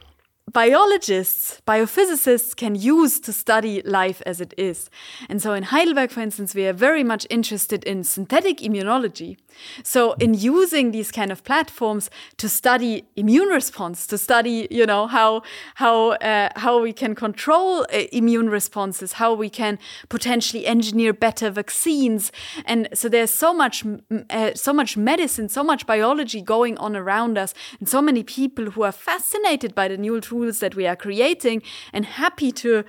biologists, 0.54 1.62
biophysicists 1.68 2.56
can 2.56 2.76
use 2.76 3.20
to 3.20 3.34
study 3.34 3.82
life 3.82 4.22
as 4.26 4.40
it 4.40 4.54
is. 4.56 4.90
And 5.28 5.42
so 5.42 5.54
in 5.54 5.64
Heidelberg, 5.64 6.12
for 6.12 6.22
instance, 6.22 6.54
we 6.54 6.68
are 6.68 6.74
very 6.74 7.04
much 7.04 7.26
interested 7.30 7.84
in 7.84 8.04
synthetic 8.04 8.60
immunology. 8.60 9.38
So 9.84 10.14
in 10.14 10.34
using 10.34 10.92
these 10.92 11.12
kind 11.12 11.32
of 11.32 11.44
platforms 11.44 12.10
to 12.38 12.48
study 12.48 13.04
immune 13.16 13.50
response, 13.50 14.08
to 14.08 14.18
study, 14.18 14.68
you 14.70 14.86
know, 14.86 15.08
how 15.08 15.42
how 15.76 16.12
uh, 16.14 16.50
how 16.56 16.82
we 16.82 16.94
can 16.94 17.16
control 17.16 17.82
uh, 17.94 18.04
immune 18.12 18.50
responses, 18.50 19.14
how 19.14 19.34
we 19.34 19.50
can 19.50 19.80
potentially 20.10 20.66
engineer 20.66 21.14
better 21.14 21.50
vaccines, 21.50 22.32
and 22.66 22.88
so 22.94 23.10
there's 23.10 23.32
so 23.32 23.54
much 23.54 23.84
uh, 24.30 24.52
so 24.56 24.74
much 24.74 24.98
medicine, 24.98 25.50
so 25.50 25.64
much 25.64 25.86
biology 25.86 26.42
going 26.42 26.78
on 26.78 26.96
around 26.96 27.38
us, 27.38 27.54
and 27.80 27.88
so 27.88 28.02
many 28.02 28.24
people 28.24 28.72
who 28.72 28.84
are 28.84 28.92
fascinated 28.92 29.76
by 29.76 29.88
the 29.88 29.98
new 29.98 30.20
tools 30.20 30.43
that 30.52 30.76
we 30.76 30.88
are 30.88 30.96
creating 30.96 31.62
and 31.92 32.06
happy 32.06 32.52
to 32.52 32.84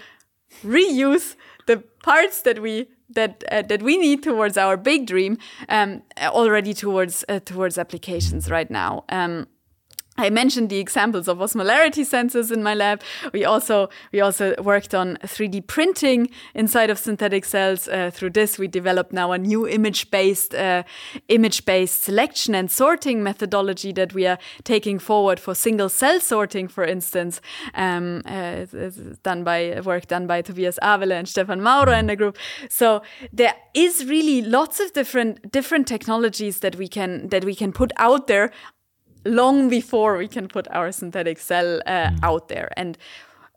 reuse 0.62 1.36
the 1.66 1.82
parts 2.02 2.42
that 2.42 2.60
we 2.60 2.88
that 3.10 3.44
uh, 3.50 3.62
that 3.62 3.82
we 3.82 3.96
need 3.96 4.22
towards 4.22 4.56
our 4.56 4.76
big 4.76 5.06
dream 5.06 5.38
um, 5.68 6.02
already 6.20 6.74
towards 6.74 7.24
uh, 7.28 7.40
towards 7.40 7.78
applications 7.78 8.50
right 8.50 8.70
now. 8.70 9.04
Um, 9.08 9.46
I 10.16 10.30
mentioned 10.30 10.70
the 10.70 10.78
examples 10.78 11.26
of 11.26 11.38
osmolarity 11.38 12.04
sensors 12.04 12.52
in 12.52 12.62
my 12.62 12.74
lab. 12.74 13.02
We 13.32 13.44
also 13.44 13.88
we 14.12 14.20
also 14.20 14.54
worked 14.62 14.94
on 14.94 15.18
3D 15.22 15.66
printing 15.66 16.30
inside 16.54 16.90
of 16.90 16.98
synthetic 16.98 17.44
cells. 17.44 17.88
Uh, 17.88 18.10
through 18.12 18.30
this, 18.30 18.56
we 18.58 18.68
developed 18.68 19.12
now 19.12 19.32
a 19.32 19.38
new 19.38 19.66
image-based 19.66 20.54
uh, 20.54 20.84
image-based 21.28 22.02
selection 22.02 22.54
and 22.54 22.70
sorting 22.70 23.22
methodology 23.22 23.92
that 23.92 24.14
we 24.14 24.26
are 24.26 24.38
taking 24.62 25.00
forward 25.00 25.40
for 25.40 25.54
single 25.54 25.88
cell 25.88 26.20
sorting, 26.20 26.68
for 26.68 26.84
instance. 26.84 27.40
Um, 27.74 28.22
uh, 28.26 28.66
done 29.22 29.42
by 29.42 29.80
work 29.84 30.06
done 30.06 30.26
by 30.28 30.42
Tobias 30.42 30.78
Abele 30.80 31.18
and 31.18 31.28
Stefan 31.28 31.60
Mauro 31.60 31.92
in 31.92 32.06
the 32.06 32.16
group. 32.16 32.38
So 32.68 33.02
there 33.32 33.54
is 33.74 34.04
really 34.04 34.42
lots 34.42 34.78
of 34.78 34.92
different 34.92 35.50
different 35.50 35.88
technologies 35.88 36.60
that 36.60 36.76
we 36.76 36.86
can 36.86 37.28
that 37.30 37.44
we 37.44 37.56
can 37.56 37.72
put 37.72 37.90
out 37.96 38.28
there 38.28 38.52
long 39.24 39.68
before 39.68 40.16
we 40.16 40.28
can 40.28 40.48
put 40.48 40.66
our 40.70 40.92
synthetic 40.92 41.38
cell 41.38 41.80
uh, 41.86 42.10
out 42.22 42.48
there. 42.48 42.70
And 42.76 42.98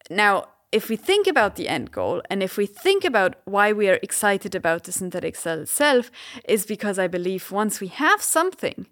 now, 0.09 0.47
if 0.71 0.89
we 0.89 0.97
think 0.97 1.27
about 1.27 1.55
the 1.55 1.69
end 1.69 1.91
goal 1.91 2.21
and 2.29 2.43
if 2.43 2.57
we 2.57 2.65
think 2.65 3.05
about 3.05 3.35
why 3.45 3.71
we 3.71 3.87
are 3.89 3.99
excited 4.03 4.53
about 4.53 4.83
the 4.83 4.91
synthetic 4.91 5.35
cell 5.35 5.61
itself, 5.61 6.11
is 6.47 6.65
because 6.65 6.99
I 6.99 7.07
believe 7.07 7.51
once 7.51 7.79
we 7.79 7.87
have 7.87 8.21
something, 8.21 8.87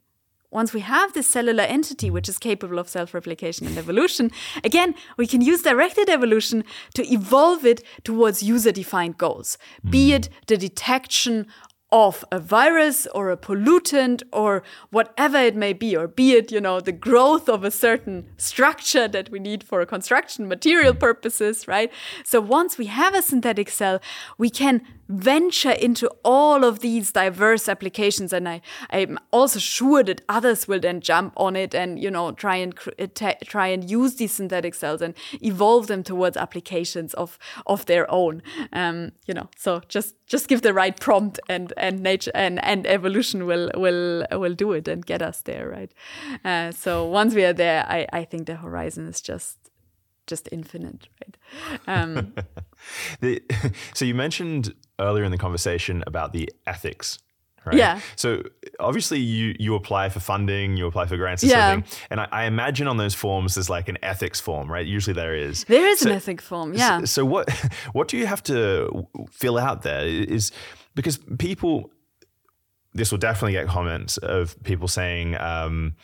once 0.51 0.73
we 0.73 0.79
have 0.79 1.11
this 1.11 1.27
cellular 1.27 1.63
entity 1.63 2.09
which 2.09 2.29
is 2.29 2.37
capable 2.37 2.79
of 2.79 2.87
self 2.87 3.13
replication 3.13 3.67
and 3.67 3.77
evolution, 3.77 4.31
again, 4.63 4.95
we 5.17 5.27
can 5.27 5.41
use 5.41 5.61
directed 5.61 6.09
evolution 6.09 6.63
to 6.93 7.05
evolve 7.11 7.65
it 7.65 7.83
towards 8.05 8.41
user 8.41 8.71
defined 8.71 9.17
goals, 9.17 9.57
be 9.89 10.13
it 10.13 10.29
the 10.47 10.55
detection 10.55 11.45
of 11.95 12.25
a 12.29 12.39
virus 12.39 13.07
or 13.15 13.31
a 13.31 13.37
pollutant 13.37 14.21
or 14.33 14.63
whatever 14.89 15.37
it 15.37 15.55
may 15.55 15.71
be, 15.71 15.95
or 15.95 16.09
be 16.09 16.33
it, 16.33 16.51
you 16.51 16.59
know, 16.59 16.81
the 16.81 16.91
growth 16.91 17.47
of 17.47 17.63
a 17.63 17.71
certain 17.71 18.25
structure 18.35 19.07
that 19.07 19.29
we 19.29 19.39
need 19.39 19.63
for 19.63 19.85
construction 19.85 20.45
material 20.45 20.93
purposes, 20.93 21.69
right? 21.69 21.89
So 22.25 22.41
once 22.41 22.77
we 22.77 22.87
have 22.87 23.15
a 23.15 23.21
synthetic 23.21 23.69
cell, 23.69 24.01
we 24.37 24.49
can 24.49 24.81
venture 25.07 25.71
into 25.71 26.09
all 26.23 26.63
of 26.63 26.79
these 26.79 27.11
diverse 27.11 27.69
applications 27.69 28.33
and 28.33 28.49
I, 28.49 28.61
i'm 28.89 29.19
also 29.31 29.59
sure 29.59 30.03
that 30.03 30.21
others 30.27 30.67
will 30.67 30.79
then 30.79 30.99
jump 30.99 31.33
on 31.37 31.55
it 31.55 31.75
and 31.75 31.99
you 31.99 32.09
know 32.09 32.31
try 32.31 32.55
and 32.55 32.75
try 33.45 33.67
and 33.67 33.89
use 33.89 34.15
these 34.15 34.31
synthetic 34.31 34.73
cells 34.73 35.01
and 35.01 35.13
evolve 35.41 35.87
them 35.87 36.03
towards 36.03 36.37
applications 36.37 37.13
of 37.13 37.37
of 37.67 37.85
their 37.85 38.09
own 38.11 38.41
um, 38.73 39.11
you 39.27 39.33
know 39.33 39.47
so 39.55 39.81
just 39.87 40.15
just 40.25 40.47
give 40.47 40.63
the 40.63 40.73
right 40.73 40.99
prompt 40.99 41.39
and 41.47 41.71
and 41.77 42.01
nature 42.01 42.31
and 42.33 42.63
and 42.63 42.87
evolution 42.87 43.45
will 43.45 43.69
will 43.75 44.25
will 44.31 44.55
do 44.55 44.71
it 44.71 44.87
and 44.87 45.05
get 45.05 45.21
us 45.21 45.41
there 45.41 45.69
right 45.69 45.93
uh, 46.43 46.71
so 46.71 47.05
once 47.05 47.35
we 47.35 47.43
are 47.43 47.53
there 47.53 47.85
i 47.87 48.07
i 48.11 48.23
think 48.23 48.47
the 48.47 48.55
horizon 48.55 49.07
is 49.07 49.21
just 49.21 49.65
just 50.27 50.49
infinite, 50.51 51.07
right? 51.21 51.37
Um, 51.87 52.33
the, 53.21 53.41
so 53.93 54.05
you 54.05 54.15
mentioned 54.15 54.73
earlier 54.99 55.23
in 55.23 55.31
the 55.31 55.37
conversation 55.37 56.03
about 56.07 56.31
the 56.33 56.49
ethics, 56.65 57.19
right? 57.65 57.75
Yeah. 57.75 57.99
So 58.15 58.43
obviously 58.79 59.19
you 59.19 59.55
you 59.59 59.75
apply 59.75 60.09
for 60.09 60.19
funding, 60.19 60.77
you 60.77 60.87
apply 60.87 61.05
for 61.07 61.17
grants 61.17 61.43
or 61.43 61.47
Yeah. 61.47 61.73
something, 61.73 61.97
and 62.09 62.19
I, 62.21 62.27
I 62.31 62.45
imagine 62.45 62.87
on 62.87 62.97
those 62.97 63.13
forms 63.13 63.55
there's 63.55 63.69
like 63.69 63.89
an 63.89 63.97
ethics 64.03 64.39
form, 64.39 64.71
right? 64.71 64.85
Usually 64.85 65.13
there 65.13 65.35
is. 65.35 65.63
there 65.65 65.87
is 65.87 65.99
So- 65.99 66.09
an 66.09 66.15
ethics 66.15 66.43
form, 66.45 66.73
yeah. 66.73 66.99
So, 66.99 67.05
so 67.05 67.25
what 67.25 67.49
what 67.93 68.07
do 68.07 68.17
you 68.17 68.25
have 68.27 68.43
to 68.43 69.07
fill 69.31 69.57
out 69.57 69.81
there? 69.81 70.05
Is 70.05 70.51
because 70.95 71.17
people 71.39 71.91
this 72.93 73.11
will 73.11 73.19
definitely 73.19 73.51
get 73.51 73.67
comments 73.67 74.15
of 74.17 74.55
people 74.63 74.87
saying 74.87 75.35
um, 75.37 75.95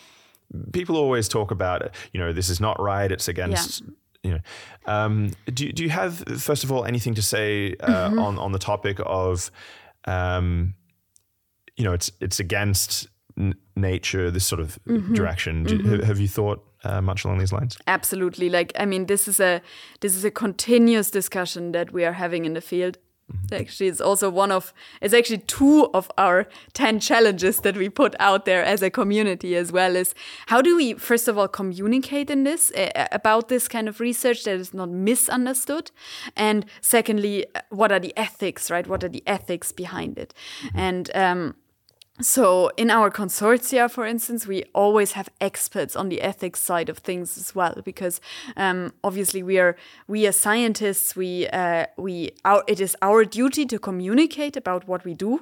people 0.74 0.98
always 0.98 1.30
talk 1.30 1.50
about 1.52 1.96
you 2.12 2.20
know 2.20 2.34
this 2.34 2.50
is 2.50 2.60
not 2.60 2.78
right 2.82 3.10
it's 3.14 3.30
against 3.30 3.84
you 4.24 4.32
know. 4.32 4.40
Um, 4.86 5.32
do, 5.54 5.72
do 5.72 5.84
you 5.84 5.90
have 5.90 6.24
first 6.38 6.64
of 6.64 6.72
all 6.72 6.86
anything 6.86 7.16
to 7.16 7.22
say 7.22 7.76
uh, 7.80 8.10
Mm-hmm. 8.10 8.20
on 8.20 8.38
on 8.40 8.52
the 8.52 8.60
topic 8.60 9.00
of 9.06 9.52
um, 10.06 10.74
you 11.78 11.84
know 11.84 11.94
it's 11.94 12.12
it's 12.20 12.40
against 12.40 13.08
n- 13.38 13.56
nature 13.76 14.32
this 14.32 14.46
sort 14.46 14.62
of 14.62 14.78
Mm-hmm. 14.88 15.14
direction. 15.14 15.64
Do, 15.64 15.78
have, 15.90 16.04
have 16.04 16.20
you 16.20 16.28
thought 16.28 16.64
uh, 16.84 17.02
much 17.02 17.26
along 17.26 17.40
these 17.40 17.54
lines? 17.54 17.78
Absolutely. 17.88 18.50
Like 18.50 18.72
i 18.80 18.86
mean 18.86 19.06
this 19.06 19.28
is 19.28 19.40
a 19.40 19.62
this 20.02 20.16
is 20.16 20.26
a 20.26 20.32
continuous 20.32 21.12
discussion 21.12 21.72
that 21.72 21.92
we 21.94 22.06
are 22.06 22.14
having 22.14 22.46
in 22.46 22.54
the 22.54 22.62
field 22.62 22.98
actually 23.52 23.88
it's 23.88 24.02
also 24.02 24.30
one 24.30 24.52
of 24.52 24.74
it's 25.02 25.14
actually 25.14 25.40
two 25.40 25.90
of 25.94 26.12
our 26.18 26.48
10 26.74 27.00
challenges 27.00 27.60
that 27.60 27.76
we 27.76 27.90
put 27.90 28.16
out 28.20 28.46
there 28.46 28.64
as 28.64 28.82
a 28.82 28.90
community 28.90 29.56
as 29.56 29.72
well 29.72 29.96
is 29.96 30.14
how 30.48 30.62
do 30.62 30.76
we 30.76 30.94
first 30.94 31.28
of 31.28 31.38
all 31.38 31.48
communicate 31.48 32.30
in 32.30 32.44
this 32.44 32.72
uh, 32.72 33.08
about 33.12 33.50
this 33.50 33.68
kind 33.68 33.88
of 33.88 34.00
research 34.00 34.44
that 34.44 34.56
is 34.56 34.74
not 34.74 34.90
misunderstood? 34.90 35.92
And 36.36 36.66
secondly 36.82 37.46
uh, 37.56 37.62
what 37.70 37.92
are 37.92 38.00
the 38.00 38.14
ethics 38.18 38.72
right? 38.72 38.88
What 38.88 39.04
are 39.04 39.10
the 39.10 39.24
ethics 39.28 39.72
behind 39.72 40.18
it? 40.18 40.34
And 40.74 41.10
um 41.16 41.56
so 42.22 42.70
in 42.78 42.90
our 42.90 43.10
consortia, 43.10 43.90
for 43.90 44.06
instance, 44.06 44.48
we 44.48 44.64
always 44.74 45.14
have 45.14 45.30
experts 45.40 45.96
on 45.96 46.10
the 46.10 46.22
ethics 46.22 46.60
side 46.60 46.90
of 46.90 46.98
things 46.98 47.38
as 47.38 47.56
well, 47.56 47.82
because 47.84 48.22
um, 48.58 48.94
obviously 49.04 49.44
we 49.44 49.60
are 49.60 49.76
we 50.08 50.26
as 50.28 50.36
scientists, 50.36 51.16
we 51.16 51.48
uh, 51.48 51.86
we 51.98 52.32
our, 52.46 52.64
it 52.68 52.80
is 52.80 52.96
our 53.02 53.26
duty 53.26 53.66
to 53.66 53.80
communicate 53.80 54.58
about 54.58 54.88
what 54.88 55.06
we 55.06 55.14
do, 55.14 55.42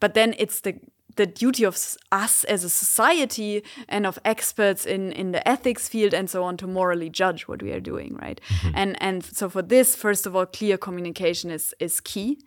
but 0.00 0.14
then 0.14 0.34
it's 0.38 0.60
the 0.60 0.74
the 1.18 1.26
duty 1.26 1.64
of 1.64 1.74
us 2.12 2.44
as 2.44 2.64
a 2.64 2.70
society 2.70 3.62
and 3.88 4.06
of 4.06 4.18
experts 4.24 4.86
in, 4.86 5.12
in 5.12 5.32
the 5.32 5.46
ethics 5.46 5.88
field 5.88 6.14
and 6.14 6.30
so 6.30 6.44
on 6.44 6.56
to 6.56 6.66
morally 6.66 7.10
judge 7.10 7.48
what 7.48 7.62
we 7.62 7.72
are 7.72 7.80
doing, 7.80 8.16
right? 8.22 8.40
And 8.74 8.96
and 9.02 9.24
so 9.24 9.48
for 9.50 9.62
this, 9.62 9.96
first 9.96 10.26
of 10.26 10.34
all, 10.34 10.46
clear 10.46 10.78
communication 10.78 11.50
is 11.50 11.74
is 11.80 12.00
key. 12.00 12.38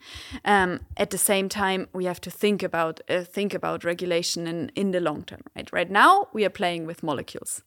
Um, 0.46 0.80
at 0.98 1.10
the 1.10 1.18
same 1.18 1.50
time, 1.50 1.88
we 1.94 2.06
have 2.06 2.22
to 2.22 2.32
think 2.32 2.64
about 2.64 3.02
uh, 3.10 3.24
think 3.24 3.54
about 3.54 3.84
regulation 3.84 4.48
in 4.48 4.72
in 4.76 4.92
the 4.92 5.00
long 5.00 5.24
term, 5.24 5.42
right? 5.56 5.70
Right 5.72 5.92
now, 5.92 6.28
we 6.34 6.46
are 6.46 6.54
playing 6.62 6.88
with 6.88 7.04
molecules. 7.04 7.64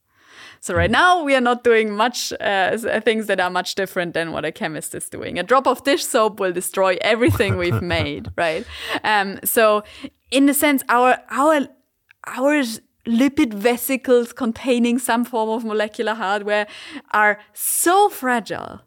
So 0.61 0.75
right 0.75 0.91
now 0.91 1.23
we 1.23 1.35
are 1.35 1.41
not 1.41 1.65
doing 1.65 1.93
much 1.93 2.33
uh, 2.33 2.45
uh, 2.45 3.01
things 3.01 3.27
that 3.27 3.41
are 3.41 3.51
much 3.51 3.75
different 3.75 4.15
than 4.15 4.33
what 4.33 4.45
a 4.45 4.53
chemist 4.53 4.95
is 4.95 5.09
doing. 5.09 5.39
A 5.39 5.43
drop 5.43 5.67
of 5.67 5.83
dish 5.85 6.05
soap 6.05 6.41
will 6.41 6.53
destroy 6.53 6.97
everything 7.01 7.57
we've 7.57 7.83
made, 7.99 8.29
right? 8.37 8.65
Um, 9.03 9.39
so 9.45 9.83
in 10.31 10.47
the 10.47 10.55
sense, 10.55 10.83
our 10.89 11.19
our 11.31 11.69
our 12.27 12.63
lipid 13.07 13.53
vesicles 13.53 14.33
containing 14.33 14.99
some 14.99 15.25
form 15.25 15.51
of 15.51 15.65
molecular 15.65 16.15
hardware 16.15 16.67
are 17.13 17.39
so 17.53 18.09
fragile, 18.09 18.81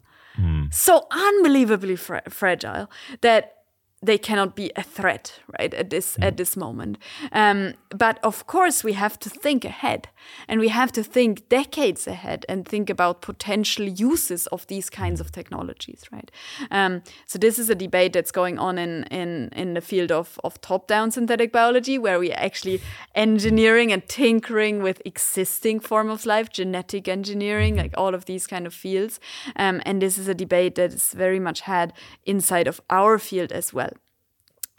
so 0.70 1.06
unbelievably 1.10 1.96
fra- 1.96 2.22
fragile 2.28 2.90
that 3.22 3.57
they 4.00 4.16
cannot 4.18 4.54
be 4.54 4.70
a 4.76 4.82
threat 4.82 5.40
right 5.58 5.74
at 5.74 5.90
this 5.90 6.16
at 6.22 6.36
this 6.36 6.56
moment. 6.56 6.98
Um, 7.32 7.74
but 7.90 8.20
of 8.22 8.46
course 8.46 8.84
we 8.84 8.92
have 8.92 9.18
to 9.18 9.28
think 9.28 9.64
ahead 9.64 10.08
and 10.46 10.60
we 10.60 10.68
have 10.68 10.92
to 10.92 11.02
think 11.02 11.48
decades 11.48 12.06
ahead 12.06 12.46
and 12.48 12.66
think 12.66 12.90
about 12.90 13.22
potential 13.22 13.88
uses 13.88 14.46
of 14.48 14.66
these 14.68 14.88
kinds 14.88 15.20
of 15.20 15.32
technologies 15.32 16.04
right? 16.12 16.30
Um, 16.70 17.02
so 17.26 17.38
this 17.38 17.58
is 17.58 17.70
a 17.70 17.74
debate 17.74 18.12
that's 18.12 18.30
going 18.30 18.58
on 18.58 18.78
in 18.78 19.02
in 19.04 19.50
in 19.56 19.74
the 19.74 19.80
field 19.80 20.12
of 20.12 20.38
of 20.44 20.60
top 20.60 20.86
down 20.86 21.10
synthetic 21.10 21.50
biology 21.50 21.98
where 21.98 22.20
we 22.20 22.30
are 22.30 22.38
actually 22.38 22.80
engineering 23.16 23.92
and 23.92 24.06
tinkering 24.08 24.80
with 24.80 25.02
existing 25.04 25.80
form 25.80 26.08
of 26.08 26.24
life 26.24 26.50
genetic 26.50 27.08
engineering 27.08 27.76
like 27.76 27.94
all 27.96 28.14
of 28.14 28.26
these 28.26 28.46
kind 28.46 28.64
of 28.66 28.74
fields. 28.74 29.18
Um, 29.56 29.82
and 29.84 30.00
this 30.00 30.18
is 30.18 30.28
a 30.28 30.34
debate 30.34 30.76
that 30.76 30.92
is 30.94 31.12
very 31.12 31.40
much 31.40 31.62
had 31.62 31.92
inside 32.24 32.68
of 32.68 32.80
our 32.90 33.18
field 33.18 33.50
as 33.50 33.72
well 33.72 33.87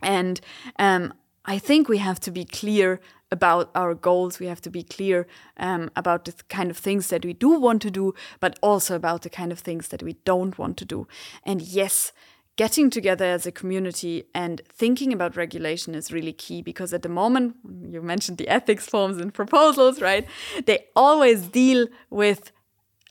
and 0.02 0.40
um, 0.78 1.14
I 1.46 1.58
think 1.58 1.90
we 1.90 1.98
have 1.98 2.20
to 2.22 2.32
be 2.32 2.46
clear 2.46 3.00
about 3.32 3.70
our 3.76 3.94
goals. 3.94 4.40
We 4.40 4.48
have 4.48 4.62
to 4.62 4.70
be 4.70 4.84
clear 4.84 5.28
um, 5.58 5.90
about 5.96 6.26
the 6.26 6.34
kind 6.50 6.72
of 6.72 6.78
things 6.78 7.08
that 7.08 7.24
we 7.26 7.34
do 7.34 7.50
want 7.60 7.82
to 7.84 7.92
do, 7.92 8.14
but 8.40 8.58
also 8.62 8.96
about 8.96 9.22
the 9.22 9.30
kind 9.30 9.52
of 9.52 9.60
things 9.60 9.90
that 9.90 10.04
we 10.04 10.14
don't 10.26 10.58
want 10.58 10.78
to 10.78 10.86
do. 10.86 11.08
And 11.44 11.62
yes, 11.62 12.12
getting 12.56 12.90
together 12.90 13.26
as 13.26 13.46
a 13.46 13.52
community 13.52 14.26
and 14.34 14.62
thinking 14.68 15.14
about 15.14 15.38
regulation 15.38 15.96
is 15.96 16.12
really 16.12 16.34
key 16.34 16.62
because 16.62 16.94
at 16.94 17.04
the 17.04 17.10
moment, 17.10 17.56
you 17.90 18.02
mentioned 18.02 18.38
the 18.38 18.50
ethics 18.50 18.86
forms 18.86 19.18
and 19.18 19.34
proposals, 19.34 20.02
right? 20.02 20.28
They 20.66 20.86
always 20.96 21.48
deal 21.48 21.88
with 22.10 22.52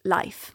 life. 0.04 0.52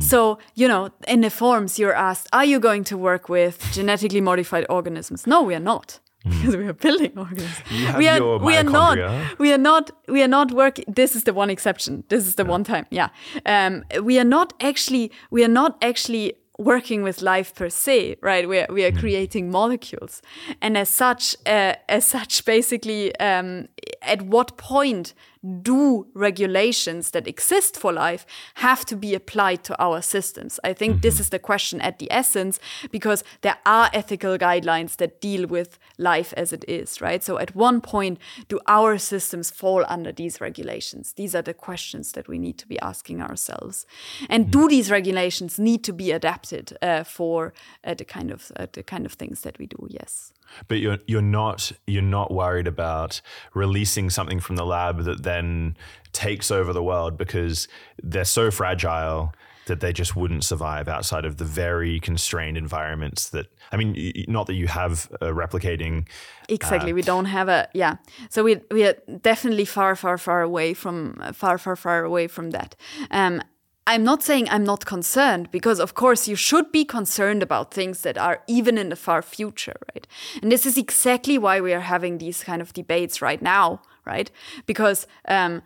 So, 0.00 0.38
you 0.54 0.68
know, 0.68 0.90
in 1.06 1.20
the 1.20 1.30
forms, 1.30 1.78
you're 1.78 1.94
asked, 1.94 2.28
are 2.32 2.44
you 2.44 2.60
going 2.60 2.84
to 2.84 2.96
work 2.96 3.28
with 3.28 3.64
genetically 3.72 4.20
modified 4.20 4.66
organisms? 4.68 5.26
No, 5.26 5.42
we 5.42 5.54
are 5.54 5.60
not. 5.60 6.00
Because 6.24 6.56
we 6.56 6.66
are 6.66 6.72
building 6.72 7.12
organisms. 7.16 7.62
We 7.96 8.08
are, 8.08 8.38
we 8.38 8.56
are 8.56 8.64
not. 8.64 8.98
We 9.38 9.52
are 9.52 9.58
not. 9.58 9.90
We 10.08 10.22
are 10.22 10.28
not 10.28 10.52
working. 10.52 10.84
This 10.88 11.14
is 11.14 11.24
the 11.24 11.32
one 11.32 11.48
exception. 11.48 12.04
This 12.08 12.26
is 12.26 12.34
the 12.34 12.44
one 12.44 12.64
time. 12.64 12.86
Yeah. 12.90 13.08
Um, 13.46 13.84
we 14.02 14.18
are 14.18 14.24
not 14.24 14.52
actually. 14.60 15.12
We 15.30 15.44
are 15.44 15.48
not 15.48 15.78
actually 15.80 16.34
working 16.58 17.04
with 17.04 17.22
life 17.22 17.54
per 17.54 17.68
se, 17.68 18.16
right? 18.20 18.48
We 18.48 18.58
are, 18.58 18.66
we 18.68 18.84
are 18.84 18.90
creating 18.90 19.48
molecules, 19.50 20.22
and 20.60 20.76
as 20.76 20.88
such, 20.88 21.36
uh, 21.46 21.74
as 21.88 22.04
such, 22.04 22.44
basically, 22.44 23.16
um, 23.20 23.68
at 24.02 24.22
what 24.22 24.56
point 24.56 25.14
do 25.62 26.06
regulations 26.14 27.12
that 27.12 27.28
exist 27.28 27.76
for 27.76 27.92
life 27.92 28.26
have 28.54 28.84
to 28.86 28.96
be 28.96 29.14
applied 29.14 29.62
to 29.64 29.82
our 29.82 30.02
systems? 30.02 30.58
I 30.64 30.72
think 30.72 31.02
this 31.02 31.20
is 31.20 31.30
the 31.30 31.38
question 31.38 31.80
at 31.80 31.98
the 31.98 32.10
essence 32.10 32.58
because 32.90 33.22
there 33.42 33.56
are 33.64 33.90
ethical 33.92 34.36
guidelines 34.36 34.96
that 34.96 35.20
deal 35.20 35.46
with 35.46 35.78
life 35.96 36.34
as 36.36 36.52
it 36.52 36.64
is, 36.66 37.00
right? 37.00 37.22
So 37.22 37.38
at 37.38 37.54
one 37.54 37.80
point, 37.80 38.18
do 38.48 38.58
our 38.66 38.98
systems 38.98 39.50
fall 39.50 39.84
under 39.88 40.12
these 40.12 40.40
regulations? 40.40 41.12
These 41.12 41.34
are 41.34 41.42
the 41.42 41.54
questions 41.54 42.12
that 42.12 42.28
we 42.28 42.38
need 42.38 42.58
to 42.58 42.66
be 42.66 42.78
asking 42.80 43.22
ourselves. 43.22 43.86
And 44.28 44.50
do 44.50 44.68
these 44.68 44.90
regulations 44.90 45.58
need 45.58 45.84
to 45.84 45.92
be 45.92 46.10
adapted 46.10 46.76
uh, 46.82 47.04
for 47.04 47.52
uh, 47.84 47.94
the 47.94 48.04
kind 48.04 48.30
of 48.30 48.50
uh, 48.56 48.66
the 48.72 48.82
kind 48.82 49.06
of 49.06 49.12
things 49.12 49.42
that 49.42 49.58
we 49.58 49.66
do? 49.66 49.86
Yes. 49.88 50.32
But 50.68 50.78
you're 50.78 50.98
you're 51.06 51.22
not 51.22 51.72
you're 51.86 52.02
not 52.02 52.32
worried 52.32 52.66
about 52.66 53.20
releasing 53.54 54.10
something 54.10 54.40
from 54.40 54.56
the 54.56 54.66
lab 54.66 55.04
that 55.04 55.22
then 55.22 55.76
takes 56.12 56.50
over 56.50 56.72
the 56.72 56.82
world 56.82 57.16
because 57.16 57.68
they're 58.02 58.24
so 58.24 58.50
fragile 58.50 59.32
that 59.66 59.80
they 59.80 59.92
just 59.92 60.16
wouldn't 60.16 60.44
survive 60.44 60.88
outside 60.88 61.24
of 61.24 61.36
the 61.36 61.44
very 61.44 62.00
constrained 62.00 62.56
environments 62.56 63.28
that 63.30 63.46
I 63.70 63.76
mean 63.76 64.24
not 64.26 64.46
that 64.46 64.54
you 64.54 64.66
have 64.66 65.08
uh, 65.20 65.26
replicating 65.26 66.06
Exactly. 66.48 66.92
we 66.94 67.02
don't 67.02 67.26
have 67.26 67.48
a 67.48 67.68
yeah. 67.74 67.96
So 68.30 68.42
we 68.42 68.60
we 68.70 68.84
are 68.84 68.94
definitely 69.20 69.66
far, 69.66 69.94
far, 69.94 70.16
far 70.18 70.42
away 70.42 70.74
from 70.74 71.20
far, 71.34 71.58
far, 71.58 71.76
far 71.76 72.04
away 72.04 72.26
from 72.26 72.50
that. 72.50 72.74
Um, 73.10 73.42
I'm 73.88 74.04
not 74.04 74.22
saying 74.22 74.50
I'm 74.50 74.64
not 74.64 74.84
concerned 74.84 75.50
because, 75.50 75.80
of 75.80 75.94
course, 75.94 76.28
you 76.28 76.36
should 76.36 76.70
be 76.70 76.84
concerned 76.84 77.42
about 77.42 77.72
things 77.72 78.02
that 78.02 78.18
are 78.18 78.42
even 78.46 78.76
in 78.76 78.90
the 78.90 78.96
far 78.96 79.22
future, 79.22 79.76
right? 79.94 80.06
And 80.42 80.52
this 80.52 80.66
is 80.66 80.76
exactly 80.76 81.38
why 81.38 81.62
we 81.62 81.72
are 81.72 81.80
having 81.80 82.18
these 82.18 82.44
kind 82.44 82.60
of 82.60 82.74
debates 82.74 83.22
right 83.22 83.40
now, 83.40 83.80
right? 84.04 84.30
Because 84.66 85.06
um, 85.26 85.62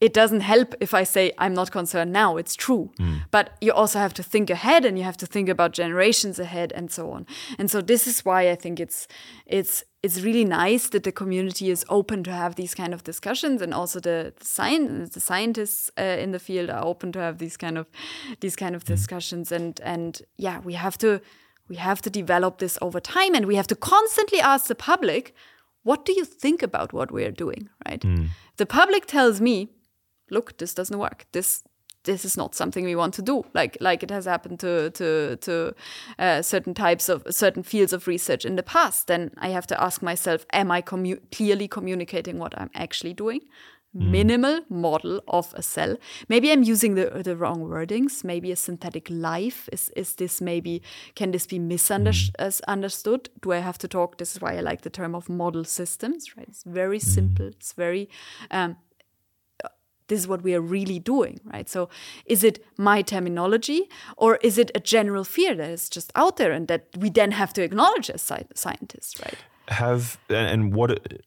it 0.00 0.12
doesn't 0.12 0.40
help 0.40 0.74
if 0.80 0.92
I 0.92 1.04
say 1.04 1.32
I'm 1.38 1.54
not 1.54 1.70
concerned 1.70 2.12
now. 2.12 2.36
It's 2.36 2.54
true. 2.54 2.90
Mm. 3.00 3.22
But 3.30 3.56
you 3.62 3.72
also 3.72 3.98
have 3.98 4.12
to 4.14 4.22
think 4.22 4.50
ahead 4.50 4.84
and 4.84 4.98
you 4.98 5.04
have 5.04 5.16
to 5.18 5.26
think 5.26 5.48
about 5.48 5.72
generations 5.72 6.38
ahead 6.38 6.72
and 6.74 6.90
so 6.90 7.10
on. 7.12 7.26
And 7.58 7.70
so 7.70 7.80
this 7.80 8.06
is 8.06 8.24
why 8.24 8.50
I 8.50 8.56
think 8.56 8.78
it's 8.78 9.08
it's 9.46 9.84
it's 10.02 10.20
really 10.20 10.44
nice 10.44 10.90
that 10.90 11.02
the 11.04 11.12
community 11.12 11.70
is 11.70 11.84
open 11.88 12.22
to 12.24 12.30
have 12.30 12.56
these 12.56 12.74
kind 12.74 12.92
of 12.92 13.04
discussions 13.04 13.62
and 13.62 13.72
also 13.72 13.98
the, 13.98 14.34
the 14.38 14.44
science 14.44 15.10
the 15.14 15.20
scientists 15.20 15.90
uh, 15.98 16.02
in 16.02 16.32
the 16.32 16.38
field 16.38 16.68
are 16.68 16.84
open 16.84 17.10
to 17.12 17.18
have 17.18 17.38
these 17.38 17.56
kind 17.56 17.78
of 17.78 17.86
these 18.40 18.54
kind 18.54 18.76
of 18.76 18.84
mm. 18.84 18.88
discussions 18.88 19.50
and 19.50 19.80
and 19.82 20.22
yeah 20.36 20.60
we 20.60 20.74
have 20.74 20.98
to 20.98 21.20
we 21.68 21.76
have 21.76 22.02
to 22.02 22.10
develop 22.10 22.58
this 22.58 22.78
over 22.82 23.00
time 23.00 23.34
and 23.34 23.46
we 23.46 23.56
have 23.56 23.66
to 23.66 23.74
constantly 23.74 24.40
ask 24.40 24.66
the 24.66 24.74
public 24.74 25.34
what 25.84 26.04
do 26.04 26.12
you 26.12 26.24
think 26.24 26.62
about 26.62 26.92
what 26.92 27.10
we 27.10 27.24
are 27.24 27.32
doing 27.32 27.68
right 27.88 28.02
mm. 28.02 28.28
the 28.58 28.66
public 28.66 29.06
tells 29.06 29.40
me 29.40 29.70
look 30.30 30.58
this 30.58 30.74
doesn't 30.74 30.98
work. 30.98 31.26
This 31.32 31.62
this 32.06 32.24
is 32.24 32.36
not 32.36 32.54
something 32.54 32.84
we 32.84 32.96
want 32.96 33.14
to 33.14 33.22
do. 33.22 33.44
Like 33.52 33.76
like 33.80 34.02
it 34.02 34.10
has 34.10 34.24
happened 34.24 34.60
to 34.60 34.90
to 34.90 35.36
to 35.36 35.74
uh, 36.18 36.42
certain 36.42 36.74
types 36.74 37.08
of 37.08 37.22
certain 37.30 37.62
fields 37.62 37.92
of 37.92 38.06
research 38.06 38.44
in 38.44 38.56
the 38.56 38.62
past 38.62 39.06
then 39.06 39.30
i 39.38 39.48
have 39.48 39.66
to 39.66 39.82
ask 39.82 40.02
myself 40.02 40.46
am 40.52 40.70
i 40.70 40.82
commu- 40.82 41.20
clearly 41.30 41.68
communicating 41.68 42.38
what 42.38 42.58
i'm 42.58 42.70
actually 42.74 43.14
doing? 43.14 43.40
Minimal 43.98 44.60
model 44.68 45.22
of 45.26 45.54
a 45.56 45.62
cell. 45.62 45.96
Maybe 46.28 46.52
i'm 46.52 46.62
using 46.62 46.96
the 46.96 47.22
the 47.24 47.34
wrong 47.34 47.60
wordings. 47.62 48.24
Maybe 48.24 48.52
a 48.52 48.56
synthetic 48.56 49.08
life. 49.08 49.70
Is 49.72 49.88
is 49.96 50.14
this 50.16 50.40
maybe 50.40 50.82
can 51.14 51.30
this 51.30 51.46
be 51.46 51.58
misunderstood 51.58 53.30
do 53.40 53.52
i 53.52 53.58
have 53.58 53.78
to 53.78 53.88
talk? 53.88 54.18
This 54.18 54.36
is 54.36 54.42
why 54.42 54.58
i 54.58 54.60
like 54.60 54.82
the 54.82 54.90
term 54.90 55.14
of 55.14 55.28
model 55.28 55.64
systems 55.64 56.36
right? 56.36 56.48
It's 56.48 56.62
very 56.66 56.98
simple. 56.98 57.46
It's 57.46 57.72
very 57.72 58.08
um, 58.50 58.76
this 60.08 60.20
is 60.20 60.28
what 60.28 60.42
we 60.42 60.54
are 60.54 60.60
really 60.60 60.98
doing, 60.98 61.40
right? 61.52 61.68
So, 61.68 61.88
is 62.26 62.44
it 62.44 62.64
my 62.76 63.02
terminology 63.02 63.88
or 64.16 64.36
is 64.36 64.58
it 64.58 64.70
a 64.74 64.80
general 64.80 65.24
fear 65.24 65.54
that 65.54 65.70
is 65.70 65.88
just 65.88 66.12
out 66.14 66.36
there 66.36 66.52
and 66.52 66.68
that 66.68 66.86
we 66.98 67.10
then 67.10 67.32
have 67.32 67.52
to 67.54 67.62
acknowledge 67.62 68.10
as 68.10 68.22
sci- 68.22 68.46
scientists, 68.54 69.20
right? 69.20 69.38
have 69.68 70.18
and, 70.28 70.48
and 70.48 70.74
what 70.74 71.22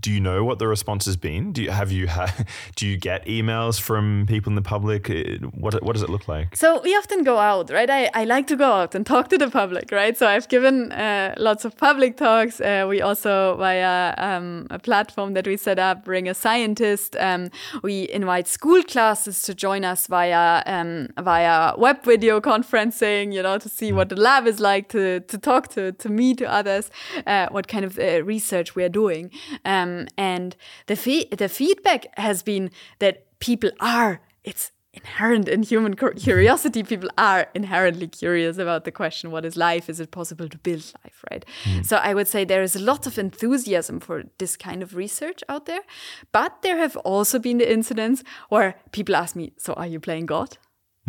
do 0.00 0.10
you 0.10 0.20
know 0.20 0.44
what 0.44 0.58
the 0.58 0.66
response 0.68 1.04
has 1.06 1.16
been? 1.16 1.52
Do 1.52 1.62
you 1.62 1.70
have 1.70 1.92
you 1.92 2.08
ha, 2.08 2.34
do 2.76 2.86
you 2.86 2.96
get 2.96 3.24
emails 3.26 3.80
from 3.80 4.26
people 4.26 4.50
in 4.50 4.56
the 4.56 4.62
public? 4.62 5.10
Uh, 5.10 5.48
What 5.64 5.82
what 5.82 5.92
does 5.94 6.02
it 6.02 6.10
look 6.10 6.26
like? 6.28 6.56
So 6.56 6.80
we 6.82 6.94
often 6.96 7.24
go 7.24 7.36
out, 7.38 7.70
right? 7.70 7.90
I, 7.90 8.10
I 8.14 8.24
like 8.24 8.46
to 8.48 8.56
go 8.56 8.70
out 8.80 8.94
and 8.94 9.04
talk 9.06 9.28
to 9.28 9.38
the 9.38 9.50
public, 9.50 9.86
right? 9.92 10.16
So 10.16 10.26
I've 10.26 10.48
given 10.48 10.92
uh, 10.92 11.34
lots 11.48 11.64
of 11.64 11.76
public 11.76 12.16
talks. 12.16 12.60
Uh, 12.60 12.86
we 12.92 13.02
also, 13.08 13.56
via 13.56 14.14
um, 14.18 14.66
a 14.70 14.78
platform 14.78 15.34
that 15.34 15.46
we 15.46 15.56
set 15.56 15.78
up, 15.78 16.04
bring 16.04 16.28
a 16.28 16.34
scientist. 16.34 17.16
Um, 17.18 17.50
we 17.82 18.08
invite 18.20 18.46
school 18.48 18.82
classes 18.82 19.42
to 19.42 19.54
join 19.54 19.84
us 19.84 20.06
via 20.06 20.62
um, 20.66 21.08
via 21.30 21.74
web 21.76 21.98
video 22.04 22.40
conferencing, 22.40 23.32
you 23.36 23.42
know, 23.42 23.58
to 23.58 23.68
see 23.68 23.92
what 23.92 24.08
the 24.08 24.16
lab 24.16 24.46
is 24.46 24.60
like, 24.60 24.88
to, 24.88 25.20
to 25.20 25.36
talk 25.38 25.68
to, 25.68 25.92
to 25.92 26.08
me, 26.08 26.34
to 26.34 26.44
others, 26.58 26.90
uh, 27.26 27.46
what 27.50 27.66
kind 27.68 27.84
of 27.84 27.98
uh, 27.98 28.22
research 28.24 28.74
we're 28.76 28.94
doing. 29.02 29.30
Um, 29.64 29.89
Um, 29.90 30.08
and 30.16 30.56
the, 30.86 31.28
the 31.36 31.48
feedback 31.48 32.06
has 32.18 32.42
been 32.42 32.70
that 32.98 33.26
people 33.40 33.70
are, 33.80 34.20
it's 34.44 34.72
inherent 34.92 35.48
in 35.48 35.62
human 35.62 35.94
curiosity. 35.94 36.82
People 36.82 37.10
are 37.16 37.48
inherently 37.54 38.08
curious 38.08 38.58
about 38.58 38.84
the 38.84 38.90
question 38.90 39.30
what 39.30 39.44
is 39.44 39.56
life? 39.56 39.88
Is 39.88 40.00
it 40.00 40.10
possible 40.10 40.48
to 40.48 40.58
build 40.58 40.92
life, 41.04 41.24
right? 41.30 41.44
Hmm. 41.64 41.82
So 41.82 41.96
I 41.96 42.14
would 42.14 42.26
say 42.26 42.44
there 42.44 42.62
is 42.62 42.74
a 42.74 42.80
lot 42.80 43.06
of 43.06 43.18
enthusiasm 43.18 44.00
for 44.00 44.24
this 44.38 44.56
kind 44.56 44.82
of 44.82 44.96
research 44.96 45.44
out 45.48 45.66
there. 45.66 45.82
But 46.32 46.62
there 46.62 46.78
have 46.78 46.96
also 46.98 47.38
been 47.38 47.58
the 47.58 47.70
incidents 47.70 48.24
where 48.48 48.74
people 48.90 49.14
ask 49.14 49.36
me, 49.36 49.52
So 49.58 49.74
are 49.74 49.86
you 49.86 50.00
playing 50.00 50.26
God? 50.26 50.58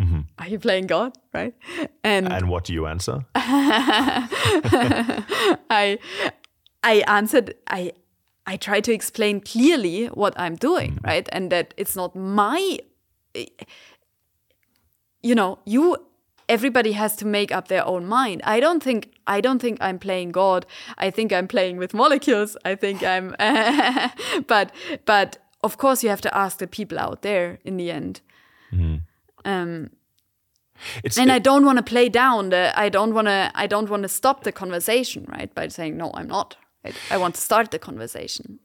Mm-hmm. 0.00 0.20
Are 0.38 0.48
you 0.48 0.58
playing 0.58 0.86
God? 0.86 1.12
Right? 1.34 1.54
And 2.04 2.32
And 2.32 2.48
what 2.48 2.64
do 2.64 2.72
you 2.72 2.86
answer? 2.86 3.24
I 3.34 4.28
I 6.82 7.04
answered 7.06 7.54
I 7.68 7.92
I 8.46 8.56
try 8.56 8.80
to 8.80 8.92
explain 8.92 9.40
clearly 9.40 10.06
what 10.06 10.34
I'm 10.36 10.56
doing, 10.56 10.98
right? 11.04 11.28
And 11.32 11.50
that 11.52 11.74
it's 11.76 11.94
not 11.96 12.14
my 12.16 12.78
you 15.22 15.34
know, 15.34 15.58
you 15.64 15.96
everybody 16.48 16.92
has 16.92 17.16
to 17.16 17.24
make 17.26 17.52
up 17.52 17.68
their 17.68 17.86
own 17.86 18.06
mind. 18.06 18.40
I 18.44 18.60
don't 18.60 18.82
think 18.82 19.12
I 19.26 19.40
don't 19.40 19.60
think 19.60 19.78
I'm 19.80 19.98
playing 19.98 20.32
God. 20.32 20.66
I 20.98 21.10
think 21.10 21.32
I'm 21.32 21.46
playing 21.48 21.78
with 21.78 21.94
molecules. 21.94 22.56
I 22.64 22.74
think 22.74 23.02
I'm 23.02 23.34
but 24.48 24.72
but 25.04 25.38
of 25.62 25.76
course, 25.78 26.02
you 26.02 26.08
have 26.10 26.20
to 26.22 26.36
ask 26.36 26.58
the 26.58 26.66
people 26.66 26.98
out 26.98 27.22
there 27.22 27.58
in 27.64 27.76
the 27.76 27.90
end. 27.90 28.20
Um, 29.44 29.90
It's 31.04 31.18
and 31.18 31.30
it- 31.30 31.34
I 31.34 31.38
don't 31.38 31.64
want 31.64 31.78
to 31.78 31.84
play 31.84 32.08
down 32.08 32.50
the. 32.50 32.72
I 32.74 32.88
don't 32.88 33.14
want 33.14 33.26
to. 33.28 33.50
I 33.54 33.66
don't 33.68 33.88
want 33.88 34.02
to 34.02 34.08
stop 34.08 34.42
the 34.42 34.52
conversation, 34.52 35.24
right? 35.28 35.54
By 35.54 35.68
saying 35.68 35.96
no, 35.96 36.10
I'm 36.14 36.26
not. 36.26 36.56
I 37.10 37.16
want 37.16 37.34
to 37.36 37.40
start 37.40 37.70
the 37.70 37.78
conversation. 37.78 38.58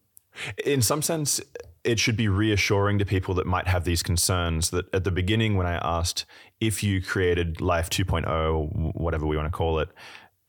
in 0.66 0.82
some 0.82 1.02
sense, 1.02 1.42
it 1.84 2.00
should 2.00 2.18
be 2.18 2.28
reassuring 2.28 3.00
to 3.00 3.06
people 3.06 3.34
that 3.36 3.48
might 3.48 3.68
have 3.68 3.86
these 3.86 4.04
concerns 4.04 4.72
that 4.72 4.94
at 4.94 5.04
the 5.04 5.12
beginning, 5.12 5.56
when 5.56 5.66
I 5.66 5.76
asked 5.76 6.26
if 6.60 6.84
you 6.84 7.02
created 7.02 7.62
Life 7.62 7.90
2.0, 7.90 8.28
or 8.28 8.68
whatever 8.68 9.26
we 9.26 9.38
want 9.38 9.48
to 9.48 9.58
call 9.58 9.80
it, 9.80 9.90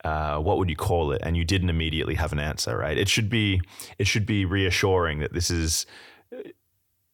uh, 0.03 0.37
what 0.39 0.57
would 0.57 0.69
you 0.69 0.75
call 0.75 1.11
it? 1.11 1.21
And 1.23 1.35
you 1.35 1.45
didn't 1.45 1.69
immediately 1.69 2.15
have 2.15 2.31
an 2.31 2.39
answer, 2.39 2.77
right? 2.77 2.97
It 2.97 3.09
should 3.09 3.29
be 3.29 3.61
it 3.97 4.07
should 4.07 4.25
be 4.25 4.45
reassuring 4.45 5.19
that 5.19 5.33
this 5.33 5.49
is. 5.49 5.85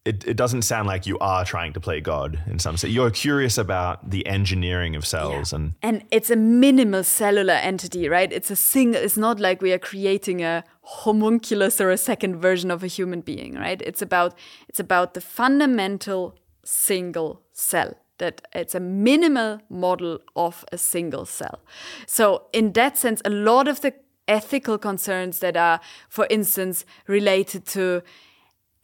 It, 0.05 0.23
it 0.27 0.37
doesn't 0.37 0.61
sound 0.61 0.87
like 0.87 1.07
you 1.07 1.17
are 1.19 1.43
trying 1.43 1.73
to 1.73 1.79
play 1.79 1.99
God 1.99 2.39
in 2.45 2.59
some 2.59 2.77
sense. 2.77 2.93
You're 2.93 3.09
curious 3.09 3.57
about 3.57 4.07
the 4.07 4.25
engineering 4.27 4.95
of 4.95 5.03
cells 5.03 5.51
and 5.51 5.73
And 5.81 6.03
it's 6.11 6.29
a 6.29 6.35
minimal 6.35 7.03
cellular 7.03 7.55
entity, 7.55 8.07
right? 8.07 8.31
It's 8.31 8.51
a 8.51 8.55
single. 8.55 9.01
It's 9.01 9.17
not 9.17 9.39
like 9.39 9.63
we 9.63 9.73
are 9.73 9.79
creating 9.79 10.43
a 10.43 10.63
homunculus 10.81 11.81
or 11.81 11.89
a 11.89 11.97
second 11.97 12.39
version 12.39 12.69
of 12.71 12.83
a 12.83 12.87
human 12.87 13.21
being, 13.21 13.55
right? 13.55 13.81
It's 13.81 14.01
about 14.01 14.37
it's 14.69 14.79
about 14.79 15.13
the 15.15 15.21
fundamental 15.21 16.35
single 16.63 17.41
cell. 17.51 17.95
That 18.17 18.41
it's 18.53 18.75
a 18.75 18.79
minimal 18.79 19.59
model 19.69 20.19
of 20.35 20.63
a 20.71 20.77
single 20.77 21.25
cell. 21.25 21.59
So 22.05 22.43
in 22.53 22.73
that 22.73 22.97
sense, 22.97 23.21
a 23.25 23.29
lot 23.29 23.67
of 23.67 23.81
the 23.81 23.93
ethical 24.27 24.77
concerns 24.77 25.39
that 25.39 25.57
are, 25.57 25.79
for 26.09 26.27
instance, 26.29 26.85
related 27.07 27.65
to 27.65 28.01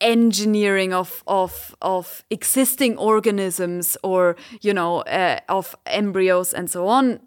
engineering 0.02 0.94
of 0.94 1.24
of 1.28 1.76
of 1.82 2.24
existing 2.30 2.98
organisms 2.98 3.98
or 4.04 4.36
you 4.62 4.74
know 4.74 5.02
uh, 5.02 5.40
of 5.48 5.76
embryos 5.86 6.54
and 6.54 6.70
so 6.70 6.88
on 6.88 7.20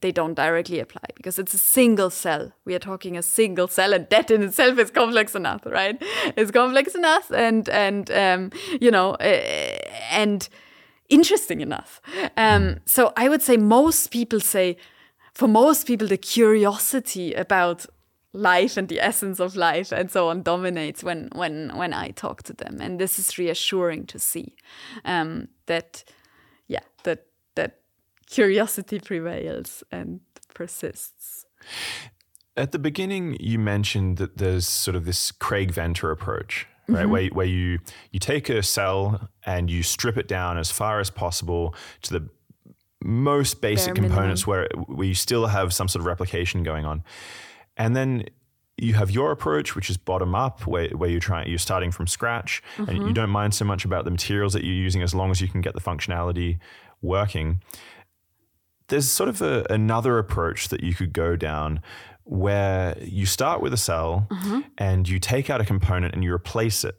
they 0.00 0.12
don't 0.12 0.34
directly 0.34 0.78
apply 0.78 1.02
because 1.14 1.38
it's 1.38 1.54
a 1.54 1.58
single 1.58 2.10
cell. 2.10 2.52
We 2.64 2.74
are 2.74 2.78
talking 2.78 3.16
a 3.16 3.22
single 3.22 3.68
cell 3.68 3.92
and 3.92 4.06
that 4.10 4.30
in 4.30 4.42
itself 4.42 4.78
is 4.78 4.90
complex 4.90 5.34
enough 5.34 5.64
right? 5.66 5.96
It's 6.36 6.50
complex 6.50 6.94
enough 6.94 7.30
and 7.32 7.68
and 7.68 8.10
um, 8.10 8.50
you 8.80 8.90
know 8.90 9.12
uh, 9.12 9.78
and 10.10 10.48
interesting 11.08 11.60
enough. 11.60 12.00
Um, 12.36 12.80
so 12.84 13.12
i 13.16 13.28
would 13.28 13.42
say 13.42 13.56
most 13.56 14.10
people 14.10 14.40
say 14.40 14.76
for 15.34 15.48
most 15.48 15.86
people 15.86 16.06
the 16.08 16.16
curiosity 16.16 17.34
about 17.34 17.86
life 18.36 18.76
and 18.76 18.88
the 18.88 19.00
essence 19.00 19.40
of 19.40 19.56
life 19.56 19.92
and 19.92 20.10
so 20.10 20.28
on 20.28 20.42
dominates 20.42 21.02
when 21.02 21.28
when 21.34 21.76
when 21.76 21.92
I 21.92 22.10
talk 22.10 22.42
to 22.44 22.52
them, 22.52 22.80
and 22.80 22.98
this 22.98 23.18
is 23.18 23.38
reassuring 23.38 24.06
to 24.06 24.18
see 24.18 24.54
um, 25.04 25.48
that 25.66 26.04
yeah 26.68 26.84
that 27.04 27.26
that 27.54 27.80
curiosity 28.26 29.00
prevails 29.00 29.82
and 29.90 30.20
persists. 30.54 31.46
At 32.56 32.72
the 32.72 32.78
beginning, 32.78 33.36
you 33.38 33.58
mentioned 33.58 34.16
that 34.16 34.38
there's 34.38 34.66
sort 34.66 34.96
of 34.96 35.04
this 35.04 35.30
Craig 35.30 35.72
Venter 35.72 36.10
approach, 36.10 36.66
right? 36.88 37.06
Where, 37.06 37.28
where 37.28 37.46
you 37.46 37.78
you 38.12 38.18
take 38.18 38.48
a 38.48 38.62
cell 38.62 39.28
and 39.44 39.70
you 39.70 39.82
strip 39.82 40.16
it 40.16 40.28
down 40.28 40.58
as 40.58 40.70
far 40.70 41.00
as 41.00 41.10
possible 41.10 41.74
to 42.02 42.18
the 42.18 42.28
most 43.02 43.60
basic 43.60 43.94
Bare 43.94 44.04
components 44.04 44.46
where 44.46 44.68
where 44.86 45.06
you 45.06 45.14
still 45.14 45.46
have 45.46 45.72
some 45.72 45.88
sort 45.88 46.00
of 46.00 46.06
replication 46.06 46.62
going 46.62 46.84
on, 46.84 47.04
and 47.76 47.94
then 47.94 48.24
you 48.78 48.94
have 48.94 49.10
your 49.10 49.32
approach, 49.32 49.74
which 49.74 49.88
is 49.88 49.96
bottom 49.96 50.34
up, 50.34 50.66
where, 50.66 50.88
where 50.90 51.08
you're 51.08 51.20
trying 51.20 51.48
you're 51.48 51.58
starting 51.58 51.90
from 51.90 52.06
scratch, 52.06 52.62
and 52.76 52.88
you 52.88 52.94
mm-hmm. 52.94 53.12
don't 53.12 53.30
mind 53.30 53.54
so 53.54 53.64
much 53.64 53.84
about 53.84 54.04
the 54.04 54.10
materials 54.10 54.52
that 54.52 54.64
you're 54.64 54.74
using 54.74 55.02
as 55.02 55.14
long 55.14 55.30
as 55.30 55.40
you 55.40 55.48
can 55.48 55.60
get 55.60 55.74
the 55.74 55.80
functionality 55.80 56.58
working. 57.00 57.62
There's 58.88 59.10
sort 59.10 59.28
of 59.28 59.42
a, 59.42 59.66
another 59.70 60.18
approach 60.18 60.68
that 60.68 60.82
you 60.82 60.94
could 60.94 61.12
go 61.12 61.36
down 61.36 61.80
where 62.24 62.96
you 63.00 63.24
start 63.24 63.60
with 63.60 63.72
a 63.72 63.76
cell 63.76 64.26
mm-hmm. 64.30 64.60
and 64.78 65.08
you 65.08 65.18
take 65.18 65.48
out 65.48 65.60
a 65.60 65.64
component 65.64 66.14
and 66.14 66.22
you 66.22 66.32
replace 66.32 66.84
it 66.84 66.96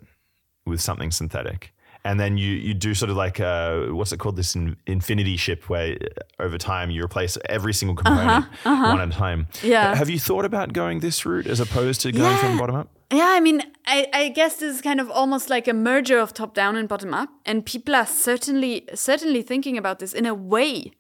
with 0.66 0.82
something 0.82 1.12
synthetic. 1.12 1.74
And 2.08 2.18
then 2.18 2.38
you, 2.38 2.54
you 2.54 2.74
do 2.74 2.94
sort 2.94 3.10
of 3.10 3.18
like 3.18 3.38
a, 3.42 3.90
what's 3.92 4.14
it 4.14 4.18
called? 4.18 4.38
This 4.38 4.56
in, 4.56 4.78
infinity 4.86 5.36
ship 5.36 5.68
where 5.68 5.98
uh, 6.02 6.44
over 6.44 6.58
time 6.58 6.90
you 6.90 7.04
replace 7.04 7.38
every 7.50 7.74
single 7.74 8.00
uh-huh, 8.00 8.16
component 8.16 8.46
uh-huh. 8.64 8.92
one 8.94 9.02
at 9.02 9.10
a 9.10 9.12
time. 9.12 9.48
Yeah. 9.62 9.94
Have 9.94 10.10
you 10.10 10.18
thought 10.18 10.46
about 10.46 10.72
going 10.72 11.02
this 11.02 11.26
route 11.26 11.48
as 11.48 11.60
opposed 11.60 12.00
to 12.02 12.14
going 12.14 12.38
from 12.38 12.58
bottom 12.58 12.76
up? 12.76 12.88
Yeah, 13.12 13.28
I 13.28 13.42
mean, 13.42 13.62
I, 13.86 14.08
I 14.14 14.30
guess 14.30 14.56
this 14.56 14.76
is 14.78 14.82
kind 14.82 15.02
of 15.02 15.12
almost 15.12 15.50
like 15.50 15.68
a 15.68 15.74
merger 15.74 16.18
of 16.18 16.34
top 16.34 16.54
down 16.54 16.78
and 16.78 16.88
bottom 16.88 17.14
up, 17.14 17.30
and 17.46 17.66
people 17.66 17.94
are 17.94 18.06
certainly 18.06 18.88
certainly 18.94 19.42
thinking 19.42 19.78
about 19.78 20.00
this 20.00 20.14
in 20.14 20.26
a 20.26 20.34
way. 20.34 20.92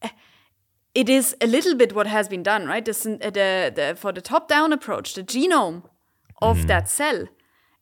Eh, 0.00 0.08
it 0.94 1.08
is 1.10 1.36
a 1.42 1.46
little 1.46 1.74
bit 1.74 1.94
what 1.94 2.06
has 2.06 2.26
been 2.26 2.42
done, 2.42 2.66
right? 2.66 2.84
This, 2.84 3.04
uh, 3.04 3.16
the, 3.20 3.72
the, 3.74 3.96
for 3.98 4.12
the 4.12 4.22
top 4.22 4.48
down 4.48 4.72
approach, 4.72 5.12
the 5.12 5.22
genome 5.22 5.82
of 6.40 6.56
mm-hmm. 6.56 6.66
that 6.68 6.88
cell, 6.88 7.26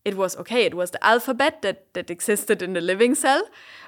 it 0.04 0.16
was 0.16 0.36
okay. 0.36 0.64
It 0.64 0.74
was 0.74 0.90
the 0.90 1.04
alphabet 1.04 1.62
that 1.62 1.92
that 1.94 2.10
existed 2.10 2.62
in 2.62 2.74
the 2.74 2.80
living 2.80 3.14
cell, 3.14 3.42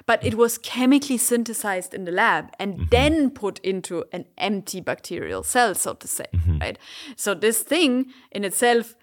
but 0.05 0.23
it 0.25 0.35
was 0.35 0.57
chemically 0.57 1.17
synthesized 1.17 1.93
in 1.93 2.05
the 2.05 2.11
lab 2.11 2.49
and 2.59 2.89
then 2.89 3.29
put 3.29 3.59
into 3.59 4.05
an 4.11 4.25
empty 4.37 4.81
bacterial 4.81 5.43
cell, 5.43 5.75
so 5.75 5.93
to 5.93 6.07
say, 6.07 6.25
right? 6.59 6.77
So 7.15 7.33
this 7.33 7.61
thing 7.61 8.11
in 8.31 8.43
itself 8.43 8.95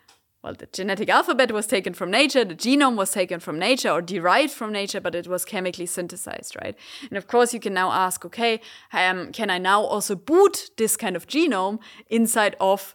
well, 0.45 0.53
the 0.53 0.67
genetic 0.67 1.09
alphabet 1.09 1.53
was 1.53 1.67
taken 1.67 1.95
from 1.95 2.11
nature, 2.11 2.45
the 2.45 2.55
genome 2.55 2.97
was 2.97 3.11
taken 3.11 3.41
from 3.41 3.59
nature 3.59 3.89
or 3.89 4.03
derived 4.03 4.53
from 4.53 4.73
nature, 4.73 5.01
but 5.01 5.15
it 5.15 5.27
was 5.27 5.43
chemically 5.43 5.87
synthesized, 5.87 6.55
right? 6.63 6.77
And 7.09 7.17
of 7.17 7.27
course, 7.27 7.55
you 7.55 7.61
can 7.61 7.73
now 7.73 7.91
ask, 7.91 8.27
okay, 8.27 8.61
um, 8.93 9.33
can 9.33 9.49
I 9.49 9.57
now 9.57 9.81
also 9.81 10.15
boot 10.15 10.69
this 10.77 10.99
kind 10.99 11.17
of 11.17 11.27
genome 11.27 11.79
inside 12.11 12.57
of 12.61 12.95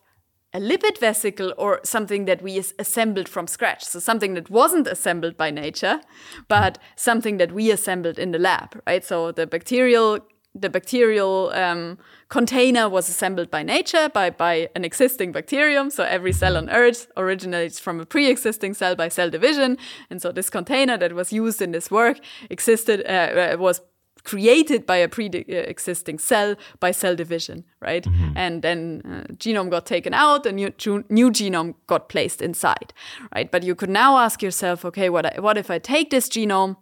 a 0.53 0.59
lipid 0.59 0.99
vesicle 0.99 1.53
or 1.57 1.79
something 1.83 2.25
that 2.25 2.41
we 2.41 2.57
assembled 2.57 3.29
from 3.29 3.47
scratch? 3.47 3.83
So 3.83 3.99
something 3.99 4.33
that 4.33 4.49
wasn't 4.49 4.87
assembled 4.87 5.37
by 5.37 5.51
nature, 5.51 6.01
but 6.47 6.79
something 6.95 7.37
that 7.37 7.51
we 7.51 7.71
assembled 7.71 8.17
in 8.17 8.31
the 8.31 8.39
lab, 8.39 8.81
right? 8.87 9.03
So 9.03 9.31
the 9.31 9.47
bacterial 9.47 10.19
the 10.55 10.69
bacterial 10.69 11.51
um, 11.53 11.97
container 12.27 12.89
was 12.89 13.07
assembled 13.07 13.51
by 13.51 13.61
nature, 13.63 14.09
by, 14.09 14.31
by 14.31 14.69
an 14.75 14.83
existing 14.83 15.31
bacterium. 15.31 15.89
So 15.89 16.03
every 16.03 16.33
cell 16.33 16.57
on 16.57 16.69
Earth 16.69 17.07
originates 17.15 17.79
from 17.79 17.99
a 17.99 18.05
pre-existing 18.05 18.73
cell 18.73 18.95
by 18.95 19.09
cell 19.09 19.29
division. 19.29 19.77
And 20.09 20.21
so 20.21 20.31
this 20.31 20.49
container 20.49 20.97
that 20.97 21.13
was 21.13 21.31
used 21.31 21.61
in 21.61 21.71
this 21.71 21.91
work 21.91 22.19
existed, 22.49 23.03
uh, 23.05 23.53
uh, 23.53 23.57
was 23.59 23.81
created 24.23 24.85
by 24.85 24.97
a 24.97 25.07
pre-existing 25.07 26.15
uh, 26.15 26.19
cell 26.19 26.55
by 26.79 26.91
cell 26.91 27.15
division, 27.15 27.63
right? 27.81 28.03
Mm-hmm. 28.03 28.37
And 28.37 28.61
then 28.61 29.01
uh, 29.05 29.33
genome 29.33 29.69
got 29.69 29.85
taken 29.85 30.13
out, 30.13 30.45
a 30.45 30.51
new, 30.51 30.73
new 31.09 31.31
genome 31.31 31.75
got 31.87 32.09
placed 32.09 32.41
inside, 32.41 32.93
right? 33.35 33.51
But 33.51 33.63
you 33.63 33.75
could 33.75 33.89
now 33.89 34.17
ask 34.17 34.41
yourself, 34.41 34.85
okay, 34.85 35.09
what, 35.09 35.25
I, 35.25 35.39
what 35.39 35.57
if 35.57 35.71
I 35.71 35.79
take 35.79 36.09
this 36.09 36.29
genome 36.29 36.77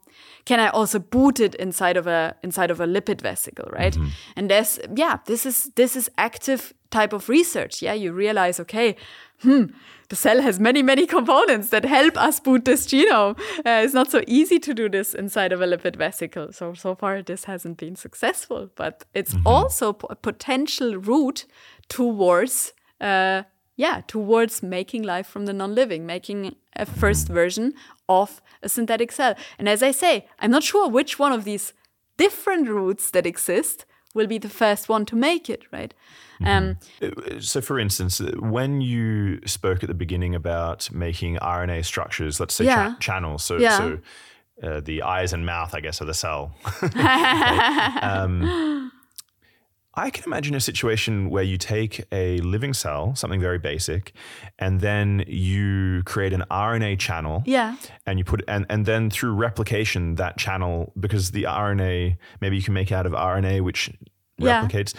can 0.45 0.59
I 0.61 0.69
also 0.69 0.97
boot 0.99 1.39
it 1.39 1.55
inside 1.55 1.97
of 1.97 2.07
a 2.07 2.33
inside 2.41 2.71
of 2.71 2.79
a 2.79 2.87
lipid 2.87 3.21
vesicle, 3.21 3.69
right? 3.71 3.93
Mm-hmm. 3.93 4.07
And 4.37 4.49
there's 4.49 4.79
yeah, 4.95 5.19
this 5.25 5.45
is 5.45 5.71
this 5.75 5.95
is 5.95 6.09
active 6.17 6.73
type 6.89 7.13
of 7.13 7.27
research. 7.29 7.81
Yeah, 7.81 7.93
you 7.93 8.13
realize 8.13 8.59
okay, 8.61 8.95
hmm, 9.41 9.65
the 10.09 10.15
cell 10.15 10.41
has 10.41 10.59
many 10.59 10.81
many 10.81 11.05
components 11.05 11.69
that 11.69 11.85
help 11.85 12.17
us 12.17 12.39
boot 12.39 12.65
this 12.65 12.87
genome. 12.87 13.37
Uh, 13.59 13.83
it's 13.83 13.93
not 13.93 14.11
so 14.11 14.21
easy 14.27 14.59
to 14.59 14.73
do 14.73 14.89
this 14.89 15.13
inside 15.13 15.51
of 15.51 15.61
a 15.61 15.65
lipid 15.65 15.95
vesicle. 15.95 16.51
So 16.51 16.73
so 16.73 16.95
far 16.95 17.21
this 17.21 17.45
hasn't 17.45 17.77
been 17.77 17.95
successful, 17.95 18.69
but 18.75 19.05
it's 19.13 19.35
also 19.45 19.97
a 20.09 20.15
potential 20.15 20.95
route 20.95 21.45
towards. 21.89 22.73
Uh, 22.99 23.43
yeah, 23.79 24.01
towards 24.07 24.63
making 24.63 25.03
life 25.03 25.27
from 25.27 25.45
the 25.45 25.53
non-living, 25.53 26.03
making 26.03 26.55
a 26.75 26.85
first 26.85 27.27
version 27.27 27.73
of 28.09 28.41
a 28.63 28.69
synthetic 28.69 29.11
cell. 29.11 29.35
And 29.59 29.69
as 29.69 29.83
I 29.83 29.91
say, 29.91 30.27
I'm 30.39 30.49
not 30.49 30.63
sure 30.63 30.89
which 30.89 31.19
one 31.19 31.31
of 31.31 31.43
these 31.43 31.73
different 32.17 32.67
routes 32.67 33.11
that 33.11 33.27
exist 33.27 33.85
will 34.17 34.27
be 34.27 34.37
the 34.39 34.49
first 34.49 34.89
one 34.89 35.05
to 35.05 35.15
make 35.15 35.49
it, 35.49 35.63
right? 35.71 35.93
Um, 36.45 36.77
So, 37.39 37.61
for 37.61 37.79
instance, 37.79 38.19
when 38.39 38.81
you 38.81 39.39
spoke 39.45 39.83
at 39.83 39.87
the 39.87 39.95
beginning 39.95 40.35
about 40.35 40.89
making 40.91 41.37
RNA 41.37 41.83
structures, 41.85 42.39
let's 42.39 42.53
say 42.55 42.65
cha- 42.65 42.97
channels, 42.99 43.43
so, 43.43 43.57
Yeah. 43.57 43.77
so 43.77 43.99
uh, 44.63 44.81
the 44.81 45.01
eyes 45.03 45.33
and 45.33 45.45
mouth, 45.45 45.73
I 45.73 45.79
guess, 45.81 46.01
of 46.01 46.07
the 46.07 46.13
cell. 46.13 46.51
um, 48.01 48.91
I 49.97 50.11
can 50.11 50.23
imagine 50.25 50.53
a 50.55 50.59
situation 50.59 51.29
where 51.31 51.43
you 51.43 51.57
take 51.57 52.03
a 52.11 52.37
living 52.39 52.73
cell, 52.73 53.15
something 53.15 53.41
very 53.41 53.57
basic, 53.57 54.13
and 54.59 54.79
then 54.79 55.23
you 55.27 56.03
create 56.05 56.33
an 56.33 56.43
RNA 56.51 56.99
channel. 56.99 57.41
yeah, 57.45 57.75
And 58.05 58.19
you 58.19 58.23
put 58.23 58.43
and, 58.47 58.65
and 58.69 58.85
then 58.85 59.09
through 59.09 59.33
replication 59.33 60.15
that 60.15 60.37
channel 60.37 60.93
because 60.99 61.31
the 61.31 61.43
RNA 61.43 62.17
maybe 62.41 62.55
you 62.57 62.61
can 62.63 62.75
make 62.75 62.91
out 62.91 63.05
of 63.07 63.13
RNA 63.13 63.61
which 63.61 63.89
Yeah. 64.37 64.61
replicates 64.61 64.93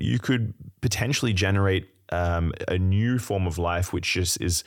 you 0.00 0.18
could 0.18 0.52
potentially 0.80 1.32
generate 1.32 1.84
um, 2.10 2.52
a 2.68 2.78
new 2.78 3.18
form 3.18 3.46
of 3.46 3.58
life 3.58 3.92
which 3.92 4.16
is 4.16 4.36
is 4.38 4.64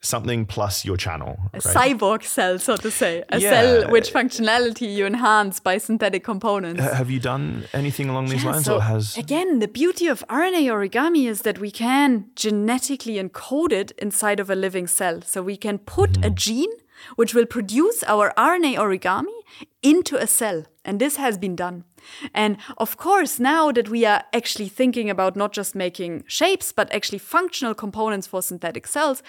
something 0.00 0.46
plus 0.46 0.84
your 0.84 0.96
channel. 0.96 1.36
A 1.52 1.58
cyborg 1.58 2.24
cell, 2.24 2.58
so 2.58 2.76
to 2.76 2.90
say, 2.90 3.22
a 3.28 3.38
Yeah. 3.38 3.50
cell 3.50 3.90
which 3.90 4.12
functionality 4.12 4.92
you 4.94 5.06
enhance 5.06 5.60
by 5.60 5.78
synthetic 5.78 6.24
components. 6.24 6.82
Ha- 6.82 6.94
Have 6.94 7.10
you 7.10 7.20
done 7.20 7.64
anything 7.74 8.08
along 8.08 8.28
these 8.28 8.42
Yeah, 8.44 8.52
lines, 8.52 8.64
so 8.64 8.76
or 8.76 8.82
has 8.82 9.16
again 9.18 9.58
the 9.58 9.68
beauty 9.68 10.06
of 10.06 10.24
RNA 10.28 10.68
origami 10.70 11.28
is 11.28 11.42
that 11.42 11.58
we 11.58 11.70
can 11.70 12.26
genetically 12.34 13.16
encode 13.22 13.72
it 13.72 13.90
inside 13.98 14.40
of 14.40 14.48
a 14.50 14.54
living 14.54 14.86
cell. 14.86 15.20
So 15.22 15.42
we 15.42 15.56
can 15.56 15.78
put 15.78 16.12
Mm-hmm. 16.12 16.24
a 16.24 16.30
gene 16.30 16.72
which 17.16 17.34
will 17.34 17.46
produce 17.46 18.02
our 18.06 18.32
RNA 18.36 18.76
origami 18.76 19.36
into 19.82 20.16
a 20.16 20.26
cell. 20.26 20.64
And 20.84 20.98
this 21.00 21.16
has 21.16 21.38
been 21.38 21.56
done. 21.56 21.84
And 22.34 22.56
of 22.78 22.96
course, 22.96 23.38
now 23.38 23.70
that 23.72 23.88
we 23.88 24.04
are 24.06 24.22
actually 24.32 24.68
thinking 24.68 25.10
about 25.10 25.36
not 25.36 25.52
just 25.52 25.74
making 25.74 26.24
shapes, 26.26 26.72
but 26.72 26.90
actually 26.92 27.18
functional 27.18 27.74
components 27.74 28.26
for 28.26 28.42
synthetic 28.42 28.86
cells, 28.86 29.22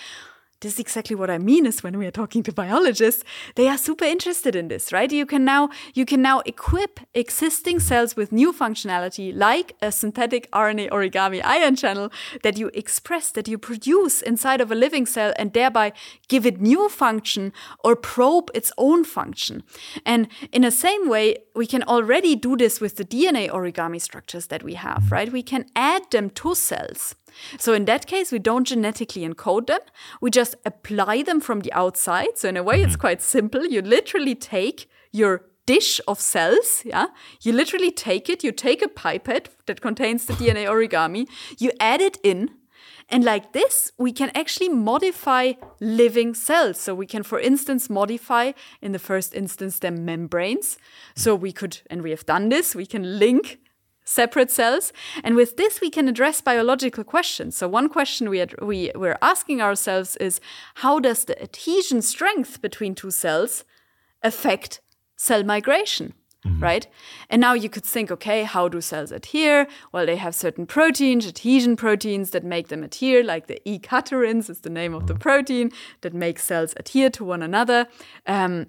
this 0.61 0.73
is 0.73 0.79
exactly 0.79 1.15
what 1.15 1.29
I 1.29 1.39
mean 1.39 1.65
is 1.65 1.83
when 1.83 1.97
we 1.97 2.05
are 2.05 2.11
talking 2.11 2.43
to 2.43 2.53
biologists, 2.53 3.23
they 3.55 3.67
are 3.67 3.77
super 3.77 4.05
interested 4.05 4.55
in 4.55 4.67
this, 4.67 4.93
right? 4.93 5.11
You 5.11 5.25
can 5.25 5.43
now 5.43 5.69
you 5.93 6.05
can 6.05 6.21
now 6.21 6.41
equip 6.45 6.99
existing 7.13 7.79
cells 7.79 8.15
with 8.15 8.31
new 8.31 8.53
functionality 8.53 9.35
like 9.35 9.75
a 9.81 9.91
synthetic 9.91 10.49
RNA 10.51 10.89
origami 10.91 11.43
ion 11.43 11.75
channel 11.75 12.11
that 12.43 12.57
you 12.57 12.69
express, 12.73 13.31
that 13.31 13.47
you 13.47 13.57
produce 13.57 14.21
inside 14.21 14.61
of 14.61 14.71
a 14.71 14.75
living 14.75 15.05
cell 15.05 15.33
and 15.38 15.51
thereby 15.53 15.93
give 16.27 16.45
it 16.45 16.61
new 16.61 16.88
function 16.89 17.51
or 17.83 17.95
probe 17.95 18.51
its 18.53 18.71
own 18.77 19.03
function. 19.03 19.63
And 20.05 20.27
in 20.51 20.61
the 20.61 20.71
same 20.71 21.09
way, 21.09 21.38
we 21.55 21.65
can 21.65 21.83
already 21.83 22.35
do 22.35 22.55
this 22.55 22.79
with 22.79 22.97
the 22.97 23.05
DNA 23.05 23.49
origami 23.49 23.99
structures 23.99 24.47
that 24.47 24.63
we 24.63 24.75
have, 24.75 25.11
right? 25.11 25.31
We 25.31 25.43
can 25.43 25.65
add 25.75 26.03
them 26.11 26.29
to 26.41 26.53
cells. 26.53 27.15
So 27.57 27.73
in 27.73 27.85
that 27.85 28.07
case, 28.07 28.31
we 28.31 28.39
don't 28.39 28.67
genetically 28.67 29.27
encode 29.27 29.67
them. 29.67 29.81
We 30.21 30.29
just 30.29 30.55
apply 30.65 31.23
them 31.23 31.39
from 31.39 31.61
the 31.61 31.73
outside. 31.73 32.37
So 32.37 32.49
in 32.49 32.57
a 32.57 32.63
way, 32.63 32.81
it's 32.81 32.93
mm-hmm. 32.93 33.01
quite 33.01 33.21
simple. 33.21 33.65
You 33.65 33.81
literally 33.81 34.35
take 34.35 34.89
your 35.11 35.45
dish 35.65 36.01
of 36.07 36.19
cells, 36.19 36.81
yeah? 36.85 37.07
You 37.41 37.53
literally 37.53 37.91
take 37.91 38.29
it, 38.29 38.43
you 38.43 38.51
take 38.51 38.81
a 38.81 38.87
pipette 38.87 39.49
that 39.67 39.81
contains 39.81 40.25
the 40.25 40.33
DNA 40.33 40.65
origami, 40.75 41.27
you 41.59 41.71
add 41.79 42.01
it 42.01 42.17
in, 42.23 42.49
and 43.11 43.25
like 43.25 43.51
this, 43.51 43.91
we 43.97 44.13
can 44.13 44.31
actually 44.33 44.69
modify 44.69 45.53
living 45.81 46.33
cells. 46.33 46.79
So 46.79 46.95
we 46.95 47.05
can, 47.05 47.23
for 47.23 47.39
instance, 47.39 47.89
modify 47.89 48.53
in 48.81 48.93
the 48.93 48.99
first 48.99 49.35
instance 49.35 49.79
their 49.79 49.91
membranes. 49.91 50.77
So 51.15 51.35
we 51.35 51.51
could, 51.51 51.81
and 51.89 52.01
we 52.03 52.11
have 52.11 52.25
done 52.25 52.47
this, 52.47 52.73
we 52.73 52.85
can 52.85 53.19
link 53.19 53.59
separate 54.11 54.51
cells. 54.51 54.93
And 55.23 55.35
with 55.35 55.57
this, 55.57 55.81
we 55.81 55.89
can 55.89 56.07
address 56.07 56.41
biological 56.41 57.03
questions. 57.03 57.55
So 57.55 57.67
one 57.67 57.89
question 57.89 58.29
we, 58.29 58.39
had, 58.39 58.53
we 58.61 58.91
we're 58.95 59.17
asking 59.21 59.61
ourselves 59.61 60.17
is 60.17 60.41
how 60.75 60.99
does 60.99 61.25
the 61.25 61.41
adhesion 61.41 62.01
strength 62.01 62.61
between 62.61 62.95
two 62.95 63.11
cells 63.11 63.63
affect 64.21 64.81
cell 65.15 65.43
migration? 65.43 66.13
Right? 66.59 66.88
And 67.29 67.39
now 67.39 67.53
you 67.53 67.69
could 67.69 67.85
think, 67.85 68.09
okay, 68.09 68.43
how 68.43 68.67
do 68.67 68.81
cells 68.81 69.11
adhere? 69.11 69.67
Well, 69.91 70.07
they 70.07 70.15
have 70.15 70.33
certain 70.33 70.65
proteins, 70.65 71.27
adhesion 71.27 71.75
proteins 71.75 72.31
that 72.31 72.43
make 72.43 72.69
them 72.69 72.83
adhere, 72.83 73.23
like 73.23 73.45
the 73.45 73.61
E-cadherins 73.69 74.49
is 74.49 74.61
the 74.61 74.71
name 74.71 74.95
of 74.95 75.05
the 75.05 75.13
protein 75.13 75.71
that 76.01 76.15
makes 76.15 76.43
cells 76.43 76.73
adhere 76.77 77.11
to 77.11 77.23
one 77.23 77.43
another. 77.43 77.88
Um, 78.25 78.65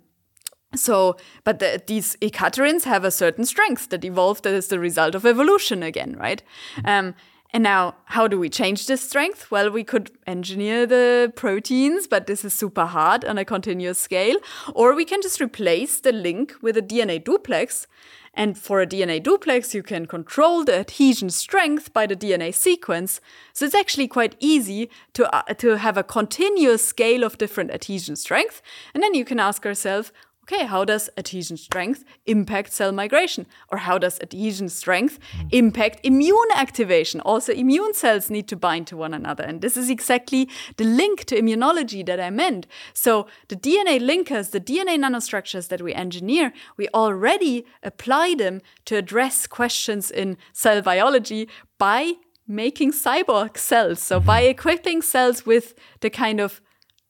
so, 0.75 1.17
but 1.45 1.59
the, 1.59 1.83
these 1.87 2.17
E-cadherins 2.21 2.85
have 2.85 3.05
a 3.05 3.11
certain 3.11 3.45
strength 3.45 3.91
that 3.91 4.05
evolved 4.05 4.47
as 4.47 4.69
the 4.69 4.79
result 4.79 5.15
of 5.15 5.27
evolution 5.27 5.83
again, 5.83 6.17
right? 6.19 6.43
Um, 6.85 7.15
and 7.55 7.63
now, 7.63 7.97
how 8.07 8.29
do 8.29 8.39
we 8.39 8.49
change 8.49 8.87
this 8.87 9.07
strength? 9.07 9.51
Well, 9.51 9.71
we 9.71 9.85
could 9.85 10.11
engineer 10.27 10.87
the 10.87 11.33
proteins, 11.37 12.07
but 12.07 12.27
this 12.27 12.47
is 12.47 12.55
super 12.55 12.87
hard 12.87 13.27
on 13.27 13.37
a 13.37 13.45
continuous 13.45 13.99
scale. 13.99 14.37
Or 14.75 14.95
we 14.95 15.05
can 15.05 15.21
just 15.21 15.41
replace 15.41 16.01
the 16.01 16.13
link 16.13 16.55
with 16.63 16.79
a 16.79 16.83
DNA 16.83 17.23
duplex. 17.23 17.87
And 18.33 18.57
for 18.57 18.81
a 18.81 18.87
DNA 18.87 19.23
duplex, 19.23 19.75
you 19.75 19.83
can 19.83 20.07
control 20.07 20.65
the 20.65 20.79
adhesion 20.79 21.29
strength 21.29 21.93
by 21.93 22.07
the 22.07 22.17
DNA 22.17 22.55
sequence. 22.55 23.21
So 23.53 23.67
it's 23.67 23.75
actually 23.75 24.09
quite 24.09 24.35
easy 24.41 24.89
to, 25.13 25.31
uh, 25.37 25.53
to 25.55 25.77
have 25.77 25.99
a 25.99 26.03
continuous 26.03 26.87
scale 26.87 27.23
of 27.23 27.37
different 27.37 27.71
adhesion 27.71 28.17
strength. 28.17 28.63
And 28.95 29.03
then 29.03 29.15
you 29.15 29.27
can 29.27 29.39
ask 29.39 29.63
yourself, 29.67 30.11
okay, 30.45 30.65
how 30.67 30.85
does 30.85 31.09
adhesion 31.17 31.57
strength 31.57 32.05
impact 32.27 32.73
cell 32.73 32.93
migration? 32.93 33.47
Or 33.71 33.79
how 33.79 33.99
does 33.99 34.19
adhesion 34.21 34.69
strength 34.69 35.19
hmm. 35.33 35.49
impact 35.53 36.01
immune 36.03 36.51
activation? 36.55 37.21
Also, 37.21 37.53
immune 37.53 37.95
cells 37.95 38.31
need 38.31 38.49
to 38.49 38.57
bind 38.57 38.87
to 38.89 38.97
one 38.97 39.15
another. 39.15 39.45
And 39.45 39.61
this 39.61 39.77
is 39.77 39.89
exactly 39.89 40.49
the 40.77 40.85
link 40.85 41.25
to 41.27 41.41
immunology 41.41 42.05
that 42.07 42.21
I 42.21 42.31
meant. 42.31 42.67
So, 42.93 43.27
the 43.49 43.57
DNA 43.57 44.01
linkers, 44.01 44.51
the 44.51 44.61
DNA 44.61 44.99
nanostructures 44.99 45.69
that 45.69 45.81
we 45.81 45.95
engineer, 45.95 46.53
we 46.77 46.89
already 46.89 47.65
apply 47.83 48.35
them 48.37 48.61
to 48.87 48.97
address 48.97 49.47
questions 49.47 50.11
in 50.11 50.37
cell 50.53 50.83
biology 50.83 51.49
by 51.79 52.15
making 52.49 52.93
cyborg 52.93 53.57
cells. 53.57 54.01
So, 54.03 54.19
by 54.19 54.43
hmm. 54.43 54.51
equipping 54.51 55.03
cells 55.03 55.47
with 55.47 55.75
the 56.01 56.11
kind 56.11 56.41
of 56.41 56.61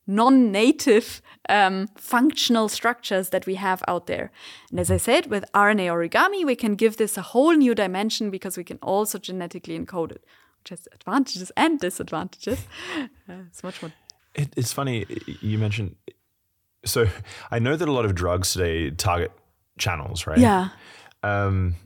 non-native 0.07 1.23
um, 1.49 1.89
functional 1.97 2.69
structures 2.69 3.29
that 3.31 3.47
we 3.47 3.55
have 3.57 3.83
out 3.89 4.07
there. 4.07 4.31
And 4.71 4.81
as 4.81 4.91
I 4.91 4.97
said, 4.99 5.27
with 5.27 5.45
RNA 5.55 5.89
origami, 5.91 6.45
we 6.45 6.57
can 6.57 6.75
give 6.75 6.97
this 6.97 7.17
a 7.19 7.23
whole 7.23 7.53
new 7.55 7.75
dimension 7.75 8.31
because 8.31 8.57
we 8.57 8.65
can 8.65 8.79
also 8.83 9.19
genetically 9.19 9.79
encode 9.79 10.13
it, 10.13 10.25
which 10.61 10.71
has 10.71 10.89
advantages 10.93 11.51
and 11.57 11.79
disadvantages. 11.81 12.59
Uh, 13.29 13.45
it's 13.49 13.63
much 13.63 13.81
more. 13.83 13.93
It, 14.35 14.53
it's 14.57 14.73
funny 14.73 15.07
you 15.41 15.59
mentioned. 15.59 15.95
So 16.85 17.07
I 17.51 17.59
know 17.61 17.77
that 17.77 17.89
a 17.89 17.93
lot 17.93 18.05
of 18.05 18.15
drugs 18.15 18.53
today 18.53 18.91
target 18.91 19.31
channels, 19.79 20.27
right? 20.27 20.39
Yeah, 20.39 20.69
Um, 21.23 21.77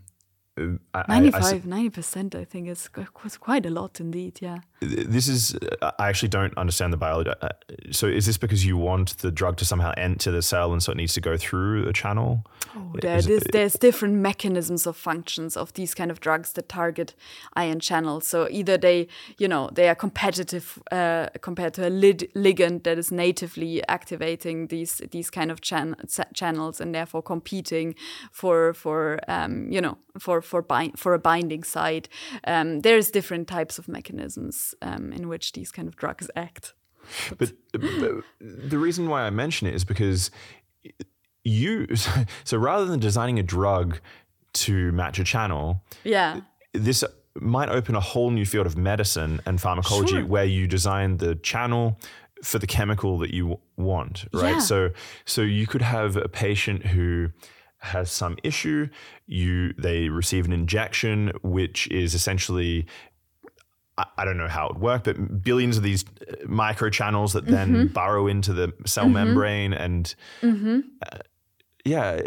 I- 0.59 0.63
I- 0.95 1.05
I 1.21 1.27
s- 1.27 1.53
95, 1.53 1.63
90%, 1.67 2.35
I 2.35 2.45
think 2.45 2.69
is 2.69 2.89
qu- 2.89 3.05
quite 3.39 3.67
a 3.67 3.71
lot 3.71 4.01
indeed. 4.01 4.39
Yeah. 4.41 4.59
This 4.81 5.29
is 5.29 5.57
I 5.83 6.09
actually 6.09 6.29
don't 6.29 6.57
understand 6.59 6.93
the 6.93 6.97
biology. 6.97 7.31
Uh, 7.41 7.49
So 7.93 8.07
is 8.07 8.27
this 8.27 8.39
because 8.39 8.67
you 8.67 8.77
want 8.77 9.19
the 9.19 9.31
drug 9.31 9.57
to 9.57 9.65
somehow 9.65 9.93
enter 9.97 10.31
the 10.31 10.43
cell 10.43 10.73
and 10.73 10.83
so 10.83 10.93
it 10.93 10.97
needs 10.97 11.15
to 11.15 11.21
go 11.21 11.37
through 11.37 11.89
a 11.89 11.93
channel? 11.93 12.45
Oh, 12.77 12.93
there, 13.01 13.17
Is 13.17 13.27
there's, 13.27 13.45
there's 13.53 13.75
different 13.75 14.15
mechanisms 14.17 14.87
of 14.87 14.97
functions 14.97 15.57
of 15.57 15.73
these 15.73 15.95
kind 15.95 16.11
of 16.11 16.21
drugs 16.21 16.53
that 16.53 16.69
target 16.69 17.15
ion 17.55 17.81
channels. 17.81 18.27
So 18.29 18.49
either 18.51 18.77
they, 18.79 19.09
you 19.39 19.49
know, 19.49 19.71
they 19.73 19.89
are 19.89 19.95
competitive 19.95 20.83
uh, 20.93 21.29
compared 21.41 21.75
to 21.75 21.89
a 21.89 21.91
lid- 21.91 22.31
ligand 22.35 22.83
that 22.83 22.99
is 22.99 23.11
natively 23.11 23.83
activating 23.89 24.69
these 24.69 25.01
these 25.11 25.31
kind 25.31 25.51
of 25.51 25.61
chan- 25.61 25.97
channels 26.35 26.81
and 26.81 26.95
therefore 26.95 27.23
competing 27.23 27.95
for 28.31 28.75
for 28.75 29.19
um, 29.29 29.73
you 29.73 29.81
know 29.81 29.97
for 30.19 30.43
for 30.43 30.63
bind 30.63 30.99
for 30.99 31.15
a 31.15 31.19
binding 31.19 31.65
site. 31.65 32.09
Um, 32.47 32.81
there's 32.81 33.11
different 33.11 33.49
types 33.49 33.79
of 33.79 33.89
mechanisms 33.89 34.66
um, 34.83 35.13
in 35.13 35.29
which 35.29 35.53
these 35.53 35.71
kind 35.73 35.89
of 35.89 35.97
drugs 35.97 36.31
act. 36.37 36.75
But, 37.39 37.53
but 37.73 37.81
the 38.41 38.79
reason 38.79 39.09
why 39.09 39.23
I 39.23 39.31
mention 39.31 39.69
it 39.69 39.75
is 39.75 39.85
because 39.85 40.31
you. 41.45 41.87
So 42.45 42.57
rather 42.59 42.85
than 42.87 43.01
designing 43.01 43.39
a 43.39 43.43
drug 43.43 44.01
to 44.55 44.93
match 44.93 45.19
a 45.19 45.25
channel, 45.25 45.83
Yeah. 46.05 46.41
this 46.73 47.05
might 47.35 47.69
open 47.69 47.95
a 47.95 48.01
whole 48.01 48.31
new 48.31 48.47
field 48.47 48.67
of 48.67 48.77
medicine 48.77 49.41
and 49.47 49.61
pharmacology 49.61 50.15
Sure. 50.15 50.27
where 50.27 50.45
you 50.45 50.67
design 50.67 51.19
the 51.19 51.35
channel 51.37 52.01
for 52.43 52.59
the 52.59 52.67
chemical 52.67 53.19
that 53.19 53.33
you 53.35 53.59
want 53.77 54.25
right 54.33 54.55
Yeah. 54.55 54.59
so 54.59 54.91
so 55.27 55.43
you 55.43 55.67
could 55.67 55.83
have 55.83 56.17
a 56.17 56.29
patient 56.29 56.87
who 56.87 57.29
has 57.79 58.11
some 58.11 58.37
issue 58.43 58.89
you 59.27 59.75
they 59.75 60.09
receive 60.09 60.45
an 60.47 60.53
injection 60.53 61.33
which 61.43 61.89
is 61.89 62.15
essentially 62.15 62.87
I, 63.99 64.25
don't 64.27 64.37
know 64.37 64.49
how 64.49 64.67
it 64.67 64.75
would 64.75 64.83
work, 64.83 65.05
but 65.05 65.43
billions 65.43 65.77
of 65.79 65.83
these 65.83 66.05
uh, 66.29 66.35
micro 66.47 66.91
channels 66.91 67.33
that 67.33 67.47
then 67.47 67.69
Mm-hmm. 67.73 67.93
burrow 67.95 68.27
into 68.27 68.53
the 68.53 68.73
cell 68.85 69.09
membrane, 69.09 69.73
and 69.73 70.15
uh, 70.43 71.19
yeah, 71.85 72.21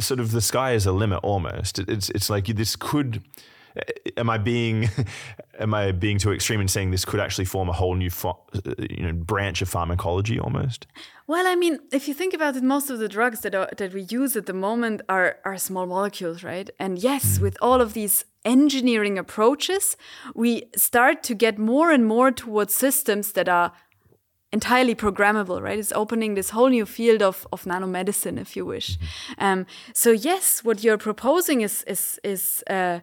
sort 0.00 0.18
of 0.20 0.32
the 0.32 0.40
sky 0.40 0.72
is 0.72 0.86
a 0.86 0.92
limit 0.92 1.20
almost. 1.22 1.78
It's 1.78 2.10
it's 2.10 2.28
like 2.30 2.46
this 2.46 2.74
could. 2.76 3.22
Am 4.16 4.28
I 4.28 4.38
being 4.38 4.88
am 5.60 5.72
I 5.72 5.92
being 5.92 6.18
too 6.18 6.32
extreme 6.32 6.60
in 6.60 6.66
saying 6.68 6.90
this 6.90 7.04
could 7.04 7.20
actually 7.20 7.44
form 7.44 7.68
a 7.68 7.72
whole 7.72 7.94
new 7.94 8.10
pho- 8.10 8.42
uh, 8.54 8.72
you 8.90 9.04
know 9.06 9.12
branch 9.12 9.62
of 9.62 9.68
pharmacology 9.68 10.40
almost? 10.40 10.86
Well, 11.28 11.46
I 11.46 11.56
mean, 11.56 11.80
if 11.92 12.08
you 12.08 12.14
think 12.14 12.32
about 12.32 12.56
it, 12.56 12.62
most 12.62 12.88
of 12.88 12.98
the 13.00 13.08
drugs 13.08 13.40
that 13.40 13.54
are, 13.54 13.68
that 13.76 13.92
we 13.92 14.06
use 14.08 14.34
at 14.34 14.46
the 14.46 14.54
moment 14.54 15.02
are 15.10 15.36
are 15.44 15.58
small 15.58 15.86
molecules, 15.86 16.42
right? 16.42 16.70
And 16.80 16.98
yes, 16.98 17.38
with 17.38 17.58
all 17.60 17.82
of 17.82 17.92
these 17.92 18.24
engineering 18.46 19.18
approaches, 19.18 19.96
we 20.34 20.70
start 20.74 21.22
to 21.24 21.34
get 21.34 21.58
more 21.58 21.90
and 21.92 22.06
more 22.06 22.32
towards 22.32 22.74
systems 22.74 23.32
that 23.32 23.46
are 23.46 23.72
entirely 24.52 24.94
programmable, 24.94 25.60
right? 25.60 25.78
It's 25.78 25.92
opening 25.92 26.34
this 26.34 26.50
whole 26.50 26.70
new 26.70 26.86
field 26.86 27.20
of, 27.20 27.46
of 27.52 27.64
nanomedicine, 27.64 28.40
if 28.40 28.56
you 28.56 28.64
wish. 28.64 28.98
Um, 29.36 29.66
so 29.92 30.10
yes, 30.12 30.64
what 30.64 30.82
you're 30.82 30.96
proposing 30.96 31.60
is 31.60 31.84
is 31.86 32.18
is 32.24 32.64
uh, 32.70 33.00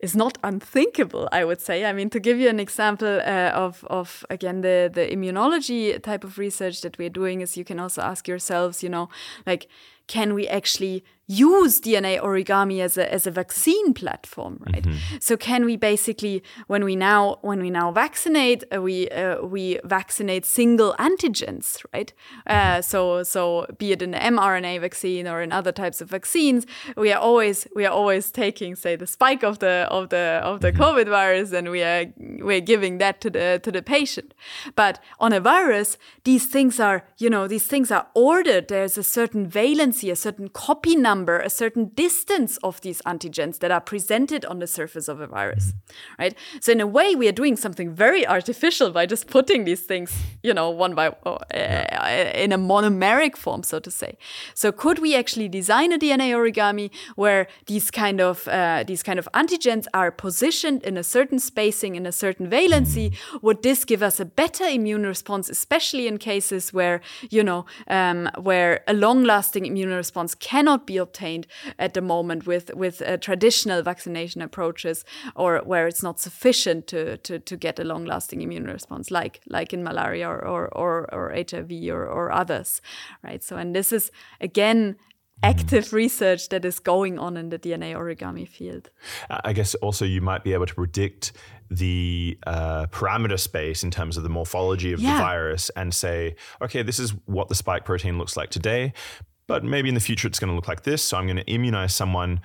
is 0.00 0.14
not 0.14 0.38
unthinkable, 0.44 1.28
I 1.32 1.44
would 1.44 1.60
say. 1.60 1.84
I 1.84 1.92
mean, 1.92 2.08
to 2.10 2.20
give 2.20 2.38
you 2.38 2.48
an 2.48 2.60
example 2.60 3.20
uh, 3.20 3.50
of, 3.52 3.84
of, 3.90 4.24
again, 4.30 4.60
the, 4.60 4.90
the 4.92 5.08
immunology 5.08 6.00
type 6.02 6.22
of 6.22 6.38
research 6.38 6.82
that 6.82 6.98
we're 6.98 7.10
doing 7.10 7.40
is 7.40 7.56
you 7.56 7.64
can 7.64 7.80
also 7.80 8.02
ask 8.02 8.28
yourselves, 8.28 8.82
you 8.82 8.88
know, 8.88 9.08
like, 9.44 9.66
can 10.06 10.34
we 10.34 10.46
actually 10.46 11.04
use 11.28 11.78
DNA 11.78 12.18
origami 12.20 12.80
as 12.80 12.96
a, 12.96 13.12
as 13.12 13.26
a 13.26 13.30
vaccine 13.30 13.92
platform, 13.92 14.58
right? 14.72 14.82
Mm-hmm. 14.82 15.18
So 15.20 15.36
can 15.36 15.66
we 15.66 15.76
basically, 15.76 16.42
when 16.68 16.84
we 16.84 16.96
now 16.96 17.38
when 17.42 17.60
we 17.60 17.68
now 17.70 17.92
vaccinate, 17.92 18.64
uh, 18.74 18.80
we 18.80 19.10
uh, 19.10 19.42
we 19.42 19.78
vaccinate 19.84 20.46
single 20.46 20.94
antigens, 20.98 21.84
right? 21.92 22.12
Uh, 22.46 22.80
so 22.80 23.22
so 23.22 23.66
be 23.76 23.92
it 23.92 24.00
an 24.00 24.14
mRNA 24.14 24.80
vaccine 24.80 25.28
or 25.28 25.42
in 25.42 25.52
other 25.52 25.70
types 25.70 26.00
of 26.00 26.08
vaccines, 26.08 26.66
we 26.96 27.12
are 27.12 27.20
always 27.20 27.66
we 27.76 27.84
are 27.84 27.92
always 27.92 28.30
taking 28.30 28.74
say 28.74 28.96
the 28.96 29.06
spike 29.06 29.42
of 29.42 29.58
the 29.58 29.86
of 29.90 30.08
the 30.08 30.40
of 30.42 30.62
the 30.62 30.72
mm-hmm. 30.72 30.82
COVID 30.82 31.08
virus 31.08 31.52
and 31.52 31.70
we 31.70 31.82
are 31.82 32.06
we're 32.16 32.62
giving 32.62 32.96
that 32.98 33.20
to 33.20 33.28
the 33.28 33.60
to 33.62 33.70
the 33.70 33.82
patient. 33.82 34.32
But 34.74 34.98
on 35.20 35.34
a 35.34 35.40
virus, 35.40 35.98
these 36.24 36.46
things 36.46 36.80
are 36.80 37.04
you 37.18 37.28
know 37.28 37.46
these 37.46 37.66
things 37.66 37.90
are 37.90 38.06
ordered. 38.14 38.68
There's 38.68 38.96
a 38.96 39.02
certain 39.02 39.46
valency, 39.46 40.10
a 40.10 40.16
certain 40.16 40.48
copy 40.48 40.96
number 40.96 41.17
number, 41.18 41.40
a 41.40 41.50
certain 41.50 41.86
distance 41.94 42.58
of 42.62 42.80
these 42.80 43.00
antigens 43.02 43.58
that 43.58 43.70
are 43.70 43.80
presented 43.80 44.44
on 44.44 44.58
the 44.60 44.66
surface 44.66 45.08
of 45.08 45.20
a 45.20 45.26
virus, 45.26 45.72
right? 46.18 46.34
So 46.60 46.72
in 46.72 46.80
a 46.80 46.86
way, 46.86 47.08
we 47.14 47.26
are 47.30 47.36
doing 47.42 47.56
something 47.56 47.88
very 47.94 48.26
artificial 48.26 48.90
by 48.90 49.04
just 49.06 49.26
putting 49.26 49.64
these 49.64 49.82
things, 49.90 50.08
you 50.42 50.54
know, 50.54 50.70
one 50.70 50.94
by 50.94 51.06
uh, 51.08 51.38
in 52.44 52.52
a 52.52 52.58
monomeric 52.58 53.36
form, 53.36 53.62
so 53.62 53.80
to 53.80 53.90
say. 53.90 54.16
So 54.54 54.66
could 54.72 54.98
we 55.00 55.16
actually 55.16 55.48
design 55.48 55.92
a 55.92 55.98
DNA 55.98 56.28
origami 56.40 56.90
where 57.16 57.42
these 57.66 57.90
kind 57.90 58.20
of 58.20 58.46
uh, 58.48 58.84
these 58.90 59.02
kind 59.02 59.18
of 59.18 59.28
antigens 59.42 59.84
are 59.92 60.10
positioned 60.10 60.82
in 60.84 60.96
a 60.96 61.02
certain 61.02 61.38
spacing, 61.38 61.96
in 61.96 62.06
a 62.06 62.12
certain 62.12 62.46
valency? 62.48 63.06
Would 63.42 63.62
this 63.62 63.84
give 63.84 64.02
us 64.08 64.20
a 64.20 64.24
better 64.24 64.66
immune 64.78 65.04
response, 65.14 65.50
especially 65.50 66.06
in 66.06 66.18
cases 66.18 66.72
where 66.72 67.00
you 67.36 67.42
know 67.42 67.60
um, 67.88 68.30
where 68.48 68.72
a 68.86 68.94
long-lasting 69.04 69.66
immune 69.66 69.94
response 70.04 70.34
cannot 70.34 70.86
be 70.86 70.98
obtained 71.08 71.46
at 71.78 71.92
the 71.94 72.02
moment 72.02 72.46
with 72.46 72.66
with 72.74 72.96
uh, 73.02 73.16
traditional 73.28 73.82
vaccination 73.82 74.42
approaches, 74.42 75.04
or 75.34 75.50
where 75.70 75.86
it's 75.90 76.02
not 76.02 76.20
sufficient 76.20 76.86
to 76.88 77.16
to, 77.26 77.38
to 77.38 77.56
get 77.56 77.78
a 77.78 77.84
long 77.84 78.04
lasting 78.04 78.40
immune 78.42 78.64
response, 78.64 79.10
like 79.10 79.40
like 79.46 79.72
in 79.72 79.82
malaria 79.82 80.28
or 80.28 80.40
or, 80.54 80.68
or, 80.82 81.14
or 81.14 81.24
HIV 81.50 81.72
or, 81.96 82.04
or 82.06 82.32
others, 82.32 82.80
right? 83.22 83.42
So, 83.42 83.56
and 83.56 83.74
this 83.74 83.92
is 83.92 84.10
again 84.40 84.96
active 85.42 85.92
research 85.92 86.48
that 86.48 86.64
is 86.64 86.78
going 86.78 87.18
on 87.18 87.36
in 87.36 87.48
the 87.50 87.58
DNA 87.58 87.94
origami 87.94 88.46
field. 88.46 88.90
I 89.30 89.52
guess 89.52 89.74
also 89.76 90.04
you 90.04 90.20
might 90.20 90.42
be 90.44 90.52
able 90.52 90.66
to 90.66 90.74
predict 90.74 91.32
the 91.70 92.38
uh, 92.46 92.86
parameter 92.86 93.38
space 93.38 93.82
in 93.82 93.90
terms 93.90 94.16
of 94.16 94.22
the 94.22 94.28
morphology 94.28 94.92
of 94.92 95.00
yeah. 95.00 95.12
the 95.12 95.18
virus 95.18 95.70
and 95.76 95.94
say, 95.94 96.34
okay, 96.62 96.82
this 96.82 96.98
is 96.98 97.10
what 97.26 97.48
the 97.48 97.54
spike 97.54 97.84
protein 97.84 98.18
looks 98.18 98.36
like 98.36 98.50
today, 98.50 98.92
but 99.48 99.64
maybe 99.64 99.88
in 99.88 99.96
the 99.96 100.00
future 100.00 100.28
it's 100.28 100.38
going 100.38 100.48
to 100.48 100.54
look 100.54 100.68
like 100.68 100.84
this. 100.84 101.02
So 101.02 101.16
I'm 101.16 101.26
going 101.26 101.38
to 101.38 101.50
immunize 101.50 101.92
someone 101.92 102.40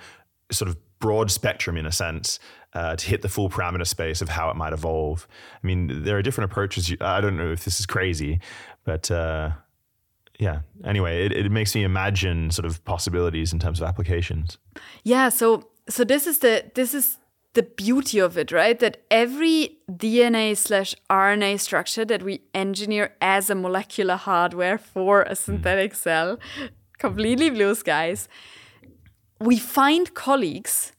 sort 0.50 0.68
of 0.68 0.76
broad 0.98 1.30
spectrum 1.30 1.76
in 1.76 1.86
a 1.86 1.92
sense 1.92 2.40
uh, 2.72 2.96
to 2.96 3.06
hit 3.06 3.22
the 3.22 3.28
full 3.28 3.48
parameter 3.48 3.86
space 3.86 4.20
of 4.20 4.28
how 4.28 4.50
it 4.50 4.56
might 4.56 4.72
evolve. 4.72 5.28
I 5.62 5.66
mean, 5.66 6.02
there 6.02 6.16
are 6.16 6.22
different 6.22 6.50
approaches. 6.50 6.92
I 7.00 7.20
don't 7.20 7.36
know 7.36 7.52
if 7.52 7.64
this 7.64 7.78
is 7.78 7.86
crazy, 7.86 8.40
but 8.84 9.10
uh, 9.10 9.50
yeah. 10.40 10.60
Anyway, 10.84 11.26
it, 11.26 11.32
it 11.32 11.52
makes 11.52 11.74
me 11.74 11.84
imagine 11.84 12.50
sort 12.50 12.66
of 12.66 12.84
possibilities 12.84 13.52
in 13.52 13.58
terms 13.58 13.80
of 13.80 13.86
applications. 13.86 14.58
Yeah. 15.04 15.28
So 15.28 15.68
so 15.88 16.04
this 16.04 16.26
is 16.26 16.38
the 16.38 16.64
this 16.74 16.94
is 16.94 17.18
the 17.52 17.62
beauty 17.62 18.18
of 18.18 18.36
it, 18.36 18.50
right? 18.50 18.78
That 18.80 19.04
every 19.10 19.78
DNA 19.88 20.56
slash 20.56 20.94
RNA 21.08 21.60
structure 21.60 22.04
that 22.04 22.22
we 22.22 22.40
engineer 22.52 23.14
as 23.20 23.48
a 23.48 23.54
molecular 23.54 24.16
hardware 24.16 24.76
for 24.78 25.22
a 25.22 25.36
synthetic 25.36 25.92
mm. 25.92 25.96
cell 25.96 26.38
completely 26.98 27.50
blue 27.50 27.74
skies, 27.74 28.28
we 29.40 29.58
find 29.58 30.14
colleagues 30.14 30.92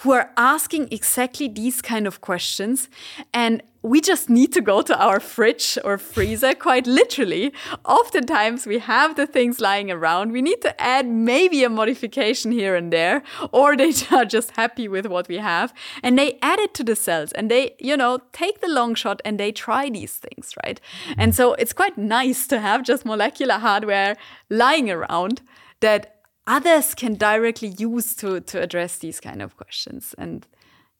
who 0.00 0.12
are 0.12 0.30
asking 0.36 0.88
exactly 0.90 1.48
these 1.48 1.82
kind 1.82 2.06
of 2.06 2.20
questions. 2.20 2.88
And 3.34 3.62
we 3.82 4.00
just 4.00 4.28
need 4.28 4.52
to 4.52 4.60
go 4.60 4.82
to 4.82 4.96
our 4.98 5.20
fridge 5.20 5.78
or 5.84 5.98
freezer 5.98 6.52
quite 6.54 6.86
literally. 6.86 7.52
Oftentimes 7.84 8.66
we 8.66 8.78
have 8.78 9.16
the 9.16 9.26
things 9.26 9.60
lying 9.60 9.90
around. 9.90 10.32
We 10.32 10.42
need 10.42 10.60
to 10.62 10.80
add 10.80 11.06
maybe 11.06 11.64
a 11.64 11.68
modification 11.68 12.50
here 12.52 12.74
and 12.74 12.92
there 12.92 13.22
or 13.52 13.76
they 13.76 13.92
are 14.10 14.24
just 14.24 14.52
happy 14.52 14.88
with 14.88 15.06
what 15.06 15.28
we 15.28 15.36
have. 15.38 15.72
And 16.02 16.18
they 16.18 16.38
add 16.42 16.58
it 16.58 16.74
to 16.74 16.84
the 16.84 16.96
cells 16.96 17.32
and 17.32 17.50
they 17.50 17.74
you 17.78 17.96
know 17.96 18.18
take 18.32 18.60
the 18.60 18.68
long 18.68 18.94
shot 18.94 19.20
and 19.24 19.38
they 19.38 19.52
try 19.52 19.90
these 19.90 20.14
things 20.14 20.54
right? 20.64 20.80
And 21.16 21.34
so 21.34 21.54
it's 21.54 21.72
quite 21.72 21.96
nice 21.96 22.46
to 22.48 22.60
have 22.60 22.82
just 22.82 23.04
molecular 23.04 23.54
hardware 23.54 24.16
lying 24.50 24.90
around 24.90 25.40
that 25.80 26.17
others 26.48 26.94
can 26.94 27.14
directly 27.14 27.68
use 27.78 28.16
to 28.16 28.40
to 28.40 28.60
address 28.60 28.98
these 28.98 29.20
kind 29.20 29.40
of 29.40 29.56
questions 29.56 30.14
and 30.18 30.46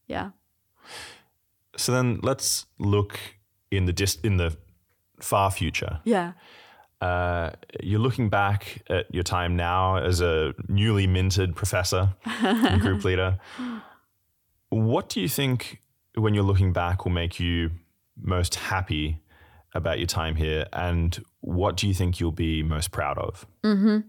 yeah 0.07 0.31
so 1.77 1.93
then 1.93 2.21
let's 2.23 2.67
look 2.79 3.19
in 3.71 3.87
the 3.87 3.93
dis- 3.93 4.21
in 4.23 4.37
the 4.37 4.57
far 5.21 5.51
future 5.51 6.01
yeah 6.05 6.33
uh, 7.01 7.51
you're 7.81 8.01
looking 8.01 8.29
back 8.29 8.83
at 8.89 9.13
your 9.15 9.23
time 9.23 9.57
now 9.57 9.97
as 9.97 10.21
a 10.21 10.53
newly 10.69 11.07
minted 11.07 11.55
professor 11.55 12.15
and 12.25 12.81
group 12.87 13.05
leader. 13.05 13.39
What 14.71 15.09
do 15.09 15.21
you 15.21 15.29
think, 15.29 15.81
when 16.17 16.35
you're 16.35 16.45
looking 16.45 16.73
back, 16.73 17.05
will 17.05 17.13
make 17.13 17.39
you 17.39 17.71
most 18.21 18.57
happy 18.57 19.21
about 19.75 19.99
your 19.99 20.09
time 20.09 20.35
here? 20.35 20.67
And 20.73 21.25
what 21.41 21.77
do 21.77 21.87
you 21.87 21.95
think 21.95 22.19
you'll 22.19 22.33
be 22.33 22.63
most 22.63 22.91
proud 22.91 23.17
of? 23.17 23.47
Mm-hmm. 23.63 24.01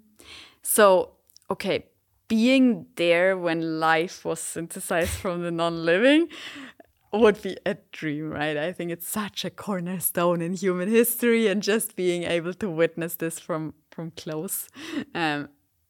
So, 0.64 1.12
okay, 1.52 1.86
being 2.28 2.86
there 2.96 3.38
when 3.38 3.80
life 3.80 4.24
was 4.24 4.40
synthesized 4.40 5.10
from 5.10 5.42
the 5.42 5.52
non 5.52 5.86
living 5.86 6.30
would 7.12 7.42
be 7.42 7.58
a 7.66 7.76
dream, 7.92 8.30
right? 8.30 8.56
I 8.56 8.72
think 8.72 8.92
it's 8.92 9.08
such 9.08 9.44
a 9.44 9.50
cornerstone 9.50 10.42
in 10.42 10.54
human 10.54 10.90
history, 10.90 11.48
and 11.48 11.62
just 11.64 11.96
being 11.96 12.24
able 12.24 12.54
to 12.56 12.70
witness 12.70 13.16
this 13.16 13.40
from 13.40 13.74
from 13.92 14.12
close 14.12 14.70
um, 15.16 15.50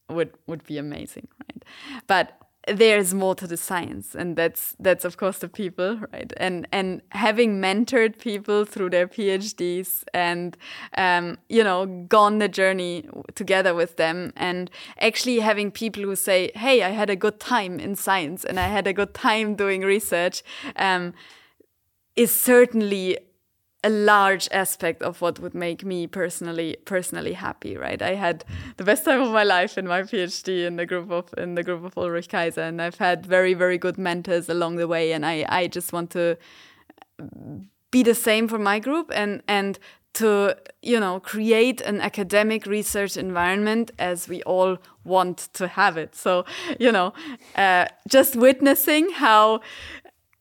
would 0.09 0.31
would 0.47 0.63
be 0.63 0.77
amazing, 0.77 1.27
right? 1.43 1.63
But 2.07 2.39
there's 2.73 3.13
more 3.13 3.35
to 3.35 3.47
the 3.47 3.57
science 3.57 4.15
and 4.15 4.35
that's 4.35 4.75
that's 4.79 5.05
of 5.05 5.17
course 5.17 5.39
the 5.39 5.47
people 5.47 5.99
right? 6.11 6.31
And 6.37 6.67
and 6.71 7.01
having 7.11 7.61
mentored 7.61 8.19
people 8.19 8.65
through 8.65 8.91
their 8.91 9.07
phds 9.07 10.03
and 10.13 10.57
um, 10.97 11.37
you 11.49 11.63
know 11.63 11.85
gone 12.07 12.39
the 12.39 12.47
journey 12.47 13.07
together 13.35 13.73
with 13.73 13.97
them 13.97 14.33
and 14.35 14.69
actually 14.99 15.39
having 15.39 15.71
people 15.71 16.03
who 16.03 16.15
say 16.15 16.51
hey 16.55 16.83
i 16.83 16.89
had 16.89 17.09
a 17.09 17.15
good 17.15 17.39
time 17.39 17.79
in 17.79 17.95
science 17.95 18.43
and 18.43 18.59
i 18.59 18.67
had 18.67 18.87
a 18.87 18.93
good 18.93 19.13
time 19.13 19.55
doing 19.55 19.81
research 19.81 20.43
um, 20.75 21.13
is 22.15 22.33
certainly 22.33 23.17
a 23.83 23.89
large 23.89 24.49
aspect 24.51 25.01
of 25.01 25.21
what 25.21 25.39
would 25.39 25.53
make 25.53 25.85
me 25.85 26.05
personally 26.05 26.75
personally 26.85 27.33
happy 27.33 27.77
right? 27.77 28.01
I 28.01 28.15
had 28.15 28.43
the 28.77 28.83
best 28.83 29.05
time 29.05 29.21
of 29.21 29.31
my 29.31 29.43
life 29.43 29.77
in 29.77 29.87
my 29.87 30.01
phd 30.01 30.65
in 30.67 30.75
the 30.75 30.85
group 30.85 31.11
of 31.11 31.33
in 31.37 31.55
the 31.55 31.63
group 31.63 31.83
of 31.83 31.97
Ulrich 31.97 32.27
Keyser 32.27 32.67
and 32.67 32.81
i've 32.81 32.97
had 32.97 33.25
very 33.25 33.53
very 33.53 33.77
good 33.77 33.97
mentors 33.97 34.49
along 34.49 34.75
the 34.75 34.87
way 34.87 35.11
and 35.13 35.25
i 35.25 35.45
i 35.49 35.67
just 35.67 35.93
want 35.93 36.09
to 36.11 36.37
be 37.91 38.03
the 38.03 38.15
same 38.15 38.47
for 38.47 38.59
my 38.59 38.79
group 38.79 39.11
and 39.13 39.41
and 39.47 39.79
to 40.13 40.55
you 40.81 40.99
know 40.99 41.19
create 41.19 41.81
an 41.81 42.01
academic 42.01 42.65
research 42.65 43.15
environment 43.15 43.91
as 43.99 44.27
we 44.27 44.41
all 44.43 44.77
want 45.03 45.49
to 45.53 45.67
have 45.67 45.97
it. 45.97 46.15
So 46.15 46.45
you 46.79 46.91
know 46.91 47.13
uh, 47.55 47.85
just 48.07 48.35
witnessing 48.35 49.11
how 49.11 49.61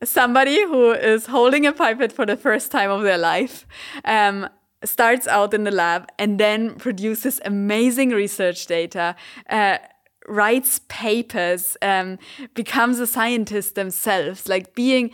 somebody 0.05 0.63
who 0.63 0.93
is 0.93 1.27
holding 1.27 1.67
a 1.67 1.73
pipette 1.73 2.13
for 2.13 2.27
the 2.27 2.37
first 2.37 2.71
time 2.71 2.91
of 2.91 3.03
their 3.03 3.19
life 3.19 3.67
um, 4.05 4.49
starts 4.85 5.27
out 5.27 5.55
in 5.55 5.65
the 5.65 5.71
lab 5.71 6.09
and 6.19 6.39
then 6.39 6.75
produces 6.77 7.41
amazing 7.45 8.11
research 8.11 8.67
data. 8.67 9.17
Uh, 9.49 9.79
writes 10.29 10.81
papers, 10.89 11.77
um, 11.81 12.19
becomes 12.55 13.01
a 13.01 13.07
scientist 13.07 13.75
themselves, 13.75 14.47
like 14.47 14.75
being 14.75 15.11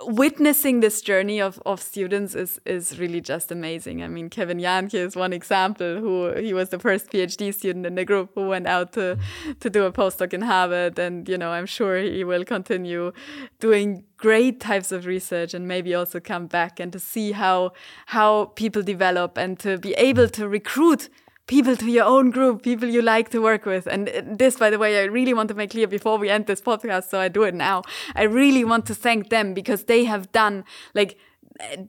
witnessing 0.00 0.80
this 0.80 1.00
journey 1.00 1.40
of, 1.40 1.60
of 1.64 1.80
students 1.80 2.34
is 2.34 2.60
is 2.64 2.98
really 2.98 3.20
just 3.20 3.52
amazing. 3.52 4.02
I 4.02 4.08
mean, 4.08 4.28
Kevin 4.30 4.58
Jahnke 4.58 4.94
is 4.94 5.16
one 5.16 5.32
example 5.32 5.98
who 5.98 6.32
he 6.34 6.52
was 6.54 6.70
the 6.70 6.78
first 6.78 7.10
PhD 7.10 7.54
student 7.54 7.86
in 7.86 7.94
the 7.94 8.04
group 8.04 8.30
who 8.34 8.48
went 8.48 8.66
out 8.66 8.92
to 8.94 9.18
to 9.60 9.70
do 9.70 9.84
a 9.84 9.92
postdoc 9.92 10.32
in 10.32 10.42
Harvard, 10.42 10.98
and 10.98 11.28
you 11.28 11.38
know 11.38 11.50
I'm 11.50 11.66
sure 11.66 11.98
he 11.98 12.24
will 12.24 12.44
continue 12.44 13.12
doing 13.60 14.04
great 14.16 14.60
types 14.60 14.92
of 14.92 15.06
research 15.06 15.52
and 15.52 15.66
maybe 15.66 15.94
also 15.94 16.20
come 16.20 16.46
back 16.46 16.78
and 16.78 16.92
to 16.92 16.98
see 16.98 17.32
how 17.32 17.72
how 18.06 18.46
people 18.54 18.82
develop 18.82 19.36
and 19.36 19.58
to 19.58 19.78
be 19.78 19.92
able 19.94 20.28
to 20.28 20.48
recruit 20.48 21.08
people 21.52 21.76
to 21.76 21.90
your 21.90 22.06
own 22.06 22.30
group, 22.30 22.62
people 22.62 22.88
you 22.88 23.02
like 23.02 23.28
to 23.28 23.38
work 23.40 23.66
with. 23.66 23.86
And 23.86 24.08
this, 24.24 24.56
by 24.56 24.70
the 24.70 24.78
way, 24.78 25.02
I 25.02 25.04
really 25.04 25.34
want 25.34 25.48
to 25.50 25.54
make 25.54 25.70
clear 25.70 25.86
before 25.86 26.16
we 26.16 26.30
end 26.30 26.46
this 26.46 26.62
podcast, 26.62 27.10
so 27.10 27.20
I 27.20 27.28
do 27.28 27.42
it 27.42 27.54
now. 27.54 27.82
I 28.14 28.22
really 28.22 28.64
want 28.64 28.86
to 28.86 28.94
thank 28.94 29.28
them 29.28 29.52
because 29.52 29.84
they 29.84 30.04
have 30.04 30.32
done 30.32 30.64
like 30.94 31.18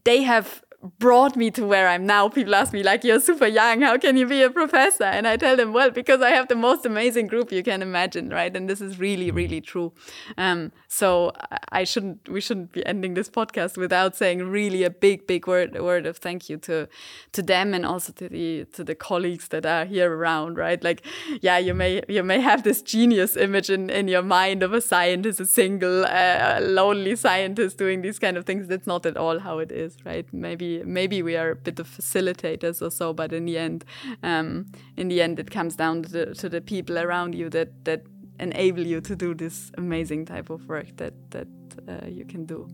they 0.04 0.24
have 0.24 0.62
brought 1.00 1.38
me 1.38 1.50
to 1.52 1.66
where 1.66 1.88
I'm 1.88 2.06
now. 2.06 2.28
People 2.28 2.56
ask 2.56 2.74
me, 2.74 2.84
like, 2.84 3.04
you're 3.04 3.20
super 3.20 3.48
young. 3.48 3.82
How 3.82 3.98
can 3.98 4.18
you 4.18 4.28
be 4.28 4.42
a 4.42 4.50
professor? 4.50 5.06
And 5.06 5.28
I 5.28 5.38
tell 5.38 5.56
them, 5.56 5.72
well, 5.72 5.92
because 5.92 6.22
I 6.22 6.32
have 6.32 6.50
the 6.50 6.56
most 6.56 6.86
amazing 6.86 7.28
group 7.28 7.52
you 7.52 7.64
can 7.64 7.82
imagine, 7.82 8.30
right? 8.30 8.54
And 8.56 8.70
this 8.70 8.82
is 8.82 9.00
really, 9.00 9.32
really 9.32 9.62
true. 9.62 9.94
Um, 10.38 10.74
so 10.90 11.32
I 11.72 11.86
shouldn't, 11.86 12.28
we 12.28 12.42
shouldn't 12.42 12.74
be 12.74 12.86
ending 12.86 13.14
this 13.14 13.30
podcast 13.30 13.78
without 13.78 14.16
saying 14.16 14.44
really 14.44 14.84
a 14.84 14.90
big, 14.90 15.26
big 15.26 15.48
word, 15.48 15.80
word 15.80 16.06
of 16.06 16.18
thank 16.18 16.50
you 16.50 16.58
to, 16.58 16.90
to 17.32 17.42
them 17.42 17.74
and 17.74 17.86
also 17.86 18.12
to 18.14 18.28
the, 18.28 18.66
to 18.74 18.84
the 18.84 18.96
colleagues 18.96 19.48
that 19.50 19.66
are 19.66 19.86
here 19.86 20.14
around, 20.14 20.58
right? 20.58 20.84
Like, 20.84 21.06
yeah, 21.42 21.58
you 21.58 21.74
may, 21.74 22.02
you 22.10 22.24
may 22.24 22.42
have 22.42 22.64
this 22.64 22.82
genius 22.82 23.38
image 23.38 23.70
in, 23.70 23.90
in 23.90 24.08
your 24.10 24.22
mind 24.22 24.64
of 24.64 24.74
a 24.74 24.82
scientist, 24.82 25.40
a 25.40 25.46
single, 25.46 26.06
uh, 26.06 26.60
lonely 26.62 27.16
scientist 27.16 27.78
doing 27.78 28.02
these 28.02 28.20
kind 28.20 28.36
of 28.36 28.46
things. 28.46 28.68
That's 28.68 28.86
not 28.86 29.06
at 29.06 29.16
all 29.16 29.40
how 29.40 29.60
it 29.60 29.72
is, 29.72 29.98
right? 30.06 30.28
Maybe 30.34 30.73
maybe 30.84 31.22
we 31.22 31.36
are 31.36 31.52
a 31.52 31.56
bit 31.56 31.80
of 31.80 31.88
facilitators 31.88 32.82
or 32.82 32.90
so, 32.90 33.14
but 33.14 33.34
in 33.34 33.46
the 33.46 33.58
end, 33.58 33.86
um, 34.24 34.72
in 34.98 35.08
the 35.08 35.22
end, 35.22 35.40
it 35.40 35.52
comes 35.52 35.76
down 35.76 36.04
to 36.04 36.10
the, 36.10 36.26
to 36.36 36.50
the 36.50 36.62
people 36.62 36.98
around 36.98 37.36
you 37.36 37.50
that 37.50 37.86
that 37.86 38.04
enable 38.40 38.86
you 38.86 39.00
to 39.00 39.16
do 39.16 39.34
this 39.36 39.72
amazing 39.78 40.26
type 40.26 40.50
of 40.50 40.68
work 40.68 40.88
that 40.98 41.14
that 41.32 41.48
uh, 41.88 42.08
you 42.08 42.26
can 42.26 42.46
do. 42.46 42.68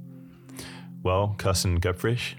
Well, 1.03 1.35
Kerstin 1.37 1.79
Goepfrich, 1.79 2.35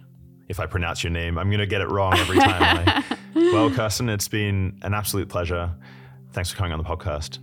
if 0.49 0.61
I 0.61 0.67
pronounce 0.67 1.03
your 1.03 1.13
name, 1.13 1.39
I'm 1.39 1.49
going 1.49 1.61
to 1.61 1.67
get 1.67 1.81
it 1.81 1.89
wrong 1.89 2.15
every 2.19 2.39
time. 2.39 2.85
I, 2.87 3.05
well, 3.35 3.71
Kerstin, 3.71 4.13
it's 4.13 4.29
been 4.29 4.79
an 4.83 4.95
absolute 4.95 5.29
pleasure. 5.29 5.71
Thanks 6.33 6.51
for 6.51 6.57
coming 6.57 6.73
on 6.73 6.79
the 6.79 6.85
podcast. 6.85 7.39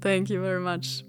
Thank 0.00 0.30
you 0.30 0.40
very 0.40 0.60
much. 0.60 1.04